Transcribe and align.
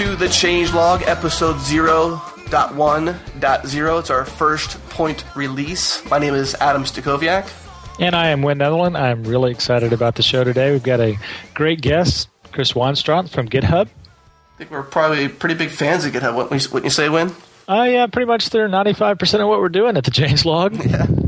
Hello 0.00 0.12
and 0.12 0.16
welcome 0.16 0.16
to 0.16 0.16
the 0.16 0.32
Changelog, 0.32 1.06
episode 1.06 1.56
0.1.0. 1.56 4.00
It's 4.00 4.10
our 4.10 4.24
first 4.24 4.80
point 4.88 5.24
release. 5.36 6.02
My 6.08 6.18
name 6.18 6.32
is 6.32 6.54
Adam 6.54 6.84
Stacoviak. 6.84 7.52
And 8.00 8.14
I 8.14 8.28
am 8.28 8.40
Wynn 8.40 8.56
Netherland. 8.58 8.96
I'm 8.96 9.24
really 9.24 9.50
excited 9.50 9.92
about 9.92 10.14
the 10.14 10.22
show 10.22 10.42
today. 10.42 10.72
We've 10.72 10.82
got 10.82 11.00
a 11.00 11.18
great 11.54 11.82
guest, 11.82 12.30
Chris 12.50 12.72
Wanstrath 12.72 13.28
from 13.28 13.46
GitHub. 13.46 13.88
I 13.88 14.56
think 14.56 14.70
we're 14.70 14.84
probably 14.84 15.28
pretty 15.28 15.54
big 15.54 15.68
fans 15.68 16.06
of 16.06 16.14
GitHub. 16.14 16.34
Wouldn't 16.34 16.64
you, 16.64 16.70
wouldn't 16.70 16.86
you 16.86 16.90
say, 16.90 17.10
Wynn? 17.10 17.34
Oh, 17.68 17.80
uh, 17.80 17.84
yeah, 17.84 18.06
pretty 18.06 18.26
much 18.26 18.48
they're 18.48 18.70
95% 18.70 19.40
of 19.40 19.48
what 19.48 19.60
we're 19.60 19.68
doing 19.68 19.98
at 19.98 20.04
the 20.04 20.10
Changelog. 20.10 20.80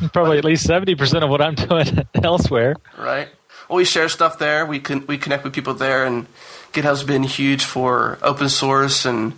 Yeah. 0.00 0.08
probably 0.12 0.38
at 0.38 0.44
least 0.44 0.64
70% 0.66 1.22
of 1.24 1.30
what 1.30 1.40
I'm 1.42 1.54
doing 1.56 2.06
elsewhere. 2.22 2.76
Right. 2.96 3.28
Well, 3.68 3.78
we 3.78 3.84
share 3.84 4.08
stuff 4.08 4.38
there. 4.38 4.64
We 4.66 4.78
can 4.80 5.06
we 5.06 5.16
connect 5.18 5.44
with 5.44 5.52
people 5.54 5.74
there, 5.74 6.04
and 6.04 6.26
GitHub's 6.72 7.04
been 7.04 7.22
huge 7.22 7.64
for 7.64 8.18
open 8.22 8.48
source 8.48 9.04
and 9.04 9.34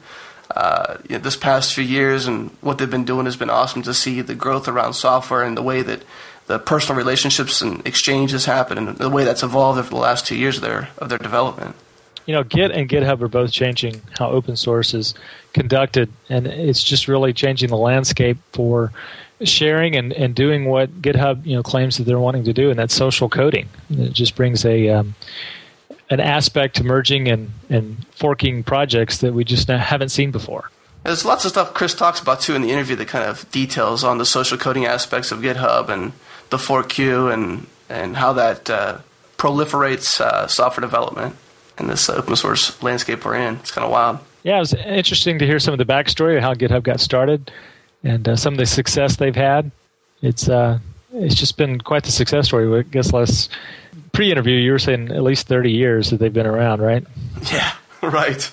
uh, 0.54 0.98
you 1.08 1.16
know, 1.16 1.18
this 1.18 1.36
past 1.36 1.74
few 1.74 1.84
years, 1.84 2.26
and 2.26 2.50
what 2.60 2.78
they've 2.78 2.90
been 2.90 3.04
doing 3.04 3.24
has 3.24 3.36
been 3.36 3.50
awesome 3.50 3.82
to 3.82 3.94
see 3.94 4.20
the 4.20 4.34
growth 4.34 4.68
around 4.68 4.92
software 4.92 5.42
and 5.42 5.56
the 5.56 5.62
way 5.62 5.82
that 5.82 6.02
the 6.46 6.58
personal 6.58 6.96
relationships 6.96 7.60
and 7.60 7.84
exchanges 7.86 8.44
happen, 8.44 8.78
and 8.78 8.96
the 8.98 9.10
way 9.10 9.24
that's 9.24 9.42
evolved 9.42 9.78
over 9.78 9.88
the 9.88 9.96
last 9.96 10.26
two 10.26 10.36
years 10.36 10.56
of 10.56 10.62
their 10.62 10.90
of 10.98 11.08
their 11.08 11.18
development. 11.18 11.74
You 12.26 12.34
know, 12.34 12.44
Git 12.44 12.70
and 12.70 12.88
GitHub 12.88 13.20
are 13.20 13.28
both 13.28 13.52
changing 13.52 14.00
how 14.18 14.30
open 14.30 14.56
source 14.56 14.94
is 14.94 15.14
conducted, 15.52 16.10
and 16.28 16.46
it's 16.46 16.82
just 16.82 17.08
really 17.08 17.32
changing 17.32 17.70
the 17.70 17.76
landscape 17.76 18.38
for 18.52 18.92
sharing 19.42 19.96
and, 19.96 20.12
and 20.12 20.34
doing 20.34 20.66
what 20.66 21.02
GitHub 21.02 21.44
you 21.44 21.56
know 21.56 21.62
claims 21.62 21.96
that 21.96 22.04
they're 22.04 22.20
wanting 22.20 22.44
to 22.44 22.52
do, 22.52 22.70
and 22.70 22.78
that's 22.78 22.94
social 22.94 23.28
coding. 23.28 23.68
It 23.90 24.12
just 24.12 24.36
brings 24.36 24.64
a 24.64 24.90
um, 24.90 25.14
an 26.10 26.20
aspect 26.20 26.76
to 26.76 26.84
merging 26.84 27.28
and, 27.28 27.50
and 27.68 28.06
forking 28.14 28.62
projects 28.62 29.18
that 29.18 29.34
we 29.34 29.44
just 29.44 29.68
haven't 29.68 30.10
seen 30.10 30.30
before. 30.30 30.70
There's 31.02 31.24
lots 31.24 31.44
of 31.44 31.50
stuff 31.50 31.74
Chris 31.74 31.94
talks 31.94 32.20
about 32.20 32.40
too 32.40 32.54
in 32.54 32.62
the 32.62 32.70
interview 32.70 32.96
that 32.96 33.08
kind 33.08 33.24
of 33.24 33.50
details 33.50 34.04
on 34.04 34.18
the 34.18 34.24
social 34.24 34.56
coding 34.56 34.86
aspects 34.86 35.30
of 35.32 35.40
GitHub 35.40 35.88
and 35.88 36.12
the 36.50 36.58
fork 36.58 36.88
queue 36.88 37.28
and 37.28 37.66
and 37.90 38.16
how 38.16 38.32
that 38.32 38.70
uh, 38.70 38.98
proliferates 39.36 40.20
uh, 40.20 40.46
software 40.46 40.80
development 40.80 41.36
in 41.78 41.88
this 41.88 42.08
open 42.08 42.34
source 42.36 42.82
landscape 42.82 43.24
we're 43.24 43.34
in. 43.34 43.56
It's 43.56 43.70
kind 43.70 43.84
of 43.84 43.90
wild. 43.90 44.18
Yeah, 44.42 44.56
it 44.56 44.60
was 44.60 44.74
interesting 44.74 45.38
to 45.38 45.46
hear 45.46 45.58
some 45.58 45.72
of 45.72 45.78
the 45.78 45.84
backstory 45.84 46.36
of 46.36 46.42
how 46.42 46.54
GitHub 46.54 46.82
got 46.82 47.00
started 47.00 47.50
and 48.02 48.26
uh, 48.26 48.36
some 48.36 48.54
of 48.54 48.58
the 48.58 48.66
success 48.66 49.16
they've 49.16 49.36
had. 49.36 49.70
It's 50.22 50.48
uh, 50.48 50.78
it's 51.12 51.34
just 51.34 51.58
been 51.58 51.80
quite 51.80 52.04
the 52.04 52.12
success 52.12 52.46
story. 52.46 52.78
I 52.78 52.82
guess 52.82 53.12
last 53.12 53.50
pre-interview, 54.14 54.56
you 54.56 54.72
were 54.72 54.78
saying 54.78 55.10
at 55.10 55.22
least 55.22 55.46
thirty 55.46 55.72
years 55.72 56.10
that 56.10 56.18
they've 56.18 56.32
been 56.32 56.46
around, 56.46 56.80
right? 56.80 57.04
Yeah, 57.52 57.72
right. 58.02 58.50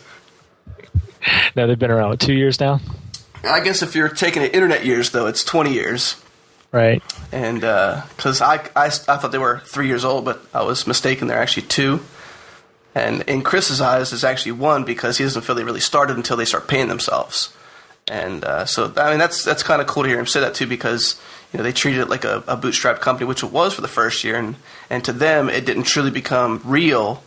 no, 1.56 1.68
they've 1.68 1.80
been 1.80 1.92
around 1.92 2.10
what, 2.10 2.20
two 2.20 2.34
years 2.34 2.60
now. 2.60 2.82
I 3.44 3.62
guess 3.62 3.82
if 3.82 3.96
you're 3.96 4.10
taking 4.10 4.42
it 4.42 4.54
internet 4.54 4.86
years, 4.86 5.12
though, 5.12 5.28
it's 5.28 5.44
twenty 5.44 5.74
years. 5.74 6.22
Right. 6.72 7.04
And 7.34 7.60
because 7.60 8.42
uh, 8.42 8.46
I, 8.46 8.56
I, 8.76 8.86
I 8.86 8.90
thought 8.90 9.32
they 9.32 9.38
were 9.38 9.60
three 9.66 9.88
years 9.88 10.06
old, 10.06 10.24
but 10.24 10.42
I 10.54 10.64
was 10.64 10.88
mistaken. 10.88 11.28
They're 11.28 11.42
actually 11.42 11.68
two. 11.68 12.02
And 12.96 13.22
in 13.24 13.42
Chris's 13.42 13.82
eyes, 13.82 14.12
it's 14.12 14.24
actually 14.24 14.54
one 14.54 14.84
because 14.84 15.18
he 15.18 15.24
doesn't 15.24 15.44
feel 15.44 15.56
they 15.56 15.64
really 15.64 15.80
started 15.80 16.18
until 16.18 16.38
they 16.38 16.46
start 16.46 16.68
paying 16.68 16.88
themselves. 16.88 17.54
And 18.08 18.44
uh, 18.44 18.66
so, 18.66 18.92
I 18.98 19.12
mean, 19.12 19.20
that's 19.20 19.44
that's 19.44 19.64
kind 19.64 19.82
of 19.82 19.88
cool 19.88 20.04
to 20.04 20.10
hear 20.10 20.20
him 20.20 20.26
say 20.26 20.40
that 20.42 20.56
too, 20.56 20.68
because 20.68 21.20
you 21.52 21.58
know 21.58 21.64
they 21.64 21.72
treated 21.72 22.02
it 22.02 22.10
like 22.10 22.24
a, 22.24 22.44
a 22.48 22.56
bootstrap 22.56 23.02
company, 23.02 23.28
which 23.28 23.44
it 23.44 23.52
was 23.52 23.74
for 23.74 23.82
the 23.82 23.88
first 23.88 24.24
year, 24.24 24.38
and 24.38 24.56
and 24.90 25.04
to 25.06 25.14
them, 25.14 25.50
it 25.50 25.66
didn't 25.66 25.84
truly 25.84 26.12
become 26.12 26.62
real 26.64 27.24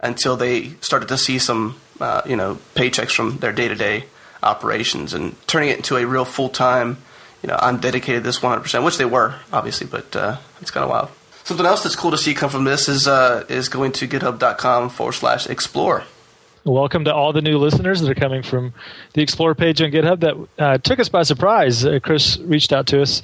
until 0.00 0.36
they 0.36 0.70
started 0.80 1.08
to 1.08 1.18
see 1.18 1.38
some 1.38 1.80
uh, 2.00 2.22
you 2.26 2.36
know 2.36 2.58
paychecks 2.74 3.12
from 3.14 3.38
their 3.38 3.52
day 3.52 3.68
to 3.68 3.74
day 3.74 4.04
operations 4.42 5.14
and 5.14 5.36
turning 5.46 5.68
it 5.68 5.76
into 5.76 5.96
a 5.96 6.04
real 6.04 6.24
full 6.24 6.48
time. 6.48 6.98
You 7.42 7.48
know, 7.48 7.58
I'm 7.60 7.78
dedicated 7.78 8.22
this 8.22 8.38
100%, 8.38 8.84
which 8.84 8.98
they 8.98 9.04
were 9.04 9.34
obviously, 9.52 9.86
but 9.86 10.14
uh, 10.14 10.36
it's 10.60 10.70
kind 10.70 10.84
of 10.84 10.90
wild. 10.90 11.10
Something 11.44 11.66
else 11.66 11.82
that's 11.82 11.96
cool 11.96 12.12
to 12.12 12.18
see 12.18 12.34
come 12.34 12.50
from 12.50 12.64
this 12.64 12.88
is 12.88 13.08
uh, 13.08 13.44
is 13.48 13.68
going 13.68 13.92
to 13.92 14.08
github.com 14.08 14.90
forward 14.90 15.12
slash 15.12 15.48
explore. 15.48 16.04
Welcome 16.64 17.04
to 17.06 17.12
all 17.12 17.32
the 17.32 17.42
new 17.42 17.58
listeners 17.58 18.00
that 18.00 18.10
are 18.10 18.14
coming 18.14 18.44
from 18.44 18.72
the 19.14 19.22
Explore 19.22 19.56
page 19.56 19.82
on 19.82 19.90
GitHub. 19.90 20.20
That 20.20 20.64
uh, 20.64 20.78
took 20.78 21.00
us 21.00 21.08
by 21.08 21.24
surprise. 21.24 21.84
Uh, 21.84 21.98
Chris 22.00 22.38
reached 22.38 22.72
out 22.72 22.86
to 22.88 23.02
us 23.02 23.22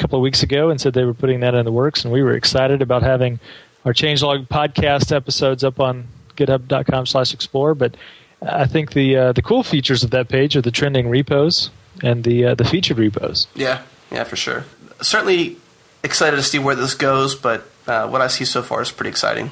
couple 0.00 0.18
of 0.18 0.22
weeks 0.22 0.42
ago 0.42 0.70
and 0.70 0.80
said 0.80 0.94
they 0.94 1.04
were 1.04 1.14
putting 1.14 1.40
that 1.40 1.54
in 1.54 1.64
the 1.64 1.72
works, 1.72 2.04
and 2.04 2.12
we 2.12 2.22
were 2.22 2.32
excited 2.32 2.82
about 2.82 3.02
having 3.02 3.38
our 3.84 3.92
changelog 3.92 4.48
podcast 4.48 5.14
episodes 5.14 5.62
up 5.62 5.80
on 5.80 6.06
github.com 6.36 7.06
slash 7.06 7.34
explore 7.34 7.74
But 7.74 7.96
I 8.42 8.66
think 8.66 8.92
the 8.92 9.16
uh, 9.16 9.32
the 9.32 9.42
cool 9.42 9.62
features 9.62 10.02
of 10.02 10.10
that 10.10 10.28
page 10.28 10.56
are 10.56 10.62
the 10.62 10.70
trending 10.70 11.08
repos 11.08 11.70
and 12.02 12.24
the 12.24 12.46
uh, 12.46 12.54
the 12.54 12.64
featured 12.64 12.98
repos. 12.98 13.46
Yeah, 13.54 13.82
yeah, 14.10 14.24
for 14.24 14.36
sure. 14.36 14.64
Certainly 15.02 15.58
excited 16.02 16.36
to 16.36 16.42
see 16.42 16.58
where 16.58 16.74
this 16.74 16.94
goes, 16.94 17.34
but 17.34 17.68
uh, 17.86 18.08
what 18.08 18.22
I 18.22 18.28
see 18.28 18.44
so 18.46 18.62
far 18.62 18.80
is 18.80 18.90
pretty 18.90 19.10
exciting 19.10 19.50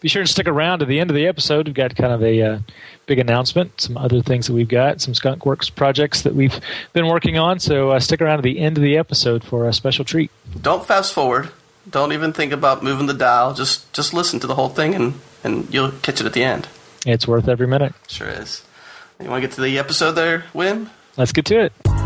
be 0.00 0.08
sure 0.08 0.22
to 0.22 0.28
stick 0.28 0.46
around 0.46 0.80
to 0.80 0.84
the 0.84 1.00
end 1.00 1.10
of 1.10 1.16
the 1.16 1.26
episode. 1.26 1.66
We've 1.66 1.74
got 1.74 1.96
kind 1.96 2.12
of 2.12 2.22
a 2.22 2.42
uh, 2.42 2.58
big 3.06 3.18
announcement, 3.18 3.80
some 3.80 3.96
other 3.96 4.22
things 4.22 4.46
that 4.46 4.52
we've 4.52 4.68
got, 4.68 5.00
some 5.00 5.14
Skunkworks 5.14 5.74
projects 5.74 6.22
that 6.22 6.34
we've 6.34 6.58
been 6.92 7.06
working 7.06 7.38
on. 7.38 7.58
So 7.58 7.90
uh, 7.90 8.00
stick 8.00 8.20
around 8.20 8.38
to 8.38 8.42
the 8.42 8.58
end 8.60 8.76
of 8.76 8.82
the 8.82 8.96
episode 8.96 9.42
for 9.44 9.68
a 9.68 9.72
special 9.72 10.04
treat. 10.04 10.30
Don't 10.60 10.86
fast 10.86 11.12
forward. 11.12 11.50
Don't 11.88 12.12
even 12.12 12.32
think 12.32 12.52
about 12.52 12.82
moving 12.82 13.06
the 13.06 13.14
dial. 13.14 13.54
Just 13.54 13.92
just 13.92 14.12
listen 14.12 14.40
to 14.40 14.46
the 14.46 14.54
whole 14.54 14.68
thing, 14.68 14.94
and 14.94 15.14
and 15.42 15.72
you'll 15.72 15.92
catch 15.92 16.20
it 16.20 16.26
at 16.26 16.34
the 16.34 16.44
end. 16.44 16.68
It's 17.06 17.26
worth 17.26 17.48
every 17.48 17.66
minute. 17.66 17.94
Sure 18.08 18.28
is. 18.28 18.62
You 19.20 19.30
want 19.30 19.42
to 19.42 19.48
get 19.48 19.54
to 19.54 19.62
the 19.62 19.78
episode 19.78 20.12
there, 20.12 20.44
Wynn? 20.52 20.90
Let's 21.16 21.32
get 21.32 21.46
to 21.46 21.60
it. 21.60 21.97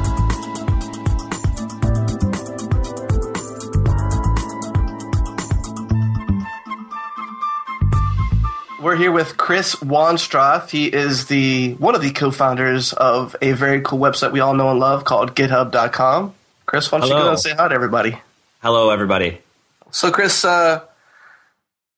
We're 8.82 8.96
here 8.96 9.12
with 9.12 9.36
Chris 9.36 9.76
Wanstrath. 9.76 10.70
He 10.70 10.86
is 10.86 11.26
the 11.26 11.74
one 11.74 11.94
of 11.94 12.02
the 12.02 12.10
co-founders 12.10 12.92
of 12.92 13.36
a 13.40 13.52
very 13.52 13.80
cool 13.80 14.00
website 14.00 14.32
we 14.32 14.40
all 14.40 14.54
know 14.54 14.70
and 14.70 14.80
love 14.80 15.04
called 15.04 15.36
GitHub.com. 15.36 16.34
Chris, 16.66 16.90
why 16.90 16.98
don't 16.98 17.06
Hello. 17.08 17.20
you 17.20 17.24
go 17.26 17.30
and 17.30 17.38
say 17.38 17.54
hi 17.54 17.68
to 17.68 17.74
everybody? 17.76 18.18
Hello, 18.60 18.90
everybody. 18.90 19.40
So, 19.92 20.10
Chris, 20.10 20.44
uh, 20.44 20.80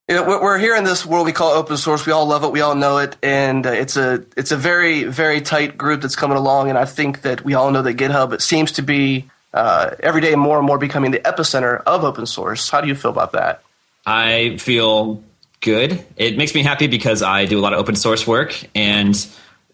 you 0.08 0.16
know, 0.16 0.24
we're 0.24 0.58
here 0.58 0.76
in 0.76 0.84
this 0.84 1.06
world 1.06 1.24
we 1.24 1.32
call 1.32 1.52
open 1.52 1.78
source. 1.78 2.04
We 2.04 2.12
all 2.12 2.26
love 2.26 2.44
it. 2.44 2.52
We 2.52 2.60
all 2.60 2.74
know 2.74 2.98
it, 2.98 3.16
and 3.22 3.66
uh, 3.66 3.70
it's 3.70 3.96
a 3.96 4.22
it's 4.36 4.52
a 4.52 4.56
very 4.58 5.04
very 5.04 5.40
tight 5.40 5.78
group 5.78 6.02
that's 6.02 6.16
coming 6.16 6.36
along. 6.36 6.68
And 6.68 6.76
I 6.76 6.84
think 6.84 7.22
that 7.22 7.46
we 7.46 7.54
all 7.54 7.70
know 7.70 7.80
that 7.80 7.94
GitHub 7.94 8.34
it 8.34 8.42
seems 8.42 8.72
to 8.72 8.82
be 8.82 9.30
uh, 9.54 9.92
every 10.00 10.20
day 10.20 10.34
more 10.34 10.58
and 10.58 10.66
more 10.66 10.76
becoming 10.76 11.12
the 11.12 11.20
epicenter 11.20 11.82
of 11.86 12.04
open 12.04 12.26
source. 12.26 12.68
How 12.68 12.82
do 12.82 12.88
you 12.88 12.94
feel 12.94 13.10
about 13.10 13.32
that? 13.32 13.62
I 14.04 14.58
feel 14.58 15.22
good. 15.64 16.04
It 16.16 16.36
makes 16.36 16.54
me 16.54 16.62
happy 16.62 16.86
because 16.86 17.22
I 17.22 17.46
do 17.46 17.58
a 17.58 17.62
lot 17.62 17.72
of 17.72 17.80
open 17.80 17.96
source 17.96 18.26
work 18.26 18.54
and 18.74 19.16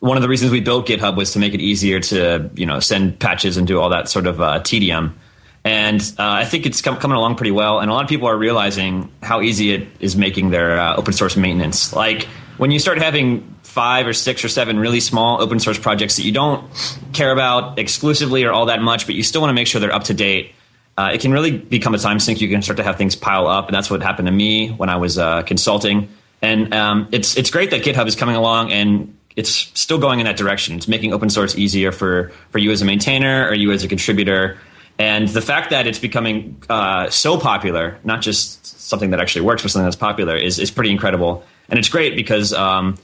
one 0.01 0.17
of 0.17 0.23
the 0.23 0.29
reasons 0.29 0.51
we 0.51 0.61
built 0.61 0.87
GitHub 0.87 1.17
was 1.17 1.33
to 1.35 1.39
make 1.39 1.53
it 1.53 1.61
easier 1.61 2.01
to, 2.01 2.51
you 2.55 2.65
know, 2.65 2.81
send 2.81 3.19
patches 3.21 3.59
and 3.59 3.67
do 3.67 3.79
all 3.79 3.91
that 3.91 4.09
sort 4.09 4.27
of 4.27 4.41
uh, 4.41 4.61
tedium. 4.61 5.19
And 5.63 6.01
uh, 6.19 6.25
I 6.25 6.47
think 6.47 6.65
it's 6.65 6.81
com- 6.81 6.97
coming 6.97 7.19
along 7.19 7.37
pretty 7.37 7.51
well. 7.51 7.81
And 7.81 7.91
a 7.91 7.95
lot 7.95 8.03
of 8.03 8.09
people 8.09 8.27
are 8.27 8.37
realizing 8.37 9.13
how 9.23 9.43
easy 9.43 9.73
it 9.73 9.89
is 10.01 10.17
making 10.17 10.51
their 10.51 10.81
uh, 10.81 10.97
open 10.97 11.13
source 11.13 11.37
maintenance. 11.37 11.93
Like 11.93 12.23
when 12.57 12.71
you 12.71 12.79
start 12.79 12.97
having 12.97 13.55
five 13.63 14.07
or 14.07 14.15
six 14.15 14.43
or 14.43 14.49
seven 14.49 14.79
really 14.79 15.01
small 15.01 15.43
open 15.43 15.61
source 15.61 15.79
projects 15.79 16.17
that 16.17 16.25
you 16.25 16.33
don't 16.33 16.65
care 17.13 17.31
about 17.31 17.79
exclusively 17.79 18.45
or 18.45 18.53
all 18.53 18.67
that 18.67 18.81
much, 18.81 19.05
but 19.05 19.15
you 19.15 19.23
still 19.23 19.43
want 19.43 19.51
to 19.51 19.55
make 19.55 19.67
sure 19.67 19.83
they're 19.83 19.95
up 19.95 20.05
to 20.05 20.15
date 20.15 20.55
uh, 20.97 21.11
it 21.13 21.21
can 21.21 21.33
really 21.33 21.57
become 21.57 21.95
a 21.95 21.99
time 21.99 22.21
sink. 22.21 22.41
You 22.41 22.49
can 22.49 22.63
start 22.63 22.77
to 22.77 22.83
have 22.83 22.99
things 22.99 23.17
pile 23.17 23.47
up, 23.47 23.69
and 23.69 23.75
that's 23.75 23.91
what 23.91 24.03
happened 24.03 24.27
to 24.27 24.33
me 24.33 24.69
when 24.71 24.89
I 24.89 24.97
was 24.97 25.19
uh, 25.19 25.43
consulting. 25.43 26.09
And 26.43 26.73
um, 26.75 27.09
it's 27.13 27.37
it's 27.37 27.51
great 27.51 27.71
that 27.71 27.83
GitHub 27.83 28.07
is 28.07 28.17
coming 28.17 28.37
along 28.37 28.73
and 28.73 29.17
it's 29.37 29.51
still 29.79 29.99
going 29.99 30.21
in 30.21 30.27
that 30.27 30.37
direction. 30.37 30.77
It's 30.77 30.89
making 30.89 31.13
open 31.13 31.31
source 31.31 31.57
easier 31.57 31.93
for 31.93 32.33
for 32.51 32.59
you 32.59 32.71
as 32.71 32.83
a 32.83 32.85
maintainer 32.85 33.47
or 33.47 33.55
you 33.55 33.73
as 33.73 33.85
a 33.85 33.89
contributor. 33.89 34.59
And 34.99 35.29
the 35.29 35.41
fact 35.41 35.71
that 35.71 35.87
it's 35.87 35.99
becoming 35.99 36.63
uh, 36.69 37.09
so 37.09 37.39
popular, 37.39 37.99
not 38.05 38.21
just 38.21 38.67
something 38.67 39.11
that 39.11 39.21
actually 39.21 39.43
works, 39.43 39.63
but 39.63 39.71
something 39.71 39.87
that's 39.87 39.97
popular, 39.97 40.37
is 40.37 40.59
is 40.59 40.71
pretty 40.71 40.91
incredible. 40.91 41.45
And 41.69 41.79
it's 41.79 41.89
great 41.89 42.17
because 42.17 42.53
um, 42.53 42.99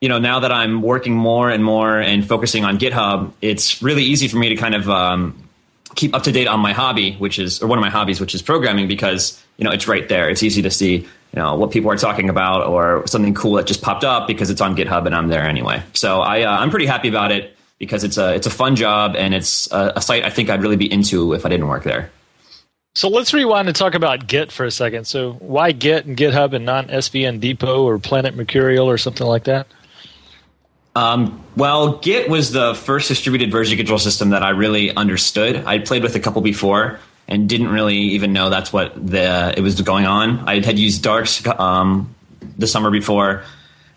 you 0.00 0.08
know 0.08 0.18
now 0.18 0.40
that 0.40 0.52
I'm 0.52 0.82
working 0.82 1.14
more 1.14 1.48
and 1.48 1.64
more 1.64 1.98
and 1.98 2.26
focusing 2.26 2.64
on 2.64 2.78
GitHub, 2.78 3.32
it's 3.40 3.82
really 3.82 4.04
easy 4.04 4.28
for 4.28 4.38
me 4.38 4.48
to 4.48 4.56
kind 4.56 4.74
of 4.74 4.90
um, 4.90 5.47
keep 5.98 6.14
up 6.14 6.22
to 6.22 6.32
date 6.32 6.46
on 6.46 6.60
my 6.60 6.72
hobby, 6.72 7.14
which 7.16 7.40
is 7.40 7.60
or 7.60 7.66
one 7.66 7.76
of 7.76 7.82
my 7.82 7.90
hobbies, 7.90 8.20
which 8.20 8.34
is 8.34 8.40
programming, 8.40 8.86
because 8.86 9.42
you 9.56 9.64
know 9.64 9.72
it's 9.72 9.88
right 9.88 10.08
there. 10.08 10.30
It's 10.30 10.42
easy 10.42 10.62
to 10.62 10.70
see 10.70 10.94
you 10.94 11.06
know 11.34 11.56
what 11.56 11.72
people 11.72 11.90
are 11.90 11.96
talking 11.96 12.30
about 12.30 12.66
or 12.66 13.06
something 13.06 13.34
cool 13.34 13.54
that 13.54 13.66
just 13.66 13.82
popped 13.82 14.04
up 14.04 14.28
because 14.28 14.48
it's 14.48 14.60
on 14.60 14.76
GitHub 14.76 15.06
and 15.06 15.14
I'm 15.14 15.28
there 15.28 15.42
anyway. 15.42 15.82
So 15.92 16.20
I 16.20 16.42
uh, 16.42 16.58
I'm 16.58 16.70
pretty 16.70 16.86
happy 16.86 17.08
about 17.08 17.32
it 17.32 17.56
because 17.78 18.04
it's 18.04 18.16
a 18.16 18.34
it's 18.34 18.46
a 18.46 18.50
fun 18.50 18.76
job 18.76 19.16
and 19.16 19.34
it's 19.34 19.70
a, 19.72 19.94
a 19.96 20.00
site 20.00 20.24
I 20.24 20.30
think 20.30 20.48
I'd 20.48 20.62
really 20.62 20.76
be 20.76 20.90
into 20.90 21.34
if 21.34 21.44
I 21.44 21.48
didn't 21.48 21.68
work 21.68 21.82
there. 21.82 22.10
So 22.94 23.08
let's 23.08 23.34
rewind 23.34 23.68
and 23.68 23.76
talk 23.76 23.94
about 23.94 24.26
Git 24.26 24.50
for 24.50 24.64
a 24.64 24.70
second. 24.70 25.06
So 25.06 25.32
why 25.34 25.72
Git 25.72 26.06
and 26.06 26.16
GitHub 26.16 26.52
and 26.52 26.64
not 26.64 26.88
SVN 26.88 27.38
Depot 27.40 27.84
or 27.84 27.98
Planet 27.98 28.34
Mercurial 28.34 28.88
or 28.88 28.98
something 28.98 29.26
like 29.26 29.44
that? 29.44 29.66
Um, 30.94 31.44
well, 31.56 31.98
Git 31.98 32.28
was 32.28 32.52
the 32.52 32.74
first 32.74 33.08
distributed 33.08 33.52
version 33.52 33.76
control 33.76 33.98
system 33.98 34.30
that 34.30 34.42
I 34.42 34.50
really 34.50 34.94
understood. 34.94 35.64
I 35.64 35.78
played 35.78 36.02
with 36.02 36.16
a 36.16 36.20
couple 36.20 36.42
before 36.42 36.98
and 37.28 37.48
didn't 37.48 37.68
really 37.68 37.96
even 37.96 38.32
know 38.32 38.50
that's 38.50 38.72
what 38.72 38.94
the 38.94 39.54
it 39.56 39.60
was 39.60 39.80
going 39.82 40.06
on. 40.06 40.40
I 40.48 40.60
had 40.60 40.78
used 40.78 41.04
Darcs 41.04 41.46
um, 41.60 42.14
the 42.56 42.66
summer 42.66 42.90
before, 42.90 43.44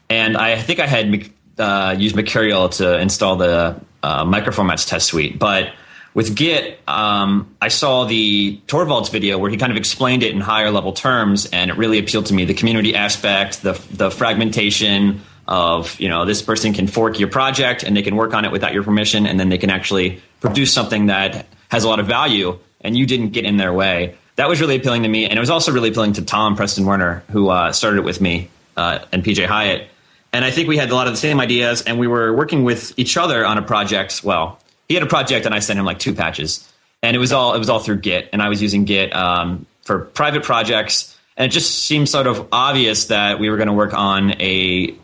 and 0.09 0.37
I 0.37 0.61
think 0.61 0.79
I 0.79 0.87
had 0.87 1.29
uh, 1.57 1.95
used 1.97 2.15
Mercurial 2.15 2.69
to 2.69 2.99
install 2.99 3.37
the 3.37 3.79
uh, 4.03 4.25
microformats 4.25 4.87
test 4.87 5.07
suite, 5.07 5.39
but 5.39 5.73
with 6.13 6.35
Git, 6.35 6.79
um, 6.89 7.55
I 7.61 7.69
saw 7.69 8.03
the 8.03 8.59
Torvalds 8.67 9.09
video 9.09 9.37
where 9.37 9.49
he 9.49 9.55
kind 9.55 9.71
of 9.71 9.77
explained 9.77 10.23
it 10.23 10.35
in 10.35 10.41
higher 10.41 10.69
level 10.69 10.91
terms, 10.91 11.45
and 11.45 11.71
it 11.71 11.77
really 11.77 11.99
appealed 11.99 12.25
to 12.27 12.33
me. 12.33 12.43
The 12.43 12.53
community 12.53 12.95
aspect, 12.95 13.61
the 13.61 13.81
the 13.91 14.11
fragmentation 14.11 15.21
of 15.51 15.99
you 15.99 16.07
know 16.07 16.23
this 16.23 16.41
person 16.41 16.73
can 16.73 16.87
fork 16.87 17.19
your 17.19 17.27
project 17.27 17.83
and 17.83 17.95
they 17.95 18.01
can 18.01 18.15
work 18.15 18.33
on 18.33 18.45
it 18.45 18.51
without 18.51 18.73
your 18.73 18.83
permission, 18.83 19.27
and 19.27 19.37
then 19.39 19.49
they 19.49 19.57
can 19.57 19.69
actually 19.69 20.21
produce 20.39 20.73
something 20.73 21.07
that 21.07 21.45
has 21.69 21.83
a 21.83 21.89
lot 21.89 21.99
of 21.99 22.07
value, 22.07 22.57
and 22.79 22.97
you 22.97 23.05
didn't 23.05 23.31
get 23.31 23.43
in 23.43 23.57
their 23.57 23.73
way. 23.73 24.15
That 24.37 24.47
was 24.47 24.61
really 24.61 24.77
appealing 24.77 25.03
to 25.03 25.09
me, 25.09 25.25
and 25.25 25.33
it 25.37 25.39
was 25.39 25.49
also 25.49 25.73
really 25.73 25.89
appealing 25.89 26.13
to 26.13 26.21
Tom 26.21 26.55
Preston 26.55 26.85
Werner, 26.85 27.23
who 27.31 27.49
uh, 27.49 27.73
started 27.73 27.97
it 27.99 28.05
with 28.05 28.21
me, 28.21 28.49
uh, 28.77 28.99
and 29.11 29.23
PJ 29.23 29.45
Hyett. 29.45 29.87
And 30.31 30.45
I 30.45 30.51
think 30.51 30.69
we 30.69 30.77
had 30.77 30.89
a 30.89 30.95
lot 30.95 31.07
of 31.07 31.13
the 31.13 31.19
same 31.19 31.41
ideas, 31.41 31.81
and 31.81 31.99
we 31.99 32.07
were 32.07 32.33
working 32.33 32.63
with 32.63 32.97
each 32.97 33.17
other 33.17 33.45
on 33.45 33.57
a 33.57 33.61
project. 33.61 34.21
Well, 34.23 34.57
he 34.87 34.93
had 34.93 35.03
a 35.03 35.07
project 35.07 35.45
and 35.45 35.53
I 35.53 35.59
sent 35.59 35.77
him 35.77 35.85
like 35.85 35.99
two 35.99 36.13
patches, 36.13 36.65
and 37.03 37.13
it 37.13 37.19
was 37.19 37.33
all 37.33 37.53
it 37.53 37.59
was 37.59 37.69
all 37.69 37.79
through 37.79 37.97
Git, 37.97 38.29
and 38.31 38.41
I 38.41 38.47
was 38.47 38.61
using 38.61 38.85
Git 38.85 39.13
um, 39.13 39.65
for 39.81 39.99
private 39.99 40.43
projects, 40.43 41.17
and 41.35 41.45
it 41.45 41.53
just 41.53 41.83
seemed 41.83 42.07
sort 42.07 42.27
of 42.27 42.47
obvious 42.53 43.07
that 43.07 43.37
we 43.37 43.49
were 43.49 43.57
going 43.57 43.67
to 43.67 43.73
work 43.73 43.93
on 43.93 44.31
a 44.41 44.95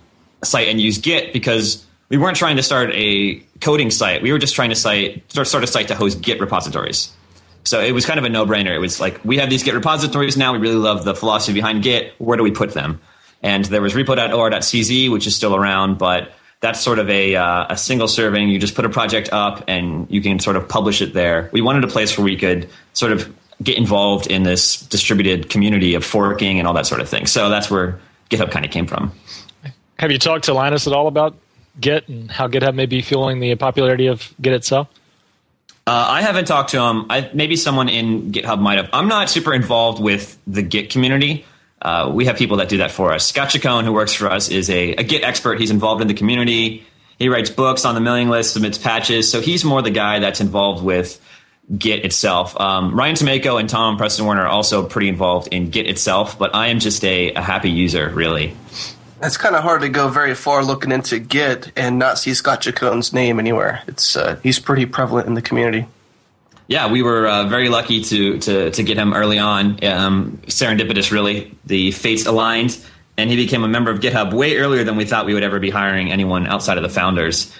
site 0.43 0.67
and 0.67 0.79
use 0.79 0.97
Git 0.97 1.33
because 1.33 1.85
we 2.09 2.17
weren't 2.17 2.37
trying 2.37 2.55
to 2.55 2.63
start 2.63 2.91
a 2.93 3.35
coding 3.61 3.91
site. 3.91 4.21
We 4.21 4.31
were 4.31 4.39
just 4.39 4.55
trying 4.55 4.69
to 4.69 4.75
site 4.75 5.23
start, 5.31 5.63
a 5.63 5.67
site 5.67 5.87
to 5.89 5.95
host 5.95 6.21
Git 6.21 6.39
repositories. 6.39 7.11
So 7.63 7.81
it 7.81 7.91
was 7.91 8.05
kind 8.05 8.17
of 8.17 8.25
a 8.25 8.29
no 8.29 8.45
brainer. 8.45 8.73
It 8.73 8.79
was 8.79 8.99
like 8.99 9.23
we 9.25 9.37
have 9.37 9.49
these 9.49 9.63
Git 9.63 9.73
repositories 9.73 10.37
now. 10.37 10.53
We 10.53 10.59
really 10.59 10.75
love 10.75 11.03
the 11.03 11.15
philosophy 11.15 11.53
behind 11.53 11.83
Git. 11.83 12.13
Where 12.17 12.37
do 12.37 12.43
we 12.43 12.51
put 12.51 12.73
them? 12.73 13.01
And 13.43 13.65
there 13.65 13.81
was 13.81 13.93
repo.or.cz, 13.93 15.11
which 15.11 15.27
is 15.27 15.35
still 15.35 15.55
around, 15.55 15.97
but 15.97 16.31
that's 16.59 16.79
sort 16.79 16.97
of 16.97 17.09
a, 17.09 17.35
uh, 17.35 17.67
a 17.69 17.77
single 17.77 18.07
serving. 18.07 18.49
You 18.49 18.57
just 18.57 18.73
put 18.73 18.85
a 18.85 18.89
project 18.89 19.29
up 19.31 19.63
and 19.67 20.09
you 20.09 20.21
can 20.21 20.39
sort 20.39 20.55
of 20.55 20.67
publish 20.67 21.01
it 21.01 21.13
there. 21.13 21.49
We 21.53 21.61
wanted 21.61 21.83
a 21.83 21.87
place 21.87 22.17
where 22.17 22.25
we 22.25 22.35
could 22.35 22.67
sort 22.93 23.11
of 23.11 23.33
get 23.61 23.77
involved 23.77 24.27
in 24.27 24.43
this 24.43 24.81
distributed 24.81 25.49
community 25.49 25.93
of 25.93 26.03
forking 26.03 26.57
and 26.59 26.67
all 26.67 26.73
that 26.73 26.85
sort 26.85 27.01
of 27.01 27.09
thing. 27.09 27.27
So 27.27 27.49
that's 27.49 27.69
where 27.69 27.99
GitHub 28.29 28.51
kind 28.51 28.65
of 28.65 28.71
came 28.71 28.87
from. 28.87 29.11
Have 29.99 30.11
you 30.11 30.19
talked 30.19 30.45
to 30.45 30.53
Linus 30.53 30.87
at 30.87 30.93
all 30.93 31.07
about 31.07 31.35
Git 31.79 32.07
and 32.07 32.29
how 32.29 32.47
GitHub 32.47 32.75
may 32.75 32.85
be 32.85 33.01
fueling 33.01 33.39
the 33.39 33.55
popularity 33.55 34.07
of 34.07 34.33
Git 34.41 34.53
itself? 34.53 34.87
Uh, 35.85 36.05
I 36.09 36.21
haven't 36.21 36.45
talked 36.45 36.71
to 36.71 36.81
him. 36.81 37.05
I, 37.09 37.29
maybe 37.33 37.55
someone 37.55 37.87
in 37.89 38.31
GitHub 38.31 38.59
might 38.59 38.77
have. 38.77 38.89
I'm 38.93 39.07
not 39.07 39.29
super 39.29 39.53
involved 39.53 40.01
with 40.01 40.37
the 40.45 40.61
Git 40.61 40.89
community. 40.89 41.45
Uh, 41.81 42.11
we 42.13 42.25
have 42.25 42.37
people 42.37 42.57
that 42.57 42.69
do 42.69 42.77
that 42.77 42.91
for 42.91 43.13
us. 43.13 43.27
Scott 43.27 43.49
Chacon, 43.49 43.85
who 43.85 43.93
works 43.93 44.13
for 44.13 44.29
us, 44.29 44.49
is 44.49 44.69
a, 44.69 44.95
a 44.95 45.03
Git 45.03 45.23
expert. 45.23 45.59
He's 45.59 45.71
involved 45.71 46.01
in 46.01 46.07
the 46.07 46.13
community. 46.13 46.85
He 47.17 47.29
writes 47.29 47.49
books 47.49 47.85
on 47.85 47.95
the 47.95 48.01
mailing 48.01 48.29
list, 48.29 48.53
submits 48.53 48.77
patches. 48.77 49.31
So 49.31 49.41
he's 49.41 49.63
more 49.63 49.81
the 49.81 49.91
guy 49.91 50.19
that's 50.19 50.41
involved 50.41 50.83
with 50.83 51.21
Git 51.75 52.05
itself. 52.05 52.59
Um, 52.59 52.93
Ryan 52.93 53.15
Tomayko 53.15 53.59
and 53.59 53.69
Tom 53.69 53.97
Preston 53.97 54.25
Werner 54.25 54.43
are 54.43 54.47
also 54.47 54.87
pretty 54.87 55.09
involved 55.09 55.49
in 55.53 55.69
Git 55.69 55.87
itself, 55.87 56.37
but 56.37 56.53
I 56.53 56.67
am 56.67 56.79
just 56.79 57.03
a, 57.03 57.33
a 57.33 57.41
happy 57.41 57.71
user, 57.71 58.09
really. 58.09 58.55
It's 59.21 59.37
kind 59.37 59.55
of 59.55 59.63
hard 59.63 59.81
to 59.81 59.89
go 59.89 60.09
very 60.09 60.35
far 60.35 60.63
looking 60.63 60.91
into 60.91 61.19
Git 61.19 61.71
and 61.75 61.97
not 61.97 62.19
see 62.19 62.33
Scott 62.33 62.61
Chacon's 62.61 63.13
name 63.13 63.39
anywhere. 63.39 63.81
It's 63.87 64.15
uh, 64.15 64.39
he's 64.43 64.59
pretty 64.59 64.85
prevalent 64.85 65.27
in 65.27 65.33
the 65.33 65.41
community 65.41 65.87
yeah, 66.67 66.91
we 66.91 67.01
were 67.01 67.27
uh, 67.27 67.45
very 67.45 67.69
lucky 67.69 68.01
to, 68.03 68.39
to 68.39 68.71
to 68.71 68.83
get 68.83 68.97
him 68.97 69.13
early 69.13 69.39
on. 69.39 69.83
Um, 69.83 70.41
serendipitous, 70.47 71.11
really. 71.11 71.55
The 71.65 71.91
fates 71.91 72.25
aligned, 72.25 72.77
and 73.17 73.29
he 73.29 73.37
became 73.37 73.63
a 73.63 73.69
member 73.69 73.89
of 73.89 73.99
GitHub 73.99 74.33
way 74.33 74.57
earlier 74.57 74.83
than 74.83 74.97
we 74.97 75.05
thought 75.05 75.25
we 75.25 75.33
would 75.33 75.43
ever 75.43 75.59
be 75.59 75.69
hiring 75.69 76.11
anyone 76.11 76.45
outside 76.45 76.77
of 76.77 76.83
the 76.83 76.89
founders. 76.89 77.53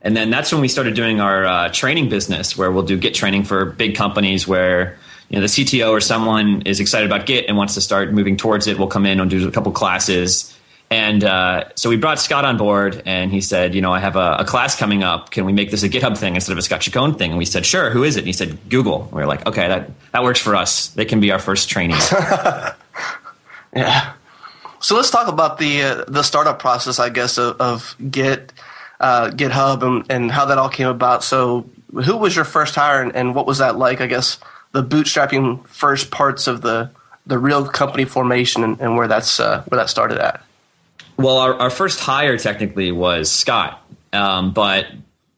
And 0.00 0.16
then 0.16 0.30
that's 0.30 0.52
when 0.52 0.60
we 0.60 0.68
started 0.68 0.94
doing 0.94 1.20
our 1.20 1.44
uh, 1.44 1.68
training 1.70 2.08
business, 2.08 2.56
where 2.56 2.70
we'll 2.70 2.84
do 2.84 2.96
Git 2.96 3.14
training 3.14 3.44
for 3.44 3.64
big 3.64 3.96
companies, 3.96 4.46
where 4.46 4.96
you 5.28 5.36
know 5.36 5.40
the 5.40 5.48
CTO 5.48 5.90
or 5.90 6.00
someone 6.00 6.62
is 6.62 6.78
excited 6.78 7.10
about 7.10 7.26
Git 7.26 7.46
and 7.48 7.56
wants 7.56 7.74
to 7.74 7.80
start 7.80 8.12
moving 8.12 8.36
towards 8.36 8.68
it. 8.68 8.78
We'll 8.78 8.88
come 8.88 9.06
in 9.06 9.18
and 9.18 9.28
do 9.28 9.46
a 9.46 9.50
couple 9.50 9.72
classes 9.72 10.51
and 10.92 11.24
uh, 11.24 11.64
so 11.74 11.88
we 11.88 11.96
brought 11.96 12.20
Scott 12.20 12.44
on 12.44 12.58
board, 12.58 13.02
and 13.06 13.32
he 13.32 13.40
said, 13.40 13.74
"You 13.74 13.80
know, 13.80 13.90
I 13.90 13.98
have 13.98 14.14
a, 14.14 14.36
a, 14.40 14.44
class 14.44 14.76
coming 14.76 15.02
up. 15.02 15.30
Can 15.30 15.46
we 15.46 15.52
make 15.54 15.70
this 15.70 15.82
a 15.82 15.88
GitHub 15.88 16.18
thing 16.18 16.34
instead 16.34 16.52
of 16.52 16.58
a 16.58 16.62
Scott 16.62 16.82
Chacon 16.82 17.14
thing?" 17.14 17.30
And 17.30 17.38
we 17.38 17.46
said, 17.46 17.64
"Sure. 17.64 17.88
Who 17.88 18.04
is 18.04 18.16
it?" 18.16 18.20
And 18.20 18.26
he 18.26 18.34
said, 18.34 18.58
"Google." 18.68 19.04
And 19.04 19.12
we 19.12 19.22
were 19.22 19.26
like, 19.26 19.46
"Okay, 19.46 19.68
that 19.68 19.90
that 20.12 20.22
works 20.22 20.38
for 20.38 20.54
us. 20.54 20.88
They 20.88 21.06
can 21.06 21.18
be 21.18 21.32
our 21.32 21.38
first 21.38 21.70
trainees." 21.70 22.12
yeah. 23.74 24.12
So 24.80 24.94
let's 24.94 25.08
talk 25.08 25.28
about 25.28 25.56
the 25.56 25.82
uh, 25.82 26.04
the 26.08 26.22
startup 26.22 26.58
process, 26.58 26.98
I 26.98 27.08
guess, 27.08 27.38
of, 27.38 27.58
of 27.58 27.96
Git, 28.10 28.52
uh, 29.00 29.30
GitHub, 29.30 29.82
and, 29.82 30.04
and 30.10 30.30
how 30.30 30.44
that 30.44 30.58
all 30.58 30.68
came 30.68 30.88
about. 30.88 31.24
So, 31.24 31.70
who 32.04 32.18
was 32.18 32.36
your 32.36 32.44
first 32.44 32.74
hire, 32.74 33.00
and, 33.00 33.16
and 33.16 33.34
what 33.34 33.46
was 33.46 33.58
that 33.58 33.78
like? 33.78 34.02
I 34.02 34.06
guess 34.08 34.38
the 34.72 34.82
bootstrapping 34.82 35.66
first 35.68 36.10
parts 36.10 36.46
of 36.46 36.60
the 36.60 36.90
the 37.24 37.38
real 37.38 37.66
company 37.66 38.04
formation, 38.04 38.62
and, 38.62 38.78
and 38.78 38.94
where 38.94 39.08
that's 39.08 39.40
uh, 39.40 39.62
where 39.68 39.78
that 39.78 39.88
started 39.88 40.18
at. 40.18 40.44
Well, 41.22 41.38
our, 41.38 41.54
our 41.54 41.70
first 41.70 42.00
hire 42.00 42.36
technically 42.36 42.90
was 42.90 43.30
Scott, 43.30 43.80
um, 44.12 44.52
but 44.52 44.86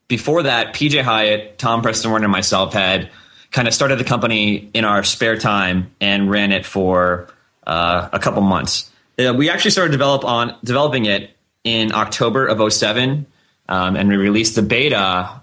before 0.08 0.44
that, 0.44 0.74
PJ 0.74 1.02
Hyett, 1.02 1.58
Tom 1.58 1.82
Preston 1.82 2.10
Werner, 2.10 2.24
and 2.24 2.32
myself 2.32 2.72
had 2.72 3.10
kind 3.50 3.68
of 3.68 3.74
started 3.74 3.98
the 3.98 4.04
company 4.04 4.70
in 4.72 4.86
our 4.86 5.04
spare 5.04 5.36
time 5.36 5.94
and 6.00 6.30
ran 6.30 6.52
it 6.52 6.64
for 6.64 7.28
uh, 7.66 8.08
a 8.14 8.18
couple 8.18 8.40
months. 8.40 8.90
Uh, 9.18 9.34
we 9.36 9.50
actually 9.50 9.72
started 9.72 9.92
develop 9.92 10.24
on 10.24 10.56
developing 10.64 11.04
it 11.04 11.36
in 11.64 11.92
October 11.92 12.46
of 12.46 12.72
07, 12.72 13.26
um, 13.68 13.96
and 13.96 14.08
we 14.08 14.16
released 14.16 14.54
the 14.54 14.62
beta 14.62 15.42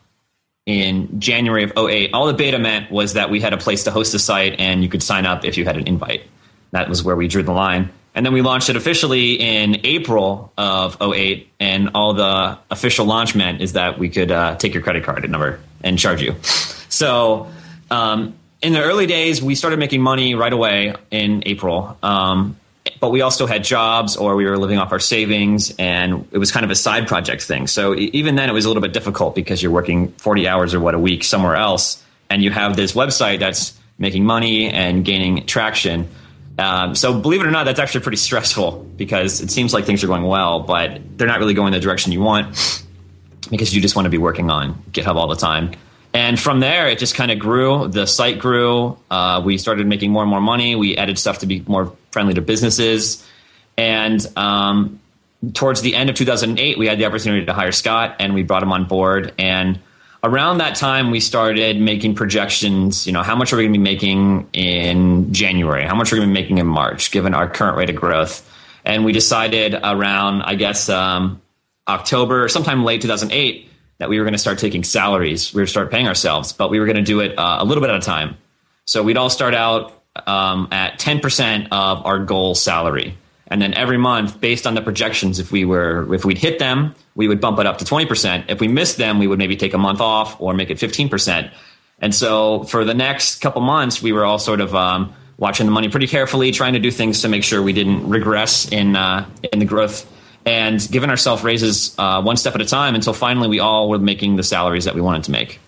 in 0.65 1.19
January 1.19 1.65
of 1.65 1.74
08. 1.77 2.15
All 2.15 2.25
the 2.25 2.33
beta 2.33 2.57
meant 2.57 2.89
was 2.89 3.13
that 3.13 3.29
we 3.29 3.41
had 3.41 3.53
a 3.53 3.57
place 3.57 3.83
to 3.83 3.91
host 3.91 4.12
the 4.12 4.19
site 4.19 4.60
and 4.60 4.81
you 4.81 4.89
could 4.89 5.03
sign 5.03 5.27
up 5.27 5.45
if 5.45 5.55
you 5.55 5.65
had 5.65 5.77
an 5.77 5.88
invite. 5.88 6.24
That 6.71 6.89
was 6.89 7.03
where 7.03 7.15
we 7.15 7.27
drew 7.27 7.43
the 7.43 7.51
line. 7.51 7.91
And 8.13 8.25
then 8.25 8.33
we 8.33 8.41
launched 8.41 8.69
it 8.69 8.75
officially 8.75 9.39
in 9.39 9.85
April 9.85 10.51
of 10.57 11.01
08. 11.01 11.49
And 11.59 11.91
all 11.95 12.13
the 12.13 12.57
official 12.69 13.05
launch 13.05 13.35
meant 13.35 13.61
is 13.61 13.73
that 13.73 13.97
we 13.97 14.09
could 14.09 14.31
uh, 14.31 14.55
take 14.55 14.73
your 14.73 14.83
credit 14.83 15.03
card 15.03 15.29
number 15.29 15.59
and 15.83 15.97
charge 15.97 16.21
you. 16.21 16.35
So 16.43 17.49
um, 17.89 18.35
in 18.61 18.73
the 18.73 18.81
early 18.81 19.07
days, 19.07 19.41
we 19.41 19.55
started 19.55 19.79
making 19.79 20.01
money 20.01 20.35
right 20.35 20.51
away 20.51 20.93
in 21.09 21.43
April. 21.45 21.97
Um, 22.03 22.57
but 22.99 23.11
we 23.11 23.21
also 23.21 23.47
had 23.47 23.63
jobs 23.63 24.17
or 24.17 24.35
we 24.35 24.45
were 24.45 24.57
living 24.57 24.77
off 24.77 24.91
our 24.91 24.99
savings 24.99 25.73
and 25.77 26.27
it 26.31 26.37
was 26.37 26.51
kind 26.51 26.63
of 26.63 26.71
a 26.71 26.75
side 26.75 27.07
project 27.07 27.43
thing. 27.43 27.67
So 27.67 27.95
even 27.95 28.35
then 28.35 28.49
it 28.49 28.53
was 28.53 28.65
a 28.65 28.67
little 28.67 28.81
bit 28.81 28.93
difficult 28.93 29.35
because 29.35 29.61
you're 29.61 29.71
working 29.71 30.09
40 30.13 30.47
hours 30.47 30.73
or 30.73 30.79
what 30.79 30.95
a 30.95 30.99
week 30.99 31.23
somewhere 31.23 31.55
else 31.55 32.03
and 32.29 32.43
you 32.43 32.49
have 32.49 32.75
this 32.75 32.93
website 32.93 33.39
that's 33.39 33.77
making 33.97 34.25
money 34.25 34.69
and 34.69 35.05
gaining 35.05 35.45
traction 35.45 36.07
um, 36.58 36.96
so 36.96 37.20
believe 37.20 37.41
it 37.41 37.48
or 37.48 37.51
not, 37.51 37.63
that's 37.63 37.79
actually 37.79 38.01
pretty 38.01 38.17
stressful 38.17 38.84
because 38.98 39.41
it 39.41 39.51
seems 39.51 39.74
like 39.74 39.86
things 39.86 40.03
are 40.03 40.08
going 40.08 40.24
well, 40.24 40.62
but 40.62 41.01
they're 41.17 41.27
not 41.27 41.39
really 41.39 41.53
going 41.53 41.72
the 41.72 41.79
direction 41.79 42.12
you 42.12 42.22
want 42.22 42.86
because 43.50 43.74
you 43.74 43.81
just 43.81 43.96
want 43.96 44.05
to 44.05 44.10
be 44.10 44.17
working 44.17 44.50
on 44.50 44.75
GitHub 44.91 45.15
all 45.15 45.27
the 45.27 45.36
time. 45.36 45.72
And 46.13 46.39
from 46.39 46.60
there, 46.60 46.88
it 46.88 47.00
just 47.00 47.15
kind 47.15 47.31
of 47.31 47.39
grew. 47.39 47.88
The 47.88 48.05
site 48.05 48.39
grew. 48.39 48.98
Uh, 49.10 49.41
we 49.46 49.58
started 49.58 49.88
making 49.88 50.12
more 50.12 50.24
and 50.24 50.29
more 50.29 50.41
money. 50.41 50.75
We 50.75 50.98
added 50.98 51.17
stuff 51.17 51.39
to 51.39 51.46
be 51.46 51.63
more 51.67 51.96
friendly 52.12 52.34
to 52.34 52.41
businesses. 52.41 53.25
And 53.77 54.25
um, 54.38 55.00
towards 55.53 55.81
the 55.81 55.96
end 55.96 56.10
of 56.10 56.15
2008, 56.17 56.77
we 56.77 56.88
had 56.88 57.00
the 57.00 57.05
opportunity 57.05 57.46
to 57.46 57.53
hire 57.53 57.72
Scott, 57.72 58.17
and 58.20 58.34
we 58.34 58.43
brought 58.43 58.62
him 58.62 58.74
on 58.74 58.86
board. 58.86 59.34
And 59.38 59.79
around 60.23 60.59
that 60.59 60.75
time 60.75 61.11
we 61.11 61.19
started 61.19 61.79
making 61.79 62.15
projections 62.15 63.07
you 63.07 63.13
know 63.13 63.23
how 63.23 63.35
much 63.35 63.51
are 63.51 63.57
we 63.57 63.63
going 63.63 63.73
to 63.73 63.79
be 63.79 63.83
making 63.83 64.47
in 64.53 65.33
january? 65.33 65.83
How 65.83 65.95
much 65.95 66.11
are 66.11 66.15
we 66.15 66.19
going 66.19 66.29
to 66.29 66.33
be 66.33 66.41
making 66.41 66.57
in 66.59 66.67
march 66.67 67.11
given 67.11 67.33
our 67.33 67.49
current 67.49 67.77
rate 67.77 67.89
of 67.89 67.95
growth? 67.95 68.47
And 68.85 69.05
we 69.05 69.11
decided 69.11 69.73
around 69.73 70.43
i 70.43 70.55
guess 70.55 70.89
um, 70.89 71.41
october 71.87 72.47
sometime 72.47 72.83
late 72.83 73.01
2008 73.01 73.69
that 73.97 74.09
we 74.09 74.17
were 74.17 74.25
going 74.25 74.33
to 74.33 74.39
start 74.39 74.57
taking 74.57 74.83
salaries. 74.83 75.53
We 75.53 75.61
were 75.61 75.67
start 75.67 75.91
paying 75.91 76.07
ourselves 76.07 76.53
but 76.53 76.69
we 76.69 76.79
were 76.79 76.85
going 76.85 76.97
to 76.97 77.03
do 77.03 77.19
it 77.19 77.37
uh, 77.37 77.57
a 77.59 77.65
little 77.65 77.81
bit 77.81 77.89
at 77.89 77.97
a 77.97 78.01
time. 78.01 78.37
So 78.85 79.03
we'd 79.03 79.17
all 79.17 79.29
start 79.29 79.53
out 79.53 80.01
um, 80.27 80.67
at 80.71 80.99
10% 80.99 81.67
of 81.71 82.05
our 82.05 82.19
goal 82.19 82.55
salary 82.55 83.17
and 83.51 83.62
then 83.62 83.74
every 83.75 83.98
month 83.98 84.41
based 84.41 84.65
on 84.65 84.74
the 84.74 84.81
projections 84.81 85.38
if 85.38 85.51
we 85.51 85.65
were 85.65 86.12
if 86.13 86.25
we'd 86.25 86.39
hit 86.39 86.58
them 86.58 86.96
we 87.13 87.27
would 87.27 87.39
bump 87.39 87.60
it 87.60 87.67
up 87.67 87.77
to 87.77 87.86
20% 87.86 88.46
if 88.48 88.60
we 88.60 88.67
missed 88.67 88.98
them 88.98 89.20
we 89.20 89.27
would 89.27 89.38
maybe 89.38 89.55
take 89.55 89.74
a 89.75 89.77
month 89.77 90.01
off 90.01 90.39
or 90.41 90.53
make 90.55 90.72
it 90.72 90.77
15% 90.77 91.51
and 92.00 92.15
so 92.15 92.63
for 92.63 92.84
the 92.84 92.96
next 92.96 93.41
couple 93.41 93.62
months 93.62 94.01
we 94.01 94.12
were 94.12 94.25
all 94.25 94.39
sort 94.39 94.62
of 94.62 94.74
um, 94.74 95.13
watching 95.41 95.65
the 95.65 95.72
money 95.72 95.89
pretty 95.89 96.08
carefully 96.08 96.51
trying 96.51 96.74
to 96.74 96.79
do 96.79 96.91
things 96.91 97.22
to 97.24 97.27
make 97.27 97.43
sure 97.43 97.62
we 97.62 97.74
didn't 97.74 98.08
regress 98.08 98.72
in 98.72 98.96
uh, 98.96 99.27
in 99.51 99.60
the 99.60 99.65
growth. 99.65 100.08
And 100.46 100.88
giving 100.89 101.10
ourselves 101.10 101.43
raises 101.43 101.93
uh, 102.00 102.22
one 102.22 102.38
step 102.38 102.55
at 102.55 102.62
a 102.62 102.65
time 102.65 102.96
until 102.96 103.13
finally 103.13 103.48
we 103.48 103.60
all 103.60 103.89
were 103.89 104.00
making 104.00 104.38
the 104.38 104.43
salaries 104.43 104.86
that 104.86 104.96
we 104.96 105.01
wanted 105.01 105.25
to 105.25 105.31
make. 105.31 105.60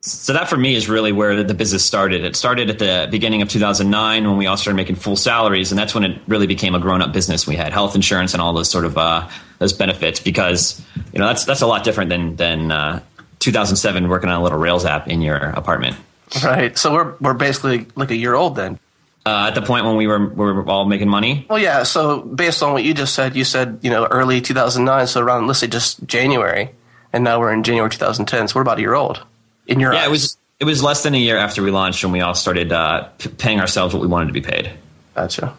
So 0.00 0.32
that 0.32 0.48
for 0.48 0.56
me 0.56 0.76
is 0.76 0.88
really 0.88 1.10
where 1.10 1.42
the 1.42 1.54
business 1.54 1.84
started. 1.84 2.24
It 2.24 2.36
started 2.36 2.70
at 2.70 2.78
the 2.78 3.08
beginning 3.10 3.42
of 3.42 3.48
2009 3.48 4.28
when 4.28 4.36
we 4.36 4.46
all 4.46 4.56
started 4.56 4.76
making 4.76 4.94
full 4.94 5.16
salaries, 5.16 5.72
and 5.72 5.78
that's 5.78 5.92
when 5.92 6.04
it 6.04 6.20
really 6.28 6.46
became 6.46 6.76
a 6.76 6.78
grown-up 6.78 7.12
business. 7.12 7.48
We 7.48 7.56
had 7.56 7.72
health 7.72 7.96
insurance 7.96 8.32
and 8.32 8.40
all 8.40 8.52
those 8.52 8.70
sort 8.70 8.84
of 8.84 8.96
uh, 8.96 9.28
those 9.58 9.72
benefits 9.72 10.20
because 10.20 10.80
you 11.12 11.18
know 11.18 11.26
that's 11.26 11.44
that's 11.44 11.62
a 11.62 11.66
lot 11.66 11.82
different 11.82 12.10
than 12.10 12.36
than 12.36 12.70
uh, 12.70 13.02
2007 13.40 14.08
working 14.08 14.30
on 14.30 14.40
a 14.40 14.42
little 14.42 14.58
Rails 14.58 14.84
app 14.84 15.08
in 15.08 15.20
your 15.20 15.36
apartment. 15.36 15.96
Right. 16.44 16.78
So 16.78 16.92
we're 16.92 17.14
we're 17.20 17.34
basically 17.34 17.86
like 17.96 18.12
a 18.12 18.16
year 18.16 18.34
old 18.34 18.54
then. 18.54 18.78
Uh, 19.26 19.48
at 19.48 19.54
the 19.54 19.62
point 19.62 19.84
when 19.84 19.96
we 19.96 20.06
were 20.06 20.28
we 20.28 20.36
were 20.36 20.68
all 20.68 20.84
making 20.84 21.08
money. 21.08 21.44
Well, 21.50 21.58
yeah. 21.58 21.82
So 21.82 22.22
based 22.22 22.62
on 22.62 22.72
what 22.72 22.84
you 22.84 22.94
just 22.94 23.14
said, 23.14 23.34
you 23.34 23.44
said 23.44 23.80
you 23.82 23.90
know 23.90 24.06
early 24.06 24.40
2009, 24.40 25.06
so 25.08 25.20
around 25.20 25.48
let's 25.48 25.58
say 25.58 25.66
just 25.66 26.06
January, 26.06 26.70
and 27.12 27.24
now 27.24 27.40
we're 27.40 27.52
in 27.52 27.64
January 27.64 27.90
2010. 27.90 28.46
So 28.46 28.54
we're 28.54 28.62
about 28.62 28.78
a 28.78 28.80
year 28.80 28.94
old 28.94 29.24
in 29.68 29.78
your 29.78 29.92
yeah, 29.92 30.00
eyes. 30.00 30.06
it 30.06 30.10
was 30.10 30.38
it 30.60 30.64
was 30.64 30.82
less 30.82 31.02
than 31.04 31.14
a 31.14 31.18
year 31.18 31.36
after 31.36 31.62
we 31.62 31.70
launched 31.70 32.02
when 32.02 32.12
we 32.12 32.20
all 32.20 32.34
started 32.34 32.72
uh, 32.72 33.08
p- 33.18 33.28
paying 33.28 33.60
ourselves 33.60 33.94
what 33.94 34.00
we 34.00 34.08
wanted 34.08 34.26
to 34.26 34.32
be 34.32 34.40
paid. 34.40 34.72
Gotcha. 35.14 35.56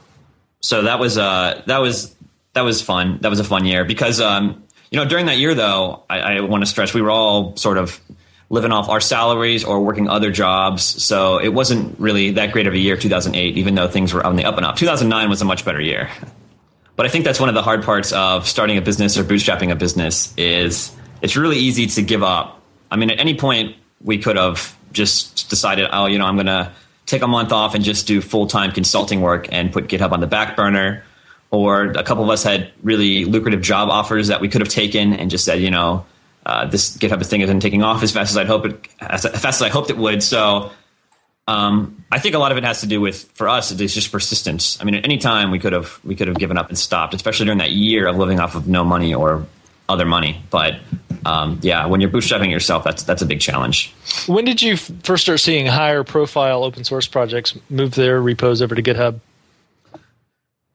So 0.60 0.84
that 0.84 1.00
was 1.00 1.18
uh, 1.18 1.62
that 1.68 1.78
was 1.78 2.14
that 2.54 2.62
was 2.62 2.82
fun. 2.82 3.20
That 3.22 3.30
was 3.30 3.40
a 3.40 3.46
fun 3.46 3.66
year 3.66 3.86
because 3.86 4.20
um, 4.20 4.64
you 4.92 4.98
know 4.98 5.06
during 5.06 5.28
that 5.28 5.38
year 5.38 5.56
though, 5.56 6.04
I, 6.10 6.20
I 6.20 6.40
want 6.42 6.64
to 6.64 6.66
stress 6.66 6.94
we 6.94 7.02
were 7.02 7.12
all 7.12 7.56
sort 7.56 7.78
of 7.78 8.00
living 8.50 8.72
off 8.72 8.90
our 8.90 9.00
salaries 9.00 9.64
or 9.64 9.80
working 9.80 10.10
other 10.10 10.32
jobs. 10.32 10.84
So 10.84 11.38
it 11.38 11.50
wasn't 11.50 12.00
really 12.00 12.32
that 12.32 12.52
great 12.52 12.66
of 12.66 12.74
a 12.74 12.78
year, 12.80 12.98
2008, 12.98 13.58
even 13.58 13.76
though 13.76 13.88
things 13.88 14.12
were 14.12 14.26
on 14.26 14.36
the 14.36 14.46
up 14.46 14.58
and 14.58 14.66
up. 14.66 14.76
2009 14.76 15.30
was 15.30 15.42
a 15.42 15.46
much 15.46 15.64
better 15.64 15.80
year. 15.80 16.10
But 16.96 17.06
I 17.06 17.10
think 17.10 17.26
that's 17.26 17.40
one 17.40 17.48
of 17.48 17.56
the 17.56 17.62
hard 17.62 17.84
parts 17.84 18.12
of 18.12 18.48
starting 18.48 18.78
a 18.78 18.82
business 18.82 19.18
or 19.18 19.24
bootstrapping 19.24 19.72
a 19.72 19.76
business 19.76 20.34
is 20.36 20.94
it's 21.22 21.38
really 21.38 21.58
easy 21.58 21.86
to 21.86 22.02
give 22.02 22.24
up. 22.24 22.62
I 22.92 22.96
mean, 22.96 23.12
at 23.12 23.20
any 23.20 23.36
point 23.36 23.76
we 24.02 24.18
could 24.18 24.36
have 24.36 24.78
just 24.92 25.50
decided, 25.50 25.88
oh, 25.92 26.06
you 26.06 26.18
know, 26.18 26.26
I'm 26.26 26.36
going 26.36 26.48
to 26.48 26.72
take 27.06 27.22
a 27.22 27.28
month 27.28 27.52
off 27.52 27.76
and 27.76 27.84
just 27.84 28.08
do 28.08 28.22
full 28.22 28.48
time 28.48 28.72
consulting 28.72 29.22
work 29.22 29.48
and 29.52 29.72
put 29.72 29.88
GitHub 29.88 30.12
on 30.12 30.20
the 30.20 30.28
back 30.28 30.56
burner. 30.56 31.04
Or 31.52 31.86
a 31.86 32.04
couple 32.04 32.24
of 32.24 32.30
us 32.30 32.44
had 32.44 32.72
really 32.84 33.26
lucrative 33.26 33.62
job 33.62 33.90
offers 33.90 34.28
that 34.28 34.40
we 34.40 34.50
could 34.50 34.62
have 34.62 34.70
taken 34.70 35.14
and 35.14 35.32
just 35.32 35.46
said, 35.46 35.60
you 35.60 35.72
know, 35.72 36.06
uh, 36.46 36.66
this 36.68 36.96
GitHub 36.96 37.26
thing 37.26 37.42
isn't 37.42 37.60
taking 37.60 37.82
off 37.82 38.04
as 38.04 38.12
fast 38.12 38.32
as 38.32 38.38
I'd 38.38 38.48
hope 38.48 38.66
it, 38.66 38.88
as 39.02 39.24
fast 39.24 39.46
as 39.46 39.62
I 39.64 39.70
hoped 39.70 39.90
it 39.90 39.98
would. 39.98 40.22
So 40.22 40.72
um, 41.48 42.06
I 42.12 42.20
think 42.20 42.36
a 42.36 42.40
lot 42.40 42.52
of 42.52 42.60
it 42.60 42.64
has 42.64 42.82
to 42.82 42.88
do 42.88 43.02
with 43.02 43.24
for 43.34 43.50
us 43.50 43.72
it's 43.72 43.94
just 43.94 44.12
persistence. 44.12 44.80
I 44.80 44.84
mean, 44.84 44.94
at 44.94 45.06
any 45.06 45.18
time 45.18 45.50
we 45.50 45.58
could 45.58 45.74
have 45.74 46.00
we 46.04 46.16
could 46.16 46.28
have 46.28 46.38
given 46.38 46.58
up 46.58 46.70
and 46.70 46.78
stopped, 46.78 47.16
especially 47.16 47.46
during 47.46 47.58
that 47.58 47.72
year 47.72 48.08
of 48.08 48.18
living 48.18 48.40
off 48.40 48.54
of 48.54 48.68
no 48.68 48.84
money 48.84 49.16
or 49.16 49.48
other 49.90 50.06
money. 50.06 50.42
But 50.50 50.80
um, 51.26 51.60
yeah, 51.62 51.86
when 51.86 52.00
you're 52.02 52.10
bootstrapping 52.10 52.50
yourself, 52.52 52.84
that's 52.84 53.04
that's 53.04 53.22
a 53.22 53.26
big 53.26 53.42
challenge. 53.42 53.94
When 54.28 54.46
did 54.46 54.62
you 54.62 54.74
f- 54.74 54.92
first 55.04 55.24
start 55.24 55.40
seeing 55.40 55.66
higher 55.66 56.04
profile 56.04 56.64
open 56.64 56.84
source 56.84 57.08
projects 57.08 57.58
move 57.70 57.96
their 57.96 58.22
repos 58.22 58.62
over 58.62 58.76
to 58.76 58.82
GitHub? 58.82 59.20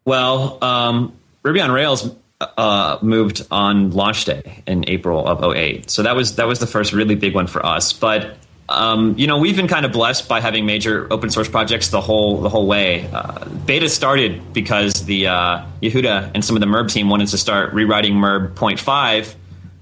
Well, 0.05 0.63
um, 0.63 1.17
Ruby 1.43 1.61
on 1.61 1.71
Rails 1.71 2.15
uh, 2.41 2.99
moved 3.01 3.47
on 3.51 3.91
launch 3.91 4.25
day 4.25 4.63
in 4.67 4.89
April 4.89 5.27
of 5.27 5.55
08. 5.57 5.91
So 5.91 6.03
that 6.03 6.15
was 6.15 6.37
that 6.37 6.47
was 6.47 6.59
the 6.59 6.67
first 6.67 6.93
really 6.93 7.15
big 7.15 7.35
one 7.35 7.47
for 7.47 7.65
us. 7.65 7.93
But 7.93 8.37
um, 8.69 9.17
you 9.19 9.27
know, 9.27 9.39
we've 9.39 9.57
been 9.57 9.69
kind 9.69 9.85
of 9.85 9.93
blessed 9.93 10.29
by 10.29 10.41
having 10.41 10.65
major 10.65 11.07
open 11.13 11.31
source 11.31 11.49
projects 11.49 11.89
the 11.89 12.01
whole 12.01 12.41
the 12.41 12.49
whole 12.49 12.67
way. 12.67 13.07
Uh, 13.13 13.45
beta 13.67 13.89
started 13.89 14.53
because 14.53 15.05
the 15.05 15.27
uh, 15.27 15.67
Yehuda 15.83 16.31
and 16.35 16.45
some 16.45 16.57
of 16.57 16.61
the 16.61 16.67
MERB 16.67 16.91
team 16.91 17.09
wanted 17.09 17.29
to 17.29 17.39
start 17.39 17.75
rewriting 17.75 18.15
MERB 18.15 18.55
0.5, 18.55 19.35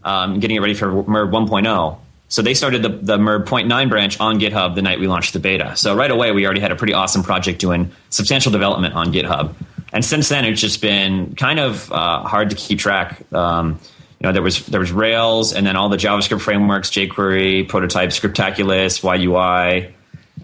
um, 0.02 0.40
getting 0.40 0.56
it 0.56 0.60
ready 0.60 0.74
for 0.74 0.90
MERB 0.90 1.30
1.0. 1.30 1.98
So 2.28 2.40
they 2.40 2.54
started 2.54 2.82
the, 2.82 2.88
the 2.88 3.18
MERB 3.18 3.44
0.9 3.44 3.88
branch 3.88 4.18
on 4.18 4.40
GitHub 4.40 4.74
the 4.74 4.82
night 4.82 4.98
we 4.98 5.06
launched 5.06 5.34
the 5.34 5.38
beta. 5.38 5.76
So 5.76 5.94
right 5.94 6.10
away, 6.10 6.32
we 6.32 6.44
already 6.46 6.60
had 6.60 6.72
a 6.72 6.76
pretty 6.76 6.94
awesome 6.94 7.22
project 7.22 7.60
doing 7.60 7.92
substantial 8.08 8.50
development 8.50 8.94
on 8.94 9.12
GitHub. 9.12 9.54
And 9.92 10.02
since 10.04 10.30
then, 10.30 10.46
it's 10.46 10.60
just 10.60 10.80
been 10.80 11.34
kind 11.36 11.60
of 11.60 11.92
uh, 11.92 12.22
hard 12.22 12.48
to 12.50 12.56
keep 12.56 12.78
track. 12.78 13.22
Um, 13.32 13.78
you 14.22 14.28
know, 14.28 14.32
there 14.32 14.42
was 14.42 14.64
there 14.66 14.78
was 14.78 14.92
Rails, 14.92 15.52
and 15.52 15.66
then 15.66 15.74
all 15.74 15.88
the 15.88 15.96
JavaScript 15.96 16.42
frameworks, 16.42 16.90
jQuery, 16.90 17.68
Prototype, 17.68 18.10
Scriptaculous, 18.10 19.02
YUI, 19.02 19.92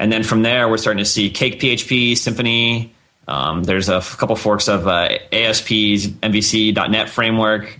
and 0.01 0.13
then 0.13 0.25
from 0.25 0.43
there, 0.43 0.69
we're 0.69 0.79
starting 0.79 0.99
to 0.99 1.09
see 1.09 1.31
Cake 1.31 1.61
PHP, 1.61 2.13
Symfony. 2.13 2.91
Um, 3.29 3.63
there's 3.63 3.89
a 3.89 4.01
couple 4.01 4.35
forks 4.35 4.67
of 4.69 4.89
uh, 4.89 5.11
ASP's 5.33 6.09
MVC.NET 6.09 7.09
framework. 7.09 7.79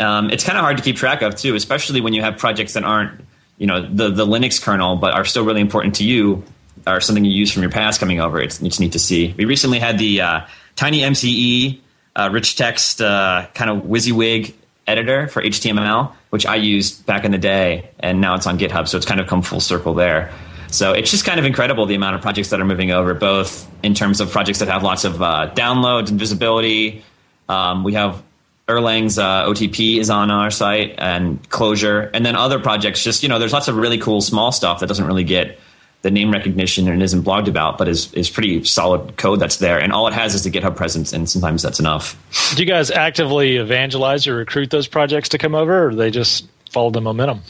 Um, 0.00 0.30
it's 0.30 0.42
kind 0.42 0.58
of 0.58 0.64
hard 0.64 0.76
to 0.78 0.82
keep 0.82 0.96
track 0.96 1.22
of 1.22 1.36
too, 1.36 1.54
especially 1.54 2.00
when 2.00 2.14
you 2.14 2.22
have 2.22 2.38
projects 2.38 2.72
that 2.72 2.82
aren't, 2.82 3.20
you 3.58 3.68
know, 3.68 3.80
the 3.80 4.10
the 4.10 4.26
Linux 4.26 4.60
kernel, 4.60 4.96
but 4.96 5.14
are 5.14 5.24
still 5.24 5.44
really 5.44 5.60
important 5.60 5.94
to 5.96 6.04
you, 6.04 6.42
or 6.84 7.00
something 7.00 7.24
you 7.24 7.30
use 7.30 7.52
from 7.52 7.62
your 7.62 7.70
past 7.70 8.00
coming 8.00 8.18
over. 8.18 8.40
It's, 8.40 8.60
it's 8.60 8.80
neat 8.80 8.90
to 8.90 8.98
see. 8.98 9.36
We 9.38 9.44
recently 9.44 9.78
had 9.78 10.00
the 10.00 10.20
uh, 10.20 10.40
Tiny 10.74 11.02
MCE 11.02 11.80
uh, 12.16 12.30
rich 12.32 12.56
text 12.56 13.00
uh, 13.00 13.46
kind 13.54 13.70
of 13.70 13.84
WYSIWYG 13.84 14.54
editor 14.88 15.28
for 15.28 15.42
HTML, 15.42 16.12
which 16.30 16.46
I 16.46 16.56
used 16.56 17.06
back 17.06 17.24
in 17.24 17.30
the 17.30 17.38
day, 17.38 17.90
and 18.00 18.20
now 18.20 18.34
it's 18.34 18.46
on 18.46 18.58
GitHub, 18.58 18.88
so 18.88 18.96
it's 18.96 19.06
kind 19.06 19.20
of 19.20 19.26
come 19.26 19.42
full 19.42 19.60
circle 19.60 19.94
there. 19.94 20.32
So 20.70 20.92
it's 20.92 21.10
just 21.10 21.24
kind 21.24 21.38
of 21.38 21.46
incredible 21.46 21.86
the 21.86 21.94
amount 21.94 22.16
of 22.16 22.22
projects 22.22 22.50
that 22.50 22.60
are 22.60 22.64
moving 22.64 22.90
over, 22.90 23.14
both 23.14 23.70
in 23.82 23.94
terms 23.94 24.20
of 24.20 24.30
projects 24.30 24.58
that 24.58 24.68
have 24.68 24.82
lots 24.82 25.04
of 25.04 25.22
uh, 25.22 25.50
downloads 25.54 26.10
and 26.10 26.18
visibility. 26.18 27.04
Um, 27.48 27.84
we 27.84 27.94
have 27.94 28.22
Erlang's 28.68 29.18
uh, 29.18 29.46
OTP 29.46 29.98
is 29.98 30.10
on 30.10 30.30
our 30.30 30.50
site 30.50 30.94
and 30.98 31.42
Clojure, 31.48 32.10
and 32.12 32.24
then 32.24 32.36
other 32.36 32.58
projects. 32.58 33.02
Just 33.02 33.22
you 33.22 33.28
know, 33.28 33.38
there's 33.38 33.52
lots 33.52 33.68
of 33.68 33.76
really 33.76 33.98
cool 33.98 34.20
small 34.20 34.52
stuff 34.52 34.80
that 34.80 34.88
doesn't 34.88 35.06
really 35.06 35.24
get 35.24 35.58
the 36.02 36.10
name 36.10 36.32
recognition 36.32 36.88
and 36.88 37.02
isn't 37.02 37.24
blogged 37.24 37.48
about, 37.48 37.78
but 37.78 37.88
is 37.88 38.12
is 38.14 38.30
pretty 38.30 38.64
solid 38.64 39.16
code 39.16 39.40
that's 39.40 39.56
there, 39.56 39.78
and 39.78 39.92
all 39.92 40.06
it 40.06 40.14
has 40.14 40.34
is 40.34 40.44
the 40.44 40.50
GitHub 40.50 40.76
presence, 40.76 41.12
and 41.12 41.28
sometimes 41.28 41.62
that's 41.62 41.80
enough. 41.80 42.16
Do 42.54 42.62
you 42.62 42.68
guys 42.68 42.90
actively 42.90 43.56
evangelize 43.56 44.26
or 44.26 44.36
recruit 44.36 44.70
those 44.70 44.86
projects 44.86 45.30
to 45.30 45.38
come 45.38 45.54
over, 45.54 45.86
or 45.86 45.90
do 45.90 45.96
they 45.96 46.10
just 46.10 46.46
follow 46.70 46.90
the 46.90 47.00
momentum? 47.00 47.42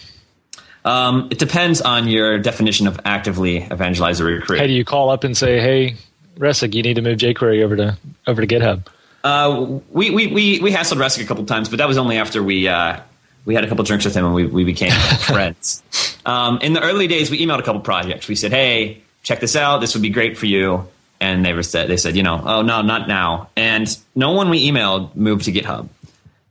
Um, 0.85 1.29
it 1.31 1.39
depends 1.39 1.83
on 1.83 2.09
your 2.09 2.39
definition 2.39 2.87
of 2.87 2.99
actively 3.05 3.59
evangelize 3.65 4.21
or 4.21 4.25
recruit. 4.25 4.61
Hey, 4.61 4.69
do 4.69 4.73
you 4.73 4.85
call 4.85 5.11
up 5.11 5.25
and 5.25 5.37
say, 5.37 5.61
"Hey, 5.61 5.97
Resig, 6.39 6.75
you 6.75 6.83
need 6.83 6.95
to 6.95 7.03
move 7.03 7.19
jQuery 7.19 7.63
over 7.63 7.77
to 7.77 7.99
over 8.27 8.45
to 8.45 8.47
GitHub"? 8.47 8.87
Uh, 9.25 9.81
we, 9.91 10.11
we, 10.11 10.29
we, 10.29 10.61
we 10.61 10.73
hassled 10.73 10.97
Resig 10.97 11.23
a 11.23 11.27
couple 11.27 11.45
times, 11.45 11.69
but 11.69 11.79
that 11.79 11.89
was 11.89 11.99
only 11.99 12.17
after 12.17 12.43
we 12.43 12.69
uh, 12.69 13.01
we 13.49 13.55
had 13.55 13.65
a 13.65 13.67
couple 13.67 13.83
drinks 13.83 14.05
with 14.05 14.15
him 14.15 14.27
and 14.27 14.35
we, 14.35 14.45
we 14.45 14.63
became 14.63 14.93
friends. 15.21 15.83
Um, 16.27 16.59
in 16.59 16.75
the 16.75 16.83
early 16.83 17.07
days, 17.07 17.31
we 17.31 17.41
emailed 17.45 17.61
a 17.61 17.63
couple 17.63 17.81
projects. 17.81 18.29
We 18.29 18.35
said, 18.35 18.53
"Hey, 18.53 19.03
check 19.23 19.41
this 19.41 19.57
out. 19.57 19.79
This 19.79 19.95
would 19.95 20.03
be 20.03 20.11
great 20.11 20.37
for 20.37 20.45
you." 20.45 20.87
And 21.19 21.45
they 21.45 21.53
were 21.55 21.65
said, 21.65 21.89
they 21.89 21.97
said, 21.97 22.15
you 22.15 22.23
know, 22.23 22.41
oh 22.45 22.63
no, 22.63 22.83
not 22.83 23.09
now. 23.09 23.49
And 23.57 23.89
no 24.15 24.33
one 24.33 24.51
we 24.51 24.71
emailed 24.71 25.17
moved 25.17 25.47
to 25.47 25.53
GitHub. 25.53 25.89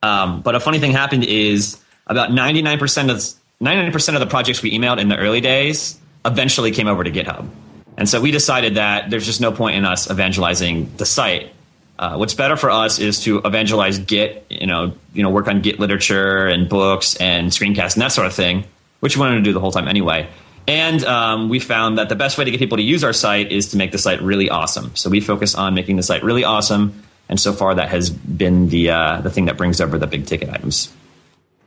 Um, 0.04 0.42
but 0.42 0.56
a 0.56 0.60
funny 0.60 0.80
thing 0.80 0.92
happened 0.92 1.24
is 1.24 1.80
about 2.08 2.34
ninety 2.34 2.64
nine 2.64 2.80
percent 2.80 3.12
of 3.12 3.24
ninety 3.60 3.84
nine 3.84 3.92
percent 3.92 4.18
of 4.18 4.20
the 4.20 4.28
projects 4.28 4.64
we 4.64 4.78
emailed 4.78 5.00
in 5.00 5.08
the 5.08 5.18
early 5.18 5.40
days 5.40 5.98
eventually 6.26 6.72
came 6.72 6.88
over 6.88 7.04
to 7.04 7.12
GitHub. 7.12 7.48
And 7.96 8.10
so 8.10 8.20
we 8.20 8.32
decided 8.32 8.76
that 8.76 9.10
there's 9.10 9.26
just 9.26 9.40
no 9.40 9.52
point 9.52 9.78
in 9.78 9.86
us 9.86 10.10
evangelizing 10.10 10.92
the 10.98 11.06
site. 11.06 11.54
Uh, 12.00 12.16
what's 12.16 12.34
better 12.34 12.56
for 12.56 12.70
us 12.70 13.00
is 13.00 13.22
to 13.24 13.40
evangelize 13.40 13.98
Git, 13.98 14.46
you 14.50 14.68
know, 14.68 14.94
you 15.14 15.24
know, 15.24 15.30
work 15.30 15.48
on 15.48 15.62
Git 15.62 15.80
literature 15.80 16.48
and 16.48 16.70
books 16.70 17.16
and 17.16 17.52
screencasts 17.52 17.94
and 17.94 18.02
that 18.04 18.12
sort 18.12 18.28
of 18.28 18.34
thing, 18.34 18.66
which 19.00 19.18
we 19.18 19.22
wanted 19.22 19.38
to 19.38 19.42
do 19.42 19.54
the 19.54 19.60
whole 19.60 19.72
time 19.72 19.88
anyway. 19.88 20.30
And 20.68 21.04
um, 21.06 21.50
we 21.50 21.60
found 21.60 21.98
that 21.98 22.10
the 22.10 22.16
best 22.16 22.38
way 22.38 22.44
to 22.44 22.52
get 22.52 22.60
people 22.60 22.78
to 22.78 22.84
use 22.84 23.04
our 23.04 23.14
site 23.14 23.52
is 23.52 23.70
to 23.70 23.78
make 23.78 23.92
the 23.92 23.98
site 23.98 24.22
really 24.22 24.50
awesome. 24.50 24.96
So 24.96 25.10
we 25.10 25.22
focus 25.22 25.56
on 25.56 25.74
making 25.74 25.96
the 25.96 26.04
site 26.04 26.24
really 26.24 26.44
awesome, 26.44 27.04
and 27.30 27.40
so 27.40 27.54
far 27.54 27.74
that 27.76 27.90
has 27.90 28.10
been 28.10 28.68
the 28.70 28.92
uh, 28.92 29.22
the 29.22 29.32
thing 29.32 29.46
that 29.46 29.58
brings 29.58 29.80
over 29.80 29.98
the 29.98 30.08
big 30.08 30.26
ticket 30.26 30.50
items. 30.50 30.94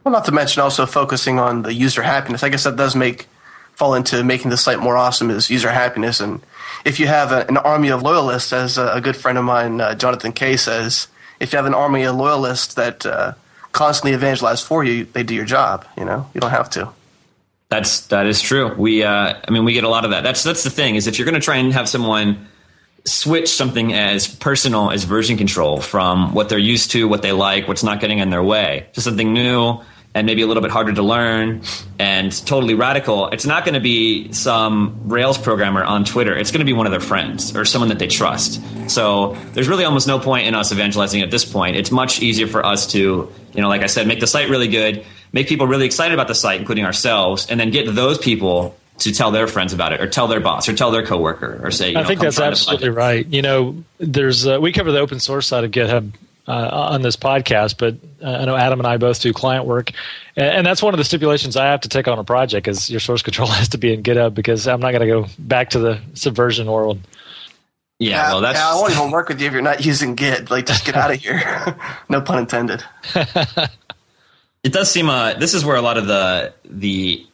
Well, 0.04 0.12
not 0.12 0.26
to 0.26 0.32
mention 0.32 0.62
also 0.62 0.86
focusing 0.86 1.38
on 1.38 1.62
the 1.62 1.72
user 1.72 2.02
happiness. 2.02 2.42
I 2.42 2.50
guess 2.50 2.64
that 2.64 2.76
does 2.76 2.94
make 2.94 3.26
fall 3.80 3.94
into 3.94 4.22
making 4.22 4.50
the 4.50 4.58
site 4.58 4.78
more 4.78 4.94
awesome 4.94 5.30
is 5.30 5.48
user 5.48 5.70
happiness. 5.70 6.20
And 6.20 6.42
if 6.84 7.00
you 7.00 7.06
have 7.06 7.32
a, 7.32 7.46
an 7.48 7.56
army 7.56 7.88
of 7.88 8.02
loyalists, 8.02 8.52
as 8.52 8.76
a, 8.76 9.00
good 9.00 9.16
friend 9.16 9.38
of 9.38 9.44
mine, 9.44 9.80
uh, 9.80 9.94
Jonathan 9.94 10.32
Kay, 10.32 10.58
says, 10.58 11.08
if 11.40 11.50
you 11.50 11.56
have 11.56 11.64
an 11.64 11.72
army 11.72 12.02
of 12.02 12.14
loyalists 12.14 12.74
that 12.74 13.06
uh, 13.06 13.32
constantly 13.72 14.12
evangelize 14.12 14.62
for 14.62 14.84
you, 14.84 15.06
they 15.06 15.22
do 15.22 15.34
your 15.34 15.46
job. 15.46 15.86
You 15.96 16.04
know, 16.04 16.28
you 16.34 16.42
don't 16.42 16.50
have 16.50 16.68
to. 16.70 16.90
That's 17.70 18.08
that 18.08 18.26
is 18.26 18.42
true. 18.42 18.74
We, 18.74 19.02
uh, 19.02 19.40
I 19.48 19.50
mean, 19.50 19.64
we 19.64 19.72
get 19.72 19.84
a 19.84 19.88
lot 19.88 20.04
of 20.04 20.10
that. 20.10 20.24
That's 20.24 20.42
that's 20.42 20.64
the 20.64 20.70
thing 20.70 20.96
is 20.96 21.06
if 21.06 21.18
you're 21.18 21.24
going 21.24 21.40
to 21.40 21.44
try 21.44 21.56
and 21.56 21.72
have 21.72 21.88
someone 21.88 22.48
switch 23.06 23.48
something 23.48 23.94
as 23.94 24.28
personal 24.28 24.90
as 24.90 25.04
version 25.04 25.38
control 25.38 25.80
from 25.80 26.34
what 26.34 26.50
they're 26.50 26.58
used 26.58 26.90
to, 26.90 27.08
what 27.08 27.22
they 27.22 27.32
like, 27.32 27.66
what's 27.66 27.82
not 27.82 27.98
getting 27.98 28.18
in 28.18 28.28
their 28.28 28.42
way, 28.42 28.88
to 28.92 29.00
something 29.00 29.32
new 29.32 29.80
and 30.14 30.26
maybe 30.26 30.42
a 30.42 30.46
little 30.46 30.62
bit 30.62 30.72
harder 30.72 30.92
to 30.92 31.02
learn 31.02 31.62
and 31.98 32.32
totally 32.46 32.74
radical, 32.74 33.28
it's 33.28 33.46
not 33.46 33.64
going 33.64 33.74
to 33.74 33.80
be 33.80 34.32
some 34.32 35.02
Rails 35.04 35.38
programmer 35.38 35.84
on 35.84 36.04
Twitter. 36.04 36.36
It's 36.36 36.50
going 36.50 36.60
to 36.60 36.64
be 36.64 36.72
one 36.72 36.86
of 36.86 36.90
their 36.90 37.00
friends 37.00 37.56
or 37.56 37.64
someone 37.64 37.90
that 37.90 38.00
they 38.00 38.08
trust. 38.08 38.60
So 38.90 39.34
there's 39.52 39.68
really 39.68 39.84
almost 39.84 40.08
no 40.08 40.18
point 40.18 40.48
in 40.48 40.54
us 40.54 40.72
evangelizing 40.72 41.22
at 41.22 41.30
this 41.30 41.44
point. 41.44 41.76
It's 41.76 41.92
much 41.92 42.22
easier 42.22 42.48
for 42.48 42.66
us 42.66 42.88
to, 42.88 42.98
you 42.98 43.62
know, 43.62 43.68
like 43.68 43.82
I 43.82 43.86
said, 43.86 44.08
make 44.08 44.18
the 44.18 44.26
site 44.26 44.50
really 44.50 44.68
good, 44.68 45.06
make 45.32 45.46
people 45.46 45.68
really 45.68 45.86
excited 45.86 46.12
about 46.12 46.26
the 46.26 46.34
site, 46.34 46.58
including 46.58 46.84
ourselves, 46.84 47.48
and 47.48 47.60
then 47.60 47.70
get 47.70 47.94
those 47.94 48.18
people 48.18 48.76
to 48.98 49.12
tell 49.12 49.30
their 49.30 49.46
friends 49.46 49.72
about 49.72 49.92
it 49.92 50.00
or 50.00 50.08
tell 50.08 50.26
their 50.26 50.40
boss 50.40 50.68
or 50.68 50.74
tell 50.74 50.90
their 50.90 51.06
coworker 51.06 51.60
or 51.62 51.70
say, 51.70 51.90
I 51.94 52.02
know, 52.02 52.08
think 52.08 52.20
that's 52.20 52.40
absolutely 52.40 52.90
right. 52.90 53.24
You 53.26 53.42
know, 53.42 53.84
there's, 53.98 54.46
uh, 54.46 54.58
we 54.60 54.72
cover 54.72 54.90
the 54.90 54.98
open 54.98 55.20
source 55.20 55.46
side 55.46 55.64
of 55.64 55.70
GitHub 55.70 56.12
uh, 56.48 56.68
on 56.90 57.02
this 57.02 57.16
podcast, 57.16 57.76
but 57.78 57.94
I 58.24 58.44
know 58.44 58.56
Adam 58.56 58.80
and 58.80 58.86
I 58.86 58.96
both 58.96 59.20
do 59.20 59.32
client 59.32 59.64
work, 59.64 59.92
and, 60.36 60.46
and, 60.58 60.66
that's 60.66 60.82
one 60.82 60.94
of 60.94 60.98
the 60.98 61.04
stipulations 61.04 61.56
I 61.56 61.66
have 61.66 61.80
to 61.82 61.88
take 61.88 62.08
on 62.08 62.18
a 62.18 62.24
project 62.24 62.68
is 62.68 62.90
your 62.90 63.00
source 63.00 63.22
control 63.22 63.48
has 63.50 63.68
to 63.70 63.78
be 63.78 63.92
in 63.92 64.02
GitHub 64.02 64.34
because 64.34 64.66
I'm 64.68 64.80
not 64.80 64.92
going 64.92 65.00
to 65.00 65.06
go 65.06 65.26
back 65.38 65.70
to 65.70 65.78
the 65.78 66.00
subversion 66.14 66.70
world. 66.70 67.00
Yeah, 67.98 68.10
yeah, 68.10 68.32
well, 68.32 68.40
that's. 68.40 68.58
Yeah, 68.58 68.70
I 68.70 68.74
won't 68.74 68.92
even 68.92 69.10
work 69.12 69.28
with 69.28 69.40
you 69.40 69.46
if 69.46 69.52
you're 69.52 69.62
not 69.62 69.84
using 69.84 70.14
Git. 70.14 70.50
Like, 70.50 70.66
just 70.66 70.84
get 70.84 70.96
out 70.96 71.10
of 71.10 71.20
here. 71.20 71.76
no 72.08 72.20
pun 72.20 72.38
intended. 72.38 72.82
it 73.14 74.72
does 74.72 74.90
seem. 74.90 75.10
Uh, 75.10 75.34
this 75.34 75.54
is 75.54 75.64
where 75.64 75.76
a 75.76 75.82
lot 75.82 75.98
of 75.98 76.06
the 76.06 76.52
the 76.64 77.26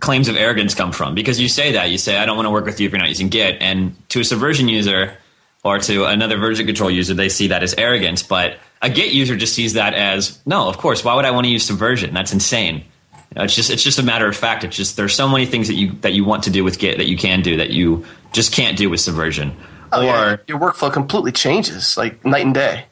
claims 0.00 0.28
of 0.28 0.36
arrogance 0.36 0.74
come 0.74 0.92
from 0.92 1.14
because 1.14 1.40
you 1.40 1.48
say 1.48 1.72
that 1.72 1.90
you 1.90 1.98
say 1.98 2.16
I 2.16 2.26
don't 2.26 2.36
want 2.36 2.46
to 2.46 2.50
work 2.50 2.64
with 2.64 2.80
you 2.80 2.86
if 2.86 2.92
you're 2.92 3.00
not 3.00 3.08
using 3.08 3.28
Git, 3.28 3.60
and 3.60 3.96
to 4.10 4.20
a 4.20 4.24
subversion 4.24 4.68
user 4.68 5.16
or 5.64 5.78
to 5.78 6.04
another 6.04 6.36
version 6.36 6.66
control 6.66 6.90
user, 6.90 7.14
they 7.14 7.28
see 7.28 7.48
that 7.48 7.62
as 7.62 7.74
arrogance. 7.74 8.22
But 8.22 8.58
a 8.84 8.90
Git 8.90 9.12
user 9.12 9.34
just 9.34 9.54
sees 9.54 9.72
that 9.72 9.94
as 9.94 10.38
no, 10.46 10.68
of 10.68 10.76
course. 10.76 11.02
Why 11.02 11.14
would 11.14 11.24
I 11.24 11.30
want 11.30 11.46
to 11.46 11.50
use 11.50 11.64
Subversion? 11.64 12.12
That's 12.12 12.32
insane. 12.32 12.76
You 12.76 13.36
know, 13.36 13.44
it's 13.44 13.54
just 13.54 13.70
it's 13.70 13.82
just 13.82 13.98
a 13.98 14.02
matter 14.02 14.28
of 14.28 14.36
fact. 14.36 14.62
It's 14.62 14.76
just 14.76 14.96
there's 14.96 15.14
so 15.14 15.26
many 15.26 15.46
things 15.46 15.68
that 15.68 15.74
you 15.74 15.92
that 16.02 16.12
you 16.12 16.24
want 16.24 16.44
to 16.44 16.50
do 16.50 16.62
with 16.62 16.78
Git 16.78 16.98
that 16.98 17.06
you 17.06 17.16
can 17.16 17.40
do 17.40 17.56
that 17.56 17.70
you 17.70 18.04
just 18.32 18.52
can't 18.52 18.76
do 18.76 18.90
with 18.90 19.00
Subversion. 19.00 19.56
Oh, 19.90 20.02
or 20.02 20.04
yeah. 20.04 20.36
your 20.46 20.58
workflow 20.58 20.92
completely 20.92 21.32
changes 21.32 21.96
like 21.96 22.24
night 22.24 22.44
and 22.44 22.54
day. 22.54 22.84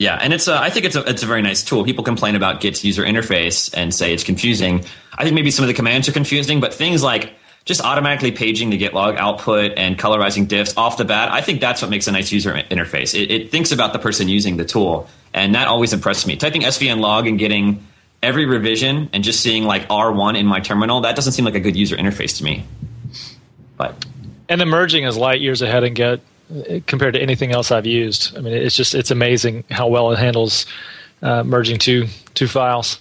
Yeah, 0.00 0.18
and 0.20 0.32
it's 0.32 0.46
a, 0.48 0.60
I 0.60 0.70
think 0.70 0.84
it's 0.84 0.96
a 0.96 1.02
it's 1.08 1.22
a 1.22 1.26
very 1.26 1.42
nice 1.42 1.62
tool. 1.62 1.84
People 1.84 2.02
complain 2.02 2.34
about 2.34 2.60
Git's 2.60 2.84
user 2.84 3.04
interface 3.04 3.72
and 3.76 3.94
say 3.94 4.12
it's 4.12 4.24
confusing. 4.24 4.84
I 5.16 5.22
think 5.22 5.34
maybe 5.34 5.52
some 5.52 5.62
of 5.64 5.68
the 5.68 5.74
commands 5.74 6.08
are 6.08 6.12
confusing, 6.12 6.60
but 6.60 6.74
things 6.74 7.04
like 7.04 7.32
just 7.68 7.82
automatically 7.82 8.32
paging 8.32 8.70
the 8.70 8.78
git 8.78 8.94
log 8.94 9.16
output 9.18 9.72
and 9.76 9.98
colorizing 9.98 10.46
diffs 10.46 10.74
off 10.78 10.96
the 10.96 11.04
bat, 11.04 11.30
I 11.30 11.42
think 11.42 11.60
that's 11.60 11.82
what 11.82 11.90
makes 11.90 12.06
a 12.06 12.12
nice 12.12 12.32
user 12.32 12.54
interface. 12.54 13.14
It, 13.14 13.30
it 13.30 13.50
thinks 13.50 13.72
about 13.72 13.92
the 13.92 13.98
person 13.98 14.26
using 14.26 14.56
the 14.56 14.64
tool, 14.64 15.06
and 15.34 15.54
that 15.54 15.68
always 15.68 15.92
impressed 15.92 16.26
me. 16.26 16.34
Typing 16.36 16.62
svn 16.62 17.00
log 17.00 17.26
and 17.26 17.38
getting 17.38 17.86
every 18.22 18.46
revision 18.46 19.10
and 19.12 19.22
just 19.22 19.40
seeing 19.40 19.64
like 19.64 19.86
R1 19.88 20.38
in 20.38 20.46
my 20.46 20.60
terminal, 20.60 21.02
that 21.02 21.14
doesn't 21.14 21.34
seem 21.34 21.44
like 21.44 21.56
a 21.56 21.60
good 21.60 21.76
user 21.76 21.94
interface 21.94 22.38
to 22.38 22.44
me. 22.44 22.64
But 23.76 24.06
and 24.48 24.58
the 24.58 24.66
merging 24.66 25.04
is 25.04 25.18
light 25.18 25.42
years 25.42 25.60
ahead 25.60 25.84
in 25.84 25.92
Git 25.92 26.22
compared 26.86 27.12
to 27.14 27.20
anything 27.20 27.52
else 27.52 27.70
I've 27.70 27.84
used. 27.84 28.34
I 28.34 28.40
mean, 28.40 28.54
it's 28.54 28.76
just 28.76 28.94
it's 28.94 29.10
amazing 29.10 29.64
how 29.70 29.88
well 29.88 30.10
it 30.12 30.18
handles 30.18 30.64
uh, 31.20 31.42
merging 31.44 31.78
two 31.78 32.06
two 32.32 32.48
files. 32.48 32.98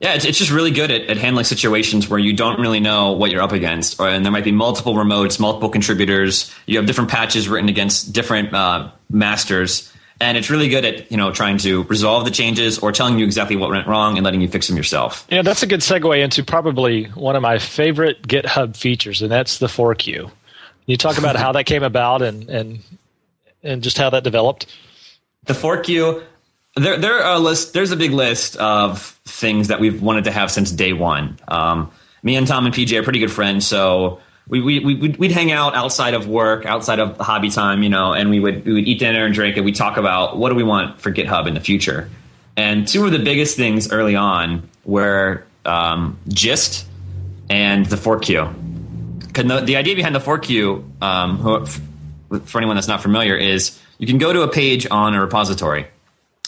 Yeah, 0.00 0.14
it's, 0.14 0.24
it's 0.24 0.38
just 0.38 0.50
really 0.50 0.70
good 0.70 0.90
at, 0.90 1.02
at 1.10 1.18
handling 1.18 1.44
situations 1.44 2.08
where 2.08 2.18
you 2.18 2.32
don't 2.32 2.58
really 2.58 2.80
know 2.80 3.12
what 3.12 3.30
you're 3.30 3.42
up 3.42 3.52
against, 3.52 4.00
or, 4.00 4.08
and 4.08 4.24
there 4.24 4.32
might 4.32 4.44
be 4.44 4.52
multiple 4.52 4.94
remotes, 4.94 5.38
multiple 5.38 5.68
contributors. 5.68 6.50
You 6.64 6.78
have 6.78 6.86
different 6.86 7.10
patches 7.10 7.50
written 7.50 7.68
against 7.68 8.14
different 8.14 8.54
uh, 8.54 8.90
masters, 9.10 9.92
and 10.18 10.38
it's 10.38 10.48
really 10.48 10.70
good 10.70 10.86
at 10.86 11.10
you 11.10 11.18
know 11.18 11.32
trying 11.32 11.58
to 11.58 11.82
resolve 11.84 12.24
the 12.24 12.30
changes 12.30 12.78
or 12.78 12.92
telling 12.92 13.18
you 13.18 13.26
exactly 13.26 13.56
what 13.56 13.68
went 13.68 13.86
wrong 13.86 14.16
and 14.16 14.24
letting 14.24 14.40
you 14.40 14.48
fix 14.48 14.68
them 14.68 14.76
yourself. 14.78 15.26
Yeah, 15.28 15.42
that's 15.42 15.62
a 15.62 15.66
good 15.66 15.80
segue 15.80 16.24
into 16.24 16.42
probably 16.44 17.04
one 17.04 17.36
of 17.36 17.42
my 17.42 17.58
favorite 17.58 18.22
GitHub 18.22 18.76
features, 18.76 19.20
and 19.20 19.30
that's 19.30 19.58
the 19.58 19.68
fork 19.68 19.98
queue. 19.98 20.30
You 20.86 20.96
talk 20.96 21.18
about 21.18 21.36
how 21.36 21.52
that 21.52 21.66
came 21.66 21.82
about 21.82 22.22
and 22.22 22.48
and 22.48 22.78
and 23.62 23.82
just 23.82 23.98
how 23.98 24.08
that 24.08 24.24
developed. 24.24 24.64
The 25.44 25.54
fork 25.54 25.84
queue 25.84 26.22
there, 26.76 26.98
there 26.98 27.22
are 27.22 27.36
a 27.36 27.38
list. 27.38 27.72
There's 27.72 27.90
a 27.90 27.96
big 27.96 28.12
list 28.12 28.56
of 28.56 29.02
things 29.24 29.68
that 29.68 29.80
we've 29.80 30.00
wanted 30.00 30.24
to 30.24 30.30
have 30.30 30.50
since 30.50 30.70
day 30.70 30.92
one. 30.92 31.38
Um, 31.48 31.90
me 32.22 32.36
and 32.36 32.46
Tom 32.46 32.66
and 32.66 32.74
PJ 32.74 32.98
are 32.98 33.02
pretty 33.02 33.18
good 33.18 33.32
friends, 33.32 33.66
so 33.66 34.20
we, 34.48 34.60
we, 34.60 34.78
we 34.80 34.94
we'd 34.94 35.32
hang 35.32 35.52
out 35.52 35.74
outside 35.74 36.14
of 36.14 36.26
work, 36.28 36.66
outside 36.66 36.98
of 36.98 37.16
hobby 37.18 37.50
time, 37.50 37.82
you 37.82 37.88
know, 37.88 38.12
and 38.12 38.30
we 38.30 38.40
would 38.40 38.64
we 38.64 38.72
would 38.74 38.86
eat 38.86 38.98
dinner 38.98 39.24
and 39.24 39.34
drink, 39.34 39.56
and 39.56 39.64
we 39.64 39.72
talk 39.72 39.96
about 39.96 40.36
what 40.36 40.50
do 40.50 40.54
we 40.54 40.62
want 40.62 41.00
for 41.00 41.10
GitHub 41.10 41.46
in 41.46 41.54
the 41.54 41.60
future. 41.60 42.10
And 42.56 42.86
two 42.86 43.04
of 43.06 43.12
the 43.12 43.18
biggest 43.18 43.56
things 43.56 43.90
early 43.90 44.16
on 44.16 44.68
were 44.84 45.44
um, 45.64 46.18
Gist 46.28 46.86
and 47.48 47.86
the 47.86 47.96
fork 47.96 48.22
queue. 48.22 48.48
The, 49.32 49.62
the 49.64 49.76
idea 49.76 49.94
behind 49.94 50.14
the 50.14 50.20
fork 50.20 50.44
queue, 50.44 50.84
um, 51.00 51.64
for 52.44 52.58
anyone 52.58 52.76
that's 52.76 52.88
not 52.88 53.00
familiar, 53.00 53.36
is 53.36 53.78
you 53.98 54.06
can 54.06 54.18
go 54.18 54.32
to 54.32 54.42
a 54.42 54.48
page 54.48 54.86
on 54.90 55.14
a 55.14 55.20
repository 55.20 55.86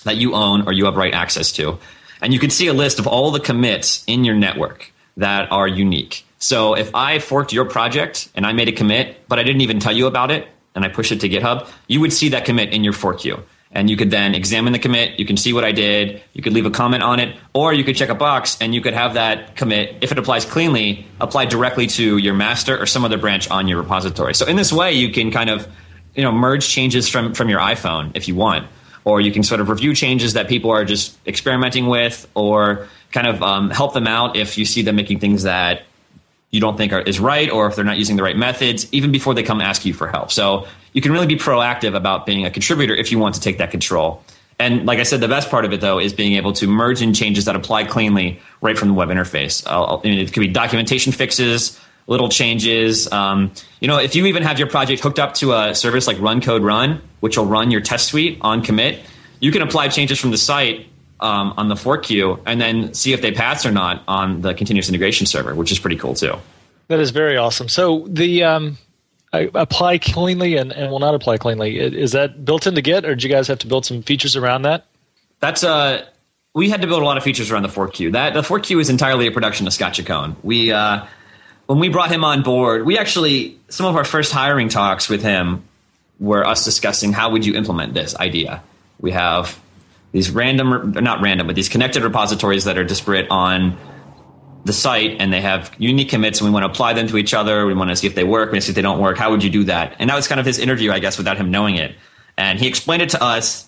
that 0.02 0.16
you 0.16 0.34
own 0.34 0.62
or 0.66 0.72
you 0.72 0.84
have 0.86 0.96
right 0.96 1.14
access 1.14 1.52
to. 1.52 1.78
And 2.20 2.32
you 2.32 2.38
can 2.38 2.50
see 2.50 2.68
a 2.68 2.72
list 2.72 2.98
of 2.98 3.06
all 3.06 3.30
the 3.30 3.40
commits 3.40 4.04
in 4.06 4.24
your 4.24 4.34
network 4.34 4.92
that 5.16 5.50
are 5.50 5.66
unique. 5.66 6.24
So 6.38 6.74
if 6.74 6.94
I 6.94 7.18
forked 7.18 7.52
your 7.52 7.64
project 7.64 8.28
and 8.34 8.46
I 8.46 8.52
made 8.52 8.68
a 8.68 8.72
commit, 8.72 9.28
but 9.28 9.38
I 9.38 9.42
didn't 9.42 9.60
even 9.60 9.80
tell 9.80 9.92
you 9.92 10.06
about 10.06 10.30
it, 10.30 10.48
and 10.74 10.84
I 10.84 10.88
push 10.88 11.12
it 11.12 11.20
to 11.20 11.28
GitHub, 11.28 11.68
you 11.86 12.00
would 12.00 12.12
see 12.12 12.30
that 12.30 12.44
commit 12.44 12.72
in 12.72 12.82
your 12.82 12.92
fork 12.92 13.20
queue. 13.20 13.42
And 13.74 13.88
you 13.88 13.96
could 13.96 14.10
then 14.10 14.34
examine 14.34 14.72
the 14.72 14.78
commit, 14.78 15.18
you 15.18 15.24
can 15.24 15.36
see 15.36 15.52
what 15.52 15.64
I 15.64 15.72
did, 15.72 16.22
you 16.34 16.42
could 16.42 16.52
leave 16.52 16.66
a 16.66 16.70
comment 16.70 17.02
on 17.02 17.20
it, 17.20 17.36
or 17.54 17.72
you 17.72 17.84
could 17.84 17.96
check 17.96 18.10
a 18.10 18.14
box 18.14 18.58
and 18.60 18.74
you 18.74 18.82
could 18.82 18.92
have 18.92 19.14
that 19.14 19.56
commit, 19.56 19.96
if 20.02 20.12
it 20.12 20.18
applies 20.18 20.44
cleanly, 20.44 21.06
apply 21.20 21.46
directly 21.46 21.86
to 21.88 22.18
your 22.18 22.34
master 22.34 22.78
or 22.78 22.84
some 22.84 23.04
other 23.04 23.16
branch 23.16 23.50
on 23.50 23.68
your 23.68 23.80
repository. 23.80 24.34
So 24.34 24.46
in 24.46 24.56
this 24.56 24.72
way, 24.72 24.92
you 24.92 25.10
can 25.10 25.30
kind 25.30 25.48
of 25.48 25.66
you 26.14 26.22
know 26.22 26.32
merge 26.32 26.68
changes 26.68 27.08
from, 27.08 27.34
from 27.34 27.48
your 27.48 27.60
iPhone 27.60 28.12
if 28.14 28.28
you 28.28 28.34
want 28.34 28.66
or 29.04 29.20
you 29.20 29.32
can 29.32 29.42
sort 29.42 29.60
of 29.60 29.68
review 29.68 29.94
changes 29.94 30.34
that 30.34 30.48
people 30.48 30.70
are 30.70 30.84
just 30.84 31.16
experimenting 31.26 31.86
with, 31.86 32.28
or 32.34 32.88
kind 33.10 33.26
of 33.26 33.42
um, 33.42 33.70
help 33.70 33.94
them 33.94 34.06
out 34.06 34.36
if 34.36 34.56
you 34.56 34.64
see 34.64 34.82
them 34.82 34.96
making 34.96 35.18
things 35.18 35.42
that 35.42 35.82
you 36.50 36.60
don't 36.60 36.76
think 36.76 36.92
are, 36.92 37.00
is 37.00 37.18
right, 37.18 37.50
or 37.50 37.66
if 37.66 37.76
they're 37.76 37.84
not 37.84 37.98
using 37.98 38.16
the 38.16 38.22
right 38.22 38.36
methods, 38.36 38.86
even 38.92 39.10
before 39.10 39.34
they 39.34 39.42
come 39.42 39.60
ask 39.60 39.84
you 39.84 39.94
for 39.94 40.06
help. 40.06 40.30
So 40.30 40.66
you 40.92 41.00
can 41.00 41.10
really 41.10 41.26
be 41.26 41.36
proactive 41.36 41.96
about 41.96 42.26
being 42.26 42.44
a 42.44 42.50
contributor 42.50 42.94
if 42.94 43.10
you 43.10 43.18
want 43.18 43.34
to 43.36 43.40
take 43.40 43.58
that 43.58 43.70
control. 43.70 44.22
And 44.58 44.86
like 44.86 44.98
I 44.98 45.02
said, 45.02 45.20
the 45.20 45.28
best 45.28 45.50
part 45.50 45.64
of 45.64 45.72
it 45.72 45.80
though 45.80 45.98
is 45.98 46.12
being 46.12 46.34
able 46.34 46.52
to 46.54 46.68
merge 46.68 47.02
in 47.02 47.14
changes 47.14 47.46
that 47.46 47.56
apply 47.56 47.84
cleanly 47.84 48.40
right 48.60 48.78
from 48.78 48.88
the 48.88 48.94
web 48.94 49.08
interface. 49.08 49.64
I 49.66 50.00
mean, 50.06 50.18
it 50.20 50.32
could 50.32 50.40
be 50.40 50.48
documentation 50.48 51.12
fixes, 51.12 51.80
little 52.06 52.28
changes. 52.28 53.10
Um, 53.12 53.52
you 53.80 53.88
know, 53.88 53.98
if 53.98 54.14
you 54.16 54.26
even 54.26 54.42
have 54.42 54.58
your 54.58 54.68
project 54.68 55.02
hooked 55.02 55.18
up 55.18 55.34
to 55.34 55.52
a 55.52 55.74
service 55.74 56.06
like 56.06 56.20
Run 56.20 56.40
Code 56.40 56.62
Run, 56.62 57.00
which 57.20 57.36
will 57.36 57.46
run 57.46 57.70
your 57.70 57.80
test 57.80 58.08
suite 58.08 58.38
on 58.40 58.62
commit, 58.62 59.00
you 59.40 59.52
can 59.52 59.62
apply 59.62 59.88
changes 59.88 60.18
from 60.20 60.30
the 60.30 60.38
site 60.38 60.86
um, 61.20 61.54
on 61.56 61.68
the 61.68 61.76
fork 61.76 62.04
queue 62.04 62.40
and 62.46 62.60
then 62.60 62.94
see 62.94 63.12
if 63.12 63.22
they 63.22 63.32
pass 63.32 63.64
or 63.64 63.70
not 63.70 64.02
on 64.08 64.40
the 64.40 64.54
continuous 64.54 64.88
integration 64.88 65.26
server, 65.26 65.54
which 65.54 65.70
is 65.70 65.78
pretty 65.78 65.96
cool 65.96 66.14
too. 66.14 66.34
That 66.88 67.00
is 67.00 67.10
very 67.10 67.36
awesome. 67.36 67.68
So 67.68 68.06
the 68.08 68.42
um, 68.44 68.78
apply 69.32 69.98
cleanly 69.98 70.56
and, 70.56 70.72
and 70.72 70.90
will 70.90 70.98
not 70.98 71.14
apply 71.14 71.38
cleanly 71.38 71.78
is 71.78 72.12
that 72.12 72.44
built 72.44 72.66
into 72.66 72.82
Git, 72.82 73.04
or 73.04 73.14
did 73.14 73.22
you 73.22 73.30
guys 73.30 73.48
have 73.48 73.60
to 73.60 73.66
build 73.66 73.86
some 73.86 74.02
features 74.02 74.36
around 74.36 74.62
that? 74.62 74.86
That's 75.40 75.64
uh, 75.64 76.04
we 76.54 76.68
had 76.68 76.82
to 76.82 76.86
build 76.86 77.02
a 77.02 77.04
lot 77.04 77.16
of 77.16 77.24
features 77.24 77.50
around 77.50 77.62
the 77.62 77.68
fork 77.68 77.94
queue. 77.94 78.10
That 78.10 78.34
the 78.34 78.42
fork 78.42 78.64
queue 78.64 78.78
is 78.78 78.90
entirely 78.90 79.26
a 79.26 79.32
production 79.32 79.66
of 79.66 79.72
Scott 79.72 79.94
Chacon. 79.94 80.36
We 80.42 80.70
uh, 80.70 81.06
when 81.66 81.79
we 81.79 81.88
brought 81.88 82.11
him 82.11 82.25
on 82.25 82.42
board, 82.42 82.85
we 82.85 82.98
actually 82.98 83.59
some 83.68 83.87
of 83.87 83.96
our 83.96 84.05
first 84.05 84.33
hiring 84.33 84.68
talks 84.68 85.09
with 85.09 85.22
him 85.22 85.64
were 86.18 86.46
us 86.46 86.64
discussing 86.64 87.12
how 87.12 87.31
would 87.31 87.44
you 87.44 87.55
implement 87.55 87.94
this 87.94 88.16
idea. 88.16 88.62
We 89.01 89.11
have 89.12 89.59
these 90.12 90.31
random, 90.31 90.92
not 90.92 91.20
random, 91.22 91.46
but 91.46 91.57
these 91.57 91.68
connected 91.68 92.03
repositories 92.03 92.64
that 92.64 92.79
are 92.79 92.85
disparate 92.85 93.27
on 93.31 93.79
the 94.64 94.72
site, 94.72 95.16
and 95.18 95.33
they 95.33 95.40
have 95.40 95.75
unique 95.79 96.11
commits, 96.11 96.40
and 96.40 96.48
we 96.48 96.53
want 96.53 96.64
to 96.64 96.70
apply 96.70 96.92
them 96.92 97.09
to 97.09 97.16
each 97.16 97.35
other. 97.35 97.66
We 97.66 97.75
want 97.75 97.90
to 97.90 97.96
see 97.96 98.07
if 98.07 98.14
they 98.14 98.22
work. 98.22 98.51
We 98.51 98.53
want 98.53 98.62
to 98.62 98.66
see 98.66 98.70
if 98.70 98.77
they 98.77 98.83
don't 98.83 99.01
work. 99.01 99.18
How 99.18 99.31
would 99.31 99.42
you 99.42 99.51
do 99.51 99.64
that? 99.64 99.96
And 99.98 100.09
that 100.09 100.14
was 100.14 100.29
kind 100.29 100.38
of 100.38 100.46
his 100.46 100.59
interview, 100.59 100.92
I 100.92 101.01
guess, 101.01 101.18
without 101.18 101.37
him 101.37 101.51
knowing 101.51 101.77
it. 101.77 101.96
And 102.37 102.61
he 102.61 102.68
explained 102.68 103.03
it 103.03 103.09
to 103.11 103.22
us 103.22 103.66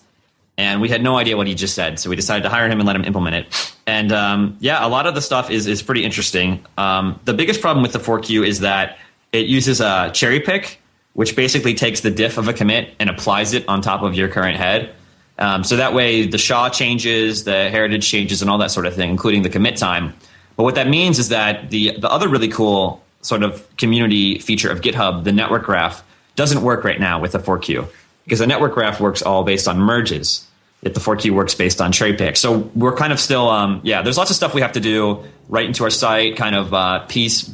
and 0.57 0.81
we 0.81 0.89
had 0.89 1.03
no 1.03 1.17
idea 1.17 1.37
what 1.37 1.47
he 1.47 1.55
just 1.55 1.75
said. 1.75 1.99
So 1.99 2.11
we 2.11 2.17
decided 2.17 2.43
to 2.45 2.49
hire 2.49 2.69
him 2.69 2.79
and 2.79 2.87
let 2.87 2.97
him 2.97 3.05
implement 3.05 3.37
it. 3.37 3.75
And 3.87 4.13
um, 4.13 4.57
yeah, 4.61 4.87
a 4.87 4.89
lot 4.89 5.07
of 5.07 5.15
the 5.15 5.21
stuff 5.21 5.51
is 5.51 5.67
is 5.67 5.83
pretty 5.83 6.05
interesting. 6.05 6.65
Um, 6.79 7.21
the 7.25 7.35
biggest 7.35 7.61
problem 7.61 7.83
with 7.83 7.93
the 7.93 7.99
fork 7.99 8.25
queue 8.25 8.45
is 8.45 8.61
that 8.61 8.99
it 9.33 9.47
uses 9.47 9.81
a 9.81 10.11
cherry 10.15 10.41
pick, 10.41 10.81
which 11.15 11.37
basically 11.37 11.75
takes 11.75 12.01
the 12.01 12.11
diff 12.11 12.39
of 12.39 12.49
a 12.49 12.53
commit 12.53 12.95
and 13.01 13.11
applies 13.11 13.53
it 13.53 13.69
on 13.69 13.83
top 13.83 14.03
of 14.03 14.15
your 14.15 14.29
current 14.29 14.57
head. 14.57 14.95
Um, 15.39 15.65
so 15.65 15.77
that 15.77 15.93
way, 15.93 16.27
the 16.27 16.39
SHA 16.39 16.71
changes, 16.71 17.43
the 17.43 17.69
heritage 17.69 18.09
changes, 18.09 18.41
and 18.41 18.51
all 18.51 18.59
that 18.59 18.71
sort 18.71 18.87
of 18.87 18.95
thing, 18.95 19.11
including 19.11 19.43
the 19.43 19.51
commit 19.51 19.77
time. 19.77 20.15
But 20.57 20.63
what 20.63 20.77
that 20.77 20.89
means 20.89 21.19
is 21.19 21.31
that 21.31 21.71
the 21.71 21.99
the 21.99 22.09
other 22.09 22.29
really 22.29 22.49
cool 22.49 23.03
sort 23.23 23.43
of 23.43 23.67
community 23.77 24.39
feature 24.39 24.71
of 24.71 24.83
GitHub, 24.83 25.25
the 25.25 25.33
network 25.33 25.65
graph, 25.65 26.05
doesn't 26.37 26.63
work 26.63 26.85
right 26.85 27.01
now 27.01 27.21
with 27.21 27.33
the 27.33 27.41
fork 27.41 27.63
queue 27.63 27.89
because 28.25 28.39
the 28.39 28.47
network 28.47 28.75
graph 28.75 29.01
works 29.01 29.23
all 29.23 29.45
based 29.45 29.69
on 29.69 29.79
merges, 29.79 30.47
If 30.83 30.95
the 30.95 31.01
fork 31.01 31.21
queue 31.21 31.35
works 31.35 31.55
based 31.55 31.81
on 31.81 31.93
cherry 31.93 32.15
pick. 32.15 32.37
So 32.37 32.71
we're 32.75 32.97
kind 32.97 33.13
of 33.13 33.21
still, 33.21 33.49
um, 33.49 33.81
yeah. 33.85 34.03
There's 34.03 34.19
lots 34.19 34.31
of 34.31 34.37
stuff 34.37 34.55
we 34.55 34.61
have 34.61 34.73
to 34.73 34.81
do 34.81 35.25
right 35.49 35.67
into 35.67 35.85
our 35.85 35.91
site, 35.91 36.37
kind 36.37 36.55
of 36.55 36.75
uh, 36.75 37.01
piece 37.01 37.53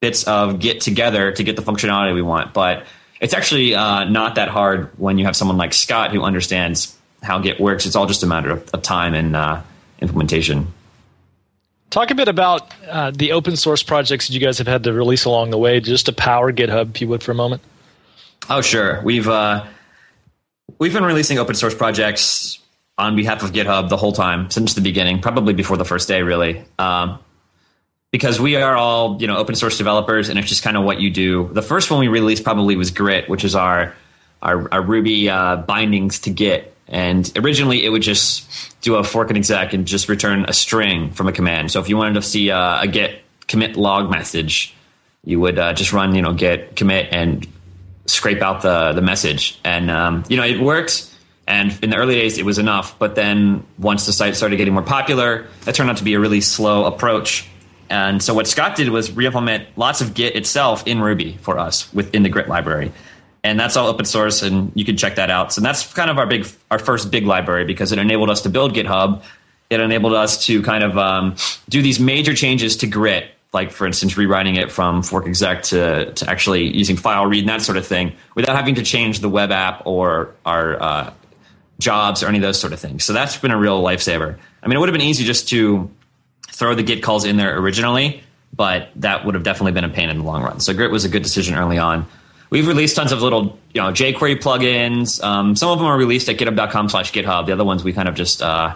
bits 0.00 0.24
of 0.24 0.60
Git 0.60 0.80
together 0.80 1.32
to 1.32 1.42
get 1.42 1.56
the 1.56 1.62
functionality 1.62 2.14
we 2.14 2.22
want. 2.22 2.54
But 2.54 2.84
it's 3.20 3.34
actually 3.34 3.74
uh, 3.74 4.04
not 4.04 4.36
that 4.36 4.48
hard 4.48 4.90
when 4.98 5.18
you 5.18 5.24
have 5.24 5.36
someone 5.36 5.56
like 5.56 5.74
Scott 5.74 6.12
who 6.12 6.22
understands 6.22 6.96
how 7.22 7.40
Git 7.40 7.60
works. 7.60 7.86
It's 7.86 7.96
all 7.96 8.06
just 8.06 8.22
a 8.22 8.26
matter 8.26 8.50
of, 8.50 8.68
of 8.72 8.82
time 8.82 9.14
and 9.14 9.34
uh, 9.34 9.62
implementation. 10.00 10.72
Talk 11.90 12.10
a 12.10 12.14
bit 12.14 12.28
about 12.28 12.72
uh, 12.86 13.10
the 13.10 13.32
open 13.32 13.56
source 13.56 13.82
projects 13.82 14.28
that 14.28 14.34
you 14.34 14.40
guys 14.40 14.58
have 14.58 14.66
had 14.66 14.84
to 14.84 14.92
release 14.92 15.24
along 15.24 15.50
the 15.50 15.58
way, 15.58 15.80
just 15.80 16.06
to 16.06 16.12
power 16.12 16.52
GitHub, 16.52 16.90
if 16.90 17.00
you 17.00 17.08
would, 17.08 17.22
for 17.22 17.32
a 17.32 17.34
moment. 17.34 17.62
Oh, 18.50 18.60
sure. 18.60 19.00
We've 19.02 19.28
uh, 19.28 19.64
we've 20.78 20.92
been 20.92 21.04
releasing 21.04 21.38
open 21.38 21.54
source 21.54 21.74
projects 21.74 22.60
on 22.96 23.16
behalf 23.16 23.42
of 23.42 23.52
GitHub 23.52 23.88
the 23.88 23.96
whole 23.96 24.12
time 24.12 24.50
since 24.50 24.74
the 24.74 24.80
beginning, 24.80 25.20
probably 25.20 25.54
before 25.54 25.76
the 25.76 25.84
first 25.84 26.08
day, 26.08 26.22
really. 26.22 26.64
Um, 26.78 27.20
because 28.10 28.40
we 28.40 28.56
are 28.56 28.76
all 28.76 29.20
you 29.20 29.26
know 29.26 29.36
open 29.36 29.54
source 29.54 29.78
developers, 29.78 30.28
and 30.28 30.38
it's 30.38 30.48
just 30.48 30.62
kind 30.62 30.76
of 30.76 30.84
what 30.84 31.00
you 31.00 31.10
do. 31.10 31.48
The 31.52 31.62
first 31.62 31.90
one 31.90 32.00
we 32.00 32.08
released 32.08 32.44
probably 32.44 32.76
was 32.76 32.90
Grit, 32.90 33.28
which 33.28 33.44
is 33.44 33.54
our 33.54 33.94
our, 34.42 34.72
our 34.72 34.82
Ruby 34.82 35.28
uh, 35.28 35.56
bindings 35.56 36.20
to 36.20 36.30
Git. 36.30 36.74
And 36.90 37.30
originally, 37.36 37.84
it 37.84 37.90
would 37.90 38.02
just 38.02 38.80
do 38.80 38.94
a 38.94 39.04
fork 39.04 39.28
and 39.28 39.36
exec 39.36 39.74
and 39.74 39.86
just 39.86 40.08
return 40.08 40.46
a 40.48 40.54
string 40.54 41.10
from 41.10 41.28
a 41.28 41.32
command. 41.32 41.70
So 41.70 41.80
if 41.80 41.88
you 41.88 41.98
wanted 41.98 42.14
to 42.14 42.22
see 42.22 42.48
a, 42.48 42.80
a 42.80 42.86
Git 42.86 43.20
commit 43.46 43.76
log 43.76 44.10
message, 44.10 44.74
you 45.24 45.38
would 45.40 45.58
uh, 45.58 45.74
just 45.74 45.92
run 45.92 46.14
you 46.14 46.22
know 46.22 46.32
Git 46.32 46.76
commit 46.76 47.08
and 47.12 47.46
scrape 48.08 48.42
out 48.42 48.62
the 48.62 48.92
the 48.92 49.02
message. 49.02 49.58
And 49.64 49.90
um, 49.90 50.24
you 50.28 50.36
know 50.36 50.44
it 50.44 50.60
worked. 50.60 51.14
And 51.46 51.78
in 51.82 51.88
the 51.88 51.96
early 51.96 52.14
days, 52.14 52.36
it 52.36 52.44
was 52.44 52.58
enough. 52.58 52.98
But 52.98 53.14
then 53.14 53.64
once 53.78 54.04
the 54.04 54.12
site 54.12 54.36
started 54.36 54.56
getting 54.56 54.74
more 54.74 54.82
popular, 54.82 55.46
that 55.64 55.74
turned 55.74 55.88
out 55.88 55.96
to 55.96 56.04
be 56.04 56.12
a 56.12 56.20
really 56.20 56.42
slow 56.42 56.84
approach 56.84 57.48
and 57.90 58.22
so 58.22 58.34
what 58.34 58.46
Scott 58.46 58.76
did 58.76 58.90
was 58.90 59.12
re-implement 59.12 59.66
lots 59.76 60.00
of 60.00 60.14
Git 60.14 60.36
itself 60.36 60.86
in 60.86 61.00
Ruby 61.00 61.38
for 61.40 61.58
us 61.58 61.92
within 61.94 62.22
the 62.22 62.28
Grit 62.28 62.48
library. 62.48 62.92
And 63.44 63.58
that's 63.58 63.76
all 63.76 63.86
open 63.86 64.04
source, 64.04 64.42
and 64.42 64.72
you 64.74 64.84
can 64.84 64.96
check 64.96 65.14
that 65.14 65.30
out. 65.30 65.52
So 65.52 65.60
that's 65.60 65.92
kind 65.94 66.10
of 66.10 66.18
our 66.18 66.26
big, 66.26 66.46
our 66.70 66.78
first 66.78 67.10
big 67.10 67.24
library 67.24 67.64
because 67.64 67.92
it 67.92 67.98
enabled 67.98 68.30
us 68.30 68.42
to 68.42 68.50
build 68.50 68.74
GitHub. 68.74 69.22
It 69.70 69.80
enabled 69.80 70.14
us 70.14 70.44
to 70.46 70.60
kind 70.62 70.82
of 70.82 70.98
um, 70.98 71.36
do 71.68 71.80
these 71.80 72.00
major 72.00 72.34
changes 72.34 72.76
to 72.78 72.86
Grit, 72.86 73.30
like 73.52 73.70
for 73.70 73.86
instance, 73.86 74.16
rewriting 74.16 74.56
it 74.56 74.70
from 74.70 75.02
fork 75.02 75.26
exec 75.26 75.62
to, 75.64 76.12
to 76.12 76.28
actually 76.28 76.76
using 76.76 76.96
file 76.96 77.26
read 77.26 77.40
and 77.40 77.48
that 77.48 77.62
sort 77.62 77.78
of 77.78 77.86
thing, 77.86 78.12
without 78.34 78.56
having 78.56 78.74
to 78.74 78.82
change 78.82 79.20
the 79.20 79.28
web 79.28 79.50
app 79.50 79.86
or 79.86 80.34
our 80.44 80.82
uh, 80.82 81.12
jobs 81.78 82.22
or 82.22 82.26
any 82.26 82.38
of 82.38 82.42
those 82.42 82.60
sort 82.60 82.72
of 82.72 82.80
things. 82.80 83.04
So 83.04 83.12
that's 83.12 83.36
been 83.36 83.50
a 83.50 83.58
real 83.58 83.82
lifesaver. 83.82 84.36
I 84.62 84.66
mean, 84.66 84.76
it 84.76 84.80
would 84.80 84.88
have 84.88 84.94
been 84.94 85.06
easy 85.06 85.24
just 85.24 85.48
to 85.48 85.90
throw 86.50 86.74
the 86.74 86.82
Git 86.82 87.02
calls 87.02 87.24
in 87.24 87.36
there 87.36 87.56
originally, 87.58 88.22
but 88.54 88.90
that 88.96 89.24
would 89.24 89.34
have 89.34 89.44
definitely 89.44 89.72
been 89.72 89.84
a 89.84 89.88
pain 89.88 90.10
in 90.10 90.18
the 90.18 90.24
long 90.24 90.42
run. 90.42 90.60
So 90.60 90.74
Grit 90.74 90.90
was 90.90 91.04
a 91.04 91.08
good 91.08 91.22
decision 91.22 91.54
early 91.54 91.78
on. 91.78 92.06
We've 92.50 92.66
released 92.66 92.96
tons 92.96 93.12
of 93.12 93.20
little, 93.20 93.58
you 93.74 93.80
know, 93.80 93.92
jQuery 93.92 94.40
plugins. 94.40 95.22
Um, 95.22 95.54
some 95.54 95.70
of 95.70 95.78
them 95.78 95.86
are 95.86 95.96
released 95.96 96.28
at 96.28 96.38
github.com 96.38 96.88
slash 96.88 97.12
GitHub. 97.12 97.46
The 97.46 97.52
other 97.52 97.64
ones 97.64 97.84
we 97.84 97.92
kind 97.92 98.08
of 98.08 98.14
just 98.14 98.42
uh, 98.42 98.74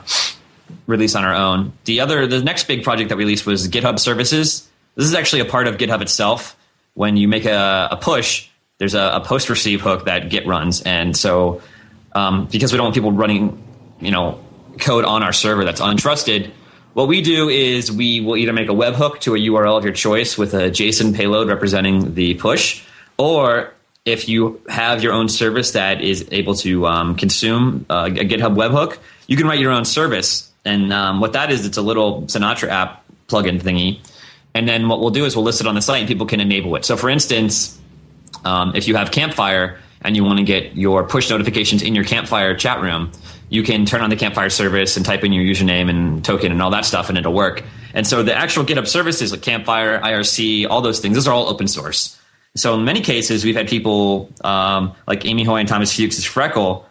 release 0.86 1.14
on 1.14 1.24
our 1.24 1.34
own. 1.34 1.72
The 1.84 2.00
other, 2.00 2.26
the 2.26 2.42
next 2.42 2.68
big 2.68 2.84
project 2.84 3.08
that 3.08 3.16
we 3.16 3.24
released 3.24 3.46
was 3.46 3.68
GitHub 3.68 3.98
Services. 3.98 4.68
This 4.94 5.06
is 5.06 5.14
actually 5.14 5.40
a 5.40 5.44
part 5.44 5.66
of 5.66 5.76
GitHub 5.76 6.02
itself. 6.02 6.56
When 6.94 7.16
you 7.16 7.28
make 7.28 7.46
a, 7.46 7.88
a 7.90 7.96
push, 7.96 8.48
there's 8.78 8.94
a, 8.94 9.12
a, 9.14 9.20
post 9.20 9.48
receive 9.48 9.80
hook 9.80 10.04
that 10.04 10.28
Git 10.28 10.46
runs, 10.46 10.82
and 10.82 11.16
so 11.16 11.62
um, 12.14 12.46
because 12.50 12.72
we 12.72 12.76
don't 12.76 12.86
want 12.86 12.94
people 12.94 13.12
running, 13.12 13.62
you 14.00 14.10
know, 14.10 14.44
code 14.78 15.04
on 15.04 15.22
our 15.22 15.32
server 15.32 15.64
that's 15.64 15.80
untrusted, 15.80 16.50
what 16.94 17.08
we 17.08 17.22
do 17.22 17.48
is 17.48 17.90
we 17.90 18.20
will 18.20 18.36
either 18.36 18.52
make 18.52 18.68
a 18.68 18.72
webhook 18.72 19.20
to 19.20 19.34
a 19.34 19.38
URL 19.38 19.78
of 19.78 19.84
your 19.84 19.94
choice 19.94 20.36
with 20.36 20.52
a 20.52 20.70
JSON 20.70 21.14
payload 21.14 21.48
representing 21.48 22.14
the 22.14 22.34
push, 22.34 22.84
or 23.16 23.72
if 24.04 24.28
you 24.28 24.60
have 24.68 25.02
your 25.02 25.12
own 25.12 25.28
service 25.28 25.72
that 25.72 26.02
is 26.02 26.28
able 26.32 26.54
to 26.56 26.86
um, 26.86 27.14
consume 27.14 27.86
uh, 27.88 28.10
a 28.10 28.24
GitHub 28.24 28.56
webhook, 28.56 28.98
you 29.26 29.36
can 29.36 29.46
write 29.46 29.60
your 29.60 29.72
own 29.72 29.84
service. 29.84 30.51
And 30.64 30.92
um, 30.92 31.20
what 31.20 31.32
that 31.32 31.50
is, 31.50 31.66
it's 31.66 31.76
a 31.76 31.82
little 31.82 32.22
Sinatra 32.22 32.68
app 32.68 33.04
plugin 33.28 33.60
thingy. 33.60 34.00
And 34.54 34.68
then 34.68 34.88
what 34.88 35.00
we'll 35.00 35.10
do 35.10 35.24
is 35.24 35.34
we'll 35.34 35.44
list 35.44 35.60
it 35.60 35.66
on 35.66 35.74
the 35.74 35.82
site 35.82 36.00
and 36.00 36.08
people 36.08 36.26
can 36.26 36.40
enable 36.40 36.76
it. 36.76 36.84
So, 36.84 36.96
for 36.96 37.08
instance, 37.08 37.78
um, 38.44 38.74
if 38.74 38.86
you 38.86 38.96
have 38.96 39.10
Campfire 39.10 39.78
and 40.02 40.16
you 40.16 40.24
want 40.24 40.38
to 40.38 40.44
get 40.44 40.76
your 40.76 41.04
push 41.04 41.30
notifications 41.30 41.82
in 41.82 41.94
your 41.94 42.04
Campfire 42.04 42.54
chat 42.54 42.80
room, 42.80 43.10
you 43.48 43.62
can 43.62 43.84
turn 43.86 44.00
on 44.00 44.10
the 44.10 44.16
Campfire 44.16 44.50
service 44.50 44.96
and 44.96 45.04
type 45.04 45.24
in 45.24 45.32
your 45.32 45.44
username 45.44 45.90
and 45.90 46.24
token 46.24 46.52
and 46.52 46.62
all 46.62 46.70
that 46.70 46.84
stuff, 46.84 47.08
and 47.08 47.18
it'll 47.18 47.34
work. 47.34 47.62
And 47.94 48.06
so 48.06 48.22
the 48.22 48.34
actual 48.34 48.64
GitHub 48.64 48.86
services 48.86 49.30
like 49.30 49.42
Campfire, 49.42 50.00
IRC, 50.00 50.68
all 50.68 50.80
those 50.80 51.00
things, 51.00 51.14
those 51.14 51.28
are 51.28 51.34
all 51.34 51.48
open 51.48 51.68
source. 51.68 52.18
So 52.54 52.74
in 52.74 52.84
many 52.84 53.00
cases, 53.00 53.44
we've 53.44 53.56
had 53.56 53.68
people 53.68 54.30
um, 54.42 54.94
like 55.06 55.24
Amy 55.24 55.44
Hoy 55.44 55.58
and 55.58 55.68
Thomas 55.68 55.94
Fuchs' 55.94 56.24
Freckle, 56.24 56.84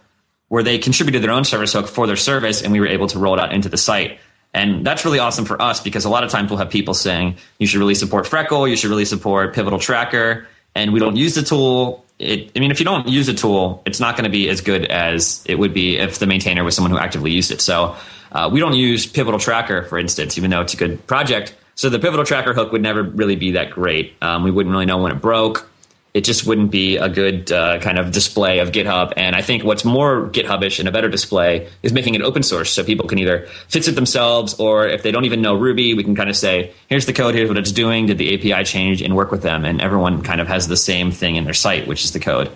where 0.52 0.64
they 0.64 0.78
contributed 0.78 1.24
their 1.24 1.32
own 1.32 1.46
service 1.46 1.72
hook 1.72 1.88
for 1.88 2.08
their 2.08 2.18
service, 2.18 2.62
and 2.62 2.74
we 2.74 2.82
were 2.82 2.88
able 2.88 3.08
to 3.08 3.18
roll 3.18 3.34
it 3.36 3.40
out 3.40 3.54
into 3.54 3.70
the 3.70 3.78
site. 3.78 4.20
And 4.54 4.86
that's 4.86 5.06
really 5.06 5.20
awesome 5.20 5.46
for 5.46 5.62
us 5.62 5.80
because 5.80 6.04
a 6.04 6.10
lot 6.10 6.26
of 6.26 6.30
times 6.30 6.50
we'll 6.50 6.60
have 6.60 6.70
people 6.70 6.94
saying, 6.94 7.38
you 7.58 7.68
should 7.68 7.80
really 7.80 7.96
support 7.96 8.28
Freckle, 8.28 8.68
you 8.70 8.76
should 8.76 8.90
really 8.90 9.06
support 9.06 9.56
Pivotal 9.56 9.80
Tracker, 9.80 10.46
and 10.76 10.92
we 10.92 11.00
don't 11.00 11.16
use 11.16 11.36
the 11.36 11.42
tool 11.42 12.04
it, 12.20 12.52
I 12.54 12.60
mean, 12.60 12.70
if 12.70 12.80
you 12.80 12.86
don't 12.86 13.08
use 13.08 13.30
a 13.30 13.34
tool, 13.34 13.82
it's 13.86 14.02
not 14.02 14.16
going 14.16 14.26
to 14.26 14.30
be 14.30 14.50
as 14.50 14.60
good 14.60 14.86
as 14.86 15.42
it 15.48 15.56
would 15.56 15.74
be 15.74 15.98
if 15.98 16.20
the 16.20 16.28
maintainer 16.28 16.66
was 16.66 16.76
someone 16.76 16.92
who 16.92 16.98
actively 16.98 17.32
used 17.32 17.50
it. 17.52 17.62
So 17.62 17.96
uh, 18.34 18.50
we 18.52 18.60
don't 18.60 18.76
use 18.76 19.08
Pivotal 19.08 19.40
Tracker, 19.40 19.84
for 19.84 19.98
instance, 19.98 20.38
even 20.38 20.52
though 20.52 20.62
it's 20.62 20.74
a 20.74 20.78
good 20.78 21.08
project. 21.08 21.56
So 21.76 21.90
the 21.90 21.98
Pivotal 21.98 22.26
Tracker 22.26 22.54
hook 22.54 22.74
would 22.74 22.82
never 22.82 23.04
really 23.04 23.38
be 23.38 23.52
that 23.52 23.72
great. 23.72 24.14
Um, 24.22 24.44
we 24.44 24.52
wouldn't 24.52 24.72
really 24.72 24.86
know 24.86 24.98
when 24.98 25.14
it 25.14 25.22
broke 25.22 25.71
it 26.14 26.26
just 26.26 26.46
wouldn't 26.46 26.72
be 26.72 26.98
a 26.98 27.08
good 27.08 27.52
uh, 27.52 27.80
kind 27.80 27.98
of 27.98 28.12
display 28.12 28.60
of 28.60 28.72
GitHub. 28.72 29.14
And 29.16 29.34
I 29.36 29.42
think 29.42 29.64
what's 29.64 29.86
more 29.86 30.28
GitHubish 30.28 30.80
and 30.80 30.88
a 30.90 30.92
better 30.92 31.08
display 31.08 31.70
is 31.84 31.94
making 31.94 32.16
it 32.16 32.22
open 32.22 32.44
source, 32.44 32.70
so 32.72 32.84
people 32.84 33.08
can 33.08 33.18
either 33.18 33.48
fix 33.70 33.88
it 33.88 33.96
themselves, 33.96 34.54
or 34.56 34.88
if 34.88 35.04
they 35.04 35.12
don't 35.12 35.26
even 35.26 35.42
know 35.42 35.56
Ruby, 35.56 35.94
we 35.94 36.04
can 36.04 36.16
kind 36.16 36.30
of 36.30 36.36
say, 36.36 36.74
"Here's 36.88 37.06
the 37.06 37.14
code. 37.14 37.34
Here's 37.34 37.48
what 37.48 37.58
it's 37.58 37.72
doing. 37.72 38.08
Did 38.08 38.18
the 38.18 38.34
API 38.34 38.66
change?" 38.66 39.02
and 39.02 39.16
work 39.16 39.32
with 39.32 39.42
them. 39.42 39.64
And 39.64 39.82
everyone 39.82 40.22
kind 40.22 40.42
of 40.42 40.48
has 40.48 40.68
the 40.68 40.78
same 40.78 41.12
thing 41.12 41.38
in 41.38 41.46
their 41.46 41.54
site, 41.54 41.88
which 41.88 42.04
is 42.04 42.12
the 42.12 42.20
code. 42.20 42.52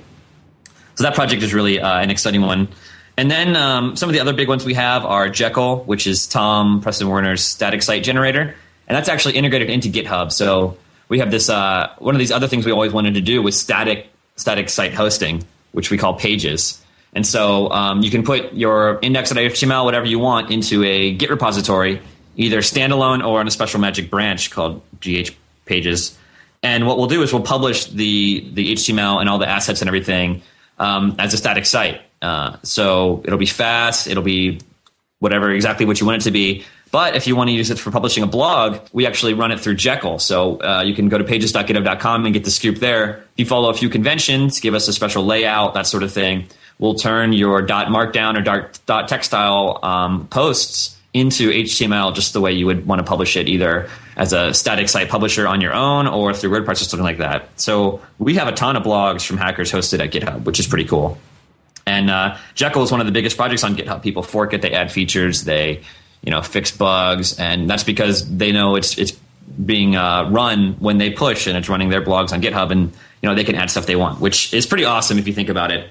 So 0.96 1.04
that 1.04 1.16
project 1.16 1.42
is 1.42 1.54
really 1.54 1.80
uh, 1.80 2.00
an 2.00 2.10
exciting 2.10 2.42
one. 2.42 2.68
And 3.18 3.32
then 3.32 3.56
um, 3.56 3.96
some 3.96 4.10
of 4.10 4.14
the 4.14 4.20
other 4.20 4.34
big 4.34 4.50
ones 4.50 4.66
we 4.66 4.74
have 4.74 5.06
are 5.06 5.30
Jekyll, 5.30 5.84
which 5.86 6.08
is 6.08 6.28
Tom 6.28 6.82
Preston 6.82 7.08
Werner's 7.08 7.44
static 7.44 7.82
site 7.82 8.04
generator, 8.04 8.56
and 8.88 8.98
that's 8.98 9.08
actually 9.08 9.36
integrated 9.36 9.70
into 9.70 9.88
GitHub. 9.88 10.32
So 10.32 10.78
we 11.10 11.20
have 11.20 11.32
this 11.32 11.50
uh, 11.50 11.94
one 12.00 12.16
of 12.16 12.20
these 12.20 12.32
other 12.32 12.48
things 12.48 12.66
we 12.66 12.72
always 12.72 12.94
wanted 12.94 13.14
to 13.16 13.22
do 13.22 13.42
was 13.42 13.60
static 13.60 14.08
static 14.36 14.70
site 14.70 14.94
hosting, 14.94 15.44
which 15.72 15.92
we 15.92 15.98
call 15.98 16.14
pages. 16.14 16.82
And 17.14 17.26
so 17.26 17.70
um, 17.72 18.02
you 18.02 18.12
can 18.12 18.24
put 18.24 18.54
your 18.54 19.00
index.html, 19.02 19.86
whatever 19.86 20.06
you 20.06 20.20
want, 20.20 20.52
into 20.52 20.84
a 20.84 21.14
Git 21.14 21.30
repository, 21.30 22.02
either 22.36 22.60
standalone 22.60 23.26
or 23.26 23.40
on 23.40 23.48
a 23.48 23.52
special 23.52 23.80
magic 23.80 24.10
branch 24.10 24.52
called 24.52 24.82
GH 25.00 25.32
pages. 25.66 26.18
And 26.62 26.86
what 26.86 26.98
we'll 26.98 27.08
do 27.08 27.22
is 27.22 27.32
we'll 27.32 27.44
publish 27.44 27.86
the 27.86 28.50
the 28.54 28.74
HTML 28.74 29.20
and 29.22 29.30
all 29.30 29.38
the 29.38 29.48
assets 29.48 29.82
and 29.82 29.88
everything 29.88 30.42
um, 30.78 31.16
as 31.20 31.34
a 31.34 31.38
static 31.38 31.66
site. 31.66 32.02
Uh, 32.22 32.58
so 32.64 33.22
it'll 33.24 33.40
be 33.40 33.46
fast. 33.46 34.08
It'll 34.08 34.24
be 34.24 34.60
whatever 35.20 35.52
exactly 35.52 35.86
what 35.86 36.00
you 36.00 36.06
want 36.06 36.22
it 36.22 36.26
to 36.26 36.32
be. 36.32 36.66
But 36.96 37.18
if 37.18 37.28
you 37.28 37.36
want 37.36 37.50
to 37.50 37.54
use 37.54 37.72
it 37.72 37.78
for 37.78 37.92
publishing 37.92 38.24
a 38.24 38.26
blog, 38.26 38.80
we 38.94 39.06
actually 39.06 39.34
run 39.34 39.52
it 39.52 39.60
through 39.60 39.76
Jekyll. 39.76 40.18
So 40.18 40.62
uh, 40.62 40.82
you 40.82 40.96
can 40.96 41.10
go 41.10 41.18
to 41.18 41.26
pages.github.com 41.26 42.24
and 42.24 42.34
get 42.34 42.46
the 42.46 42.52
scoop 42.52 42.78
there. 42.78 43.18
If 43.18 43.26
you 43.36 43.46
follow 43.46 43.70
a 43.70 43.74
few 43.74 43.90
conventions, 43.90 44.62
give 44.62 44.74
us 44.74 44.88
a 44.88 44.94
special 44.94 45.26
layout, 45.26 45.74
that 45.74 45.88
sort 45.88 46.04
of 46.04 46.14
thing, 46.14 46.48
we'll 46.80 46.96
turn 46.96 47.34
your 47.34 47.62
dot 47.64 47.88
markdown 47.88 48.38
or 48.38 48.42
dot, 48.44 48.80
dot 48.86 49.10
text 49.10 49.30
style 49.30 49.78
um, 49.84 50.30
posts 50.30 50.98
into 51.14 51.50
HTML 51.50 52.16
just 52.16 52.32
the 52.32 52.40
way 52.40 52.54
you 52.54 52.66
would 52.66 52.88
want 52.88 53.00
to 53.00 53.04
publish 53.04 53.36
it, 53.36 53.50
either 53.50 53.90
as 54.16 54.32
a 54.32 54.54
static 54.54 54.88
site 54.88 55.10
publisher 55.10 55.50
on 55.50 55.60
your 55.60 55.74
own 55.74 56.08
or 56.08 56.34
through 56.34 56.52
WordPress 56.52 56.82
or 56.82 56.86
something 56.86 57.04
like 57.04 57.18
that. 57.18 57.50
So 57.60 58.00
we 58.20 58.36
have 58.36 58.48
a 58.48 58.54
ton 58.54 58.78
of 58.78 58.84
blogs 58.84 59.26
from 59.26 59.36
hackers 59.36 59.70
hosted 59.70 60.00
at 60.00 60.14
GitHub, 60.14 60.46
which 60.46 60.62
is 60.62 60.68
pretty 60.68 60.86
cool. 60.86 61.18
And 61.86 62.10
uh, 62.10 62.38
Jekyll 62.54 62.84
is 62.84 62.92
one 62.92 63.02
of 63.02 63.06
the 63.06 63.12
biggest 63.12 63.36
projects 63.36 63.66
on 63.66 63.76
GitHub. 63.76 64.02
People 64.02 64.24
fork 64.24 64.54
it, 64.54 64.62
they 64.62 64.72
add 64.72 64.94
features, 64.94 65.44
they 65.44 65.84
you 66.26 66.32
know 66.32 66.42
fix 66.42 66.72
bugs, 66.72 67.40
and 67.40 67.70
that's 67.70 67.84
because 67.84 68.38
they 68.38 68.52
know 68.52 68.76
it's 68.76 68.98
it's 68.98 69.14
being 69.64 69.96
uh, 69.96 70.30
run 70.30 70.74
when 70.80 70.98
they 70.98 71.12
push 71.12 71.48
and 71.48 71.56
it's 71.56 71.70
running 71.70 71.90
their 71.90 72.02
blogs 72.02 72.34
on 72.34 72.42
GitHub, 72.42 72.72
and 72.72 72.92
you 73.22 73.30
know 73.30 73.36
they 73.36 73.44
can 73.44 73.56
add 73.56 73.70
stuff 73.70 73.86
they 73.86 73.96
want, 73.96 74.20
which 74.20 74.54
is 74.54 74.66
pretty 74.66 74.86
awesome 74.86 75.18
if 75.18 75.28
you 75.28 75.34
think 75.34 75.50
about 75.50 75.72
it 75.72 75.90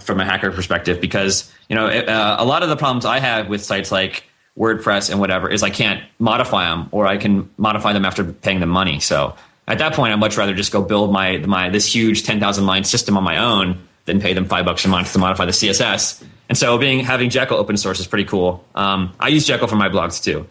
from 0.00 0.20
a 0.20 0.24
hacker 0.24 0.50
perspective. 0.50 1.00
Because 1.00 1.52
you 1.68 1.76
know 1.76 1.86
it, 1.86 2.08
uh, 2.08 2.36
a 2.38 2.44
lot 2.44 2.62
of 2.62 2.68
the 2.68 2.76
problems 2.76 3.04
I 3.04 3.18
have 3.18 3.48
with 3.48 3.64
sites 3.64 3.90
like 3.90 4.24
WordPress 4.58 5.10
and 5.10 5.18
whatever 5.18 5.48
is 5.48 5.62
I 5.62 5.70
can't 5.70 6.02
modify 6.18 6.68
them, 6.68 6.88
or 6.92 7.06
I 7.06 7.16
can 7.16 7.50
modify 7.56 7.92
them 7.92 8.04
after 8.04 8.24
paying 8.24 8.60
them 8.60 8.68
money. 8.68 9.00
So 9.00 9.34
at 9.66 9.78
that 9.78 9.94
point, 9.94 10.12
I'd 10.12 10.20
much 10.20 10.36
rather 10.36 10.54
just 10.54 10.72
go 10.72 10.82
build 10.82 11.12
my 11.12 11.38
my 11.38 11.70
this 11.70 11.92
huge 11.92 12.24
ten 12.24 12.38
thousand 12.38 12.66
line 12.66 12.84
system 12.84 13.16
on 13.16 13.24
my 13.24 13.38
own 13.38 13.88
than 14.10 14.20
pay 14.20 14.34
them 14.34 14.44
five 14.44 14.64
bucks 14.64 14.84
a 14.84 14.88
month 14.88 15.12
to 15.12 15.18
modify 15.18 15.44
the 15.44 15.52
CSS 15.52 16.22
And 16.48 16.58
so 16.58 16.76
being 16.78 17.00
having 17.00 17.30
Jekyll 17.30 17.56
open 17.56 17.76
source 17.76 18.00
is 18.00 18.06
pretty 18.06 18.24
cool. 18.24 18.64
Um, 18.74 19.14
I 19.20 19.28
use 19.28 19.46
Jekyll 19.46 19.68
for 19.68 19.76
my 19.76 19.88
blogs 19.88 20.22
too, 20.22 20.46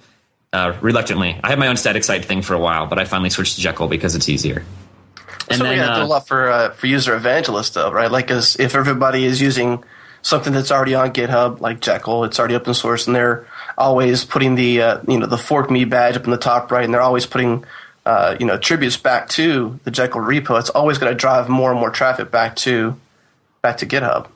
uh, 0.54 0.78
reluctantly. 0.82 1.38
I 1.44 1.50
had 1.50 1.60
my 1.60 1.68
own 1.68 1.78
static 1.78 2.04
site 2.04 2.26
thing 2.26 2.42
for 2.42 2.54
a 2.54 2.60
while, 2.60 2.88
but 2.88 2.98
I 2.98 3.06
finally 3.06 3.30
switched 3.30 3.56
to 3.56 3.62
Jekyll 3.62 3.88
because 3.88 4.16
it's 4.16 4.30
easier. 4.30 4.64
And 5.50 5.58
so 5.58 5.64
then, 5.64 5.74
we 5.74 5.80
have 5.80 5.90
to 5.90 5.96
do 5.96 6.02
a 6.02 6.06
uh, 6.06 6.08
lot 6.08 6.28
for 6.28 6.50
uh, 6.50 6.70
for 6.72 6.88
user 6.88 7.16
evangelists, 7.16 7.72
though, 7.72 7.92
right? 7.92 8.10
Like, 8.10 8.32
as 8.32 8.56
if 8.58 8.76
everybody 8.76 9.26
is 9.26 9.42
using 9.42 9.84
something 10.22 10.54
that's 10.54 10.72
already 10.72 10.96
on 10.96 11.12
GitHub, 11.12 11.60
like 11.60 11.82
Jekyll, 11.82 12.24
it's 12.24 12.40
already 12.40 12.56
open 12.56 12.74
source, 12.74 13.08
and 13.08 13.16
they're 13.16 13.48
always 13.78 14.26
putting 14.26 14.56
the 14.56 14.82
uh, 14.82 15.02
you 15.08 15.18
know 15.20 15.26
the 15.26 15.38
fork 15.38 15.72
me 15.72 15.86
badge 15.86 16.16
up 16.16 16.26
in 16.26 16.32
the 16.32 16.38
top 16.38 16.72
right, 16.72 16.86
and 16.86 16.94
they're 16.94 17.02
always 17.02 17.26
putting 17.26 17.66
uh, 18.06 18.38
you 18.40 18.46
know 18.46 18.54
attributes 18.54 18.98
back 18.98 19.28
to 19.30 19.80
the 19.84 19.92
Jekyll 19.92 20.22
repo. 20.22 20.60
It's 20.60 20.70
always 20.70 20.98
going 20.98 21.12
to 21.12 21.18
drive 21.18 21.50
more 21.50 21.72
and 21.72 21.80
more 21.80 21.90
traffic 21.90 22.32
back 22.32 22.56
to 22.58 22.96
back 23.62 23.78
to 23.78 23.86
GitHub. 23.86 24.28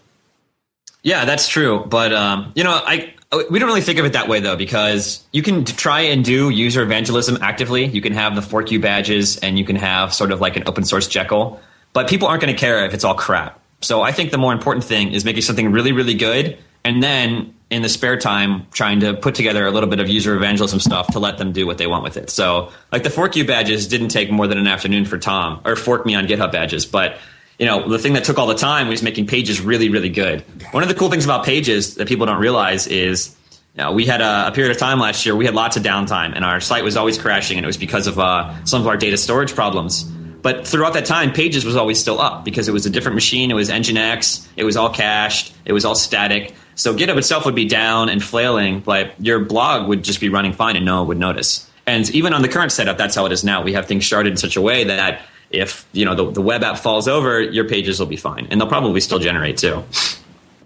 Yeah, 1.02 1.26
that's 1.26 1.48
true. 1.48 1.86
But 1.86 2.14
um, 2.14 2.52
you 2.56 2.64
know, 2.64 2.72
I 2.72 3.14
we 3.50 3.60
don't 3.60 3.68
really 3.68 3.82
think 3.82 4.00
of 4.00 4.06
it 4.06 4.14
that 4.14 4.28
way 4.28 4.40
though, 4.40 4.56
because 4.56 5.24
you 5.32 5.42
can 5.42 5.66
try 5.66 6.02
and 6.02 6.24
do 6.24 6.50
user 6.50 6.82
evangelism 6.82 7.38
actively. 7.42 7.86
You 7.86 8.02
can 8.02 8.14
have 8.14 8.36
the 8.36 8.42
fork 8.42 8.72
you 8.72 8.80
badges, 8.80 9.38
and 9.38 9.58
you 9.58 9.66
can 9.66 9.76
have 9.76 10.14
sort 10.14 10.32
of 10.32 10.40
like 10.40 10.56
an 10.56 10.64
open 10.66 10.86
source 10.86 11.08
Jekyll. 11.08 11.62
But 11.94 12.08
people 12.10 12.28
aren't 12.28 12.42
going 12.42 12.54
to 12.54 12.60
care 12.60 12.86
if 12.86 12.94
it's 12.94 13.04
all 13.04 13.16
crap. 13.16 13.60
So 13.82 14.02
I 14.02 14.12
think 14.12 14.32
the 14.32 14.38
more 14.38 14.54
important 14.54 14.86
thing 14.86 15.14
is 15.14 15.26
making 15.26 15.42
something 15.42 15.72
really, 15.72 15.92
really 15.92 16.16
good, 16.16 16.58
and 16.84 17.04
then 17.04 17.54
in 17.70 17.82
the 17.82 17.90
spare 17.90 18.18
time 18.18 18.68
trying 18.72 19.00
to 19.00 19.16
put 19.16 19.34
together 19.34 19.66
a 19.66 19.72
little 19.72 19.90
bit 19.90 20.00
of 20.00 20.08
user 20.08 20.36
evangelism 20.36 20.80
stuff 20.80 21.08
to 21.08 21.20
let 21.20 21.40
them 21.40 21.52
do 21.52 21.66
what 21.66 21.80
they 21.80 21.88
want 21.88 22.04
with 22.04 22.18
it. 22.18 22.30
So 22.30 22.72
like 22.92 23.02
the 23.02 23.10
fork 23.10 23.36
you 23.36 23.46
badges 23.46 23.88
didn't 23.88 24.10
take 24.10 24.30
more 24.30 24.46
than 24.46 24.60
an 24.60 24.68
afternoon 24.68 25.06
for 25.06 25.18
Tom 25.18 25.60
or 25.66 25.76
fork 25.76 26.06
me 26.06 26.14
on 26.14 26.28
GitHub 26.28 26.52
badges, 26.52 26.86
but 26.86 27.18
you 27.60 27.66
know, 27.66 27.88
the 27.88 28.00
thing 28.00 28.14
that 28.14 28.24
took 28.24 28.38
all 28.38 28.48
the 28.48 28.56
time 28.56 28.88
was 28.88 29.04
making 29.04 29.28
pages 29.28 29.62
really, 29.62 29.90
really 29.90 30.10
good. 30.10 30.42
One 30.72 30.84
of 30.84 30.90
the 30.90 30.96
cool 30.96 31.10
things 31.10 31.26
about 31.26 31.46
pages 31.46 31.96
that 31.96 32.08
people 32.08 32.26
don't 32.26 32.40
realize 32.40 32.88
is, 32.88 33.36
you 33.76 33.84
know, 33.84 33.92
we 33.92 34.06
had 34.06 34.22
a, 34.22 34.48
a 34.48 34.52
period 34.52 34.72
of 34.72 34.78
time 34.78 35.00
last 35.00 35.26
year, 35.26 35.36
we 35.36 35.46
had 35.46 35.56
lots 35.56 35.78
of 35.78 35.84
downtime 35.84 36.34
and 36.36 36.44
our 36.44 36.60
site 36.60 36.84
was 36.84 36.98
always 36.98 37.18
crashing 37.18 37.58
and 37.58 37.66
it 37.66 37.68
was 37.68 37.78
because 37.78 38.08
of 38.08 38.20
uh, 38.20 38.64
some 38.66 38.82
of 38.82 38.88
our 38.88 38.98
data 38.98 39.18
storage 39.18 39.54
problems. 39.54 40.04
But 40.44 40.68
throughout 40.68 40.94
that 40.94 41.06
time, 41.06 41.32
Pages 41.32 41.64
was 41.64 41.78
always 41.78 42.00
still 42.00 42.20
up 42.20 42.44
because 42.44 42.68
it 42.68 42.74
was 42.74 42.86
a 42.86 42.90
different 42.90 43.16
machine. 43.16 43.50
It 43.50 43.54
was 43.54 43.70
Nginx. 43.70 44.46
It 44.58 44.66
was 44.66 44.76
all 44.76 44.90
cached. 44.90 45.54
It 45.64 45.72
was 45.72 45.86
all 45.86 45.96
static. 45.96 46.54
So 46.76 46.94
GitHub 46.94 47.18
itself 47.18 47.46
would 47.46 47.56
be 47.56 47.66
down 47.66 48.10
and 48.10 48.22
flailing, 48.22 48.82
but 48.82 49.14
your 49.20 49.40
blog 49.40 49.88
would 49.88 50.04
just 50.04 50.20
be 50.20 50.28
running 50.28 50.52
fine 50.52 50.76
and 50.76 50.86
no 50.86 51.00
one 51.00 51.08
would 51.08 51.18
notice. 51.18 51.70
And 51.86 52.10
even 52.12 52.34
on 52.34 52.42
the 52.42 52.50
current 52.50 52.72
setup, 52.72 52.98
that's 52.98 53.16
how 53.16 53.26
it 53.26 53.32
is 53.32 53.44
now. 53.44 53.62
We 53.64 53.74
have 53.74 53.86
things 53.86 54.04
sharded 54.04 54.32
in 54.32 54.38
such 54.38 54.56
a 54.56 54.62
way 54.62 54.84
that 54.86 55.22
if 55.54 55.88
you 55.94 56.04
know 56.04 56.16
the, 56.16 56.32
the 56.32 56.42
web 56.42 56.64
app 56.64 56.80
falls 56.80 57.08
over, 57.08 57.40
your 57.40 57.68
pages 57.68 58.00
will 58.00 58.08
be 58.08 58.18
fine, 58.18 58.48
and 58.50 58.60
they'll 58.60 58.68
probably 58.68 59.00
still 59.00 59.20
generate 59.20 59.58
too. 59.58 59.84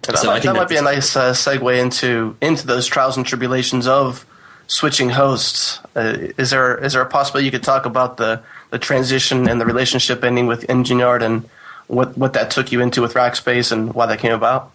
That, 0.03 0.17
so 0.17 0.27
might, 0.27 0.43
that 0.43 0.55
might 0.55 0.69
be 0.69 0.77
a 0.77 0.81
nice 0.81 1.15
uh, 1.15 1.33
segue 1.33 1.79
into 1.79 2.35
into 2.41 2.65
those 2.65 2.87
trials 2.87 3.17
and 3.17 3.25
tribulations 3.25 3.85
of 3.85 4.25
switching 4.67 5.09
hosts. 5.09 5.79
Uh, 5.95 6.29
is 6.37 6.49
there 6.51 6.77
is 6.83 6.93
there 6.93 7.01
a 7.01 7.05
possibility 7.05 7.45
you 7.45 7.51
could 7.51 7.63
talk 7.63 7.85
about 7.85 8.17
the 8.17 8.41
the 8.69 8.79
transition 8.79 9.47
and 9.49 9.59
the 9.59 9.65
relationship 9.65 10.23
ending 10.23 10.47
with 10.47 10.65
EngineYard 10.67 11.21
and 11.21 11.49
what 11.87 12.17
what 12.17 12.33
that 12.33 12.51
took 12.51 12.71
you 12.71 12.81
into 12.81 13.01
with 13.01 13.13
Rackspace 13.13 13.71
and 13.71 13.93
why 13.93 14.05
that 14.05 14.19
came 14.19 14.33
about? 14.33 14.71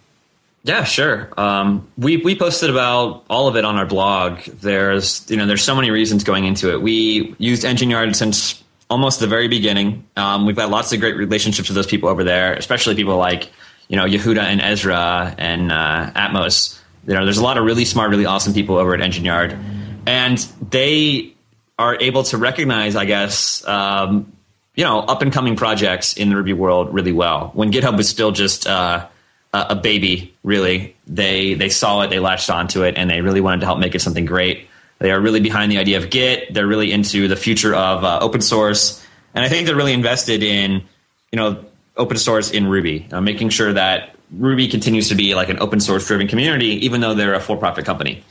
Yeah, 0.64 0.84
sure. 0.84 1.28
Um, 1.36 1.88
we 1.98 2.18
we 2.18 2.36
posted 2.36 2.70
about 2.70 3.24
all 3.28 3.48
of 3.48 3.56
it 3.56 3.64
on 3.64 3.76
our 3.76 3.86
blog. 3.86 4.40
There's 4.42 5.28
you 5.30 5.36
know 5.36 5.46
there's 5.46 5.64
so 5.64 5.74
many 5.74 5.90
reasons 5.90 6.24
going 6.24 6.44
into 6.44 6.70
it. 6.72 6.82
We 6.82 7.34
used 7.38 7.64
EngineYard 7.64 8.14
since 8.14 8.61
almost 8.92 9.20
the 9.20 9.26
very 9.26 9.48
beginning. 9.48 10.04
Um, 10.16 10.44
we've 10.44 10.54
got 10.54 10.68
lots 10.68 10.92
of 10.92 11.00
great 11.00 11.16
relationships 11.16 11.70
with 11.70 11.76
those 11.76 11.86
people 11.86 12.10
over 12.10 12.24
there, 12.24 12.52
especially 12.52 12.94
people 12.94 13.16
like 13.16 13.50
you 13.88 13.96
know 13.96 14.04
Yehuda 14.04 14.42
and 14.42 14.60
Ezra 14.60 15.34
and 15.38 15.72
uh, 15.72 16.12
Atmos. 16.14 16.78
You 17.06 17.14
know, 17.14 17.24
there's 17.24 17.38
a 17.38 17.42
lot 17.42 17.56
of 17.56 17.64
really 17.64 17.86
smart, 17.86 18.10
really 18.10 18.26
awesome 18.26 18.52
people 18.52 18.76
over 18.76 18.94
at 18.94 19.00
EngineYard, 19.00 19.58
and 20.06 20.38
they 20.70 21.32
are 21.78 21.96
able 22.00 22.22
to 22.24 22.36
recognize, 22.36 22.94
I 22.94 23.06
guess, 23.06 23.66
um, 23.66 24.30
you 24.76 24.84
know, 24.84 25.00
up 25.00 25.22
and 25.22 25.32
coming 25.32 25.56
projects 25.56 26.14
in 26.14 26.28
the 26.28 26.36
Ruby 26.36 26.52
world 26.52 26.92
really 26.92 27.12
well. 27.12 27.50
When 27.54 27.72
GitHub 27.72 27.96
was 27.96 28.08
still 28.10 28.30
just 28.30 28.66
uh, 28.66 29.08
a 29.54 29.74
baby, 29.74 30.34
really, 30.44 30.94
they 31.06 31.54
they 31.54 31.70
saw 31.70 32.02
it, 32.02 32.10
they 32.10 32.18
latched 32.18 32.50
onto 32.50 32.84
it, 32.84 32.98
and 32.98 33.08
they 33.08 33.22
really 33.22 33.40
wanted 33.40 33.60
to 33.60 33.66
help 33.66 33.78
make 33.78 33.94
it 33.94 34.02
something 34.02 34.26
great. 34.26 34.68
They 35.02 35.10
are 35.10 35.20
really 35.20 35.40
behind 35.40 35.72
the 35.72 35.78
idea 35.78 35.96
of 35.96 36.10
Git. 36.10 36.54
They're 36.54 36.66
really 36.66 36.92
into 36.92 37.26
the 37.26 37.34
future 37.34 37.74
of 37.74 38.04
uh, 38.04 38.20
open 38.22 38.40
source, 38.40 39.04
and 39.34 39.44
I 39.44 39.48
think 39.48 39.66
they're 39.66 39.74
really 39.74 39.94
invested 39.94 40.44
in 40.44 40.84
you 41.32 41.36
know 41.36 41.64
open 41.96 42.16
source 42.18 42.52
in 42.52 42.68
Ruby, 42.68 43.08
uh, 43.10 43.20
making 43.20 43.48
sure 43.48 43.72
that 43.72 44.14
Ruby 44.30 44.68
continues 44.68 45.08
to 45.08 45.16
be 45.16 45.34
like 45.34 45.48
an 45.48 45.58
open 45.58 45.80
source 45.80 46.06
driven 46.06 46.28
community, 46.28 46.86
even 46.86 47.00
though 47.00 47.14
they're 47.14 47.34
a 47.34 47.40
for 47.40 47.56
profit 47.56 47.84
company. 47.84 48.22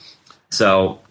So 0.50 1.02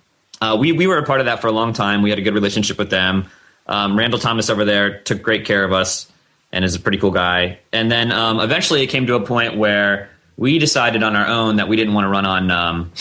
uh, 0.41 0.57
we 0.59 0.73
we 0.73 0.87
were 0.87 0.97
a 0.97 1.05
part 1.05 1.21
of 1.21 1.27
that 1.27 1.43
for 1.43 1.49
a 1.49 1.53
long 1.53 1.75
time. 1.75 2.01
We 2.01 2.09
had 2.09 2.19
a 2.19 2.23
good 2.23 2.33
relationship 2.33 2.79
with 2.79 2.89
them. 2.89 3.29
Um, 3.67 3.99
Randall 3.99 4.19
Thomas 4.19 4.49
over 4.49 4.65
there 4.65 5.01
took 5.01 5.21
great 5.21 5.45
care 5.45 5.63
of 5.63 5.75
us 5.75 6.11
and 6.53 6.65
is 6.65 6.75
a 6.75 6.81
pretty 6.81 6.97
cool 6.97 7.11
guy. 7.11 7.59
And 7.71 7.93
then 7.93 8.13
um, 8.13 8.41
eventually 8.41 8.83
it 8.83 8.87
came 8.87 9.07
to 9.09 9.15
a 9.15 9.27
point 9.27 9.59
where 9.59 10.09
we 10.39 10.59
decided 10.59 11.03
on 11.03 11.17
our 11.17 11.27
own 11.27 11.57
that 11.57 11.69
we 11.69 11.77
didn't 11.77 11.93
want 11.93 12.07
to 12.07 12.09
run 12.09 12.25
on 12.25 12.51
um, 12.51 12.93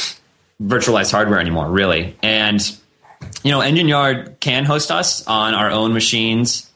virtualized 0.61 1.11
hardware 1.11 1.39
anymore, 1.39 1.69
really. 1.69 2.17
And 2.21 2.61
you 3.43 3.51
know, 3.51 3.61
Engine 3.61 3.87
Yard 3.87 4.37
can 4.39 4.65
host 4.65 4.91
us 4.91 5.25
on 5.27 5.53
our 5.53 5.69
own 5.69 5.93
machines, 5.93 6.69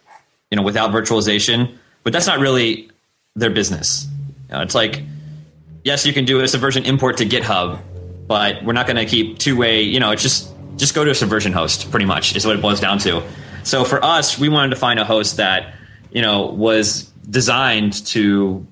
you 0.50 0.58
know, 0.58 0.63
without 0.63 0.91
virtualization, 0.91 1.78
but 2.04 2.13
that's 2.13 2.28
not 2.28 2.39
really 2.39 2.89
their 3.36 3.50
business. 3.50 4.08
You 4.50 4.56
know, 4.56 4.62
it's 4.62 4.76
like, 4.76 5.02
yes, 5.84 6.06
you 6.06 6.13
can 6.13 6.26
do 6.26 6.39
a 6.41 6.48
subversion 6.48 6.86
import 6.86 7.17
to 7.17 7.26
GitHub, 7.26 7.80
but 8.28 8.63
we're 8.63 8.74
not 8.74 8.88
going 8.88 8.98
to 8.98 9.06
keep 9.06 9.39
two 9.39 9.58
way. 9.58 9.82
You 9.82 10.00
know, 10.00 10.12
it's 10.12 10.22
just 10.22 10.50
just 10.76 10.96
go 10.96 11.04
to 11.04 11.12
a 11.12 11.15
subversion 11.15 11.54
host. 11.54 11.91
Pretty 11.91 12.06
much 12.06 12.36
is 12.36 12.46
what 12.46 12.56
it 12.56 12.62
boils 12.62 12.80
down 12.80 13.00
to. 13.00 13.24
So 13.63 13.84
for 13.84 14.04
us, 14.04 14.38
we 14.39 14.50
wanted 14.50 14.69
to 14.72 14.76
find 14.76 15.00
a 15.00 15.06
host 15.06 15.38
that 15.38 15.74
you 16.12 16.22
know 16.22 16.48
was 16.48 17.04
designed 17.30 18.06
to 18.08 18.65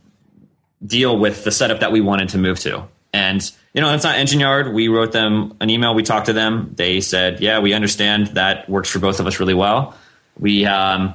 deal 0.86 1.17
with 1.17 1.43
the 1.43 1.52
setup 1.52 1.80
that 1.82 1.91
we 1.91 2.02
wanted 2.02 2.30
to 2.30 2.38
move 2.38 2.60
to. 2.62 2.88
And 3.13 3.52
you 3.73 3.81
know, 3.81 3.93
it's 3.93 4.03
not 4.03 4.17
Engine 4.17 4.39
Yard. 4.39 4.73
We 4.73 4.89
wrote 4.89 5.12
them 5.12 5.55
an 5.62 5.69
email. 5.69 5.95
We 5.95 6.03
talked 6.03 6.25
to 6.25 6.34
them. 6.34 6.73
They 6.75 6.99
said, 6.99 7.39
"Yeah, 7.39 7.60
we 7.60 7.73
understand 7.73 8.27
that 8.27 8.69
works 8.69 8.89
for 8.89 8.99
both 8.99 9.19
of 9.19 9.27
us 9.27 9.39
really 9.39 9.53
well." 9.53 9.95
We 10.38 10.65
um, 10.65 11.13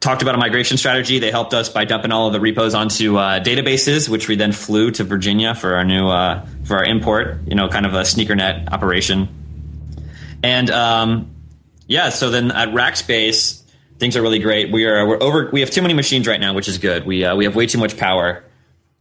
talked 0.00 0.22
about 0.22 0.34
a 0.34 0.38
migration 0.38 0.76
strategy. 0.76 1.18
They 1.18 1.30
helped 1.30 1.54
us 1.54 1.68
by 1.68 1.84
dumping 1.84 2.12
all 2.12 2.26
of 2.26 2.32
the 2.32 2.40
repos 2.40 2.74
onto 2.74 3.16
uh, 3.16 3.42
databases, 3.42 4.08
which 4.08 4.28
we 4.28 4.36
then 4.36 4.52
flew 4.52 4.90
to 4.92 5.04
Virginia 5.04 5.54
for 5.54 5.76
our 5.76 5.84
new 5.84 6.08
uh, 6.08 6.46
for 6.64 6.76
our 6.76 6.84
import. 6.84 7.38
You 7.46 7.54
know, 7.54 7.68
kind 7.68 7.86
of 7.86 7.94
a 7.94 8.04
sneaker 8.04 8.34
net 8.34 8.70
operation. 8.70 9.28
And 10.42 10.70
um, 10.70 11.34
yeah, 11.86 12.10
so 12.10 12.30
then 12.30 12.50
at 12.50 12.68
Rackspace, 12.70 13.62
things 13.98 14.16
are 14.16 14.22
really 14.22 14.40
great. 14.40 14.72
We 14.72 14.84
are 14.84 15.06
we're 15.06 15.22
over. 15.22 15.48
We 15.52 15.60
have 15.60 15.70
too 15.70 15.82
many 15.82 15.94
machines 15.94 16.26
right 16.26 16.40
now, 16.40 16.52
which 16.52 16.68
is 16.68 16.78
good. 16.78 17.06
We 17.06 17.24
uh, 17.24 17.34
we 17.36 17.44
have 17.44 17.56
way 17.56 17.66
too 17.66 17.78
much 17.78 17.96
power, 17.96 18.44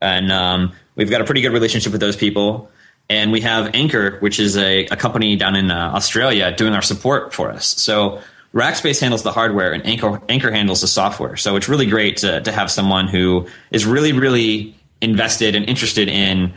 and 0.02 0.32
um, 0.32 0.74
we've 0.96 1.10
got 1.10 1.22
a 1.22 1.24
pretty 1.24 1.42
good 1.42 1.54
relationship 1.54 1.92
with 1.92 2.02
those 2.02 2.16
people. 2.16 2.70
And 3.10 3.32
we 3.32 3.42
have 3.42 3.76
Anchor, 3.76 4.18
which 4.20 4.40
is 4.40 4.56
a, 4.56 4.86
a 4.86 4.96
company 4.96 5.36
down 5.36 5.56
in 5.56 5.70
uh, 5.70 5.92
Australia, 5.94 6.56
doing 6.56 6.74
our 6.74 6.82
support 6.82 7.34
for 7.34 7.52
us. 7.52 7.68
So 7.68 8.22
Rackspace 8.54 9.02
handles 9.02 9.24
the 9.24 9.32
hardware 9.32 9.74
and 9.74 9.86
Anchor, 9.86 10.22
Anchor 10.30 10.52
handles 10.52 10.82
the 10.82 10.88
software. 10.88 11.36
So 11.36 11.56
it's 11.56 11.68
really 11.68 11.88
great 11.88 12.18
to, 12.18 12.42
to 12.42 12.52
have 12.52 12.72
someone 12.72 13.08
who 13.08 13.48
is 13.72 13.86
really, 13.86 14.14
really 14.14 14.76
invested 15.02 15.56
and 15.56 15.68
interested 15.68 16.08
in 16.08 16.54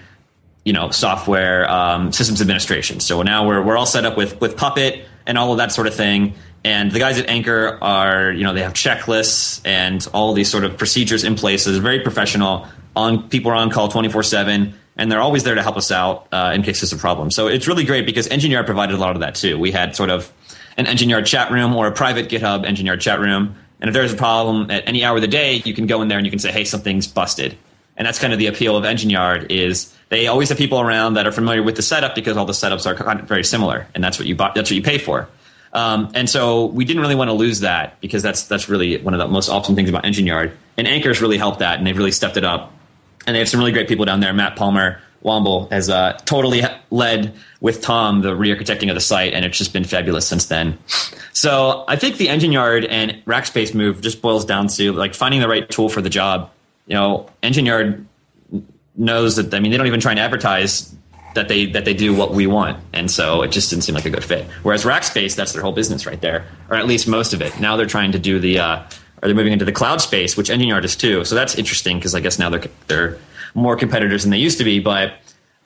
you 0.65 0.73
know 0.73 0.91
software 0.91 1.71
um, 1.71 2.13
systems 2.13 2.41
administration. 2.41 3.01
So 3.01 3.23
now 3.23 3.47
we're 3.47 3.63
we're 3.63 3.77
all 3.77 3.87
set 3.87 4.05
up 4.05 4.17
with 4.17 4.41
with 4.41 4.57
Puppet 4.57 5.05
and 5.27 5.39
all 5.39 5.53
of 5.53 5.59
that 5.59 5.73
sort 5.73 5.87
of 5.87 5.95
thing. 5.95 6.35
And 6.65 6.91
the 6.91 6.99
guys 6.99 7.19
at 7.19 7.29
Anchor 7.29 7.79
are 7.83 8.33
you 8.33 8.45
know 8.45 8.55
they 8.55 8.63
have 8.63 8.75
checklists 8.75 9.61
and 9.65 10.07
all 10.13 10.33
these 10.33 10.51
sort 10.51 10.65
of 10.65 10.77
procedures 10.79 11.25
in 11.25 11.35
place. 11.35 11.67
It's 11.67 11.79
very 11.79 12.01
professional. 12.01 12.67
On 12.97 13.29
people 13.29 13.51
are 13.51 13.57
on 13.57 13.71
call 13.71 13.89
twenty 13.89 14.09
four 14.09 14.23
seven. 14.23 14.75
And 14.97 15.11
they're 15.11 15.21
always 15.21 15.43
there 15.43 15.57
to 15.57 15.63
help 15.63 15.77
us 15.77 15.91
out 15.91 16.29
uh, 16.31 16.53
in 16.55 16.63
case 16.63 16.81
there's 16.81 16.93
a 16.93 16.97
problem. 16.97 17.33
So 17.33 17.49
it's 17.49 17.67
really 17.67 17.83
great 17.83 18.07
because 18.07 18.29
EngineYard 18.29 18.65
provided 18.65 18.95
a 18.95 18.99
lot 18.99 19.17
of 19.17 19.23
that 19.23 19.35
too. 19.35 19.59
We 19.59 19.73
had 19.73 19.97
sort 19.97 20.09
of 20.09 20.33
an 20.77 20.87
EngineYard 20.87 21.27
chat 21.27 21.51
room 21.51 21.75
or 21.75 21.89
a 21.89 21.91
private 21.91 22.29
GitHub 22.29 22.65
EngineYard 22.65 23.01
chat 23.01 23.19
room. 23.19 23.57
And 23.81 23.89
if 23.89 23.93
there's 23.93 24.13
a 24.13 24.17
problem 24.17 24.71
at 24.71 24.87
any 24.87 25.03
hour 25.03 25.17
of 25.17 25.21
the 25.21 25.27
day, 25.27 25.61
you 25.65 25.75
can 25.75 25.89
go 25.89 26.01
in 26.01 26.07
there 26.07 26.19
and 26.19 26.25
you 26.25 26.31
can 26.31 26.39
say, 26.39 26.53
hey, 26.53 26.63
something's 26.63 27.09
busted. 27.09 27.59
And 27.97 28.07
that's 28.07 28.19
kind 28.19 28.33
of 28.33 28.39
the 28.39 28.47
appeal 28.47 28.77
of 28.77 28.85
engine 28.85 29.11
yard 29.11 29.51
is 29.51 29.95
they 30.09 30.27
always 30.27 30.49
have 30.49 30.59
people 30.59 30.81
around 30.81 31.15
that 31.15 31.27
are 31.27 31.33
familiar 31.33 31.63
with 31.63 31.77
the 31.77 31.83
setup 31.83 32.15
because 32.15 32.37
all 32.37 32.45
the 32.45 32.53
setups 32.53 32.87
are 32.87 33.23
very 33.25 33.45
similar, 33.45 33.87
and 33.95 34.03
that's 34.03 34.19
what 34.19 34.27
you 34.27 34.35
that's 34.35 34.57
what 34.57 34.73
you 34.73 34.83
pay 34.83 34.99
for. 34.99 35.29
Um, 35.73 36.13
and 36.15 36.31
so 36.31 36.67
we 36.67 36.85
didn't 36.85 37.03
really 37.03 37.17
want 37.17 37.29
to 37.29 37.35
lose 37.35 37.61
that 37.61 38.01
because 38.01 38.23
that's 38.23 38.45
that's 38.45 38.69
really 38.69 38.97
one 38.99 39.13
of 39.13 39.19
the 39.19 39.27
most 39.27 39.49
awesome 39.49 39.75
things 39.75 39.89
about 39.89 40.05
engine 40.05 40.27
yard 40.27 40.57
And 40.77 40.87
Anchor's 40.87 41.21
really 41.21 41.39
helped 41.39 41.59
that, 41.59 41.79
and 41.79 41.87
they've 41.87 41.97
really 41.97 42.13
stepped 42.13 42.37
it 42.37 42.45
up. 42.45 42.73
And 43.27 43.35
they 43.35 43.39
have 43.41 43.49
some 43.49 43.59
really 43.59 43.73
great 43.73 43.89
people 43.89 44.05
down 44.05 44.21
there. 44.21 44.33
Matt 44.33 44.55
Palmer, 44.55 45.01
Womble 45.25 45.71
has 45.73 45.89
uh, 45.89 46.13
totally 46.27 46.63
led 46.91 47.35
with 47.61 47.81
Tom 47.81 48.21
the 48.21 48.37
re-architecting 48.37 48.91
of 48.91 48.95
the 48.95 49.01
site, 49.01 49.33
and 49.33 49.45
it's 49.45 49.57
just 49.57 49.73
been 49.73 49.85
fabulous 49.85 50.27
since 50.27 50.47
then. 50.47 50.79
So 51.33 51.85
I 51.89 51.97
think 51.97 52.19
the 52.19 52.29
engine 52.29 52.53
yard 52.53 52.85
and 52.85 53.23
Rackspace 53.25 53.75
move 53.75 54.03
just 54.03 54.21
boils 54.21 54.45
down 54.45 54.69
to 54.69 54.93
like 54.93 55.15
finding 55.15 55.41
the 55.41 55.49
right 55.49 55.69
tool 55.69 55.89
for 55.89 56.03
the 56.03 56.11
job. 56.11 56.51
You 56.87 56.95
know, 56.95 57.31
EngineYard 57.43 58.05
knows 58.97 59.37
that 59.37 59.53
I 59.55 59.61
mean 59.61 59.73
they 59.73 59.79
don't 59.79 59.87
even 59.87 60.01
try 60.01 60.13
and 60.13 60.21
advertise 60.21 60.95
that 61.35 61.49
they 61.49 61.67
that 61.67 61.85
they 61.85 61.95
do 61.95 62.15
what 62.15 62.33
we 62.33 62.47
want, 62.47 62.83
and 62.93 63.11
so 63.11 63.43
it 63.43 63.49
just 63.49 63.71
didn't 63.71 63.85
seem 63.85 63.95
like 63.95 64.05
a 64.05 64.11
good 64.11 64.25
fit. 64.25 64.47
Whereas 64.63 64.85
Rackspace, 64.85 65.35
that's 65.35 65.53
their 65.53 65.63
whole 65.63 65.73
business 65.73 66.07
right 66.07 66.21
there, 66.21 66.47
or 66.69 66.77
at 66.77 66.87
least 66.87 67.09
most 67.09 67.33
of 67.33 67.43
it. 67.43 67.59
Now 67.61 67.77
they're 67.77 67.87
trying 67.87 68.13
to 68.13 68.19
do 68.19 68.39
the 68.39 68.59
uh, 68.59 68.83
or 69.23 69.29
they're 69.29 69.35
moving 69.35 69.53
into 69.53 69.65
the 69.65 69.73
cloud 69.73 70.01
space, 70.01 70.37
which 70.37 70.51
Engine 70.51 70.69
Yard 70.69 70.85
is 70.85 70.97
too. 70.97 71.25
So 71.25 71.35
that's 71.35 71.57
interesting 71.57 71.99
because 71.99 72.15
I 72.15 72.21
guess 72.21 72.39
now 72.39 72.51
they're 72.51 72.65
they're 72.87 73.19
more 73.55 73.77
competitors 73.77 74.23
than 74.23 74.31
they 74.31 74.39
used 74.39 74.59
to 74.59 74.65
be. 74.65 74.81
But 74.81 75.15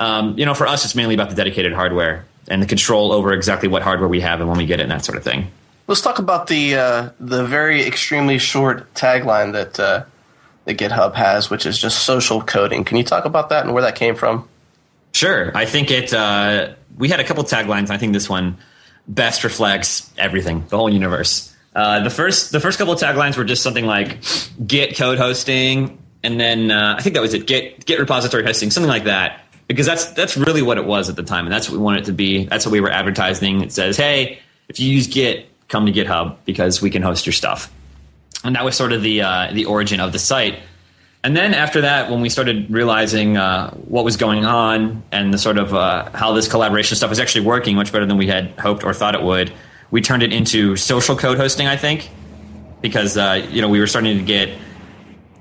um, 0.01 0.39
you 0.39 0.47
know, 0.47 0.55
for 0.55 0.67
us, 0.67 0.85
it's 0.85 0.95
mainly 0.95 1.15
about 1.15 1.31
the 1.31 1.37
dedicated 1.37 1.73
hardware 1.73 2.25
and 2.49 2.63
the 2.63 2.67
control 2.67 3.13
over 3.13 3.33
exactly 3.33 3.69
what 3.69 3.83
hardware 3.83 4.09
we 4.09 4.21
have 4.21 4.41
and 4.41 4.49
when 4.49 4.59
we 4.59 4.67
get 4.67 4.81
it 4.81 4.85
and 4.85 4.93
that 4.93 5.05
sort 5.05 5.19
of 5.19 5.25
thing. 5.25 5.51
Let's 5.87 6.01
talk 6.01 6.19
about 6.19 6.47
the 6.47 6.77
uh, 6.77 7.11
the 7.19 7.45
very 7.45 7.85
extremely 7.85 8.39
short 8.39 8.93
tagline 8.95 9.53
that 9.53 9.81
uh, 9.81 10.05
the 10.69 10.75
GitHub 10.75 11.15
has, 11.15 11.49
which 11.49 11.67
is 11.67 11.79
just 11.79 12.05
social 12.05 12.43
coding. 12.43 12.85
Can 12.85 12.99
you 12.99 13.03
talk 13.03 13.25
about 13.25 13.49
that 13.49 13.65
and 13.65 13.73
where 13.73 13.83
that 13.83 13.97
came 13.97 14.15
from? 14.15 14.47
Sure. 15.13 15.51
I 15.57 15.65
think 15.65 15.91
it. 15.91 16.13
Uh, 16.13 16.75
we 16.97 17.09
had 17.09 17.21
a 17.21 17.25
couple 17.25 17.43
taglines. 17.43 17.91
I 17.91 17.97
think 17.97 18.13
this 18.13 18.29
one 18.29 18.59
best 19.09 19.43
reflects 19.43 20.13
everything, 20.19 20.67
the 20.69 20.77
whole 20.77 20.91
universe. 20.91 21.55
Uh, 21.75 22.05
the 22.05 22.11
first, 22.11 22.53
the 22.53 22.61
first 22.61 22.79
couple 22.79 22.93
of 22.93 23.01
taglines 23.01 23.37
were 23.37 23.45
just 23.45 23.63
something 23.63 23.87
like 23.87 24.19
Git 24.65 24.97
code 24.97 25.19
hosting, 25.19 25.99
and 26.23 26.39
then 26.39 26.71
uh, 26.71 26.97
I 26.99 27.03
think 27.03 27.15
that 27.15 27.23
was 27.23 27.33
it. 27.33 27.47
Git 27.47 27.87
Git 27.87 27.99
repository 27.99 28.45
hosting, 28.45 28.71
something 28.71 28.91
like 28.91 29.05
that. 29.05 29.41
Because 29.69 29.87
that's 29.87 30.07
that's 30.13 30.37
really 30.37 30.63
what 30.63 30.77
it 30.77 30.85
was 30.85 31.09
at 31.09 31.17
the 31.17 31.23
time, 31.23 31.47
and 31.47 31.53
that's 31.53 31.69
what 31.69 31.77
we 31.79 31.83
wanted 31.83 32.03
it 32.03 32.07
to 32.07 32.13
be. 32.13 32.45
That's 32.45 32.67
what 32.67 32.73
we 32.73 32.81
were 32.81 32.91
advertising. 32.91 33.63
It 33.63 33.73
says, 33.73 33.97
"Hey, 33.97 34.39
if 34.69 34.81
you 34.81 34.91
use 34.91 35.07
Git, 35.07 35.49
come 35.69 35.87
to 35.87 35.93
GitHub 35.93 36.37
because 36.45 36.83
we 36.83 36.91
can 36.91 37.03
host 37.03 37.27
your 37.27 37.35
stuff." 37.35 37.71
And 38.45 38.55
that 38.55 38.65
was 38.65 38.77
sort 38.77 38.93
of 38.93 39.03
the 39.03 39.23
uh, 39.23 39.53
the 39.53 39.65
origin 39.65 40.01
of 40.01 40.13
the 40.13 40.19
site. 40.19 40.61
And 41.25 41.37
then 41.37 41.53
after 41.53 41.81
that, 41.81 42.11
when 42.11 42.21
we 42.21 42.29
started 42.29 42.71
realizing 42.71 43.37
uh, 43.37 43.73
what 43.73 44.05
was 44.05 44.17
going 44.17 44.45
on 44.45 45.03
and 45.11 45.35
the 45.35 45.39
sort 45.39 45.59
of 45.59 45.75
uh, 45.75 46.11
how 46.15 46.33
this 46.33 46.47
collaboration 46.47 46.97
stuff 46.97 47.11
was 47.11 47.19
actually 47.19 47.45
working 47.45 47.75
much 47.75 47.93
better 47.93 48.07
than 48.07 48.17
we 48.17 48.29
had 48.29 48.51
hoped 48.59 48.85
or 48.85 48.95
thought 48.95 49.17
it 49.17 49.23
would, 49.23 49.53
we 49.91 50.01
turned 50.01 50.23
it 50.23 50.33
into 50.33 50.77
social 50.77 51.17
code 51.17 51.37
hosting. 51.37 51.67
I 51.67 51.77
think 51.77 52.09
because 52.81 53.17
uh, 53.17 53.47
you 53.51 53.61
know 53.61 53.69
we 53.69 53.81
were 53.81 53.87
starting 53.87 54.19
to 54.19 54.25
get 54.25 54.57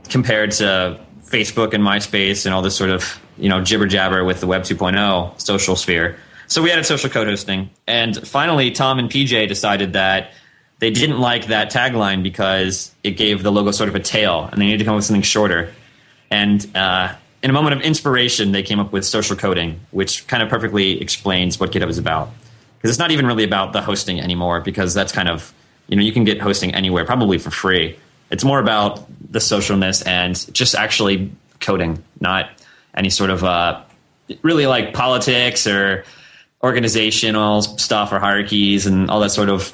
compared 0.10 0.52
to 0.52 1.00
Facebook 1.24 1.74
and 1.74 1.84
MySpace 1.84 2.46
and 2.46 2.56
all 2.56 2.62
this 2.62 2.76
sort 2.76 2.90
of 2.90 3.22
you 3.38 3.50
know 3.50 3.64
jibber 3.64 3.86
jabber 3.86 4.24
with 4.24 4.40
the 4.40 4.48
Web 4.48 4.64
2.0 4.64 5.40
social 5.40 5.76
sphere. 5.76 6.18
So 6.48 6.62
we 6.62 6.72
added 6.72 6.86
social 6.86 7.10
code 7.10 7.28
hosting, 7.28 7.70
and 7.88 8.28
finally, 8.28 8.72
Tom 8.72 9.00
and 9.00 9.10
PJ 9.10 9.48
decided 9.48 9.94
that 9.94 10.32
they 10.80 10.92
didn't 10.92 11.20
like 11.20 11.48
that 11.48 11.72
tagline 11.72 12.22
because 12.22 12.94
it 13.04 13.12
gave 13.12 13.42
the 13.42 13.52
logo 13.52 13.72
sort 13.72 13.90
of 13.90 13.96
a 13.96 14.00
tail, 14.00 14.48
and 14.52 14.62
they 14.62 14.66
needed 14.66 14.80
to 14.80 14.86
come 14.86 14.94
up 14.94 14.98
with 14.98 15.06
something 15.06 15.24
shorter. 15.24 15.74
And 16.30 16.66
uh, 16.76 17.16
in 17.42 17.50
a 17.50 17.54
moment 17.54 17.76
of 17.76 17.82
inspiration, 17.82 18.52
they 18.52 18.64
came 18.64 18.80
up 18.80 18.92
with 18.92 19.06
social 19.06 19.36
coding, 19.36 19.80
which 19.92 20.28
kind 20.28 20.44
of 20.44 20.50
perfectly 20.50 21.02
explains 21.02 21.60
what 21.60 21.72
GitHub 21.72 21.90
is 21.90 21.98
about. 21.98 22.30
Because 22.78 22.92
it's 22.92 23.00
not 23.00 23.10
even 23.12 23.26
really 23.26 23.44
about 23.44 23.74
the 23.74 23.82
hosting 23.82 24.20
anymore, 24.20 24.62
because 24.62 24.94
that's 24.94 25.12
kind 25.12 25.30
of 25.30 25.52
you 25.88 25.96
know 25.96 26.04
you 26.04 26.12
can 26.12 26.26
get 26.26 26.40
hosting 26.40 26.76
anywhere, 26.76 27.06
probably 27.06 27.40
for 27.40 27.50
free. 27.50 27.98
It's 28.30 28.44
more 28.44 28.60
about 28.60 29.08
the 29.32 29.40
socialness 29.40 30.06
and 30.06 30.54
just 30.54 30.76
actually 30.76 31.32
coding, 31.60 32.04
not 32.20 32.50
any 32.94 33.10
sort 33.10 33.30
of 33.30 33.44
uh, 33.44 33.82
really 34.44 34.68
like 34.68 34.94
politics 34.94 35.66
or 35.66 36.04
organizational 36.64 37.62
stuff 37.62 38.12
or 38.12 38.20
hierarchies 38.20 38.86
and 38.86 39.10
all 39.10 39.20
that 39.22 39.30
sort 39.30 39.50
of 39.50 39.74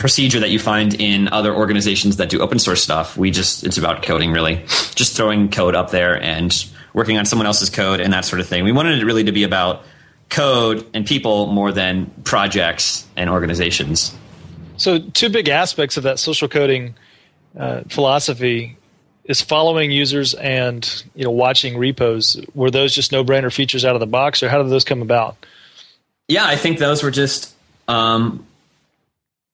procedure 0.00 0.40
that 0.40 0.50
you 0.50 0.58
find 0.58 0.94
in 0.94 1.28
other 1.28 1.54
organizations 1.54 2.16
that 2.16 2.30
do 2.30 2.40
open 2.40 2.58
source 2.58 2.82
stuff. 2.82 3.16
We 3.16 3.30
just 3.30 3.62
it's 3.64 3.78
about 3.78 4.02
coding 4.02 4.32
really, 4.32 4.64
just 4.96 5.16
throwing 5.16 5.50
code 5.50 5.76
up 5.76 5.90
there 5.90 6.20
and 6.20 6.52
working 6.94 7.18
on 7.18 7.26
someone 7.26 7.46
else's 7.46 7.70
code 7.70 8.00
and 8.00 8.12
that 8.12 8.24
sort 8.24 8.40
of 8.40 8.48
thing. 8.48 8.64
We 8.64 8.72
wanted 8.72 8.98
it 8.98 9.04
really 9.04 9.24
to 9.24 9.32
be 9.32 9.44
about 9.44 9.84
code 10.30 10.88
and 10.94 11.06
people 11.06 11.46
more 11.46 11.70
than 11.70 12.06
projects 12.24 13.06
and 13.14 13.28
organizations. 13.28 14.16
So, 14.78 14.98
two 14.98 15.28
big 15.28 15.48
aspects 15.48 15.98
of 15.98 16.04
that 16.04 16.18
social 16.18 16.48
coding 16.48 16.94
uh, 17.58 17.82
philosophy 17.88 18.78
is 19.24 19.42
following 19.42 19.90
users 19.90 20.32
and 20.34 21.04
you 21.14 21.24
know 21.24 21.30
watching 21.30 21.76
repos. 21.76 22.42
Were 22.54 22.70
those 22.70 22.94
just 22.94 23.12
no 23.12 23.22
brainer 23.22 23.52
features 23.52 23.84
out 23.84 23.94
of 23.94 24.00
the 24.00 24.06
box, 24.06 24.42
or 24.42 24.48
how 24.48 24.62
did 24.62 24.70
those 24.70 24.84
come 24.84 25.02
about? 25.02 25.36
Yeah, 26.26 26.46
I 26.46 26.56
think 26.56 26.78
those 26.78 27.02
were 27.02 27.10
just. 27.10 27.54
Um, 27.86 28.46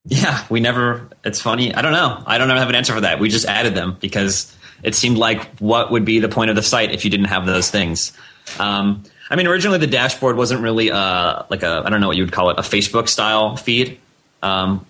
yeah, 0.07 0.45
we 0.49 0.61
never. 0.61 1.09
It's 1.25 1.41
funny. 1.41 1.75
I 1.75 1.83
don't 1.83 1.93
know. 1.93 2.23
I 2.27 2.39
don't 2.39 2.49
have 2.49 2.69
an 2.69 2.75
answer 2.75 2.95
for 2.95 3.01
that. 3.03 3.21
We 3.21 3.29
just 3.29 3.47
added 3.47 3.75
them 3.75 3.97
because 4.01 4.55
it 4.83 4.95
seemed 4.95 5.19
like 5.19 5.59
what 5.59 5.91
would 5.91 6.05
be 6.05 6.19
the 6.21 6.29
point 6.29 6.51
of 6.51 6.57
the 6.57 6.63
site 6.63 6.93
if 6.93 7.05
you 7.05 7.11
didn't 7.11 7.27
have 7.27 7.47
those 7.47 7.71
things. 7.71 8.13
Um, 8.59 9.03
I 9.29 9.37
mean, 9.37 9.47
originally 9.47 9.79
the 9.79 9.87
dashboard 9.87 10.37
wasn't 10.37 10.63
really 10.63 10.91
uh, 10.91 11.43
like 11.51 11.63
a 11.63 11.83
I 11.85 11.91
don't 11.91 12.01
know 12.01 12.09
what 12.09 12.17
you 12.17 12.23
would 12.25 12.33
call 12.33 12.51
it 12.51 12.59
a 12.59 12.63
Facebook 12.63 13.09
style 13.09 13.57
feed. 13.57 13.99
Um, 14.43 14.87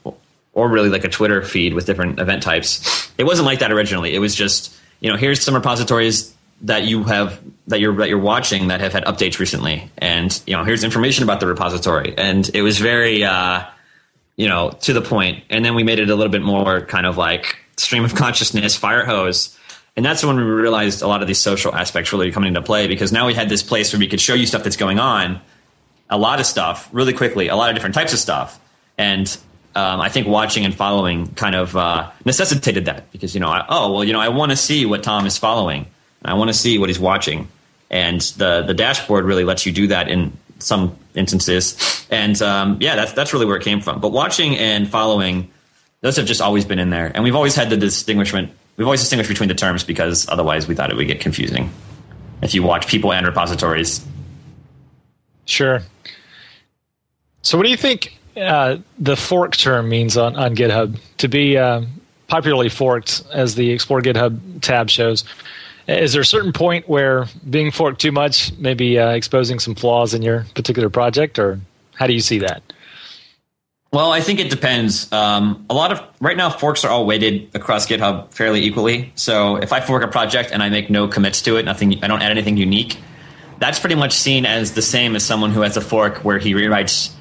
or 0.56 0.70
really 0.70 0.88
like 0.88 1.04
a 1.04 1.08
Twitter 1.08 1.42
feed 1.42 1.74
with 1.74 1.84
different 1.84 2.18
event 2.18 2.42
types. 2.42 3.12
It 3.18 3.24
wasn't 3.24 3.44
like 3.44 3.58
that 3.58 3.70
originally. 3.70 4.14
It 4.14 4.18
was 4.20 4.34
just, 4.34 4.74
you 5.00 5.10
know, 5.10 5.16
here's 5.16 5.42
some 5.42 5.54
repositories 5.54 6.34
that 6.62 6.84
you 6.84 7.04
have 7.04 7.38
that 7.66 7.78
you're 7.78 7.94
that 7.96 8.08
you're 8.08 8.18
watching 8.18 8.68
that 8.68 8.80
have 8.80 8.94
had 8.94 9.04
updates 9.04 9.38
recently, 9.38 9.90
and 9.98 10.42
you 10.46 10.56
know, 10.56 10.64
here's 10.64 10.82
information 10.82 11.22
about 11.24 11.40
the 11.40 11.46
repository. 11.46 12.14
And 12.16 12.50
it 12.54 12.62
was 12.62 12.78
very, 12.78 13.22
uh, 13.22 13.64
you 14.36 14.48
know, 14.48 14.70
to 14.82 14.92
the 14.92 15.00
point. 15.00 15.42
And 15.50 15.64
then 15.64 15.74
we 15.74 15.82
made 15.82 15.98
it 15.98 16.10
a 16.10 16.14
little 16.14 16.30
bit 16.30 16.42
more 16.42 16.82
kind 16.82 17.06
of 17.06 17.16
like 17.16 17.56
stream 17.76 18.04
of 18.04 18.14
consciousness, 18.14 18.76
fire 18.76 19.04
hose. 19.04 19.58
And 19.96 20.04
that's 20.04 20.22
when 20.22 20.36
we 20.36 20.42
realized 20.42 21.02
a 21.02 21.06
lot 21.06 21.22
of 21.22 21.28
these 21.28 21.38
social 21.38 21.74
aspects 21.74 22.12
really 22.12 22.30
coming 22.30 22.48
into 22.48 22.62
play 22.62 22.86
because 22.86 23.12
now 23.12 23.26
we 23.26 23.34
had 23.34 23.48
this 23.48 23.62
place 23.62 23.92
where 23.92 24.00
we 24.00 24.08
could 24.08 24.20
show 24.20 24.34
you 24.34 24.46
stuff 24.46 24.62
that's 24.62 24.76
going 24.76 24.98
on, 24.98 25.40
a 26.10 26.18
lot 26.18 26.38
of 26.38 26.46
stuff 26.46 26.88
really 26.92 27.14
quickly, 27.14 27.48
a 27.48 27.56
lot 27.56 27.70
of 27.70 27.76
different 27.76 27.94
types 27.94 28.12
of 28.12 28.18
stuff. 28.18 28.60
And 28.98 29.26
um, 29.74 30.00
I 30.00 30.08
think 30.08 30.26
watching 30.26 30.64
and 30.64 30.74
following 30.74 31.34
kind 31.34 31.54
of 31.54 31.76
uh, 31.76 32.10
necessitated 32.24 32.86
that 32.86 33.10
because 33.12 33.34
you 33.34 33.40
know, 33.40 33.48
I, 33.48 33.64
oh 33.68 33.92
well, 33.92 34.04
you 34.04 34.12
know, 34.12 34.20
I 34.20 34.28
want 34.28 34.50
to 34.50 34.56
see 34.56 34.86
what 34.86 35.02
Tom 35.02 35.26
is 35.26 35.36
following. 35.36 35.86
I 36.24 36.34
want 36.34 36.48
to 36.48 36.54
see 36.54 36.78
what 36.78 36.88
he's 36.88 36.98
watching, 36.98 37.48
and 37.90 38.20
the 38.20 38.62
the 38.62 38.72
dashboard 38.72 39.26
really 39.26 39.44
lets 39.44 39.66
you 39.66 39.72
do 39.72 39.86
that 39.88 40.08
in 40.08 40.32
some 40.58 40.96
instances. 41.14 42.06
And 42.10 42.40
um, 42.42 42.78
yeah, 42.80 42.96
that's 42.96 43.12
that's 43.12 43.32
really 43.32 43.46
where 43.46 43.56
it 43.56 43.64
came 43.64 43.80
from. 43.80 44.00
But 44.00 44.12
watching 44.12 44.56
and 44.56 44.88
following, 44.88 45.50
those 46.00 46.16
have 46.16 46.26
just 46.26 46.40
always 46.40 46.64
been 46.64 46.78
in 46.78 46.90
there, 46.90 47.10
and 47.14 47.24
we've 47.24 47.36
always 47.36 47.54
had 47.54 47.70
the 47.70 47.76
distinguishment. 47.76 48.50
We've 48.76 48.86
always 48.86 49.00
distinguished 49.00 49.30
between 49.30 49.48
the 49.48 49.54
terms 49.54 49.84
because 49.84 50.28
otherwise 50.28 50.68
we 50.68 50.74
thought 50.74 50.90
it 50.90 50.96
would 50.96 51.06
get 51.06 51.20
confusing 51.20 51.70
if 52.42 52.54
you 52.54 52.62
watch 52.62 52.86
people 52.86 53.12
and 53.12 53.26
repositories. 53.26 54.04
Sure. 55.46 55.80
So, 57.42 57.56
what 57.56 57.64
do 57.64 57.70
you 57.70 57.76
think 57.76 58.18
uh, 58.36 58.78
the 58.98 59.16
fork 59.16 59.56
term 59.56 59.88
means 59.88 60.16
on, 60.16 60.36
on 60.36 60.54
GitHub 60.54 60.98
to 61.18 61.28
be 61.28 61.56
uh, 61.56 61.82
popularly 62.28 62.68
forked, 62.68 63.22
as 63.32 63.54
the 63.54 63.70
Explore 63.70 64.00
GitHub 64.00 64.60
tab 64.60 64.90
shows. 64.90 65.24
Is 65.88 66.12
there 66.12 66.22
a 66.22 66.26
certain 66.26 66.52
point 66.52 66.88
where 66.88 67.26
being 67.48 67.70
forked 67.70 68.00
too 68.00 68.12
much 68.12 68.52
maybe 68.58 68.98
uh, 68.98 69.10
exposing 69.10 69.58
some 69.60 69.74
flaws 69.74 70.14
in 70.14 70.22
your 70.22 70.44
particular 70.54 70.90
project, 70.90 71.38
or 71.38 71.60
how 71.94 72.06
do 72.06 72.12
you 72.12 72.20
see 72.20 72.40
that? 72.40 72.62
Well, 73.92 74.12
I 74.12 74.20
think 74.20 74.40
it 74.40 74.50
depends. 74.50 75.10
Um, 75.12 75.64
a 75.70 75.74
lot 75.74 75.92
of 75.92 76.02
right 76.20 76.36
now, 76.36 76.50
forks 76.50 76.84
are 76.84 76.90
all 76.90 77.06
weighted 77.06 77.54
across 77.54 77.86
GitHub 77.86 78.32
fairly 78.32 78.64
equally. 78.64 79.12
So 79.14 79.56
if 79.56 79.72
I 79.72 79.80
fork 79.80 80.02
a 80.02 80.08
project 80.08 80.50
and 80.52 80.62
I 80.62 80.68
make 80.68 80.90
no 80.90 81.06
commits 81.06 81.40
to 81.42 81.56
it, 81.56 81.64
nothing, 81.64 82.02
I 82.04 82.08
don't 82.08 82.20
add 82.20 82.32
anything 82.32 82.56
unique. 82.56 82.98
That's 83.58 83.78
pretty 83.78 83.94
much 83.94 84.12
seen 84.12 84.44
as 84.44 84.74
the 84.74 84.82
same 84.82 85.16
as 85.16 85.24
someone 85.24 85.50
who 85.50 85.62
has 85.62 85.76
a 85.76 85.80
fork 85.80 86.18
where 86.18 86.38
he 86.38 86.52
rewrites 86.52 87.12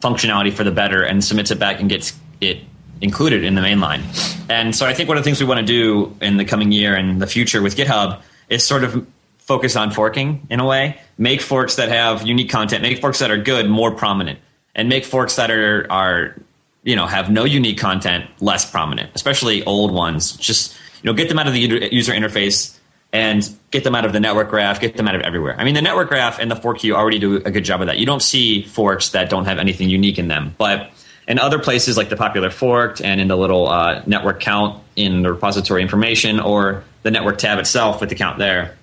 functionality 0.00 0.52
for 0.52 0.64
the 0.64 0.70
better 0.70 1.02
and 1.02 1.22
submits 1.22 1.50
it 1.50 1.58
back 1.58 1.80
and 1.80 1.90
gets 1.90 2.18
it 2.40 2.60
included 3.04 3.44
in 3.44 3.54
the 3.54 3.60
mainline. 3.60 4.02
And 4.50 4.74
so 4.74 4.86
I 4.86 4.94
think 4.94 5.08
one 5.08 5.18
of 5.18 5.22
the 5.22 5.28
things 5.28 5.40
we 5.40 5.46
want 5.46 5.60
to 5.60 5.66
do 5.66 6.16
in 6.20 6.38
the 6.38 6.44
coming 6.44 6.72
year 6.72 6.96
and 6.96 7.20
the 7.22 7.26
future 7.26 7.62
with 7.62 7.76
GitHub 7.76 8.20
is 8.48 8.66
sort 8.66 8.82
of 8.82 9.06
focus 9.38 9.76
on 9.76 9.90
forking 9.90 10.46
in 10.50 10.58
a 10.58 10.66
way, 10.66 10.98
make 11.18 11.40
forks 11.40 11.76
that 11.76 11.90
have 11.90 12.26
unique 12.26 12.50
content, 12.50 12.82
make 12.82 13.00
forks 13.00 13.18
that 13.18 13.30
are 13.30 13.36
good 13.36 13.68
more 13.68 13.92
prominent, 13.92 14.38
and 14.74 14.88
make 14.88 15.04
forks 15.04 15.36
that 15.36 15.50
are 15.50 15.86
are 15.90 16.34
you 16.82 16.96
know 16.96 17.06
have 17.06 17.30
no 17.30 17.44
unique 17.44 17.78
content 17.78 18.28
less 18.40 18.68
prominent, 18.68 19.10
especially 19.14 19.62
old 19.64 19.92
ones. 19.92 20.32
Just 20.32 20.74
you 21.02 21.10
know 21.10 21.14
get 21.14 21.28
them 21.28 21.38
out 21.38 21.46
of 21.46 21.52
the 21.52 21.60
user 21.92 22.12
interface 22.12 22.78
and 23.12 23.48
get 23.70 23.84
them 23.84 23.94
out 23.94 24.04
of 24.04 24.12
the 24.12 24.18
network 24.18 24.50
graph, 24.50 24.80
get 24.80 24.96
them 24.96 25.06
out 25.06 25.14
of 25.14 25.22
everywhere. 25.22 25.54
I 25.56 25.62
mean, 25.62 25.74
the 25.74 25.82
network 25.82 26.08
graph 26.08 26.40
and 26.40 26.50
the 26.50 26.56
fork 26.56 26.78
queue 26.78 26.96
already 26.96 27.20
do 27.20 27.36
a 27.36 27.50
good 27.52 27.64
job 27.64 27.80
of 27.80 27.86
that. 27.86 27.98
You 27.98 28.06
don't 28.06 28.22
see 28.22 28.62
forks 28.62 29.10
that 29.10 29.30
don't 29.30 29.44
have 29.44 29.58
anything 29.58 29.88
unique 29.88 30.18
in 30.18 30.26
them, 30.26 30.54
but 30.58 30.90
in 31.26 31.38
other 31.38 31.58
places 31.58 31.96
like 31.96 32.08
the 32.08 32.16
popular 32.16 32.50
forked 32.50 33.00
and 33.00 33.20
in 33.20 33.28
the 33.28 33.36
little 33.36 33.68
uh, 33.68 34.02
network 34.06 34.40
count 34.40 34.82
in 34.96 35.22
the 35.22 35.32
repository 35.32 35.82
information 35.82 36.38
or 36.40 36.84
the 37.02 37.10
network 37.10 37.38
tab 37.38 37.58
itself 37.58 38.00
with 38.00 38.10
the 38.10 38.14
count 38.14 38.38
there, 38.38 38.76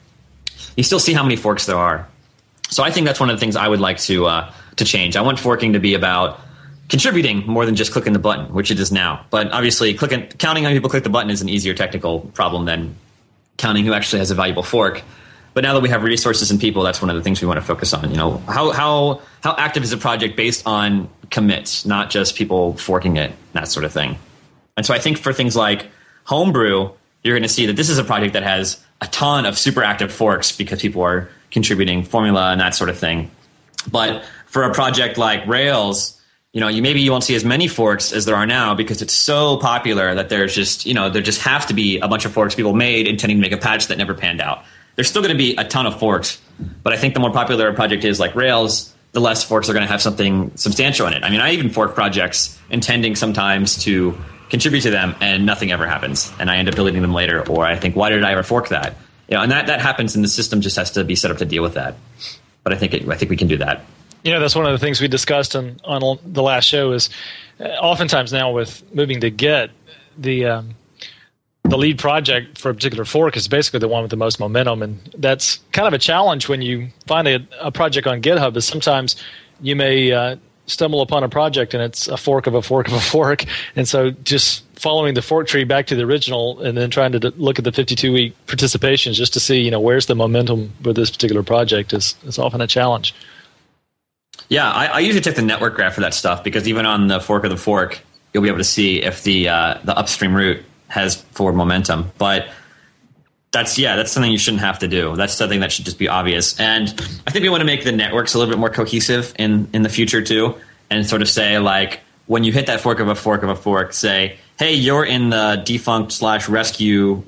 you 0.75 0.83
still 0.83 0.99
see 0.99 1.13
how 1.13 1.23
many 1.23 1.35
forks 1.35 1.65
there 1.65 1.77
are. 1.77 2.07
So 2.69 2.83
I 2.83 2.91
think 2.91 3.05
that's 3.05 3.19
one 3.19 3.29
of 3.29 3.35
the 3.35 3.39
things 3.39 3.55
I 3.55 3.67
would 3.67 3.81
like 3.81 3.99
to 3.99 4.25
uh, 4.25 4.53
to 4.77 4.85
change. 4.85 5.15
I 5.15 5.21
want 5.21 5.39
forking 5.39 5.73
to 5.73 5.79
be 5.79 5.93
about 5.93 6.39
contributing 6.89 7.45
more 7.45 7.65
than 7.65 7.75
just 7.75 7.91
clicking 7.91 8.13
the 8.13 8.19
button, 8.19 8.53
which 8.53 8.71
it 8.71 8.79
is 8.79 8.91
now. 8.91 9.25
But 9.29 9.51
obviously, 9.51 9.93
clicking, 9.93 10.27
counting 10.37 10.63
how 10.63 10.71
people 10.71 10.89
click 10.89 11.03
the 11.03 11.09
button 11.09 11.29
is 11.29 11.41
an 11.41 11.49
easier 11.49 11.73
technical 11.73 12.21
problem 12.21 12.65
than 12.65 12.95
counting 13.57 13.85
who 13.85 13.93
actually 13.93 14.19
has 14.19 14.31
a 14.31 14.35
valuable 14.35 14.63
fork. 14.63 15.03
But 15.53 15.63
now 15.63 15.73
that 15.73 15.81
we 15.81 15.89
have 15.89 16.03
resources 16.03 16.49
and 16.49 16.59
people, 16.59 16.83
that's 16.83 17.01
one 17.01 17.09
of 17.09 17.15
the 17.17 17.21
things 17.21 17.41
we 17.41 17.47
want 17.47 17.59
to 17.59 17.65
focus 17.65 17.93
on. 17.93 18.09
You 18.09 18.17
know, 18.17 18.37
how 18.47 18.71
how 18.71 19.21
how 19.43 19.55
active 19.57 19.83
is 19.83 19.91
a 19.91 19.97
project 19.97 20.37
based 20.37 20.65
on 20.65 21.09
commits, 21.31 21.85
not 21.85 22.09
just 22.09 22.35
people 22.35 22.77
forking 22.77 23.17
it, 23.17 23.31
that 23.53 23.67
sort 23.67 23.85
of 23.85 23.91
thing. 23.91 24.17
And 24.77 24.85
so 24.85 24.93
I 24.93 24.99
think 24.99 25.17
for 25.17 25.33
things 25.33 25.55
like 25.55 25.87
Homebrew, 26.25 26.91
you're 27.23 27.35
going 27.35 27.43
to 27.43 27.49
see 27.49 27.65
that 27.65 27.75
this 27.75 27.89
is 27.89 27.97
a 27.97 28.03
project 28.03 28.33
that 28.33 28.43
has 28.43 28.83
a 29.01 29.07
ton 29.07 29.45
of 29.45 29.57
super 29.57 29.83
active 29.83 30.11
forks 30.11 30.55
because 30.55 30.81
people 30.81 31.01
are 31.01 31.29
contributing 31.49 32.03
formula 32.03 32.51
and 32.51 32.61
that 32.61 32.75
sort 32.75 32.89
of 32.89 32.97
thing. 32.97 33.31
But 33.89 34.23
for 34.45 34.63
a 34.63 34.73
project 34.73 35.17
like 35.17 35.45
Rails, 35.47 36.19
you 36.53 36.59
know, 36.59 36.67
you 36.67 36.81
maybe 36.81 36.99
you 37.01 37.11
won't 37.11 37.23
see 37.23 37.35
as 37.35 37.45
many 37.45 37.67
forks 37.67 38.11
as 38.11 38.25
there 38.25 38.35
are 38.35 38.45
now 38.45 38.75
because 38.75 39.01
it's 39.01 39.13
so 39.13 39.57
popular 39.57 40.13
that 40.13 40.29
there's 40.29 40.53
just, 40.53 40.85
you 40.85 40.93
know, 40.93 41.09
there 41.09 41.21
just 41.21 41.41
have 41.41 41.65
to 41.67 41.73
be 41.73 41.99
a 41.99 42.07
bunch 42.07 42.25
of 42.25 42.33
forks 42.33 42.55
people 42.55 42.73
made 42.73 43.07
intending 43.07 43.37
to 43.37 43.41
make 43.41 43.53
a 43.53 43.57
patch 43.57 43.87
that 43.87 43.97
never 43.97 44.13
panned 44.13 44.41
out. 44.41 44.63
There's 44.95 45.09
still 45.09 45.21
going 45.21 45.31
to 45.31 45.37
be 45.37 45.55
a 45.55 45.63
ton 45.63 45.87
of 45.87 45.97
forks, 45.97 46.41
but 46.83 46.91
I 46.91 46.97
think 46.97 47.13
the 47.13 47.21
more 47.21 47.31
popular 47.31 47.69
a 47.69 47.73
project 47.73 48.03
is 48.03 48.19
like 48.19 48.35
Rails, 48.35 48.93
the 49.11 49.19
less 49.19 49.43
forks 49.43 49.69
are 49.69 49.73
going 49.73 49.85
to 49.85 49.91
have 49.91 50.01
something 50.01 50.51
substantial 50.55 51.07
in 51.07 51.13
it. 51.13 51.23
I 51.23 51.29
mean, 51.29 51.41
I 51.41 51.51
even 51.51 51.69
fork 51.69 51.95
projects 51.95 52.57
intending 52.69 53.15
sometimes 53.15 53.83
to 53.83 54.17
contribute 54.49 54.81
to 54.81 54.89
them 54.89 55.15
and 55.21 55.45
nothing 55.45 55.71
ever 55.71 55.87
happens 55.87 56.31
and 56.39 56.49
I 56.49 56.57
end 56.57 56.67
up 56.67 56.75
deleting 56.75 57.01
them 57.01 57.13
later 57.13 57.47
or 57.49 57.65
I 57.65 57.77
think 57.77 57.95
why 57.95 58.09
did 58.09 58.23
I 58.23 58.31
ever 58.31 58.43
fork 58.43 58.69
that? 58.69 58.95
You 59.27 59.37
know, 59.37 59.43
and 59.43 59.51
that 59.51 59.67
that 59.67 59.81
happens 59.81 60.15
and 60.15 60.23
the 60.23 60.29
system 60.29 60.61
just 60.61 60.75
has 60.75 60.91
to 60.91 61.03
be 61.03 61.15
set 61.15 61.31
up 61.31 61.37
to 61.37 61.45
deal 61.45 61.63
with 61.63 61.75
that. 61.75 61.95
But 62.63 62.73
I 62.73 62.75
think 62.75 62.93
it, 62.93 63.07
I 63.07 63.15
think 63.15 63.29
we 63.29 63.37
can 63.37 63.47
do 63.47 63.57
that. 63.57 63.83
You 64.23 64.33
know, 64.33 64.39
that's 64.39 64.55
one 64.55 64.65
of 64.65 64.71
the 64.71 64.77
things 64.77 65.01
we 65.01 65.07
discussed 65.07 65.55
on, 65.55 65.79
on 65.83 66.19
the 66.23 66.43
last 66.43 66.65
show 66.65 66.91
is 66.91 67.09
uh, 67.59 67.63
oftentimes 67.63 68.31
now 68.31 68.51
with 68.51 68.83
moving 68.93 69.21
to 69.21 69.31
Git, 69.31 69.71
the 70.17 70.45
um, 70.45 70.75
the 71.63 71.77
lead 71.77 71.99
project 71.99 72.57
for 72.57 72.69
a 72.69 72.73
particular 72.73 73.05
fork 73.05 73.37
is 73.37 73.47
basically 73.47 73.79
the 73.79 73.87
one 73.87 74.01
with 74.01 74.11
the 74.11 74.17
most 74.17 74.39
momentum, 74.39 74.81
and 74.81 74.99
that's 75.17 75.59
kind 75.71 75.87
of 75.87 75.93
a 75.93 75.99
challenge 75.99 76.49
when 76.49 76.61
you 76.61 76.89
find 77.07 77.27
a, 77.27 77.47
a 77.59 77.71
project 77.71 78.07
on 78.07 78.21
GitHub. 78.21 78.55
Is 78.57 78.65
sometimes 78.65 79.15
you 79.61 79.75
may 79.75 80.11
uh, 80.11 80.35
stumble 80.65 81.01
upon 81.01 81.23
a 81.23 81.29
project 81.29 81.73
and 81.73 81.83
it's 81.83 82.07
a 82.07 82.17
fork 82.17 82.47
of 82.47 82.55
a 82.55 82.61
fork 82.61 82.87
of 82.87 82.93
a 82.93 82.99
fork, 82.99 83.45
and 83.75 83.87
so 83.87 84.11
just 84.11 84.65
following 84.75 85.13
the 85.13 85.21
fork 85.21 85.47
tree 85.47 85.63
back 85.63 85.85
to 85.87 85.95
the 85.95 86.03
original 86.03 86.59
and 86.61 86.75
then 86.77 86.89
trying 86.89 87.11
to 87.11 87.19
look 87.37 87.59
at 87.59 87.65
the 87.65 87.71
52 87.71 88.11
week 88.11 88.35
participations 88.47 89.13
just 89.13 89.31
to 89.33 89.39
see 89.39 89.61
you 89.61 89.69
know 89.69 89.79
where's 89.79 90.07
the 90.07 90.15
momentum 90.15 90.73
with 90.83 90.95
this 90.95 91.11
particular 91.11 91.43
project 91.43 91.93
is 91.93 92.15
is 92.25 92.39
often 92.39 92.59
a 92.61 92.67
challenge. 92.67 93.13
Yeah, 94.49 94.69
I, 94.69 94.85
I, 94.87 94.99
usually 94.99 95.21
check 95.21 95.35
the 95.35 95.41
network 95.41 95.75
graph 95.75 95.93
for 95.93 96.01
that 96.01 96.13
stuff 96.13 96.43
because 96.43 96.67
even 96.67 96.85
on 96.85 97.07
the 97.07 97.21
fork 97.21 97.45
of 97.45 97.51
the 97.51 97.57
fork, 97.57 98.01
you'll 98.33 98.43
be 98.43 98.49
able 98.49 98.57
to 98.57 98.65
see 98.65 99.01
if 99.01 99.23
the 99.23 99.47
uh, 99.47 99.77
the 99.85 99.95
upstream 99.95 100.35
root 100.35 100.65
has 100.91 101.15
forward 101.15 101.55
momentum. 101.55 102.11
But 102.17 102.49
that's 103.51 103.77
yeah, 103.77 103.95
that's 103.95 104.11
something 104.11 104.31
you 104.31 104.37
shouldn't 104.37 104.61
have 104.61 104.79
to 104.79 104.87
do. 104.87 105.15
That's 105.15 105.33
something 105.33 105.59
that 105.61 105.71
should 105.71 105.85
just 105.85 105.97
be 105.97 106.07
obvious. 106.07 106.59
And 106.59 106.89
I 107.27 107.31
think 107.31 107.43
we 107.43 107.49
want 107.49 107.61
to 107.61 107.65
make 107.65 107.83
the 107.83 107.91
networks 107.91 108.33
a 108.33 108.39
little 108.39 108.51
bit 108.51 108.59
more 108.59 108.69
cohesive 108.69 109.33
in 109.37 109.67
in 109.73 109.81
the 109.81 109.89
future 109.89 110.21
too, 110.21 110.55
and 110.89 111.05
sort 111.07 111.21
of 111.21 111.29
say 111.29 111.59
like 111.59 112.01
when 112.27 112.43
you 112.43 112.51
hit 112.51 112.67
that 112.67 112.81
fork 112.81 112.99
of 112.99 113.09
a 113.09 113.15
fork 113.15 113.43
of 113.43 113.49
a 113.49 113.55
fork, 113.55 113.93
say, 113.93 114.37
hey, 114.57 114.73
you're 114.73 115.03
in 115.03 115.29
the 115.29 115.61
defunkt 115.65 116.11
slash 116.11 116.47
resque 116.47 116.79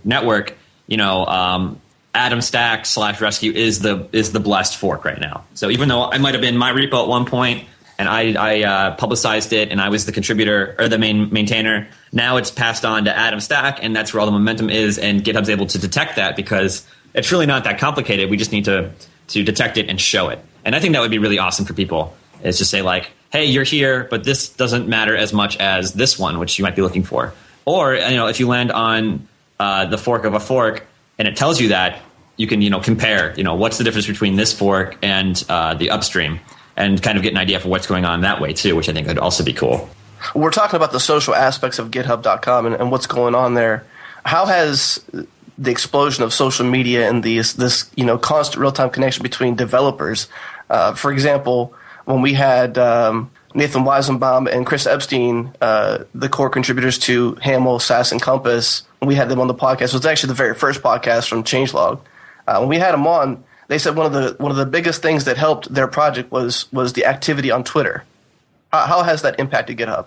network. 0.05 0.55
You 0.87 0.97
know, 0.97 1.25
um, 1.25 1.81
Adam 2.13 2.41
Stack 2.41 2.85
slash 2.85 3.19
resque 3.19 3.43
is 3.43 3.79
the 3.79 4.07
is 4.11 4.31
the 4.31 4.39
blessed 4.39 4.77
fork 4.77 5.03
right 5.03 5.19
now. 5.19 5.43
So 5.55 5.69
even 5.69 5.89
though 5.89 6.03
I 6.03 6.19
might 6.19 6.35
have 6.35 6.41
been 6.41 6.57
my 6.57 6.71
repo 6.71 7.03
at 7.03 7.07
one 7.07 7.25
point 7.25 7.67
and 8.03 8.09
I, 8.09 8.33
I 8.33 8.63
uh, 8.63 8.95
publicized 8.97 9.53
it 9.53 9.71
and 9.71 9.79
I 9.79 9.87
was 9.87 10.05
the 10.05 10.11
contributor 10.11 10.75
or 10.77 10.89
the 10.89 10.97
main 10.97 11.31
maintainer, 11.31 11.87
now 12.11 12.35
it's 12.35 12.51
passed 12.51 12.83
on 12.83 13.05
to 13.05 13.15
Adam 13.15 13.39
Stack 13.39 13.79
and 13.81 13.95
that's 13.95 14.13
where 14.13 14.19
all 14.19 14.25
the 14.25 14.33
momentum 14.33 14.69
is. 14.69 14.97
And 14.97 15.23
GitHub's 15.23 15.49
able 15.49 15.67
to 15.67 15.77
detect 15.77 16.17
that 16.17 16.35
because 16.35 16.85
it's 17.13 17.31
really 17.31 17.45
not 17.45 17.63
that 17.63 17.79
complicated. 17.79 18.29
We 18.29 18.35
just 18.35 18.51
need 18.51 18.65
to 18.65 18.91
to 19.29 19.41
detect 19.41 19.77
it 19.77 19.89
and 19.89 20.01
show 20.01 20.27
it. 20.27 20.39
And 20.65 20.75
I 20.75 20.81
think 20.81 20.93
that 20.93 20.99
would 20.99 21.11
be 21.11 21.17
really 21.17 21.39
awesome 21.39 21.65
for 21.65 21.73
people. 21.73 22.13
Is 22.43 22.57
to 22.57 22.65
say 22.65 22.81
like, 22.81 23.09
hey, 23.31 23.45
you're 23.45 23.63
here, 23.63 24.05
but 24.09 24.25
this 24.25 24.49
doesn't 24.49 24.85
matter 24.89 25.15
as 25.15 25.31
much 25.31 25.55
as 25.55 25.93
this 25.93 26.19
one, 26.19 26.39
which 26.39 26.59
you 26.59 26.63
might 26.63 26.75
be 26.75 26.81
looking 26.81 27.03
for. 27.03 27.33
Or 27.63 27.95
you 27.95 28.17
know, 28.17 28.27
if 28.27 28.41
you 28.41 28.49
land 28.49 28.73
on 28.73 29.29
uh, 29.61 29.85
the 29.85 29.97
fork 29.97 30.25
of 30.25 30.33
a 30.33 30.41
fork 30.41 30.85
and 31.17 31.25
it 31.25 31.37
tells 31.37 31.61
you 31.61 31.69
that 31.69 32.01
you 32.35 32.47
can 32.47 32.61
you 32.61 32.69
know 32.69 32.81
compare 32.81 33.33
you 33.37 33.45
know 33.45 33.55
what's 33.55 33.77
the 33.77 33.85
difference 33.85 34.07
between 34.07 34.35
this 34.35 34.51
fork 34.51 34.97
and 35.01 35.41
uh, 35.47 35.73
the 35.73 35.89
upstream 35.89 36.41
and 36.75 37.01
kind 37.01 37.17
of 37.17 37.23
get 37.23 37.31
an 37.31 37.37
idea 37.37 37.59
for 37.59 37.69
what's 37.69 37.87
going 37.87 38.05
on 38.05 38.21
that 38.21 38.41
way 38.41 38.53
too 38.53 38.75
which 38.75 38.89
i 38.89 38.93
think 38.93 39.07
would 39.07 39.17
also 39.17 39.43
be 39.43 39.53
cool 39.53 39.89
we're 40.33 40.51
talking 40.51 40.77
about 40.77 40.91
the 40.91 40.99
social 40.99 41.35
aspects 41.35 41.79
of 41.79 41.91
github.com 41.91 42.65
and, 42.65 42.75
and 42.75 42.91
what's 42.91 43.07
going 43.07 43.35
on 43.35 43.53
there 43.53 43.85
how 44.25 44.45
has 44.45 45.03
the 45.57 45.71
explosion 45.71 46.23
of 46.23 46.33
social 46.33 46.65
media 46.65 47.07
and 47.09 47.23
these 47.23 47.53
this 47.55 47.89
you 47.95 48.05
know 48.05 48.17
constant 48.17 48.61
real-time 48.61 48.89
connection 48.89 49.21
between 49.21 49.55
developers 49.55 50.27
uh, 50.69 50.93
for 50.93 51.11
example 51.11 51.73
when 52.05 52.21
we 52.21 52.33
had 52.33 52.77
um, 52.77 53.31
Nathan 53.55 53.83
Weizenbaum 53.83 54.51
and 54.51 54.65
Chris 54.65 54.85
Eppstein, 54.87 55.53
uh, 55.61 56.05
the 56.13 56.27
core 56.27 56.49
contributors 56.49 56.97
to 56.99 57.33
Haml, 57.35 57.79
Sass, 57.79 58.11
and 58.11 58.21
Compass, 58.21 58.83
we 59.01 59.15
had 59.15 59.29
them 59.29 59.39
on 59.39 59.47
the 59.47 59.53
podcast. 59.53 59.89
It 59.89 59.93
was 59.93 60.05
actually 60.05 60.29
the 60.29 60.35
very 60.35 60.55
first 60.55 60.81
podcast 60.81 61.27
from 61.29 61.43
Changelog. 61.43 61.99
Uh, 62.47 62.57
when 62.59 62.69
we 62.69 62.77
had 62.77 62.93
them 62.93 63.05
on, 63.05 63.43
they 63.67 63.77
said 63.77 63.95
one 63.95 64.05
of 64.05 64.13
the 64.13 64.35
one 64.43 64.51
of 64.51 64.57
the 64.57 64.65
biggest 64.65 65.01
things 65.01 65.25
that 65.25 65.37
helped 65.37 65.73
their 65.73 65.87
project 65.87 66.31
was 66.31 66.71
was 66.71 66.93
the 66.93 67.05
activity 67.05 67.51
on 67.51 67.63
Twitter. 67.63 68.03
How, 68.71 68.85
how 68.85 69.03
has 69.03 69.21
that 69.21 69.39
impacted 69.39 69.77
GitHub? 69.77 70.05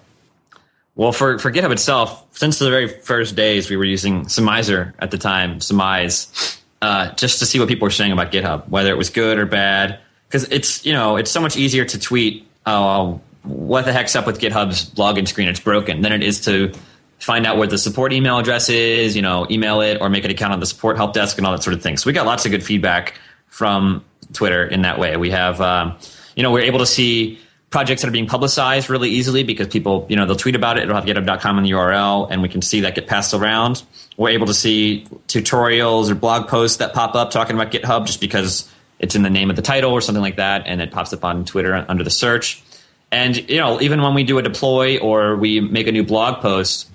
Well, 0.96 1.12
for, 1.12 1.38
for 1.38 1.52
GitHub 1.52 1.72
itself, 1.72 2.24
since 2.32 2.58
the 2.58 2.70
very 2.70 2.88
first 2.88 3.36
days, 3.36 3.68
we 3.68 3.76
were 3.76 3.84
using 3.84 4.24
Summize 4.24 4.94
at 4.98 5.10
the 5.10 5.18
time, 5.18 5.60
Summize, 5.60 6.58
uh, 6.80 7.12
just 7.12 7.38
to 7.40 7.46
see 7.46 7.58
what 7.58 7.68
people 7.68 7.84
were 7.84 7.90
saying 7.90 8.12
about 8.12 8.32
GitHub, 8.32 8.66
whether 8.68 8.90
it 8.90 8.96
was 8.96 9.10
good 9.10 9.38
or 9.38 9.44
bad. 9.44 10.00
Because 10.26 10.44
it's 10.50 10.84
you 10.84 10.92
know 10.92 11.16
it's 11.16 11.30
so 11.30 11.40
much 11.40 11.56
easier 11.56 11.84
to 11.84 11.98
tweet, 11.98 12.46
oh, 12.64 13.20
what 13.42 13.84
the 13.84 13.92
heck's 13.92 14.16
up 14.16 14.26
with 14.26 14.40
GitHub's 14.40 14.90
login 14.94 15.28
screen? 15.28 15.48
It's 15.48 15.60
broken. 15.60 16.00
Than 16.00 16.12
it 16.12 16.22
is 16.22 16.40
to 16.42 16.72
find 17.18 17.46
out 17.46 17.56
where 17.58 17.66
the 17.66 17.78
support 17.78 18.12
email 18.12 18.38
address 18.38 18.68
is, 18.68 19.14
you 19.16 19.22
know, 19.22 19.46
email 19.50 19.80
it 19.80 20.00
or 20.00 20.08
make 20.08 20.24
an 20.24 20.30
account 20.30 20.52
on 20.52 20.60
the 20.60 20.66
support 20.66 20.96
help 20.96 21.12
desk 21.12 21.38
and 21.38 21.46
all 21.46 21.52
that 21.52 21.62
sort 21.62 21.74
of 21.74 21.82
thing. 21.82 21.96
So 21.96 22.08
we 22.08 22.12
got 22.12 22.26
lots 22.26 22.44
of 22.44 22.50
good 22.50 22.64
feedback 22.64 23.18
from 23.56 24.04
Twitter 24.34 24.66
in 24.66 24.82
that 24.82 24.98
way. 24.98 25.16
We 25.16 25.30
have, 25.30 25.62
um, 25.62 25.96
you 26.34 26.42
know, 26.42 26.50
we're 26.50 26.64
able 26.64 26.80
to 26.80 26.86
see 26.86 27.38
projects 27.70 28.02
that 28.02 28.08
are 28.08 28.12
being 28.12 28.26
publicized 28.26 28.90
really 28.90 29.08
easily 29.08 29.44
because 29.44 29.68
people, 29.68 30.04
you 30.10 30.16
know, 30.16 30.26
they'll 30.26 30.36
tweet 30.36 30.54
about 30.54 30.76
it. 30.76 30.82
It'll 30.82 30.94
have 30.94 31.06
github.com 31.06 31.56
in 31.56 31.64
the 31.64 31.70
URL 31.70 32.28
and 32.30 32.42
we 32.42 32.50
can 32.50 32.60
see 32.60 32.82
that 32.82 32.94
get 32.94 33.06
passed 33.06 33.32
around. 33.32 33.82
We're 34.18 34.28
able 34.28 34.46
to 34.48 34.52
see 34.52 35.06
tutorials 35.26 36.10
or 36.10 36.14
blog 36.14 36.48
posts 36.48 36.76
that 36.76 36.92
pop 36.92 37.14
up 37.14 37.30
talking 37.30 37.56
about 37.56 37.72
GitHub 37.72 38.04
just 38.06 38.20
because 38.20 38.70
it's 38.98 39.14
in 39.14 39.22
the 39.22 39.30
name 39.30 39.48
of 39.48 39.56
the 39.56 39.62
title 39.62 39.90
or 39.90 40.02
something 40.02 40.22
like 40.22 40.36
that. 40.36 40.64
And 40.66 40.82
it 40.82 40.90
pops 40.90 41.14
up 41.14 41.24
on 41.24 41.46
Twitter 41.46 41.86
under 41.88 42.04
the 42.04 42.10
search. 42.10 42.62
And, 43.10 43.48
you 43.48 43.56
know, 43.56 43.80
even 43.80 44.02
when 44.02 44.12
we 44.12 44.22
do 44.22 44.36
a 44.36 44.42
deploy 44.42 44.98
or 44.98 45.34
we 45.34 45.60
make 45.60 45.86
a 45.86 45.92
new 45.92 46.04
blog 46.04 46.42
post, 46.42 46.90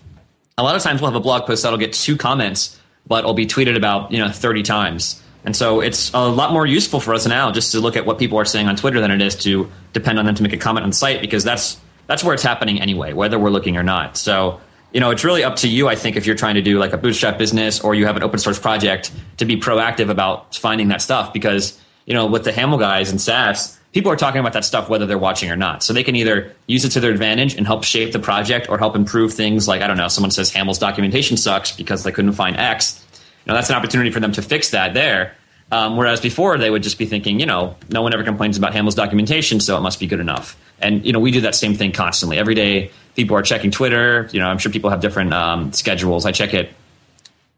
a 0.60 0.64
lot 0.64 0.76
of 0.76 0.84
times 0.84 1.02
we'll 1.02 1.10
have 1.10 1.20
a 1.20 1.24
blog 1.24 1.48
post 1.48 1.64
that'll 1.64 1.80
get 1.80 1.94
two 1.94 2.18
comments, 2.18 2.80
but 3.08 3.20
it'll 3.20 3.34
be 3.34 3.48
tweeted 3.48 3.76
about 3.76 4.12
you 4.12 4.20
know 4.20 4.30
30 4.30 4.62
times. 4.62 5.22
And 5.44 5.56
so 5.56 5.82
it's 5.82 6.14
a 6.14 6.28
lot 6.28 6.54
more 6.54 6.66
useful 6.66 7.00
for 7.00 7.14
us 7.14 7.26
now 7.26 7.52
just 7.52 7.72
to 7.72 7.80
look 7.80 7.96
at 7.96 8.06
what 8.06 8.20
people 8.20 8.38
are 8.38 8.46
saying 8.46 8.68
on 8.68 8.76
Twitter 8.76 9.02
than 9.02 9.12
it 9.12 9.22
is 9.22 9.36
to 9.38 9.72
depend 9.94 10.20
on 10.20 10.26
them 10.26 10.36
to 10.36 10.44
make 10.44 10.54
a 10.54 10.58
comment 10.58 10.84
on 10.84 10.90
the 10.92 10.96
site 10.96 11.22
because 11.22 11.44
that's 11.44 11.80
that's 12.08 12.24
where 12.24 12.34
it's 12.34 12.44
happening 12.44 12.82
anyway, 12.82 13.14
whether 13.14 13.40
we're 13.40 13.50
looking 13.50 13.78
or 13.78 13.84
not. 13.84 14.18
So 14.18 14.60
you 14.92 15.00
know, 15.00 15.12
it's 15.12 15.24
really 15.24 15.44
up 15.44 15.56
to 15.58 15.68
you, 15.68 15.88
I 15.88 15.96
think, 15.96 16.18
if 16.18 16.26
you're 16.26 16.36
trying 16.36 16.56
to 16.56 16.62
do 16.62 16.78
like 16.78 16.94
a 16.94 16.98
bootstrap 16.98 17.38
business 17.38 17.80
or 17.80 17.96
you 17.96 18.06
have 18.06 18.18
an 18.18 18.24
open 18.24 18.40
source 18.40 18.60
project 18.60 19.12
to 19.38 19.46
be 19.46 19.58
proactive 19.58 20.10
about 20.10 20.56
finding 20.56 20.90
that 20.90 21.02
stuff 21.02 21.32
because, 21.32 21.80
you 22.06 22.14
know, 22.14 22.26
with 22.26 22.44
the 22.44 22.52
Haml 22.52 22.78
guys 22.78 23.10
and 23.10 23.22
Sass, 23.22 23.80
people 23.94 24.12
are 24.12 24.18
talking 24.18 24.40
about 24.40 24.54
that 24.54 24.66
stuff 24.66 24.90
whether 24.90 25.06
they're 25.06 25.18
watching 25.18 25.50
or 25.50 25.56
not. 25.56 25.82
So 25.82 25.94
they 25.94 26.04
can 26.04 26.16
either 26.16 26.54
use 26.68 26.84
it 26.84 26.90
to 26.92 27.00
their 27.00 27.12
advantage 27.12 27.56
and 27.56 27.66
help 27.66 27.86
shape 27.86 28.12
the 28.12 28.20
project 28.20 28.70
or 28.70 28.78
help 28.78 28.96
improve 28.96 29.34
things 29.34 29.68
like, 29.68 29.82
I 29.82 29.88
don't 29.88 29.98
know, 29.98 30.10
someone 30.10 30.32
says 30.32 30.52
Haml's 30.52 30.80
documentation 30.80 31.38
sucks 31.38 31.72
because 31.72 32.04
they 32.04 32.12
couldn't 32.12 32.34
find 32.34 32.58
X. 32.58 33.01
You 33.46 33.52
know, 33.52 33.56
that's 33.56 33.70
an 33.70 33.76
opportunity 33.76 34.12
for 34.12 34.20
them 34.20 34.32
to 34.34 34.42
fix 34.42 34.72
that 34.72 34.94
there. 34.94 35.36
Um, 35.72 35.96
whereas 35.96 36.20
before 36.20 36.58
they 36.58 36.70
would 36.70 36.84
just 36.84 36.98
be 36.98 37.06
thinking, 37.06 37.40
you 37.40 37.46
know, 37.46 37.78
no 37.90 38.02
one 38.02 38.14
ever 38.14 38.24
complains 38.24 38.58
about 38.58 38.74
Haml's 38.74 38.96
documentation, 38.96 39.62
so 39.62 39.78
it 39.78 39.82
must 39.82 40.00
be 40.00 40.08
good 40.08 40.20
enough. 40.20 40.58
And 40.80 41.06
you 41.06 41.14
know, 41.14 41.20
we 41.20 41.32
do 41.32 41.42
that 41.42 41.56
same 41.56 41.76
thing 41.76 41.94
constantly. 41.94 42.38
Every 42.38 42.56
day, 42.56 42.92
people 43.16 43.38
are 43.38 43.42
checking 43.42 43.72
Twitter. 43.72 44.30
You 44.34 44.40
know, 44.42 44.48
I'm 44.48 44.58
sure 44.58 44.72
people 44.72 44.90
have 44.90 45.00
different 45.00 45.34
um, 45.34 45.72
schedules. 45.72 46.26
I 46.26 46.34
check 46.34 46.54
it 46.54 46.74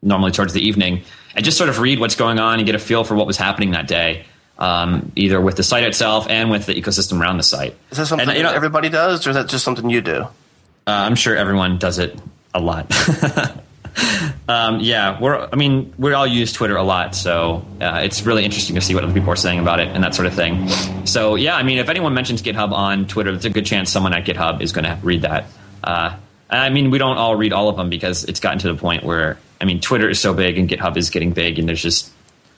normally 0.03 0.31
towards 0.31 0.53
the 0.53 0.61
evening 0.61 1.01
and 1.35 1.43
just 1.43 1.57
sort 1.57 1.69
of 1.69 1.79
read 1.79 1.99
what's 1.99 2.15
going 2.15 2.39
on 2.39 2.59
and 2.59 2.65
get 2.65 2.75
a 2.75 2.79
feel 2.79 3.03
for 3.03 3.15
what 3.15 3.25
was 3.25 3.37
happening 3.37 3.71
that 3.71 3.87
day 3.87 4.25
um, 4.57 5.11
either 5.15 5.41
with 5.41 5.55
the 5.55 5.63
site 5.63 5.83
itself 5.83 6.29
and 6.29 6.49
with 6.51 6.65
the 6.65 6.73
ecosystem 6.73 7.19
around 7.19 7.37
the 7.37 7.43
site. 7.43 7.75
Is 7.91 7.97
that 7.97 8.07
something 8.07 8.27
and, 8.27 8.37
you 8.37 8.43
know, 8.43 8.51
everybody 8.51 8.89
does, 8.89 9.25
or 9.25 9.31
is 9.31 9.35
that 9.35 9.49
just 9.49 9.63
something 9.63 9.89
you 9.89 10.01
do? 10.01 10.23
Uh, 10.23 10.27
I'm 10.87 11.15
sure 11.15 11.35
everyone 11.35 11.77
does 11.79 11.99
it 11.99 12.17
a 12.53 12.59
lot. 12.59 12.87
um, 14.47 14.79
yeah, 14.79 15.19
we're. 15.19 15.47
I 15.51 15.55
mean, 15.55 15.93
we 15.97 16.13
all 16.13 16.27
use 16.27 16.51
Twitter 16.53 16.75
a 16.75 16.83
lot, 16.83 17.15
so 17.15 17.65
uh, 17.81 18.01
it's 18.03 18.23
really 18.23 18.43
interesting 18.43 18.75
to 18.75 18.81
see 18.81 18.95
what 18.95 19.03
other 19.03 19.13
people 19.13 19.29
are 19.29 19.35
saying 19.35 19.59
about 19.59 19.79
it 19.79 19.89
and 19.89 20.03
that 20.03 20.15
sort 20.15 20.25
of 20.25 20.33
thing. 20.33 20.67
So 21.05 21.35
yeah, 21.35 21.55
I 21.55 21.63
mean, 21.63 21.77
if 21.77 21.89
anyone 21.89 22.13
mentions 22.13 22.41
GitHub 22.41 22.71
on 22.71 23.07
Twitter, 23.07 23.31
there's 23.31 23.45
a 23.45 23.49
good 23.49 23.65
chance 23.65 23.89
someone 23.91 24.13
at 24.13 24.25
GitHub 24.25 24.61
is 24.61 24.71
going 24.71 24.85
to 24.85 24.97
read 25.03 25.21
that. 25.21 25.45
Uh, 25.83 26.17
I 26.49 26.69
mean, 26.69 26.91
we 26.91 26.97
don't 26.97 27.17
all 27.17 27.35
read 27.35 27.53
all 27.53 27.69
of 27.69 27.77
them 27.77 27.89
because 27.89 28.23
it's 28.23 28.39
gotten 28.39 28.59
to 28.59 28.67
the 28.71 28.79
point 28.79 29.03
where 29.03 29.37
I 29.63 29.65
mean, 29.65 29.79
Twitter 29.79 30.09
is 30.09 30.19
so 30.19 30.33
big 30.33 30.57
and 30.57 30.67
GitHub 30.67 30.97
is 30.97 31.09
getting 31.09 31.31
big, 31.31 31.57
and 31.57 31.67
there's 31.69 31.81
just 31.81 32.11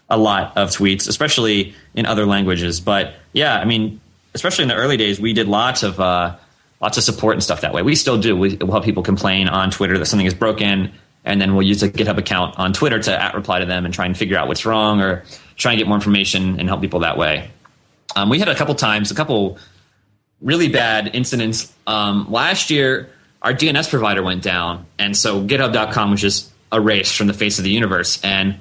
a 0.10 0.18
lot 0.18 0.58
of 0.58 0.70
tweets, 0.70 1.08
especially 1.08 1.76
in 1.94 2.06
other 2.06 2.26
languages. 2.26 2.80
But 2.80 3.14
yeah, 3.32 3.60
I 3.60 3.66
mean, 3.66 4.02
especially 4.34 4.64
in 4.64 4.70
the 4.70 4.76
early 4.76 4.98
days, 4.98 5.20
we 5.20 5.34
did 5.34 5.48
lots 5.48 5.84
of 5.84 6.00
uh, 6.00 6.36
lots 6.82 6.98
of 6.98 7.04
support 7.04 7.36
and 7.36 7.44
stuff 7.44 7.62
that 7.62 7.74
way. 7.74 7.82
We 7.84 7.96
still 7.96 8.20
do. 8.20 8.36
We, 8.36 8.56
will 8.56 8.82
people 8.82 9.04
complain 9.04 9.48
on 9.48 9.72
Twitter 9.72 9.98
that 9.98 10.06
something 10.06 10.26
is 10.26 10.34
broken, 10.34 10.94
and 11.26 11.42
then 11.42 11.56
we'll 11.56 11.66
use 11.66 11.84
a 11.84 11.90
GitHub 11.90 12.18
account 12.18 12.58
on 12.58 12.72
Twitter 12.72 13.00
to 13.00 13.22
at 13.22 13.34
reply 13.34 13.60
to 13.60 13.66
them 13.66 13.84
and 13.84 13.94
try 13.94 14.06
and 14.06 14.16
figure 14.16 14.38
out 14.38 14.48
what's 14.48 14.66
wrong 14.66 15.02
or 15.02 15.24
try 15.58 15.72
and 15.72 15.80
get 15.80 15.88
more 15.88 15.98
information 15.98 16.60
and 16.60 16.70
help 16.70 16.82
people 16.82 17.02
that 17.02 17.18
way. 17.18 17.50
Um, 18.16 18.30
we 18.30 18.40
had 18.40 18.48
a 18.48 18.56
couple 18.56 18.76
times, 18.76 19.12
a 19.12 19.16
couple 19.16 19.58
really 20.42 20.70
bad 20.70 21.16
incidents 21.16 21.74
um, 21.88 22.32
last 22.32 22.70
year. 22.70 23.10
Our 23.42 23.54
DNS 23.54 23.90
provider 23.90 24.24
went 24.24 24.44
down, 24.44 24.86
and 24.98 25.16
so 25.18 25.46
GitHub.com 25.46 26.12
was 26.12 26.22
just 26.22 26.52
erased 26.72 27.18
from 27.18 27.28
the 27.28 27.34
face 27.34 27.58
of 27.58 27.64
the 27.64 27.70
universe. 27.72 28.24
And 28.24 28.60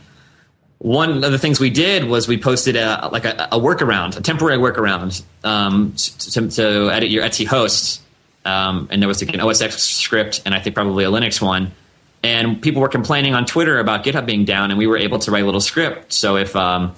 one 0.78 1.24
of 1.24 1.32
the 1.32 1.38
things 1.38 1.60
we 1.60 1.70
did 1.70 2.04
was 2.04 2.28
we 2.28 2.36
posted 2.36 2.76
a 2.76 3.08
like 3.10 3.24
a, 3.24 3.48
a 3.52 3.58
workaround, 3.58 4.16
a 4.18 4.20
temporary 4.20 4.58
workaround 4.58 5.22
um, 5.42 5.94
to, 5.96 6.48
to, 6.48 6.90
edit 6.90 7.10
your 7.10 7.24
etc 7.24 7.48
hosts. 7.48 8.00
Um, 8.44 8.88
and 8.90 9.00
there 9.00 9.08
was 9.08 9.24
like 9.24 9.34
an 9.34 9.40
OS 9.40 9.62
X 9.62 9.82
script, 9.82 10.42
and 10.44 10.54
I 10.54 10.60
think 10.60 10.74
probably 10.74 11.04
a 11.04 11.10
Linux 11.10 11.40
one. 11.40 11.72
And 12.24 12.62
people 12.62 12.80
were 12.80 12.88
complaining 12.88 13.34
on 13.34 13.44
Twitter 13.44 13.78
about 13.78 14.02
GitHub 14.02 14.24
being 14.24 14.46
down, 14.46 14.70
and 14.70 14.78
we 14.78 14.86
were 14.86 14.96
able 14.96 15.18
to 15.18 15.30
write 15.30 15.42
a 15.42 15.46
little 15.46 15.60
script. 15.60 16.10
So 16.14 16.38
if 16.38 16.56
um, 16.56 16.94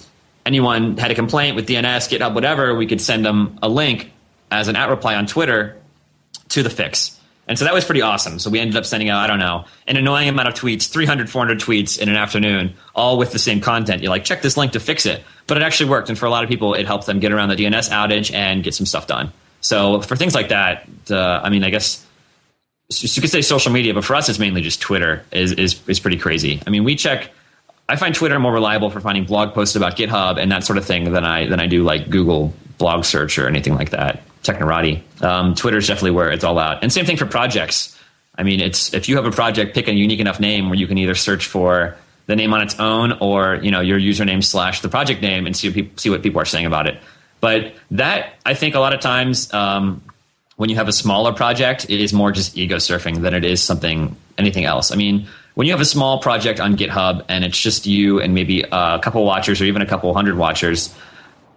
anyone 0.46 0.96
had 0.98 1.10
a 1.10 1.16
complaint 1.16 1.56
with 1.56 1.66
DNS, 1.66 1.82
GitHub, 2.08 2.32
whatever, 2.32 2.76
we 2.76 2.86
could 2.86 3.00
send 3.00 3.26
them 3.26 3.58
a 3.60 3.68
link 3.68 4.12
as 4.52 4.68
an 4.68 4.76
at 4.76 4.88
reply 4.88 5.16
on 5.16 5.26
Twitter 5.26 5.76
to 6.50 6.62
the 6.62 6.70
fix. 6.70 7.18
And 7.48 7.58
so 7.58 7.64
that 7.64 7.74
was 7.74 7.84
pretty 7.84 8.02
awesome. 8.02 8.38
So 8.38 8.50
we 8.50 8.60
ended 8.60 8.76
up 8.76 8.86
sending 8.86 9.08
out, 9.08 9.18
I 9.18 9.26
don't 9.26 9.40
know, 9.40 9.64
an 9.88 9.96
annoying 9.96 10.28
amount 10.28 10.46
of 10.46 10.54
tweets, 10.54 10.88
300, 10.88 11.28
400 11.28 11.58
tweets 11.58 11.98
in 11.98 12.08
an 12.08 12.14
afternoon, 12.14 12.74
all 12.94 13.18
with 13.18 13.32
the 13.32 13.40
same 13.40 13.60
content. 13.60 14.02
You're 14.02 14.10
like, 14.10 14.22
check 14.22 14.42
this 14.42 14.56
link 14.56 14.72
to 14.72 14.80
fix 14.80 15.06
it. 15.06 15.24
But 15.48 15.56
it 15.56 15.64
actually 15.64 15.90
worked. 15.90 16.08
And 16.08 16.16
for 16.16 16.26
a 16.26 16.30
lot 16.30 16.44
of 16.44 16.50
people, 16.50 16.74
it 16.74 16.86
helped 16.86 17.06
them 17.06 17.18
get 17.18 17.32
around 17.32 17.48
the 17.48 17.56
DNS 17.56 17.90
outage 17.90 18.32
and 18.32 18.62
get 18.62 18.74
some 18.74 18.86
stuff 18.86 19.08
done. 19.08 19.32
So 19.60 20.02
for 20.02 20.14
things 20.14 20.36
like 20.36 20.50
that, 20.50 20.88
uh, 21.10 21.40
I 21.42 21.50
mean, 21.50 21.64
I 21.64 21.70
guess 21.70 22.05
you 22.88 23.20
could 23.20 23.30
say 23.30 23.42
social 23.42 23.72
media, 23.72 23.94
but 23.94 24.04
for 24.04 24.14
us, 24.14 24.28
it's 24.28 24.38
mainly 24.38 24.60
just 24.60 24.80
Twitter 24.80 25.24
is, 25.32 25.52
is, 25.52 25.80
is 25.88 26.00
pretty 26.00 26.18
crazy. 26.18 26.62
I 26.66 26.70
mean, 26.70 26.84
we 26.84 26.94
check, 26.94 27.30
I 27.88 27.96
find 27.96 28.14
Twitter 28.14 28.38
more 28.38 28.52
reliable 28.52 28.90
for 28.90 29.00
finding 29.00 29.24
blog 29.24 29.54
posts 29.54 29.74
about 29.74 29.96
GitHub 29.96 30.40
and 30.40 30.52
that 30.52 30.64
sort 30.64 30.78
of 30.78 30.84
thing 30.84 31.12
than 31.12 31.24
I, 31.24 31.46
than 31.46 31.58
I 31.60 31.66
do 31.66 31.82
like 31.82 32.08
Google 32.10 32.54
blog 32.78 33.04
search 33.04 33.38
or 33.38 33.48
anything 33.48 33.74
like 33.74 33.90
that. 33.90 34.22
Technorati. 34.42 35.02
Um, 35.22 35.54
Twitter 35.54 35.78
is 35.78 35.88
definitely 35.88 36.12
where 36.12 36.30
it's 36.30 36.44
all 36.44 36.58
out. 36.58 36.82
And 36.82 36.92
same 36.92 37.04
thing 37.04 37.16
for 37.16 37.26
projects. 37.26 37.98
I 38.38 38.42
mean, 38.42 38.60
it's 38.60 38.94
if 38.94 39.08
you 39.08 39.16
have 39.16 39.24
a 39.24 39.30
project, 39.30 39.74
pick 39.74 39.88
a 39.88 39.94
unique 39.94 40.20
enough 40.20 40.38
name 40.38 40.68
where 40.68 40.78
you 40.78 40.86
can 40.86 40.98
either 40.98 41.14
search 41.14 41.46
for 41.46 41.96
the 42.26 42.36
name 42.36 42.52
on 42.52 42.62
its 42.62 42.78
own 42.78 43.12
or 43.20 43.56
you 43.56 43.70
know 43.70 43.80
your 43.80 43.98
username 43.98 44.44
slash 44.44 44.82
the 44.82 44.88
project 44.88 45.22
name 45.22 45.46
and 45.46 45.56
see 45.56 45.68
what 45.68 45.74
people, 45.74 45.98
see 45.98 46.10
what 46.10 46.22
people 46.22 46.40
are 46.40 46.44
saying 46.44 46.66
about 46.66 46.86
it. 46.86 46.98
But 47.40 47.74
that 47.92 48.34
I 48.44 48.54
think 48.54 48.74
a 48.74 48.80
lot 48.80 48.94
of 48.94 49.00
times 49.00 49.52
um, 49.54 50.02
when 50.56 50.70
you 50.70 50.76
have 50.76 50.88
a 50.88 50.92
smaller 50.92 51.32
project, 51.32 51.84
it 51.88 52.00
is 52.00 52.12
more 52.12 52.32
just 52.32 52.56
ego 52.56 52.76
surfing 52.76 53.20
than 53.22 53.34
it 53.34 53.44
is 53.44 53.62
something 53.62 54.16
anything 54.38 54.64
else. 54.64 54.90
I 54.90 54.96
mean, 54.96 55.26
when 55.54 55.66
you 55.66 55.72
have 55.72 55.80
a 55.80 55.86
small 55.86 56.18
project 56.18 56.60
on 56.60 56.76
GitHub 56.76 57.24
and 57.28 57.44
it's 57.44 57.58
just 57.58 57.86
you 57.86 58.20
and 58.20 58.34
maybe 58.34 58.62
a 58.62 58.98
couple 59.02 59.24
watchers 59.24 59.60
or 59.60 59.64
even 59.64 59.82
a 59.82 59.86
couple 59.86 60.12
hundred 60.14 60.36
watchers, 60.36 60.94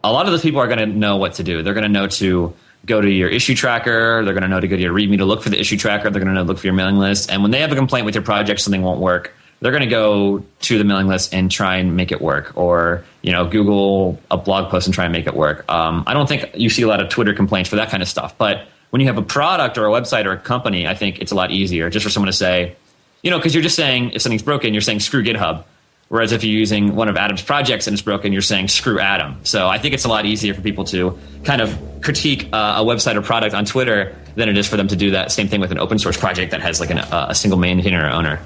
a 0.04 0.12
lot 0.12 0.26
of 0.26 0.32
those 0.32 0.42
people 0.42 0.62
are 0.62 0.68
going 0.68 0.80
to 0.80 0.86
know 0.86 1.18
what 1.18 1.34
to 1.36 1.44
do. 1.44 1.64
They're 1.64 1.74
going 1.74 1.84
to 1.84 1.90
know 1.90 2.08
to 2.08 2.54
go 2.86 3.02
to 3.02 3.10
your 3.10 3.30
issue 3.30 3.56
tracker. 3.56 4.24
They're 4.24 4.34
going 4.34 4.44
to 4.44 4.48
know 4.48 4.60
to 4.60 4.68
go 4.68 4.76
to 4.76 4.82
your 4.82 4.94
README 4.94 5.18
to 5.18 5.26
look 5.26 5.44
for 5.44 5.50
the 5.50 5.60
issue 5.60 5.78
tracker. 5.78 6.10
They're 6.10 6.22
going 6.22 6.34
to 6.34 6.34
know 6.34 6.44
to 6.44 6.48
look 6.48 6.60
for 6.60 6.68
your 6.68 6.74
mailing 6.74 6.98
list. 6.98 7.32
And 7.32 7.42
when 7.42 7.52
they 7.52 7.60
have 7.60 7.72
a 7.72 7.76
complaint 7.76 8.06
with 8.06 8.16
your 8.16 8.24
project, 8.24 8.62
something 8.62 8.82
won't 8.82 9.02
work. 9.02 9.34
They're 9.62 9.74
going 9.74 9.84
to 9.84 9.90
go 9.90 10.46
to 10.62 10.78
the 10.78 10.86
mailing 10.86 11.08
list 11.08 11.34
and 11.34 11.52
try 11.52 11.76
and 11.76 11.98
make 11.98 12.14
it 12.14 12.22
work, 12.22 12.54
or 12.56 13.04
you 13.22 13.34
know, 13.34 13.46
Google 13.46 14.18
a 14.32 14.38
blog 14.38 14.72
post 14.72 14.88
and 14.88 14.94
try 14.94 15.04
and 15.04 15.12
make 15.12 15.28
it 15.28 15.36
work. 15.36 15.70
Um, 15.70 16.06
I 16.08 16.14
don't 16.14 16.30
think 16.30 16.50
you 16.54 16.70
see 16.70 16.84
a 16.84 16.88
lot 16.88 17.02
of 17.02 17.10
Twitter 17.10 17.34
complaints 17.34 17.70
for 17.70 17.76
that 17.76 17.90
kind 17.90 18.02
of 18.02 18.08
stuff. 18.08 18.38
But 18.38 18.68
when 18.90 19.02
you 19.02 19.08
have 19.08 19.18
a 19.18 19.24
product 19.24 19.78
or 19.78 19.88
a 19.88 19.92
website 19.92 20.26
or 20.26 20.32
a 20.32 20.38
company, 20.38 20.88
I 20.88 20.96
think 20.96 21.20
it's 21.20 21.32
a 21.32 21.36
lot 21.36 21.52
easier 21.52 21.90
just 21.90 22.04
for 22.04 22.10
someone 22.10 22.28
to 22.28 22.34
say, 22.38 22.76
you 23.22 23.30
know, 23.30 23.38
because 23.38 23.54
you're 23.54 23.64
just 23.64 23.76
saying 23.76 24.12
if 24.12 24.22
something's 24.22 24.44
broken, 24.44 24.74
you're 24.74 24.82
saying 24.82 25.00
screw 25.02 25.24
GitHub. 25.24 25.64
Whereas 26.08 26.32
if 26.32 26.44
you're 26.44 26.58
using 26.58 26.96
one 26.96 27.08
of 27.08 27.18
Adam's 27.18 27.44
projects 27.44 27.86
and 27.86 27.94
it's 27.94 28.02
broken, 28.02 28.34
you're 28.34 28.42
saying 28.42 28.70
screw 28.70 29.00
Adam. 29.00 29.40
So 29.44 29.68
I 29.68 29.78
think 29.78 29.94
it's 29.94 30.06
a 30.06 30.10
lot 30.10 30.26
easier 30.26 30.56
for 30.56 30.62
people 30.62 30.84
to 30.86 31.18
kind 31.44 31.62
of 31.62 31.78
critique 32.02 32.50
uh, 32.52 32.78
a 32.80 32.84
website 32.84 33.16
or 33.16 33.22
product 33.22 33.54
on 33.54 33.66
Twitter 33.66 34.16
than 34.34 34.50
it 34.50 34.58
is 34.58 34.68
for 34.68 34.76
them 34.76 34.88
to 34.88 34.96
do 34.96 35.12
that 35.12 35.32
same 35.32 35.48
thing 35.48 35.62
with 35.62 35.72
an 35.72 35.78
open 35.78 36.00
source 36.00 36.18
project 36.18 36.50
that 36.50 36.62
has 36.62 36.80
like 36.80 36.90
an, 36.90 36.98
uh, 36.98 37.28
a 37.30 37.36
single 37.36 37.60
maintainer 37.60 38.06
or 38.06 38.10
owner. 38.10 38.40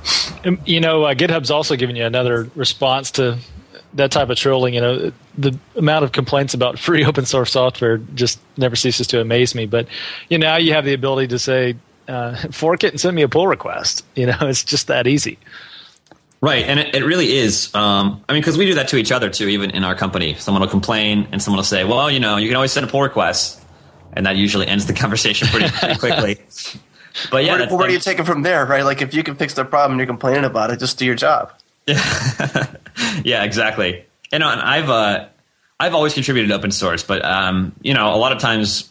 Um, 0.43 0.59
you 0.65 0.81
know, 0.81 1.03
uh, 1.03 1.13
GitHub's 1.13 1.51
also 1.51 1.77
giving 1.77 1.95
you 1.95 2.03
another 2.03 2.49
response 2.53 3.11
to 3.11 3.37
that 3.95 4.11
type 4.11 4.29
of 4.29 4.37
trolling. 4.37 4.73
You 4.73 4.81
know, 4.81 5.11
the 5.37 5.57
amount 5.75 6.05
of 6.05 6.11
complaints 6.11 6.53
about 6.53 6.79
free 6.87 7.05
open 7.05 7.25
source 7.25 7.51
software 7.51 7.97
just 7.97 8.39
never 8.57 8.75
ceases 8.75 9.07
to 9.07 9.21
amaze 9.21 9.55
me. 9.55 9.65
But 9.65 9.87
you 10.29 10.37
know, 10.37 10.47
now 10.47 10.57
you 10.57 10.73
have 10.73 10.85
the 10.85 10.93
ability 10.93 11.27
to 11.29 11.39
say, 11.39 11.75
uh, 12.07 12.35
fork 12.51 12.83
it 12.83 12.91
and 12.91 12.99
send 12.99 13.15
me 13.15 13.21
a 13.21 13.29
pull 13.29 13.47
request. 13.47 14.05
You 14.15 14.27
know, 14.27 14.37
it's 14.41 14.63
just 14.63 14.87
that 14.87 15.07
easy. 15.07 15.37
Right, 16.39 16.65
and 16.65 16.79
it, 16.79 16.93
it 16.93 17.05
really 17.05 17.37
is. 17.37 17.73
Um, 17.73 18.21
I 18.27 18.33
mean, 18.33 18.41
because 18.41 18.57
we 18.57 18.65
do 18.65 18.75
that 18.75 18.89
to 18.89 18.97
each 18.97 19.11
other 19.11 19.29
too, 19.29 19.47
even 19.47 19.71
in 19.71 19.83
our 19.83 19.95
company. 19.95 20.35
Someone 20.35 20.61
will 20.61 20.69
complain, 20.69 21.27
and 21.31 21.41
someone 21.41 21.57
will 21.57 21.63
say, 21.63 21.85
"Well, 21.85 22.11
you 22.11 22.19
know, 22.19 22.35
you 22.35 22.49
can 22.49 22.57
always 22.57 22.73
send 22.73 22.85
a 22.85 22.89
pull 22.89 23.01
request," 23.01 23.63
and 24.11 24.25
that 24.25 24.35
usually 24.35 24.67
ends 24.67 24.85
the 24.85 24.93
conversation 24.93 25.47
pretty, 25.47 25.69
pretty 25.69 25.99
quickly. 25.99 26.37
But 27.31 27.45
yeah, 27.45 27.57
where, 27.57 27.77
where 27.77 27.87
do 27.87 27.93
you 27.93 27.99
take 27.99 28.19
it 28.19 28.25
from 28.25 28.41
there, 28.41 28.65
right? 28.65 28.83
Like, 28.83 29.01
if 29.01 29.13
you 29.13 29.23
can 29.23 29.35
fix 29.35 29.53
the 29.53 29.63
problem, 29.63 29.93
and 29.93 29.99
you're 29.99 30.07
complaining 30.07 30.43
about 30.43 30.69
it, 30.69 30.79
just 30.79 30.97
do 30.97 31.05
your 31.05 31.15
job. 31.15 31.53
yeah, 33.23 33.43
exactly. 33.43 34.05
And, 34.31 34.43
and 34.43 34.61
I've 34.61 34.89
uh, 34.89 35.27
I've 35.79 35.93
always 35.93 36.13
contributed 36.13 36.51
open 36.51 36.71
source, 36.71 37.03
but 37.03 37.23
um, 37.25 37.73
you 37.81 37.93
know, 37.93 38.13
a 38.13 38.17
lot 38.17 38.31
of 38.31 38.39
times, 38.39 38.89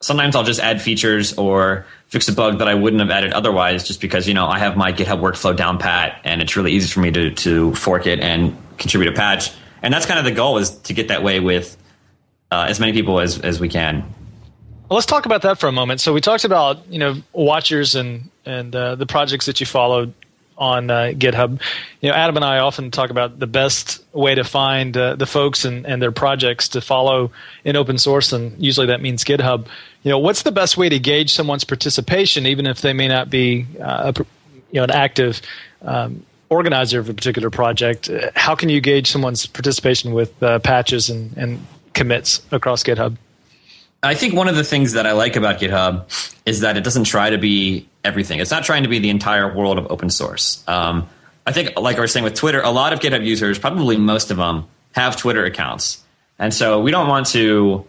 sometimes 0.00 0.36
I'll 0.36 0.44
just 0.44 0.60
add 0.60 0.82
features 0.82 1.38
or 1.38 1.86
fix 2.08 2.28
a 2.28 2.32
bug 2.32 2.58
that 2.58 2.68
I 2.68 2.74
wouldn't 2.74 3.00
have 3.00 3.10
added 3.10 3.32
otherwise, 3.32 3.84
just 3.84 4.00
because 4.00 4.28
you 4.28 4.34
know 4.34 4.46
I 4.46 4.58
have 4.58 4.76
my 4.76 4.92
GitHub 4.92 5.20
workflow 5.20 5.56
down 5.56 5.78
pat, 5.78 6.20
and 6.24 6.42
it's 6.42 6.56
really 6.56 6.72
easy 6.72 6.88
for 6.92 7.00
me 7.00 7.10
to 7.12 7.30
to 7.30 7.74
fork 7.74 8.06
it 8.06 8.20
and 8.20 8.56
contribute 8.78 9.12
a 9.12 9.16
patch. 9.16 9.52
And 9.82 9.92
that's 9.92 10.06
kind 10.06 10.18
of 10.18 10.24
the 10.24 10.32
goal 10.32 10.58
is 10.58 10.70
to 10.70 10.92
get 10.92 11.08
that 11.08 11.22
way 11.22 11.40
with 11.40 11.76
uh, 12.50 12.66
as 12.68 12.78
many 12.78 12.92
people 12.92 13.20
as 13.20 13.38
as 13.40 13.58
we 13.58 13.68
can. 13.68 14.00
Well, 14.88 14.96
let's 14.96 15.06
talk 15.06 15.24
about 15.24 15.42
that 15.42 15.58
for 15.58 15.66
a 15.66 15.72
moment. 15.72 16.00
So 16.00 16.12
we 16.12 16.20
talked 16.20 16.44
about 16.44 16.86
you 16.88 16.98
know 16.98 17.14
watchers 17.32 17.94
and 17.94 18.30
and 18.44 18.74
uh, 18.76 18.96
the 18.96 19.06
projects 19.06 19.46
that 19.46 19.60
you 19.60 19.66
followed 19.66 20.12
on 20.56 20.90
uh, 20.90 21.12
GitHub. 21.14 21.60
You 22.00 22.10
know, 22.10 22.14
Adam 22.14 22.36
and 22.36 22.44
I 22.44 22.58
often 22.58 22.90
talk 22.90 23.10
about 23.10 23.38
the 23.38 23.46
best 23.46 24.04
way 24.12 24.34
to 24.34 24.44
find 24.44 24.96
uh, 24.96 25.16
the 25.16 25.26
folks 25.26 25.64
and, 25.64 25.86
and 25.86 26.00
their 26.00 26.12
projects 26.12 26.68
to 26.68 26.80
follow 26.80 27.32
in 27.64 27.76
open 27.76 27.98
source, 27.98 28.32
and 28.32 28.60
usually 28.62 28.86
that 28.88 29.00
means 29.00 29.24
GitHub. 29.24 29.66
You 30.02 30.10
know, 30.10 30.18
what's 30.18 30.42
the 30.42 30.52
best 30.52 30.76
way 30.76 30.88
to 30.88 30.98
gauge 30.98 31.32
someone's 31.32 31.64
participation, 31.64 32.46
even 32.46 32.66
if 32.66 32.80
they 32.80 32.92
may 32.92 33.08
not 33.08 33.30
be 33.30 33.66
uh, 33.80 34.12
a, 34.14 34.24
you 34.70 34.80
know 34.80 34.84
an 34.84 34.90
active 34.90 35.40
um, 35.82 36.24
organizer 36.48 37.00
of 37.00 37.08
a 37.08 37.14
particular 37.14 37.50
project? 37.50 38.10
How 38.34 38.54
can 38.54 38.68
you 38.68 38.80
gauge 38.80 39.10
someone's 39.10 39.46
participation 39.46 40.12
with 40.12 40.42
uh, 40.42 40.58
patches 40.60 41.10
and, 41.10 41.36
and 41.36 41.66
commits 41.94 42.42
across 42.52 42.82
GitHub? 42.82 43.16
I 44.02 44.14
think 44.14 44.34
one 44.34 44.48
of 44.48 44.56
the 44.56 44.64
things 44.64 44.92
that 44.92 45.06
I 45.06 45.12
like 45.12 45.36
about 45.36 45.60
GitHub 45.60 46.04
is 46.44 46.60
that 46.60 46.76
it 46.76 46.84
doesn't 46.84 47.04
try 47.04 47.30
to 47.30 47.38
be 47.38 47.88
everything. 48.04 48.40
It's 48.40 48.50
not 48.50 48.64
trying 48.64 48.82
to 48.82 48.88
be 48.88 48.98
the 48.98 49.10
entire 49.10 49.54
world 49.54 49.78
of 49.78 49.90
open 49.90 50.10
source. 50.10 50.62
Um, 50.68 51.08
I 51.46 51.52
think, 51.52 51.78
like 51.78 51.96
I 51.96 52.00
was 52.00 52.12
saying 52.12 52.24
with 52.24 52.34
Twitter, 52.34 52.60
a 52.60 52.70
lot 52.70 52.92
of 52.92 53.00
GitHub 53.00 53.24
users, 53.24 53.58
probably 53.58 53.96
most 53.96 54.30
of 54.30 54.36
them, 54.36 54.66
have 54.92 55.16
Twitter 55.16 55.44
accounts. 55.44 56.02
And 56.38 56.52
so 56.52 56.80
we 56.80 56.90
don't 56.90 57.08
want 57.08 57.26
to 57.28 57.86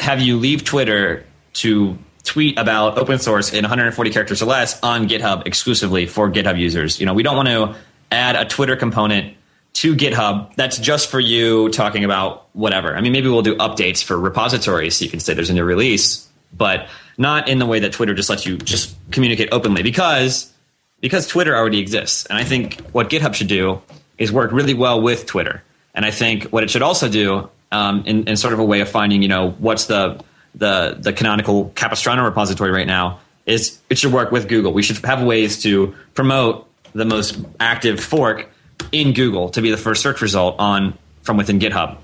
have 0.00 0.20
you 0.20 0.38
leave 0.38 0.64
Twitter 0.64 1.24
to 1.54 1.98
tweet 2.24 2.58
about 2.58 2.98
open 2.98 3.18
source 3.18 3.52
in 3.52 3.62
140 3.62 4.10
characters 4.10 4.42
or 4.42 4.46
less 4.46 4.80
on 4.82 5.08
GitHub 5.08 5.46
exclusively 5.46 6.06
for 6.06 6.30
GitHub 6.30 6.58
users. 6.58 7.00
You 7.00 7.06
know, 7.06 7.14
we 7.14 7.22
don't 7.22 7.36
want 7.36 7.48
to 7.48 7.74
add 8.12 8.36
a 8.36 8.44
Twitter 8.44 8.76
component 8.76 9.34
to 9.74 9.94
GitHub 9.94 10.54
that's 10.56 10.78
just 10.78 11.08
for 11.08 11.20
you 11.20 11.68
talking 11.70 12.04
about 12.04 12.48
whatever. 12.52 12.94
I 12.96 13.00
mean, 13.00 13.12
maybe 13.12 13.28
we'll 13.28 13.42
do 13.42 13.56
updates 13.56 14.02
for 14.02 14.18
repositories 14.18 14.96
so 14.96 15.04
you 15.04 15.10
can 15.10 15.20
say 15.20 15.34
there's 15.34 15.50
a 15.50 15.54
new 15.54 15.64
release, 15.64 16.27
but 16.52 16.88
not 17.16 17.48
in 17.48 17.58
the 17.58 17.66
way 17.66 17.80
that 17.80 17.92
Twitter 17.92 18.14
just 18.14 18.30
lets 18.30 18.46
you 18.46 18.56
just 18.58 18.96
communicate 19.10 19.48
openly 19.52 19.82
because 19.82 20.52
because 21.00 21.26
Twitter 21.26 21.56
already 21.56 21.78
exists. 21.78 22.26
And 22.26 22.38
I 22.38 22.44
think 22.44 22.80
what 22.90 23.08
GitHub 23.08 23.34
should 23.34 23.46
do 23.46 23.80
is 24.18 24.32
work 24.32 24.50
really 24.52 24.74
well 24.74 25.00
with 25.00 25.26
Twitter. 25.26 25.62
And 25.94 26.04
I 26.04 26.10
think 26.10 26.44
what 26.50 26.64
it 26.64 26.70
should 26.70 26.82
also 26.82 27.08
do 27.08 27.48
um, 27.70 28.02
in, 28.04 28.26
in 28.28 28.36
sort 28.36 28.52
of 28.52 28.58
a 28.58 28.64
way 28.64 28.80
of 28.80 28.88
finding, 28.88 29.22
you 29.22 29.28
know, 29.28 29.50
what's 29.58 29.86
the 29.86 30.22
the 30.54 30.96
the 30.98 31.12
canonical 31.12 31.70
Capistrano 31.74 32.24
repository 32.24 32.70
right 32.70 32.86
now 32.86 33.20
is 33.46 33.78
it 33.88 33.98
should 33.98 34.12
work 34.12 34.30
with 34.30 34.48
Google. 34.48 34.72
We 34.72 34.82
should 34.82 34.98
have 35.04 35.22
ways 35.22 35.62
to 35.62 35.94
promote 36.14 36.68
the 36.92 37.04
most 37.04 37.38
active 37.60 38.00
fork 38.00 38.48
in 38.92 39.12
Google 39.12 39.48
to 39.50 39.62
be 39.62 39.70
the 39.70 39.76
first 39.76 40.02
search 40.02 40.20
result 40.20 40.56
on 40.58 40.96
from 41.22 41.36
within 41.36 41.58
GitHub. 41.58 41.96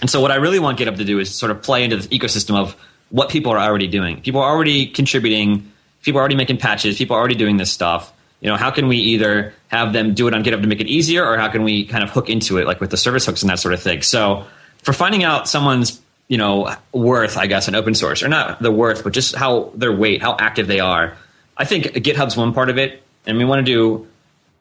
And 0.00 0.10
so 0.10 0.20
what 0.20 0.30
I 0.30 0.36
really 0.36 0.58
want 0.58 0.78
GitHub 0.78 0.96
to 0.96 1.04
do 1.04 1.18
is 1.18 1.34
sort 1.34 1.50
of 1.50 1.62
play 1.62 1.84
into 1.84 1.96
this 1.96 2.06
ecosystem 2.08 2.56
of 2.56 2.76
what 3.10 3.28
people 3.28 3.52
are 3.52 3.58
already 3.58 3.86
doing. 3.86 4.20
People 4.20 4.40
are 4.40 4.50
already 4.50 4.86
contributing, 4.86 5.70
people 6.02 6.18
are 6.18 6.22
already 6.22 6.36
making 6.36 6.58
patches, 6.58 6.98
people 6.98 7.16
are 7.16 7.20
already 7.20 7.34
doing 7.34 7.56
this 7.56 7.72
stuff. 7.72 8.12
you 8.40 8.50
know, 8.50 8.56
how 8.56 8.70
can 8.70 8.88
we 8.88 8.98
either 8.98 9.54
have 9.68 9.92
them 9.92 10.14
do 10.14 10.28
it 10.28 10.34
on 10.34 10.44
GitHub 10.44 10.60
to 10.60 10.66
make 10.68 10.80
it 10.80 10.86
easier, 10.86 11.24
or 11.26 11.38
how 11.38 11.48
can 11.48 11.62
we 11.62 11.86
kind 11.86 12.04
of 12.04 12.10
hook 12.10 12.28
into 12.28 12.58
it, 12.58 12.66
like 12.66 12.80
with 12.80 12.90
the 12.90 12.96
service 12.96 13.24
hooks 13.24 13.42
and 13.42 13.50
that 13.50 13.58
sort 13.58 13.72
of 13.72 13.82
thing? 13.82 14.02
So, 14.02 14.44
for 14.82 14.92
finding 14.92 15.24
out 15.24 15.48
someone's 15.48 16.00
you 16.28 16.38
know 16.38 16.74
worth, 16.92 17.36
I 17.38 17.46
guess, 17.46 17.68
in 17.68 17.74
open 17.74 17.94
source, 17.94 18.22
or 18.22 18.28
not 18.28 18.60
the 18.60 18.70
worth, 18.70 19.04
but 19.04 19.12
just 19.12 19.34
how 19.34 19.70
their 19.74 19.92
weight, 19.92 20.22
how 20.22 20.36
active 20.38 20.66
they 20.66 20.80
are. 20.80 21.16
I 21.56 21.64
think 21.64 21.84
GitHub's 21.84 22.36
one 22.36 22.52
part 22.52 22.68
of 22.68 22.78
it, 22.78 23.02
and 23.26 23.38
we 23.38 23.44
want 23.44 23.64
to 23.64 23.72
do 23.72 24.06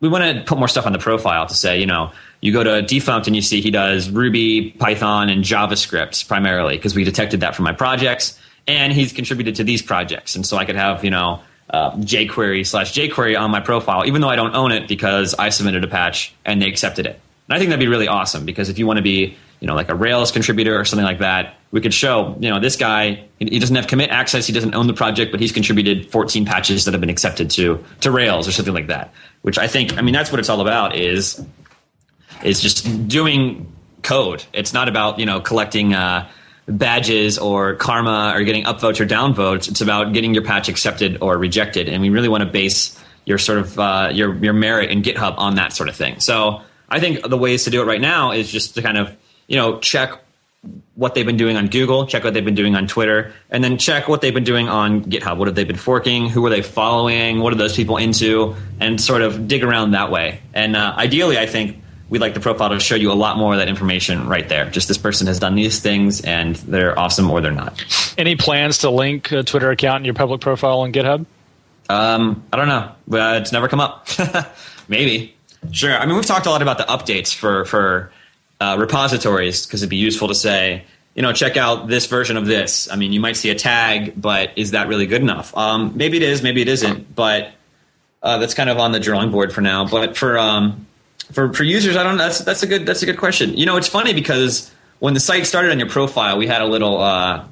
we 0.03 0.09
want 0.09 0.37
to 0.37 0.43
put 0.43 0.59
more 0.59 0.67
stuff 0.67 0.85
on 0.85 0.91
the 0.91 0.99
profile 0.99 1.47
to 1.47 1.53
say, 1.53 1.79
you 1.79 1.85
know, 1.85 2.11
you 2.41 2.51
go 2.51 2.61
to 2.61 2.69
Defunkt 2.83 3.25
and 3.27 3.37
you 3.37 3.41
see 3.41 3.61
he 3.61 3.71
does 3.71 4.09
Ruby, 4.09 4.71
Python, 4.71 5.29
and 5.29 5.45
JavaScript 5.45 6.27
primarily 6.27 6.75
because 6.75 6.93
we 6.93 7.05
detected 7.05 7.39
that 7.39 7.55
from 7.55 7.63
my 7.63 7.71
projects, 7.71 8.37
and 8.67 8.91
he's 8.91 9.13
contributed 9.13 9.55
to 9.55 9.63
these 9.63 9.81
projects, 9.81 10.35
and 10.35 10.45
so 10.45 10.57
I 10.57 10.65
could 10.65 10.75
have 10.75 11.05
you 11.05 11.09
know 11.09 11.39
uh, 11.69 11.91
jQuery 11.91 12.67
slash 12.67 12.93
jQuery 12.93 13.39
on 13.39 13.49
my 13.49 13.61
profile, 13.61 14.05
even 14.05 14.19
though 14.19 14.27
I 14.27 14.35
don't 14.35 14.53
own 14.53 14.73
it 14.73 14.89
because 14.89 15.35
I 15.35 15.47
submitted 15.47 15.85
a 15.85 15.87
patch 15.87 16.35
and 16.43 16.61
they 16.61 16.67
accepted 16.67 17.05
it. 17.05 17.17
And 17.47 17.55
I 17.55 17.57
think 17.57 17.69
that'd 17.69 17.79
be 17.79 17.87
really 17.87 18.09
awesome 18.09 18.45
because 18.45 18.67
if 18.67 18.77
you 18.77 18.85
want 18.85 18.97
to 18.97 19.03
be, 19.03 19.37
you 19.61 19.67
know, 19.67 19.73
like 19.73 19.87
a 19.87 19.95
Rails 19.95 20.33
contributor 20.33 20.77
or 20.77 20.83
something 20.83 21.05
like 21.05 21.19
that, 21.19 21.55
we 21.73 21.81
could 21.81 21.93
show, 21.93 22.37
you 22.39 22.51
know, 22.51 22.59
this 22.59 22.75
guy 22.75 23.25
he 23.39 23.57
doesn't 23.57 23.75
have 23.75 23.87
commit 23.87 24.11
access, 24.11 24.45
he 24.45 24.53
doesn't 24.53 24.75
own 24.75 24.85
the 24.85 24.93
project, 24.93 25.31
but 25.31 25.39
he's 25.39 25.51
contributed 25.51 26.09
14 26.11 26.45
patches 26.45 26.85
that 26.85 26.93
have 26.93 27.01
been 27.01 27.09
accepted 27.09 27.49
to 27.49 27.83
to 28.01 28.11
Rails 28.11 28.47
or 28.47 28.51
something 28.51 28.75
like 28.75 28.87
that. 28.87 29.11
Which 29.41 29.57
I 29.57 29.67
think, 29.67 29.97
I 29.97 30.01
mean, 30.01 30.13
that's 30.13 30.31
what 30.31 30.39
it's 30.39 30.49
all 30.49 30.61
about 30.61 30.95
is 30.95 31.43
is 32.43 32.61
just 32.61 33.07
doing 33.07 33.73
code. 34.03 34.45
It's 34.53 34.71
not 34.71 34.87
about 34.87 35.19
you 35.19 35.25
know 35.25 35.41
collecting. 35.41 35.93
Uh, 35.93 36.29
badges 36.65 37.37
or 37.37 37.75
karma 37.75 38.31
or 38.33 38.41
getting 38.43 38.63
upvotes 38.63 39.01
or 39.01 39.05
downvotes. 39.05 39.67
It's 39.67 39.81
about 39.81 40.13
getting 40.13 40.33
your 40.33 40.45
patch 40.45 40.69
accepted 40.69 41.17
or 41.21 41.37
rejected, 41.37 41.89
and 41.89 42.01
we 42.01 42.09
really 42.09 42.29
want 42.29 42.41
to 42.41 42.49
base 42.49 42.97
your 43.25 43.37
sort 43.37 43.59
of 43.59 43.77
uh, 43.77 44.09
your 44.13 44.33
your 44.35 44.53
merit 44.53 44.89
in 44.89 45.01
GitHub 45.01 45.35
on 45.37 45.55
that 45.55 45.73
sort 45.73 45.89
of 45.89 45.95
thing. 45.97 46.21
So 46.21 46.61
I 46.87 47.01
think 47.01 47.27
the 47.27 47.37
ways 47.37 47.65
to 47.65 47.69
do 47.69 47.81
it 47.81 47.85
right 47.85 47.99
now 47.99 48.31
is 48.31 48.49
just 48.49 48.75
to 48.75 48.81
kind 48.81 48.97
of 48.97 49.13
you 49.47 49.57
know 49.57 49.79
check 49.79 50.22
what 50.95 51.15
they've 51.15 51.25
been 51.25 51.37
doing 51.37 51.57
on 51.57 51.67
Google, 51.67 52.05
check 52.05 52.23
what 52.23 52.33
they've 52.33 52.45
been 52.45 52.55
doing 52.55 52.75
on 52.75 52.87
Twitter, 52.87 53.33
and 53.49 53.63
then 53.63 53.77
check 53.77 54.07
what 54.07 54.21
they've 54.21 54.33
been 54.33 54.43
doing 54.43 54.69
on 54.69 55.03
GitHub. 55.03 55.37
What 55.37 55.47
have 55.47 55.55
they 55.55 55.63
been 55.63 55.75
forking? 55.75 56.29
Who 56.29 56.45
are 56.45 56.49
they 56.49 56.61
following? 56.61 57.39
What 57.39 57.51
are 57.51 57.57
those 57.57 57.75
people 57.75 57.97
into? 57.97 58.55
And 58.79 59.01
sort 59.01 59.21
of 59.21 59.47
dig 59.47 59.63
around 59.63 59.91
that 59.91 60.11
way. 60.11 60.39
And 60.53 60.75
uh, 60.75 60.93
ideally, 60.95 61.37
I 61.37 61.47
think 61.47 61.81
we'd 62.09 62.21
like 62.21 62.33
the 62.33 62.39
profile 62.39 62.69
to 62.69 62.79
show 62.79 62.95
you 62.95 63.11
a 63.11 63.13
lot 63.13 63.37
more 63.37 63.53
of 63.53 63.59
that 63.59 63.67
information 63.67 64.27
right 64.27 64.47
there. 64.47 64.69
Just 64.69 64.87
this 64.87 64.97
person 64.97 65.27
has 65.27 65.39
done 65.39 65.55
these 65.55 65.79
things 65.79 66.21
and 66.21 66.55
they're 66.57 66.97
awesome 66.97 67.29
or 67.29 67.41
they're 67.41 67.51
not. 67.51 67.83
Any 68.17 68.35
plans 68.35 68.77
to 68.79 68.89
link 68.89 69.31
a 69.31 69.43
Twitter 69.43 69.71
account 69.71 70.01
in 70.01 70.05
your 70.05 70.13
public 70.13 70.39
profile 70.39 70.81
on 70.81 70.93
GitHub? 70.93 71.25
Um, 71.89 72.43
I 72.53 72.57
don't 72.57 72.67
know. 72.67 72.91
Uh, 73.11 73.39
it's 73.41 73.51
never 73.51 73.67
come 73.67 73.79
up. 73.79 74.07
Maybe. 74.87 75.35
Sure. 75.71 75.97
I 75.97 76.05
mean, 76.05 76.15
we've 76.15 76.25
talked 76.25 76.45
a 76.45 76.49
lot 76.49 76.61
about 76.61 76.77
the 76.77 76.83
updates 76.83 77.33
for 77.33 77.65
for 77.65 78.11
uh, 78.59 78.77
repositories 78.79 79.65
because 79.65 79.81
it'd 79.81 79.89
be 79.89 79.97
useful 79.97 80.27
to 80.27 80.35
say, 80.35 80.83
you 81.15 81.21
know, 81.21 81.33
check 81.33 81.57
out 81.57 81.87
this 81.87 82.07
version 82.07 82.37
of 82.37 82.45
this. 82.47 82.89
I 82.91 82.95
mean, 82.95 83.13
you 83.13 83.19
might 83.19 83.37
see 83.37 83.49
a 83.49 83.55
tag, 83.55 84.13
but 84.19 84.51
is 84.55 84.71
that 84.71 84.87
really 84.87 85.05
good 85.05 85.21
enough? 85.21 85.55
Um, 85.55 85.93
maybe 85.95 86.17
it 86.17 86.23
is, 86.23 86.41
maybe 86.41 86.61
it 86.61 86.67
isn't, 86.67 87.15
but 87.15 87.51
uh, 88.23 88.37
that's 88.37 88.53
kind 88.53 88.69
of 88.69 88.77
on 88.79 88.91
the 88.93 88.99
drawing 88.99 89.31
board 89.31 89.53
for 89.53 89.61
now. 89.61 89.85
But 89.87 90.17
for 90.17 90.39
um, 90.39 90.87
for 91.31 91.53
for 91.53 91.63
users, 91.63 91.95
I 91.95 92.03
don't. 92.03 92.17
That's 92.17 92.39
that's 92.39 92.63
a 92.63 92.67
good 92.67 92.85
that's 92.85 93.03
a 93.03 93.05
good 93.05 93.17
question. 93.17 93.55
You 93.55 93.65
know, 93.65 93.77
it's 93.77 93.87
funny 93.87 94.13
because 94.13 94.71
when 94.99 95.13
the 95.13 95.19
site 95.19 95.45
started 95.45 95.71
on 95.71 95.79
your 95.79 95.89
profile, 95.89 96.37
we 96.37 96.47
had 96.47 96.61
a 96.61 96.67
little. 96.67 96.99
Uh, 96.99 97.45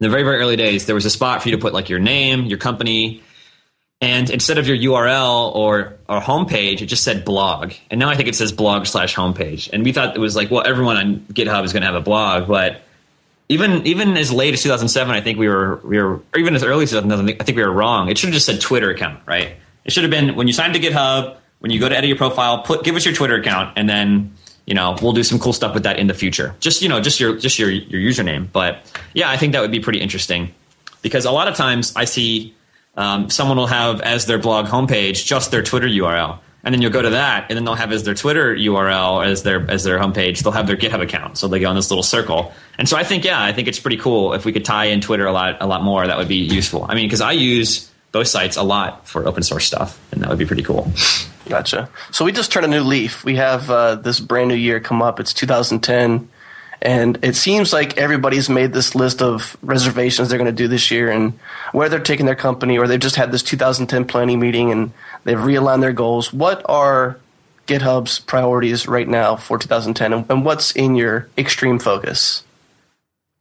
in 0.00 0.04
the 0.04 0.10
very 0.10 0.22
very 0.22 0.36
early 0.36 0.56
days, 0.56 0.86
there 0.86 0.94
was 0.94 1.06
a 1.06 1.10
spot 1.10 1.42
for 1.42 1.48
you 1.48 1.56
to 1.56 1.60
put 1.60 1.72
like 1.72 1.88
your 1.88 1.98
name, 1.98 2.46
your 2.46 2.58
company, 2.58 3.22
and 4.00 4.30
instead 4.30 4.58
of 4.58 4.66
your 4.68 4.76
URL 4.76 5.54
or 5.54 5.96
or 6.08 6.20
homepage, 6.20 6.80
it 6.80 6.86
just 6.86 7.04
said 7.04 7.24
blog. 7.24 7.72
And 7.90 7.98
now 7.98 8.08
I 8.08 8.16
think 8.16 8.28
it 8.28 8.34
says 8.34 8.52
blog 8.52 8.86
slash 8.86 9.14
homepage. 9.14 9.70
And 9.72 9.84
we 9.84 9.92
thought 9.92 10.14
it 10.14 10.20
was 10.20 10.36
like, 10.36 10.50
well, 10.50 10.66
everyone 10.66 10.96
on 10.96 11.20
GitHub 11.32 11.64
is 11.64 11.72
going 11.72 11.82
to 11.82 11.86
have 11.86 11.96
a 11.96 12.00
blog, 12.00 12.46
but 12.48 12.82
even 13.48 13.86
even 13.86 14.16
as 14.16 14.32
late 14.32 14.54
as 14.54 14.62
2007, 14.62 15.14
I 15.14 15.20
think 15.20 15.38
we 15.38 15.48
were 15.48 15.80
we 15.84 16.00
were, 16.00 16.14
or 16.14 16.38
even 16.38 16.54
as 16.54 16.62
early 16.62 16.84
as 16.84 16.90
2007, 16.90 17.38
I 17.40 17.44
think 17.44 17.56
we 17.56 17.62
were 17.62 17.72
wrong. 17.72 18.08
It 18.08 18.18
should 18.18 18.28
have 18.28 18.34
just 18.34 18.46
said 18.46 18.60
Twitter 18.60 18.90
account, 18.90 19.20
right? 19.26 19.56
It 19.84 19.92
should 19.92 20.04
have 20.04 20.10
been 20.10 20.36
when 20.36 20.46
you 20.46 20.52
signed 20.52 20.74
to 20.74 20.80
GitHub 20.80 21.36
when 21.60 21.70
you 21.70 21.80
go 21.80 21.88
to 21.88 21.96
edit 21.96 22.08
your 22.08 22.16
profile, 22.16 22.62
put 22.62 22.84
give 22.84 22.94
us 22.96 23.04
your 23.04 23.14
Twitter 23.14 23.34
account, 23.34 23.72
and 23.76 23.88
then 23.88 24.32
you 24.66 24.74
know 24.74 24.96
we'll 25.02 25.12
do 25.12 25.22
some 25.22 25.38
cool 25.38 25.52
stuff 25.52 25.74
with 25.74 25.82
that 25.84 25.98
in 25.98 26.06
the 26.06 26.14
future. 26.14 26.54
Just 26.60 26.82
you 26.82 26.88
know, 26.88 27.00
just 27.00 27.20
your 27.20 27.36
just 27.36 27.58
your 27.58 27.70
your 27.70 28.00
username. 28.00 28.48
But 28.52 28.80
yeah, 29.14 29.30
I 29.30 29.36
think 29.36 29.52
that 29.52 29.60
would 29.60 29.72
be 29.72 29.80
pretty 29.80 30.00
interesting 30.00 30.54
because 31.02 31.24
a 31.24 31.32
lot 31.32 31.48
of 31.48 31.54
times 31.54 31.92
I 31.96 32.04
see 32.04 32.54
um, 32.98 33.30
someone 33.30 33.56
will 33.56 33.68
have 33.68 34.00
as 34.00 34.26
their 34.26 34.38
blog 34.38 34.66
homepage 34.66 35.24
just 35.24 35.52
their 35.52 35.62
Twitter 35.62 35.86
URL, 35.86 36.40
and 36.64 36.74
then 36.74 36.82
you'll 36.82 36.90
go 36.90 37.00
to 37.00 37.10
that, 37.10 37.46
and 37.48 37.56
then 37.56 37.64
they'll 37.64 37.76
have 37.76 37.92
as 37.92 38.02
their 38.02 38.14
Twitter 38.14 38.54
URL 38.56 39.24
as 39.24 39.44
their 39.44 39.70
as 39.70 39.84
their 39.84 40.00
homepage. 40.00 40.40
They'll 40.40 40.52
have 40.52 40.66
their 40.66 40.76
GitHub 40.76 41.00
account, 41.00 41.38
so 41.38 41.46
they 41.46 41.60
go 41.60 41.70
in 41.70 41.76
this 41.76 41.92
little 41.92 42.02
circle. 42.02 42.52
And 42.76 42.88
so 42.88 42.96
I 42.96 43.04
think 43.04 43.24
yeah, 43.24 43.40
I 43.40 43.52
think 43.52 43.68
it's 43.68 43.78
pretty 43.78 43.98
cool 43.98 44.34
if 44.34 44.44
we 44.44 44.52
could 44.52 44.64
tie 44.64 44.86
in 44.86 45.00
Twitter 45.00 45.26
a 45.26 45.32
lot 45.32 45.58
a 45.60 45.66
lot 45.68 45.84
more. 45.84 46.08
That 46.08 46.18
would 46.18 46.26
be 46.26 46.38
useful. 46.38 46.86
I 46.88 46.96
mean, 46.96 47.06
because 47.06 47.20
I 47.20 47.32
use 47.32 47.88
both 48.10 48.26
sites 48.26 48.56
a 48.56 48.64
lot 48.64 49.06
for 49.06 49.28
open 49.28 49.44
source 49.44 49.64
stuff, 49.64 50.00
and 50.10 50.20
that 50.20 50.28
would 50.28 50.38
be 50.38 50.46
pretty 50.46 50.64
cool. 50.64 50.90
Gotcha. 51.48 51.88
So 52.10 52.24
we 52.24 52.32
just 52.32 52.50
turned 52.50 52.66
a 52.66 52.68
new 52.68 52.82
leaf. 52.82 53.24
We 53.24 53.36
have 53.36 53.70
uh, 53.70 53.94
this 53.94 54.18
brand 54.18 54.48
new 54.48 54.56
year 54.56 54.80
come 54.80 55.02
up. 55.02 55.20
It's 55.20 55.32
2010, 55.32 56.28
and 56.80 57.18
it 57.22 57.34
seems 57.34 57.72
like 57.72 57.98
everybody's 57.98 58.48
made 58.48 58.72
this 58.72 58.94
list 58.94 59.20
of 59.20 59.56
reservations 59.62 60.28
they're 60.28 60.38
going 60.38 60.50
to 60.50 60.56
do 60.56 60.68
this 60.68 60.90
year 60.90 61.10
and 61.10 61.32
where 61.72 61.88
they're 61.88 61.98
taking 61.98 62.26
their 62.26 62.36
company, 62.36 62.78
or 62.78 62.86
they've 62.86 63.00
just 63.00 63.16
had 63.16 63.32
this 63.32 63.42
2010 63.42 64.04
planning 64.04 64.38
meeting 64.38 64.70
and 64.70 64.92
they've 65.24 65.38
realigned 65.38 65.80
their 65.80 65.92
goals. 65.92 66.32
What 66.32 66.62
are 66.68 67.18
GitHub's 67.66 68.18
priorities 68.20 68.88
right 68.88 69.08
now 69.08 69.36
for 69.36 69.58
2010, 69.58 70.26
and 70.28 70.44
what's 70.44 70.72
in 70.72 70.94
your 70.94 71.28
extreme 71.36 71.78
focus? 71.78 72.44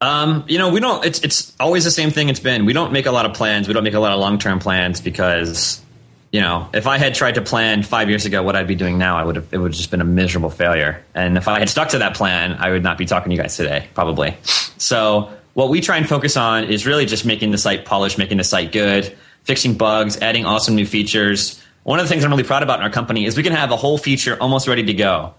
Um, 0.02 0.44
you 0.48 0.60
know, 0.60 0.70
we 0.70 0.80
don't. 0.80 1.04
It's 1.06 1.22
it's 1.24 1.56
always 1.60 1.84
the 1.84 1.92
same 1.92 2.12
thing. 2.12 2.30
It's 2.30 2.40
been. 2.40 2.66
We 2.66 2.74
don't 2.74 2.92
make 2.92 3.08
a 3.08 3.12
lot 3.12 3.26
of 3.26 3.34
plans. 3.34 3.68
We 3.68 3.74
don't 3.74 3.84
make 3.84 3.96
a 3.96 4.00
lot 4.00 4.12
of 4.12 4.20
long 4.20 4.38
term 4.38 4.60
plans 4.60 5.02
because 5.02 5.82
you 6.32 6.42
know, 6.42 6.70
if 6.74 6.88
I 6.88 6.98
had 6.98 7.16
tried 7.16 7.36
to 7.36 7.42
plan 7.42 7.84
five 7.84 8.10
years 8.10 8.26
ago 8.26 8.44
what 8.44 8.56
I'd 8.56 8.68
be 8.68 8.76
doing 8.76 8.98
now, 8.98 9.18
I 9.18 9.24
would 9.24 9.36
have 9.36 9.48
it 9.52 9.58
would 9.58 9.72
have 9.72 9.78
just 9.78 9.92
been 9.92 10.02
a 10.02 10.06
miserable 10.06 10.50
failure. 10.50 11.04
And 11.16 11.38
if 11.38 11.48
I 11.48 11.60
had 11.60 11.70
stuck 11.70 11.90
to 11.90 12.00
that 12.00 12.16
plan, 12.16 12.54
I 12.60 12.72
would 12.72 12.84
not 12.84 12.98
be 12.98 13.06
talking 13.06 13.30
to 13.30 13.36
you 13.36 13.42
guys 13.42 13.56
today, 13.56 13.88
probably. 13.94 14.38
So 14.78 15.32
what 15.54 15.70
we 15.70 15.82
try 15.82 15.98
and 15.98 16.08
focus 16.08 16.38
on 16.38 16.66
is 16.66 16.86
really 16.86 17.06
just 17.06 17.26
making 17.26 17.52
the 17.52 17.58
site 17.58 17.86
polished, 17.86 18.18
making 18.18 18.38
the 18.38 18.44
site 18.44 18.72
good, 18.72 19.18
fixing 19.44 19.76
bugs, 19.76 20.18
adding 20.18 20.46
awesome 20.46 20.76
new 20.76 20.86
features. 20.86 21.64
One 21.84 22.00
of 22.00 22.06
the 22.06 22.10
things 22.10 22.26
I'm 22.26 22.32
really 22.32 22.44
proud 22.44 22.64
about 22.64 22.80
in 22.80 22.84
our 22.84 22.92
company 22.92 23.26
is 23.26 23.38
we 23.38 23.44
can 23.44 23.54
have 23.54 23.72
a 23.72 23.78
whole 23.78 23.98
feature 23.98 24.38
almost 24.42 24.68
ready 24.68 24.84
to 24.84 24.94
go. 24.94 25.34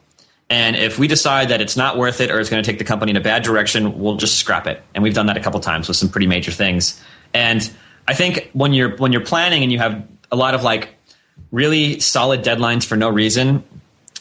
And 0.51 0.77
if 0.77 0.99
we 0.99 1.07
decide 1.07 1.51
that 1.51 1.61
it's 1.61 1.77
not 1.77 1.99
worth 1.99 2.23
it 2.23 2.31
or 2.31 2.41
it's 2.41 2.49
going 2.49 2.63
to 2.63 2.69
take 2.69 2.79
the 2.79 2.85
company 2.85 3.11
in 3.11 3.17
a 3.17 3.21
bad 3.21 3.43
direction, 3.43 3.99
we'll 3.99 4.17
just 4.17 4.39
scrap 4.39 4.67
it. 4.67 4.83
And 4.95 5.03
we've 5.03 5.13
done 5.13 5.27
that 5.27 5.37
a 5.37 5.41
couple 5.41 5.61
times 5.61 5.89
with 5.89 5.99
some 5.99 6.09
pretty 6.09 6.27
major 6.27 6.51
things. 6.51 7.01
And 7.35 7.71
I 8.07 8.15
think 8.15 8.49
when 8.55 8.73
you're 8.73 8.97
when 8.97 9.13
you're 9.13 9.25
planning 9.25 9.63
and 9.63 9.71
you 9.71 9.79
have 9.79 10.03
a 10.31 10.37
lot 10.37 10.55
of 10.55 10.63
like 10.63 10.95
really 11.51 12.01
solid 12.01 12.43
deadlines 12.43 12.85
for 12.85 12.97
no 12.97 13.09
reason, 13.09 13.65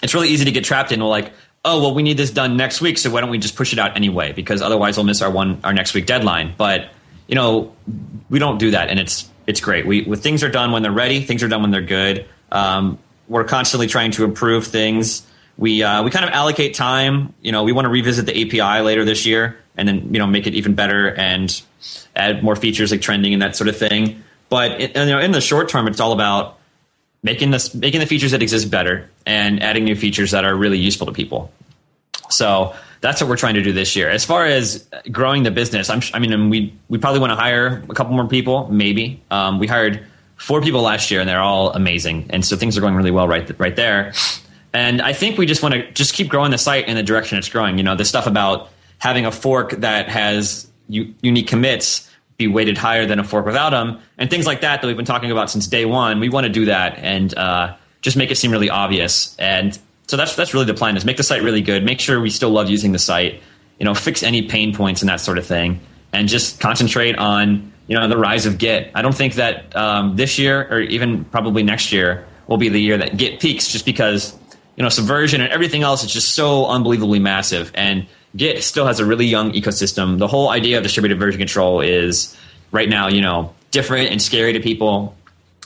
it's 0.02 0.14
really 0.14 0.30
easy 0.30 0.46
to 0.46 0.52
get 0.52 0.64
trapped 0.64 0.92
in 0.92 1.02
We're 1.02 1.08
like, 1.08 1.34
oh 1.66 1.82
well, 1.82 1.94
we 1.94 2.04
need 2.04 2.18
this 2.18 2.32
done 2.32 2.58
next 2.58 2.82
week, 2.82 2.98
so 2.98 3.10
why 3.10 3.22
don't 3.22 3.30
we 3.30 3.38
just 3.38 3.56
push 3.56 3.74
it 3.74 3.80
out 3.80 3.96
anyway? 3.96 4.32
Because 4.32 4.62
otherwise, 4.62 4.98
we'll 4.98 5.06
miss 5.06 5.22
our 5.22 5.32
one 5.32 5.60
our 5.64 5.74
next 5.74 5.94
week 5.94 6.06
deadline. 6.06 6.54
But 6.58 6.90
you 7.28 7.36
know, 7.36 7.76
we 8.30 8.40
don't 8.40 8.58
do 8.58 8.72
that, 8.72 8.90
and 8.90 9.00
it's 9.00 9.30
it's 9.46 9.60
great. 9.60 9.86
We 9.86 10.04
things 10.16 10.44
are 10.44 10.50
done 10.50 10.72
when 10.72 10.84
they're 10.84 10.92
ready, 10.92 11.22
things 11.22 11.44
are 11.44 11.48
done 11.48 11.62
when 11.62 11.72
they're 11.72 11.82
good. 11.82 12.26
Um, 12.52 12.98
we're 13.28 13.44
constantly 13.44 13.88
trying 13.88 14.12
to 14.12 14.24
improve 14.24 14.68
things. 14.68 15.28
We 15.58 15.84
uh, 15.84 16.04
we 16.04 16.12
kind 16.12 16.26
of 16.26 16.32
allocate 16.32 16.74
time. 16.74 17.34
You 17.42 17.52
know, 17.52 17.64
we 17.64 17.72
want 17.72 17.86
to 17.86 17.90
revisit 17.90 18.26
the 18.26 18.42
API 18.42 18.82
later 18.82 19.04
this 19.04 19.26
year, 19.26 19.58
and 19.76 19.88
then 19.88 20.14
you 20.14 20.20
know 20.20 20.28
make 20.28 20.48
it 20.48 20.54
even 20.54 20.76
better 20.76 21.14
and 21.14 21.62
add 22.16 22.44
more 22.44 22.56
features 22.56 22.92
like 22.92 23.02
trending 23.02 23.34
and 23.34 23.42
that 23.42 23.56
sort 23.56 23.68
of 23.68 23.78
thing. 23.78 24.24
But 24.50 24.80
you 24.80 24.88
know, 24.94 25.20
in 25.20 25.32
the 25.32 25.42
short 25.42 25.70
term, 25.70 25.88
it's 25.88 26.00
all 26.00 26.12
about 26.12 26.58
making 27.24 27.52
this 27.52 27.74
making 27.74 28.00
the 28.00 28.06
features 28.06 28.32
that 28.32 28.42
exist 28.42 28.72
better 28.72 29.10
and 29.26 29.62
adding 29.62 29.84
new 29.84 29.96
features 29.96 30.32
that 30.32 30.46
are 30.46 30.56
really 30.56 30.78
useful 30.78 31.08
to 31.08 31.14
people. 31.14 31.52
So 32.30 32.74
that's 33.02 33.22
what 33.22 33.30
we're 33.30 33.38
trying 33.38 33.56
to 33.56 33.64
do 33.64 33.72
this 33.72 33.96
year. 33.96 34.10
As 34.10 34.26
far 34.26 34.46
as 34.46 34.88
growing 35.12 35.44
the 35.44 35.52
business, 35.52 35.90
I'm, 35.90 36.02
i 36.14 36.20
mean, 36.20 36.50
we 36.50 36.74
we 36.90 36.98
probably 36.98 37.20
want 37.20 37.32
to 37.32 37.36
hire 37.36 37.84
a 37.90 37.94
couple 37.94 38.14
more 38.14 38.28
people, 38.28 38.68
maybe. 38.70 39.22
Um, 39.32 39.60
we 39.60 39.68
hired 39.68 40.06
four 40.36 40.62
people 40.62 40.82
last 40.82 41.12
year, 41.12 41.20
and 41.20 41.30
they're 41.30 41.42
all 41.42 41.72
amazing, 41.72 42.28
and 42.30 42.46
so 42.46 42.56
things 42.56 42.78
are 42.78 42.82
going 42.82 42.96
really 42.96 43.12
well 43.12 43.28
right 43.28 43.60
right 43.60 43.76
there. 43.76 44.14
And 44.74 45.02
I 45.02 45.14
think 45.14 45.38
we 45.38 45.46
just 45.46 45.64
want 45.64 45.74
to 45.74 45.92
just 45.92 46.14
keep 46.14 46.28
growing 46.30 46.52
the 46.52 46.58
site 46.58 46.88
in 46.88 46.96
the 46.96 47.04
direction 47.04 47.38
it's 47.38 47.50
growing. 47.50 47.78
You 47.78 47.84
know, 47.84 47.96
the 47.96 48.06
stuff 48.06 48.28
about 48.28 48.70
having 49.00 49.26
a 49.26 49.32
fork 49.32 49.72
that 49.72 50.10
has 50.10 50.68
u- 50.88 51.14
unique 51.22 51.48
commits 51.48 52.10
be 52.38 52.48
weighted 52.48 52.78
higher 52.78 53.06
than 53.06 53.20
a 53.20 53.24
fork 53.24 53.46
without 53.46 53.72
them, 53.72 54.00
and 54.18 54.30
things 54.30 54.46
like 54.46 54.62
that 54.62 54.82
that 54.82 54.88
we've 54.88 54.96
been 54.96 55.06
talking 55.06 55.32
about 55.32 55.50
since 55.50 55.68
day 55.68 55.86
one. 55.86 56.20
We 56.20 56.30
want 56.30 56.46
to 56.46 56.52
do 56.52 56.66
that 56.66 57.00
and 57.00 57.36
uh, 57.36 57.76
just 58.02 58.16
make 58.16 58.30
it 58.32 58.36
seem 58.36 58.52
really 58.52 58.70
obvious. 58.70 59.36
And 59.40 59.78
so 60.06 60.18
that's 60.18 60.36
that's 60.36 60.54
really 60.54 60.66
the 60.66 60.74
plan: 60.74 60.96
is 60.98 61.06
make 61.06 61.18
the 61.18 61.24
site 61.24 61.42
really 61.42 61.62
good, 61.62 61.84
make 61.84 62.00
sure 62.00 62.22
we 62.22 62.30
still 62.30 62.52
love 62.52 62.70
using 62.70 62.92
the 62.92 63.00
site, 63.00 63.42
you 63.80 63.86
know, 63.86 63.94
fix 63.94 64.24
any 64.24 64.44
pain 64.44 64.74
points 64.74 65.02
and 65.02 65.10
that 65.10 65.20
sort 65.20 65.38
of 65.38 65.46
thing, 65.46 65.80
and 66.14 66.28
just 66.28 66.60
concentrate 66.60 67.18
on 67.18 67.74
you 67.88 67.98
know 67.98 68.08
the 68.08 68.18
rise 68.18 68.46
of 68.46 68.58
Git. 68.58 68.92
I 68.94 69.02
don't 69.02 69.16
think 69.16 69.36
that 69.36 69.76
um, 69.76 70.16
this 70.16 70.38
year 70.38 70.68
or 70.70 70.80
even 70.80 71.26
probably 71.26 71.64
next 71.64 71.92
year 71.92 72.26
will 72.48 72.58
be 72.58 72.70
the 72.70 72.80
year 72.80 72.98
that 73.00 73.18
Git 73.18 73.40
peaks, 73.40 73.72
just 73.72 73.86
because 73.86 74.38
you 74.76 74.84
know 74.84 74.90
Subversion 74.90 75.42
and 75.42 75.52
everything 75.52 75.82
else 75.82 76.04
is 76.04 76.12
just 76.12 76.36
so 76.36 76.68
unbelievably 76.68 77.20
massive, 77.20 77.72
and 77.74 78.06
Git 78.36 78.64
still 78.64 78.86
has 78.86 79.00
a 79.00 79.06
really 79.06 79.26
young 79.26 79.54
ecosystem. 79.54 80.18
The 80.18 80.28
whole 80.28 80.50
idea 80.50 80.78
of 80.78 80.84
distributed 80.84 81.20
version 81.20 81.40
control 81.40 81.82
is 81.82 82.38
right 82.72 82.90
now, 82.90 83.08
you 83.08 83.22
know, 83.22 83.54
different 83.72 84.12
and 84.12 84.22
scary 84.22 84.54
to 84.54 84.60
people, 84.60 85.16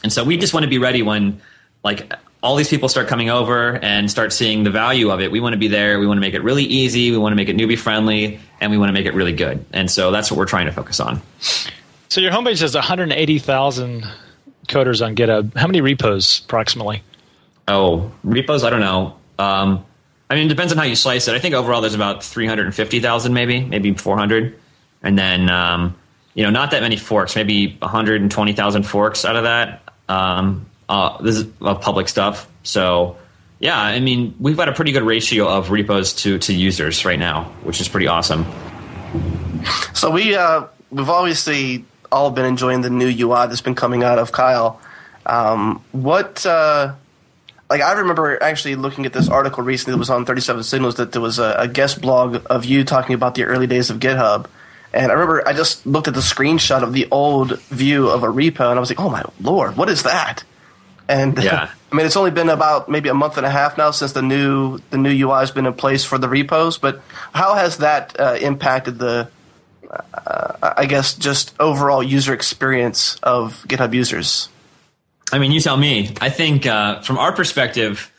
and 0.03 0.11
so 0.11 0.23
we 0.23 0.37
just 0.37 0.53
want 0.53 0.63
to 0.63 0.69
be 0.69 0.77
ready 0.77 1.01
when 1.01 1.41
like 1.83 2.11
all 2.43 2.55
these 2.55 2.69
people 2.69 2.89
start 2.89 3.07
coming 3.07 3.29
over 3.29 3.77
and 3.83 4.09
start 4.09 4.33
seeing 4.33 4.63
the 4.63 4.71
value 4.71 5.11
of 5.11 5.21
it. 5.21 5.31
We 5.31 5.39
want 5.39 5.53
to 5.53 5.59
be 5.59 5.67
there. 5.67 5.99
We 5.99 6.07
want 6.07 6.17
to 6.17 6.21
make 6.21 6.33
it 6.33 6.43
really 6.43 6.63
easy. 6.63 7.11
We 7.11 7.17
want 7.17 7.33
to 7.33 7.35
make 7.35 7.49
it 7.49 7.55
newbie 7.55 7.77
friendly, 7.77 8.39
and 8.59 8.71
we 8.71 8.77
want 8.77 8.89
to 8.89 8.93
make 8.93 9.05
it 9.05 9.13
really 9.13 9.33
good. 9.33 9.63
And 9.73 9.89
so 9.89 10.11
that's 10.11 10.31
what 10.31 10.37
we're 10.37 10.45
trying 10.45 10.65
to 10.65 10.71
focus 10.71 10.99
on. 10.99 11.21
So 12.09 12.19
your 12.19 12.31
homepage 12.31 12.61
has 12.61 12.73
180,000 12.73 14.05
coders 14.67 15.05
on 15.05 15.15
GitHub. 15.15 15.55
How 15.55 15.67
many 15.67 15.81
repos 15.81 16.41
approximately? 16.45 17.03
Oh, 17.67 18.11
repos? 18.23 18.63
I 18.63 18.69
don't 18.69 18.79
know. 18.79 19.15
Um, 19.37 19.85
I 20.31 20.35
mean, 20.35 20.45
it 20.45 20.47
depends 20.47 20.71
on 20.71 20.77
how 20.77 20.85
you 20.85 20.95
slice 20.95 21.27
it. 21.27 21.35
I 21.35 21.39
think 21.39 21.53
overall 21.53 21.81
there's 21.81 21.93
about 21.93 22.23
350,000, 22.23 23.33
maybe, 23.33 23.59
maybe 23.65 23.93
400. 23.93 24.57
And 25.03 25.19
then, 25.19 25.49
um, 25.49 25.93
you 26.35 26.43
know, 26.45 26.49
not 26.49 26.71
that 26.71 26.81
many 26.81 26.95
forks, 26.95 27.35
maybe 27.35 27.75
120,000 27.79 28.83
forks 28.83 29.25
out 29.25 29.35
of 29.35 29.43
that. 29.43 29.81
Um, 30.07 30.67
uh, 30.87 31.21
this 31.21 31.35
is 31.35 31.47
uh, 31.61 31.75
public 31.75 32.07
stuff. 32.07 32.49
So, 32.63 33.17
yeah, 33.59 33.77
I 33.77 33.99
mean, 33.99 34.33
we've 34.39 34.55
got 34.55 34.69
a 34.69 34.71
pretty 34.71 34.93
good 34.93 35.03
ratio 35.03 35.49
of 35.49 35.69
repos 35.69 36.13
to, 36.13 36.39
to 36.39 36.53
users 36.53 37.03
right 37.03 37.19
now, 37.19 37.43
which 37.63 37.81
is 37.81 37.89
pretty 37.89 38.07
awesome. 38.07 38.45
So 39.93 40.11
we 40.11 40.33
uh, 40.33 40.67
we've 40.91 41.09
obviously 41.09 41.83
all 42.09 42.31
been 42.31 42.45
enjoying 42.45 42.83
the 42.83 42.89
new 42.89 43.09
UI 43.09 43.47
that's 43.47 43.59
been 43.59 43.75
coming 43.75 44.01
out 44.01 44.17
of 44.17 44.31
Kyle. 44.31 44.79
Um, 45.25 45.83
what 45.91 46.45
uh, 46.45 46.93
like 47.71 47.81
I 47.81 47.93
remember 47.93 48.41
actually 48.43 48.75
looking 48.75 49.05
at 49.05 49.13
this 49.13 49.29
article 49.29 49.63
recently 49.63 49.93
that 49.93 49.97
was 49.99 50.09
on 50.09 50.25
37 50.25 50.63
Signals 50.63 50.95
that 50.95 51.13
there 51.13 51.21
was 51.21 51.39
a, 51.39 51.55
a 51.57 51.67
guest 51.69 52.01
blog 52.01 52.45
of 52.49 52.65
you 52.65 52.83
talking 52.83 53.15
about 53.15 53.35
the 53.35 53.45
early 53.45 53.65
days 53.65 53.89
of 53.89 53.99
GitHub. 53.99 54.47
And 54.93 55.09
I 55.09 55.13
remember 55.13 55.47
I 55.47 55.53
just 55.53 55.85
looked 55.85 56.09
at 56.09 56.13
the 56.13 56.19
screenshot 56.19 56.83
of 56.83 56.91
the 56.91 57.07
old 57.11 57.61
view 57.61 58.09
of 58.09 58.23
a 58.23 58.27
repo 58.27 58.69
and 58.69 58.77
I 58.77 58.79
was 58.81 58.89
like, 58.89 58.99
"Oh 58.99 59.09
my 59.09 59.23
lord, 59.39 59.77
what 59.77 59.89
is 59.89 60.03
that?" 60.03 60.43
And 61.07 61.37
Yeah. 61.43 61.69
I 61.91 61.95
mean, 61.95 62.05
it's 62.05 62.17
only 62.17 62.31
been 62.31 62.49
about 62.49 62.89
maybe 62.89 63.07
a 63.07 63.13
month 63.13 63.37
and 63.37 63.45
a 63.45 63.49
half 63.49 63.77
now 63.77 63.91
since 63.91 64.11
the 64.11 64.21
new 64.21 64.79
the 64.89 64.97
new 64.97 65.27
UI 65.27 65.39
has 65.39 65.51
been 65.51 65.65
in 65.65 65.73
place 65.73 66.03
for 66.03 66.17
the 66.17 66.27
repos. 66.27 66.77
But 66.77 67.01
how 67.31 67.55
has 67.55 67.77
that 67.77 68.19
uh, 68.19 68.37
impacted 68.41 68.99
the, 68.99 69.29
uh, 69.89 70.73
I 70.77 70.85
guess, 70.87 71.13
just 71.13 71.53
overall 71.57 72.03
user 72.03 72.33
experience 72.33 73.15
of 73.23 73.63
GitHub 73.69 73.93
users? 73.93 74.49
I 75.31 75.39
mean, 75.39 75.51
you 75.51 75.59
tell 75.59 75.77
me. 75.77 76.13
I 76.19 76.29
think 76.29 76.65
uh, 76.65 77.01
from 77.01 77.17
our 77.17 77.31
perspective, 77.31 78.11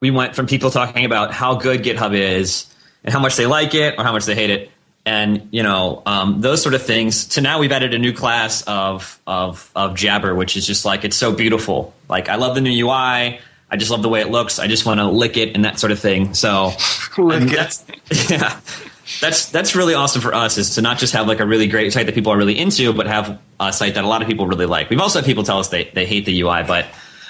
we 0.00 0.10
went 0.10 0.34
from 0.34 0.46
people 0.46 0.70
talking 0.70 1.04
about 1.04 1.32
how 1.32 1.56
good 1.56 1.82
GitHub 1.82 2.14
is 2.14 2.66
and 3.04 3.12
how 3.12 3.20
much 3.20 3.36
they 3.36 3.46
like 3.46 3.74
it 3.74 3.96
or 3.98 4.04
how 4.04 4.12
much 4.12 4.24
they 4.24 4.34
hate 4.34 4.50
it, 4.50 4.70
and 5.04 5.48
you 5.50 5.62
know 5.62 6.02
um, 6.06 6.40
those 6.40 6.62
sort 6.62 6.74
of 6.74 6.82
things. 6.82 7.26
To 7.28 7.40
now, 7.40 7.58
we've 7.58 7.72
added 7.72 7.94
a 7.94 7.98
new 7.98 8.12
class 8.12 8.62
of 8.62 9.20
of 9.26 9.70
of 9.74 9.94
Jabber, 9.94 10.34
which 10.34 10.56
is 10.56 10.66
just 10.66 10.84
like 10.84 11.04
it's 11.04 11.16
so 11.16 11.32
beautiful. 11.32 11.92
Like 12.08 12.28
I 12.28 12.36
love 12.36 12.54
the 12.54 12.60
new 12.60 12.86
UI. 12.86 13.40
I 13.72 13.76
just 13.76 13.90
love 13.90 14.02
the 14.02 14.08
way 14.08 14.20
it 14.20 14.30
looks. 14.30 14.58
I 14.58 14.66
just 14.66 14.84
want 14.84 14.98
to 14.98 15.06
lick 15.06 15.36
it 15.36 15.54
and 15.54 15.64
that 15.64 15.78
sort 15.78 15.92
of 15.92 16.00
thing. 16.00 16.34
So 16.34 16.72
Lick 17.18 17.52
it. 17.52 17.82
yeah. 18.30 18.58
That's 19.20 19.46
that's 19.50 19.74
really 19.74 19.94
awesome 19.94 20.22
for 20.22 20.34
us 20.34 20.58
is 20.58 20.76
to 20.76 20.82
not 20.82 20.98
just 20.98 21.12
have 21.14 21.26
like 21.26 21.40
a 21.40 21.46
really 21.46 21.66
great 21.66 21.92
site 21.92 22.06
that 22.06 22.14
people 22.14 22.32
are 22.32 22.38
really 22.38 22.58
into, 22.58 22.92
but 22.92 23.06
have 23.06 23.40
a 23.58 23.72
site 23.72 23.94
that 23.94 24.04
a 24.04 24.06
lot 24.06 24.22
of 24.22 24.28
people 24.28 24.46
really 24.46 24.66
like. 24.66 24.90
We've 24.90 25.00
also 25.00 25.18
had 25.20 25.26
people 25.26 25.44
tell 25.44 25.58
us 25.58 25.68
they, 25.68 25.84
they 25.84 26.06
hate 26.06 26.24
the 26.26 26.40
UI, 26.40 26.62
but 26.62 26.86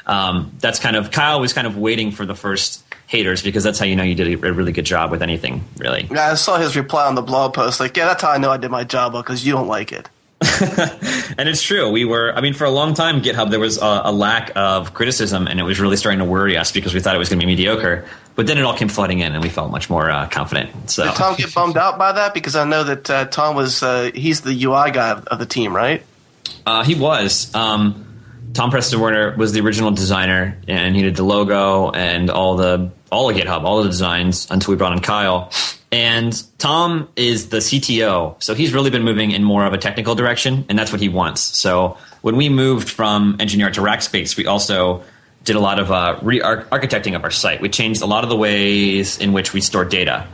um, 0.06 0.52
that's 0.58 0.78
kind 0.78 0.96
of 0.96 1.10
Kyle 1.10 1.40
was 1.40 1.52
kind 1.52 1.66
of 1.66 1.76
waiting 1.76 2.10
for 2.12 2.26
the 2.26 2.34
first 2.34 2.84
haters 3.06 3.42
because 3.42 3.64
that's 3.64 3.78
how 3.78 3.84
you 3.84 3.96
know 3.96 4.04
you 4.04 4.14
did 4.14 4.44
a 4.44 4.52
really 4.52 4.72
good 4.72 4.84
job 4.84 5.10
with 5.10 5.22
anything, 5.22 5.64
really. 5.78 6.06
Yeah, 6.10 6.30
I 6.30 6.34
saw 6.34 6.58
his 6.58 6.76
reply 6.76 7.06
on 7.06 7.16
the 7.16 7.22
blog 7.22 7.54
post. 7.54 7.80
Like, 7.80 7.96
yeah, 7.96 8.06
that's 8.06 8.22
how 8.22 8.30
I 8.30 8.38
know 8.38 8.50
I 8.50 8.56
did 8.56 8.70
my 8.70 8.84
job 8.84 9.12
because 9.12 9.44
you 9.44 9.52
don't 9.52 9.68
like 9.68 9.92
it. 9.92 10.08
and 11.36 11.48
it's 11.48 11.62
true. 11.62 11.90
We 11.90 12.06
were, 12.06 12.32
I 12.34 12.40
mean, 12.40 12.54
for 12.54 12.64
a 12.64 12.70
long 12.70 12.94
time, 12.94 13.20
GitHub, 13.20 13.50
there 13.50 13.60
was 13.60 13.76
a, 13.76 14.02
a 14.04 14.12
lack 14.12 14.52
of 14.56 14.94
criticism, 14.94 15.46
and 15.46 15.60
it 15.60 15.64
was 15.64 15.80
really 15.80 15.96
starting 15.96 16.20
to 16.20 16.24
worry 16.24 16.56
us 16.56 16.72
because 16.72 16.94
we 16.94 17.00
thought 17.00 17.14
it 17.14 17.18
was 17.18 17.28
going 17.28 17.40
to 17.40 17.46
be 17.46 17.52
mediocre. 17.52 18.08
But 18.40 18.46
then 18.46 18.56
it 18.56 18.62
all 18.62 18.74
came 18.74 18.88
flooding 18.88 19.18
in, 19.18 19.34
and 19.34 19.42
we 19.42 19.50
felt 19.50 19.70
much 19.70 19.90
more 19.90 20.10
uh, 20.10 20.26
confident. 20.26 20.88
So, 20.88 21.04
Did 21.04 21.14
Tom 21.14 21.34
get 21.34 21.54
bummed 21.54 21.76
out 21.76 21.98
by 21.98 22.12
that? 22.12 22.32
Because 22.32 22.56
I 22.56 22.64
know 22.64 22.84
that 22.84 23.10
uh, 23.10 23.26
Tom 23.26 23.54
was 23.54 23.82
uh, 23.82 24.10
he's 24.14 24.40
the 24.40 24.64
UI 24.64 24.92
guy 24.92 25.10
of, 25.10 25.26
of 25.26 25.38
the 25.38 25.44
team, 25.44 25.76
right? 25.76 26.02
Uh, 26.64 26.82
he 26.82 26.94
was. 26.94 27.54
Um, 27.54 28.06
Tom 28.54 28.70
Preston 28.70 28.98
Werner 28.98 29.36
was 29.36 29.52
the 29.52 29.60
original 29.60 29.90
designer, 29.90 30.56
and 30.66 30.96
he 30.96 31.02
did 31.02 31.16
the 31.16 31.22
logo 31.22 31.90
and 31.90 32.30
all 32.30 32.56
the 32.56 32.90
all 33.12 33.28
of 33.28 33.36
GitHub, 33.36 33.64
all 33.64 33.82
the 33.82 33.90
designs 33.90 34.50
until 34.50 34.72
we 34.72 34.78
brought 34.78 34.94
in 34.94 35.00
Kyle. 35.00 35.52
And 35.92 36.42
Tom 36.56 37.10
is 37.16 37.50
the 37.50 37.58
CTO, 37.58 38.42
so 38.42 38.54
he's 38.54 38.72
really 38.72 38.88
been 38.88 39.02
moving 39.02 39.32
in 39.32 39.44
more 39.44 39.66
of 39.66 39.74
a 39.74 39.78
technical 39.78 40.14
direction, 40.14 40.64
and 40.70 40.78
that's 40.78 40.92
what 40.92 41.02
he 41.02 41.10
wants. 41.10 41.42
So 41.42 41.98
when 42.22 42.36
we 42.36 42.48
moved 42.48 42.88
from 42.88 43.36
Engine 43.38 43.60
Yard 43.60 43.74
to 43.74 43.82
Rackspace, 43.82 44.34
we 44.38 44.46
also 44.46 45.04
did 45.44 45.56
a 45.56 45.60
lot 45.60 45.78
of 45.78 45.90
uh, 45.90 46.18
re-architecting 46.22 47.16
of 47.16 47.24
our 47.24 47.30
site. 47.30 47.60
We 47.60 47.68
changed 47.68 48.02
a 48.02 48.06
lot 48.06 48.24
of 48.24 48.30
the 48.30 48.36
ways 48.36 49.18
in 49.18 49.32
which 49.32 49.52
we 49.52 49.60
store 49.60 49.84
data, 49.84 50.26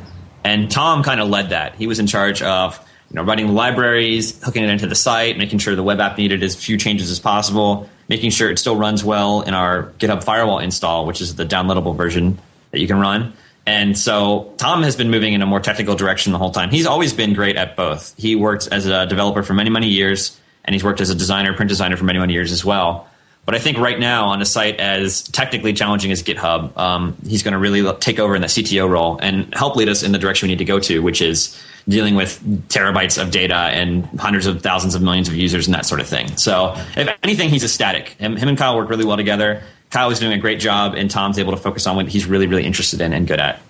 and 0.45 0.71
Tom 0.71 1.03
kind 1.03 1.21
of 1.21 1.29
led 1.29 1.51
that. 1.51 1.75
He 1.77 1.87
was 1.87 1.99
in 1.99 2.07
charge 2.07 2.43
of 2.43 2.79
you 3.11 3.17
know 3.17 3.23
writing 3.23 3.47
the 3.47 3.53
libraries, 3.53 4.43
hooking 4.43 4.63
it 4.65 4.71
into 4.71 4.87
the 4.87 4.95
site, 4.95 5.39
making 5.39 5.59
sure 5.59 5.77
the 5.77 5.83
web 5.83 6.01
app 6.01 6.19
needed 6.19 6.43
as 6.43 6.57
few 6.57 6.77
changes 6.77 7.11
as 7.11 7.21
possible, 7.21 7.89
making 8.09 8.31
sure 8.31 8.51
it 8.51 8.59
still 8.59 8.77
runs 8.77 9.05
well 9.05 9.43
in 9.43 9.55
our 9.55 9.93
GitHub 9.99 10.25
Firewall 10.25 10.59
install, 10.59 11.07
which 11.07 11.21
is 11.21 11.37
the 11.37 11.45
downloadable 11.45 11.97
version 11.97 12.39
that 12.73 12.81
you 12.81 12.87
can 12.87 12.99
run. 12.99 13.33
And 13.67 13.99
so 13.99 14.55
Tom 14.59 14.85
has 14.85 14.95
been 14.95 15.11
moving 15.11 15.33
in 15.33 15.43
a 15.43 15.47
more 15.47 15.59
technical 15.59 15.97
direction 15.97 16.33
the 16.33 16.39
whole 16.39 16.53
time. 16.53 16.71
He's 16.71 16.87
always 16.87 17.13
been 17.13 17.35
great 17.35 17.57
at 17.57 17.75
both. 17.75 18.15
He 18.17 18.37
worked 18.37 18.69
as 18.71 18.87
a 18.87 19.07
developer 19.07 19.43
for 19.43 19.55
many, 19.55 19.71
many 19.71 19.89
years, 19.89 20.41
and 20.65 20.73
he's 20.73 20.85
worked 20.85 21.01
as 21.01 21.11
a 21.11 21.17
designer, 21.17 21.53
print 21.53 21.69
designer 21.69 21.97
for 21.97 22.05
many, 22.05 22.21
many 22.21 22.33
years 22.33 22.53
as 22.53 22.65
well. 22.65 23.09
But 23.47 23.55
I 23.55 23.59
think 23.61 23.79
right 23.79 23.99
now, 23.99 24.27
on 24.27 24.43
a 24.43 24.45
site 24.45 24.81
as 24.81 25.23
technically 25.23 25.73
challenging 25.73 26.11
as 26.11 26.21
GitHub, 26.21 26.77
um, 26.77 27.17
he's 27.25 27.45
going 27.45 27.53
to 27.53 27.59
really 27.59 27.91
take 27.99 28.19
over 28.19 28.35
in 28.35 28.43
that 28.43 28.51
CTO 28.51 28.91
role 28.91 29.19
and 29.23 29.55
help 29.55 29.77
lead 29.77 29.89
us 29.89 30.03
in 30.03 30.11
the 30.11 30.19
direction 30.19 30.49
we 30.49 30.53
need 30.53 30.59
to 30.59 30.65
go 30.65 30.81
to, 30.81 31.01
which 31.01 31.23
is 31.23 31.57
dealing 31.89 32.17
with 32.17 32.43
terabytes 32.69 33.23
of 33.23 33.31
data 33.31 33.55
and 33.55 34.05
hundreds 34.19 34.47
of 34.47 34.61
thousands 34.63 34.97
of 34.97 35.03
millions 35.03 35.29
of 35.29 35.37
users 35.37 35.69
and 35.69 35.75
that 35.75 35.87
sort 35.87 36.01
of 36.01 36.09
thing. 36.09 36.37
So, 36.37 36.75
if 36.97 37.09
anything, 37.23 37.49
he's 37.49 37.63
ecstatic. 37.63 38.09
Him, 38.11 38.37
him 38.37 38.49
and 38.49 38.59
Kyle 38.59 38.77
work 38.77 38.91
really 38.91 39.05
well 39.05 39.17
together. 39.17 39.63
Kyle 39.91 40.11
is 40.11 40.19
doing 40.19 40.33
a 40.33 40.39
great 40.39 40.59
job, 40.59 40.95
and 40.95 41.09
Tom's 41.09 41.39
able 41.39 41.53
to 41.53 41.57
focus 41.57 41.87
on 41.87 41.95
what 41.95 42.09
he's 42.09 42.27
really, 42.27 42.49
really 42.49 42.65
interested 42.65 43.01
in 43.01 43.13
and 43.13 43.29
good 43.29 43.39
at. 43.39 43.61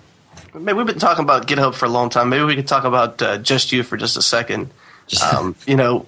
Maybe 0.55 0.75
we've 0.75 0.87
been 0.87 0.97
talking 0.97 1.23
about 1.23 1.45
GitHub 1.45 1.75
for 1.75 1.85
a 1.85 1.89
long 1.89 2.09
time. 2.09 2.29
Maybe 2.29 2.43
we 2.43 2.55
could 2.55 2.67
talk 2.67 2.83
about 2.83 3.21
uh, 3.21 3.37
just 3.37 3.71
you 3.71 3.83
for 3.83 3.95
just 3.95 4.17
a 4.17 4.23
second. 4.23 4.71
Um, 5.33 5.55
you 5.65 5.75
know, 5.75 6.05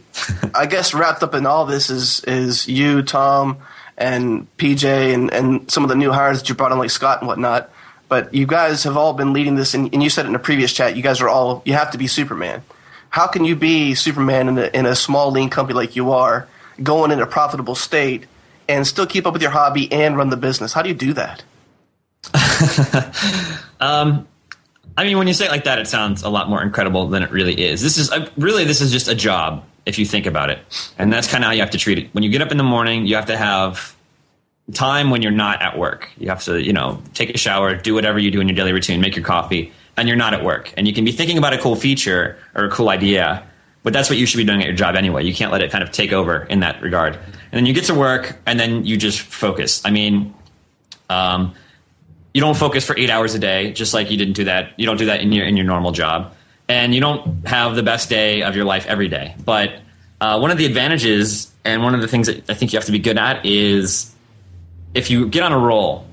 I 0.54 0.66
guess 0.66 0.94
wrapped 0.94 1.24
up 1.24 1.34
in 1.34 1.46
all 1.46 1.66
this 1.66 1.90
is 1.90 2.22
is 2.26 2.68
you, 2.68 3.02
Tom, 3.02 3.60
and 3.98 4.46
PJ, 4.58 5.14
and, 5.14 5.32
and 5.32 5.72
some 5.72 5.84
of 5.84 5.90
the 5.90 5.96
new 5.96 6.12
hires 6.12 6.40
that 6.40 6.50
you 6.50 6.56
brought 6.56 6.72
on, 6.72 6.78
like 6.80 6.90
Scott 6.90 7.20
and 7.20 7.28
whatnot. 7.28 7.72
But 8.10 8.34
you 8.34 8.46
guys 8.46 8.84
have 8.84 8.98
all 8.98 9.14
been 9.14 9.34
leading 9.34 9.56
this, 9.56 9.74
and, 9.74 9.94
and 9.94 10.04
you 10.04 10.10
said 10.10 10.26
it 10.26 10.30
in 10.30 10.36
a 10.36 10.40
previous 10.40 10.74
chat. 10.74 10.98
You 10.98 11.04
guys 11.04 11.22
are 11.22 11.30
all 11.30 11.62
you 11.66 11.74
have 11.74 11.92
to 11.92 11.98
be 11.98 12.08
Superman. 12.08 12.62
How 13.10 13.28
can 13.28 13.46
you 13.46 13.56
be 13.56 13.96
Superman 13.96 14.50
in 14.50 14.58
a, 14.58 14.66
in 14.66 14.86
a 14.86 14.96
small, 14.96 15.32
lean 15.32 15.50
company 15.50 15.76
like 15.76 15.96
you 15.96 16.12
are, 16.12 16.48
going 16.84 17.12
in 17.12 17.20
a 17.20 17.26
profitable 17.26 17.76
state, 17.76 18.26
and 18.68 18.86
still 18.86 19.08
keep 19.08 19.26
up 19.26 19.34
with 19.34 19.42
your 19.42 19.52
hobby 19.52 19.92
and 19.92 20.18
run 20.18 20.30
the 20.30 20.38
business? 20.38 20.74
How 20.74 20.82
do 20.82 20.90
you 20.90 20.96
do 20.96 21.14
that? 21.14 21.44
Um, 23.80 24.28
I 25.00 25.06
mean, 25.06 25.18
when 25.18 25.28
you 25.28 25.34
say 25.34 25.46
it 25.46 25.52
like 25.52 25.64
that, 25.64 25.80
it 25.80 25.88
sounds 25.88 26.24
a 26.24 26.30
lot 26.30 26.50
more 26.50 26.62
incredible 26.62 27.08
than 27.08 27.24
it 27.24 27.32
really 27.32 27.54
is. 27.54 27.82
This 27.82 27.98
is 27.98 28.12
uh, 28.12 28.30
really 28.36 28.66
this 28.66 28.82
is 28.82 28.92
just 28.92 29.08
a 29.08 29.16
job 29.16 29.64
if 29.86 29.98
you 29.98 30.06
think 30.06 30.26
about 30.26 30.50
it, 30.50 30.60
and 30.98 31.12
that's 31.14 31.26
kind 31.26 31.42
of 31.42 31.48
how 31.48 31.54
you 31.54 31.62
have 31.62 31.70
to 31.70 31.78
treat 31.78 32.00
it. 32.00 32.14
When 32.14 32.22
you 32.22 32.30
get 32.30 32.42
up 32.42 32.52
in 32.52 32.58
the 32.58 32.66
morning, 32.66 33.06
you 33.06 33.16
have 33.16 33.28
to 33.28 33.38
have 33.38 33.96
time 34.74 35.10
when 35.10 35.22
you're 35.22 35.32
not 35.32 35.62
at 35.62 35.78
work. 35.78 36.10
You 36.18 36.28
have 36.28 36.44
to, 36.44 36.62
you 36.62 36.74
know, 36.74 37.02
take 37.14 37.30
a 37.30 37.38
shower, 37.38 37.76
do 37.76 37.94
whatever 37.94 38.20
you 38.20 38.30
do 38.30 38.42
in 38.42 38.50
your 38.50 38.58
daily 38.58 38.74
routine, 38.74 39.00
make 39.00 39.16
your 39.16 39.24
coffee, 39.24 39.72
and 39.96 40.10
you're 40.10 40.18
not 40.18 40.34
at 40.34 40.44
work. 40.44 40.74
And 40.76 40.86
you 40.86 40.94
can 40.94 41.06
be 41.06 41.14
thinking 41.14 41.38
about 41.38 41.54
a 41.54 41.60
cool 41.60 41.78
feature 41.78 42.38
or 42.54 42.66
a 42.66 42.70
cool 42.70 42.90
idea, 42.90 43.48
but 43.84 43.94
that's 43.94 44.10
what 44.10 44.20
you 44.20 44.26
should 44.26 44.40
be 44.40 44.44
doing 44.44 44.60
at 44.60 44.68
your 44.68 44.76
job 44.76 44.98
anyway. 44.98 45.24
You 45.24 45.34
can't 45.34 45.54
let 45.54 45.62
it 45.62 45.72
kind 45.72 45.82
of 45.82 45.94
take 45.94 46.12
over 46.12 46.44
in 46.50 46.60
that 46.60 46.82
regard. 46.82 47.16
And 47.16 47.54
then 47.54 47.66
you 47.66 47.72
get 47.74 47.86
to 47.86 47.96
work, 47.96 48.38
and 48.46 48.60
then 48.60 48.86
you 48.86 48.98
just 48.98 49.22
focus. 49.22 49.82
I 49.86 49.92
mean, 49.92 50.34
um, 51.10 51.56
you 52.34 52.42
don't 52.42 52.58
focus 52.58 52.86
for 52.86 52.98
eight 52.98 53.10
hours 53.10 53.34
a 53.34 53.40
day, 53.40 53.72
just 53.72 53.94
like 53.94 54.12
you 54.12 54.18
didn't 54.18 54.34
do 54.34 54.46
that. 54.46 54.78
You 54.78 54.86
don't 54.86 54.98
do 54.98 55.06
that 55.06 55.22
in 55.22 55.32
your 55.32 55.46
in 55.46 55.58
your 55.58 55.66
normal 55.66 55.92
job, 55.92 56.34
and 56.68 56.94
you 56.94 57.02
don't 57.02 57.48
have 57.48 57.76
the 57.76 57.84
best 57.84 58.10
day 58.10 58.44
of 58.44 58.56
your 58.56 58.66
life 58.66 58.86
every 58.86 59.08
day. 59.08 59.36
But 59.44 59.74
uh, 60.22 60.40
one 60.40 60.52
of 60.52 60.58
the 60.58 60.66
advantages 60.66 61.52
and 61.66 61.84
one 61.84 61.96
of 61.96 62.02
the 62.02 62.08
things 62.08 62.28
that 62.28 62.50
I 62.50 62.54
think 62.54 62.74
you 62.74 62.78
have 62.78 62.86
to 62.86 62.92
be 62.92 63.00
good 63.00 63.18
at 63.18 63.46
is 63.46 64.14
if 64.94 65.10
you 65.10 65.28
get 65.28 65.44
on 65.44 65.52
a 65.52 65.58
roll. 65.58 66.06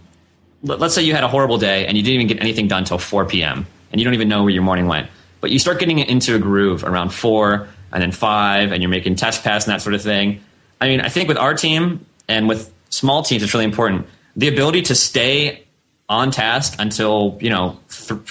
Let, 0.63 0.81
let's 0.81 0.95
say 0.95 1.03
you 1.03 1.15
had 1.15 1.23
a 1.23 1.29
horrible 1.29 1.59
day 1.59 1.87
and 1.87 1.97
you 1.97 2.03
didn't 2.03 2.15
even 2.15 2.27
get 2.29 2.41
anything 2.41 2.67
done 2.67 2.81
until 2.81 2.99
4 2.99 3.27
p.m. 3.27 3.67
and 3.93 4.01
you 4.01 4.05
don't 4.05 4.15
even 4.15 4.29
know 4.29 4.43
where 4.43 4.51
your 4.51 4.63
morning 4.63 4.87
went, 4.87 5.11
but 5.43 5.51
you 5.51 5.59
start 5.59 5.79
getting 5.79 5.99
into 5.99 6.35
a 6.35 6.39
groove 6.39 6.83
around 6.83 7.11
four 7.11 7.69
and 7.93 8.03
then 8.03 8.11
five, 8.11 8.73
and 8.73 8.83
you're 8.83 8.91
making 8.91 9.17
test 9.17 9.45
pass 9.45 9.65
and 9.65 9.73
that 9.73 9.81
sort 9.81 9.95
of 9.95 10.03
thing. 10.03 10.41
I 10.81 10.89
mean, 10.89 11.01
I 11.01 11.09
think 11.09 11.29
with 11.29 11.39
our 11.39 11.55
team 11.55 12.05
and 12.27 12.49
with 12.49 12.73
small 12.91 13.23
teams, 13.23 13.43
it's 13.43 13.55
really 13.55 13.65
important 13.65 14.07
the 14.35 14.49
ability 14.49 14.83
to 14.83 14.95
stay 14.95 15.66
on 16.09 16.31
task 16.31 16.77
until 16.79 17.37
you 17.41 17.51
know 17.51 17.79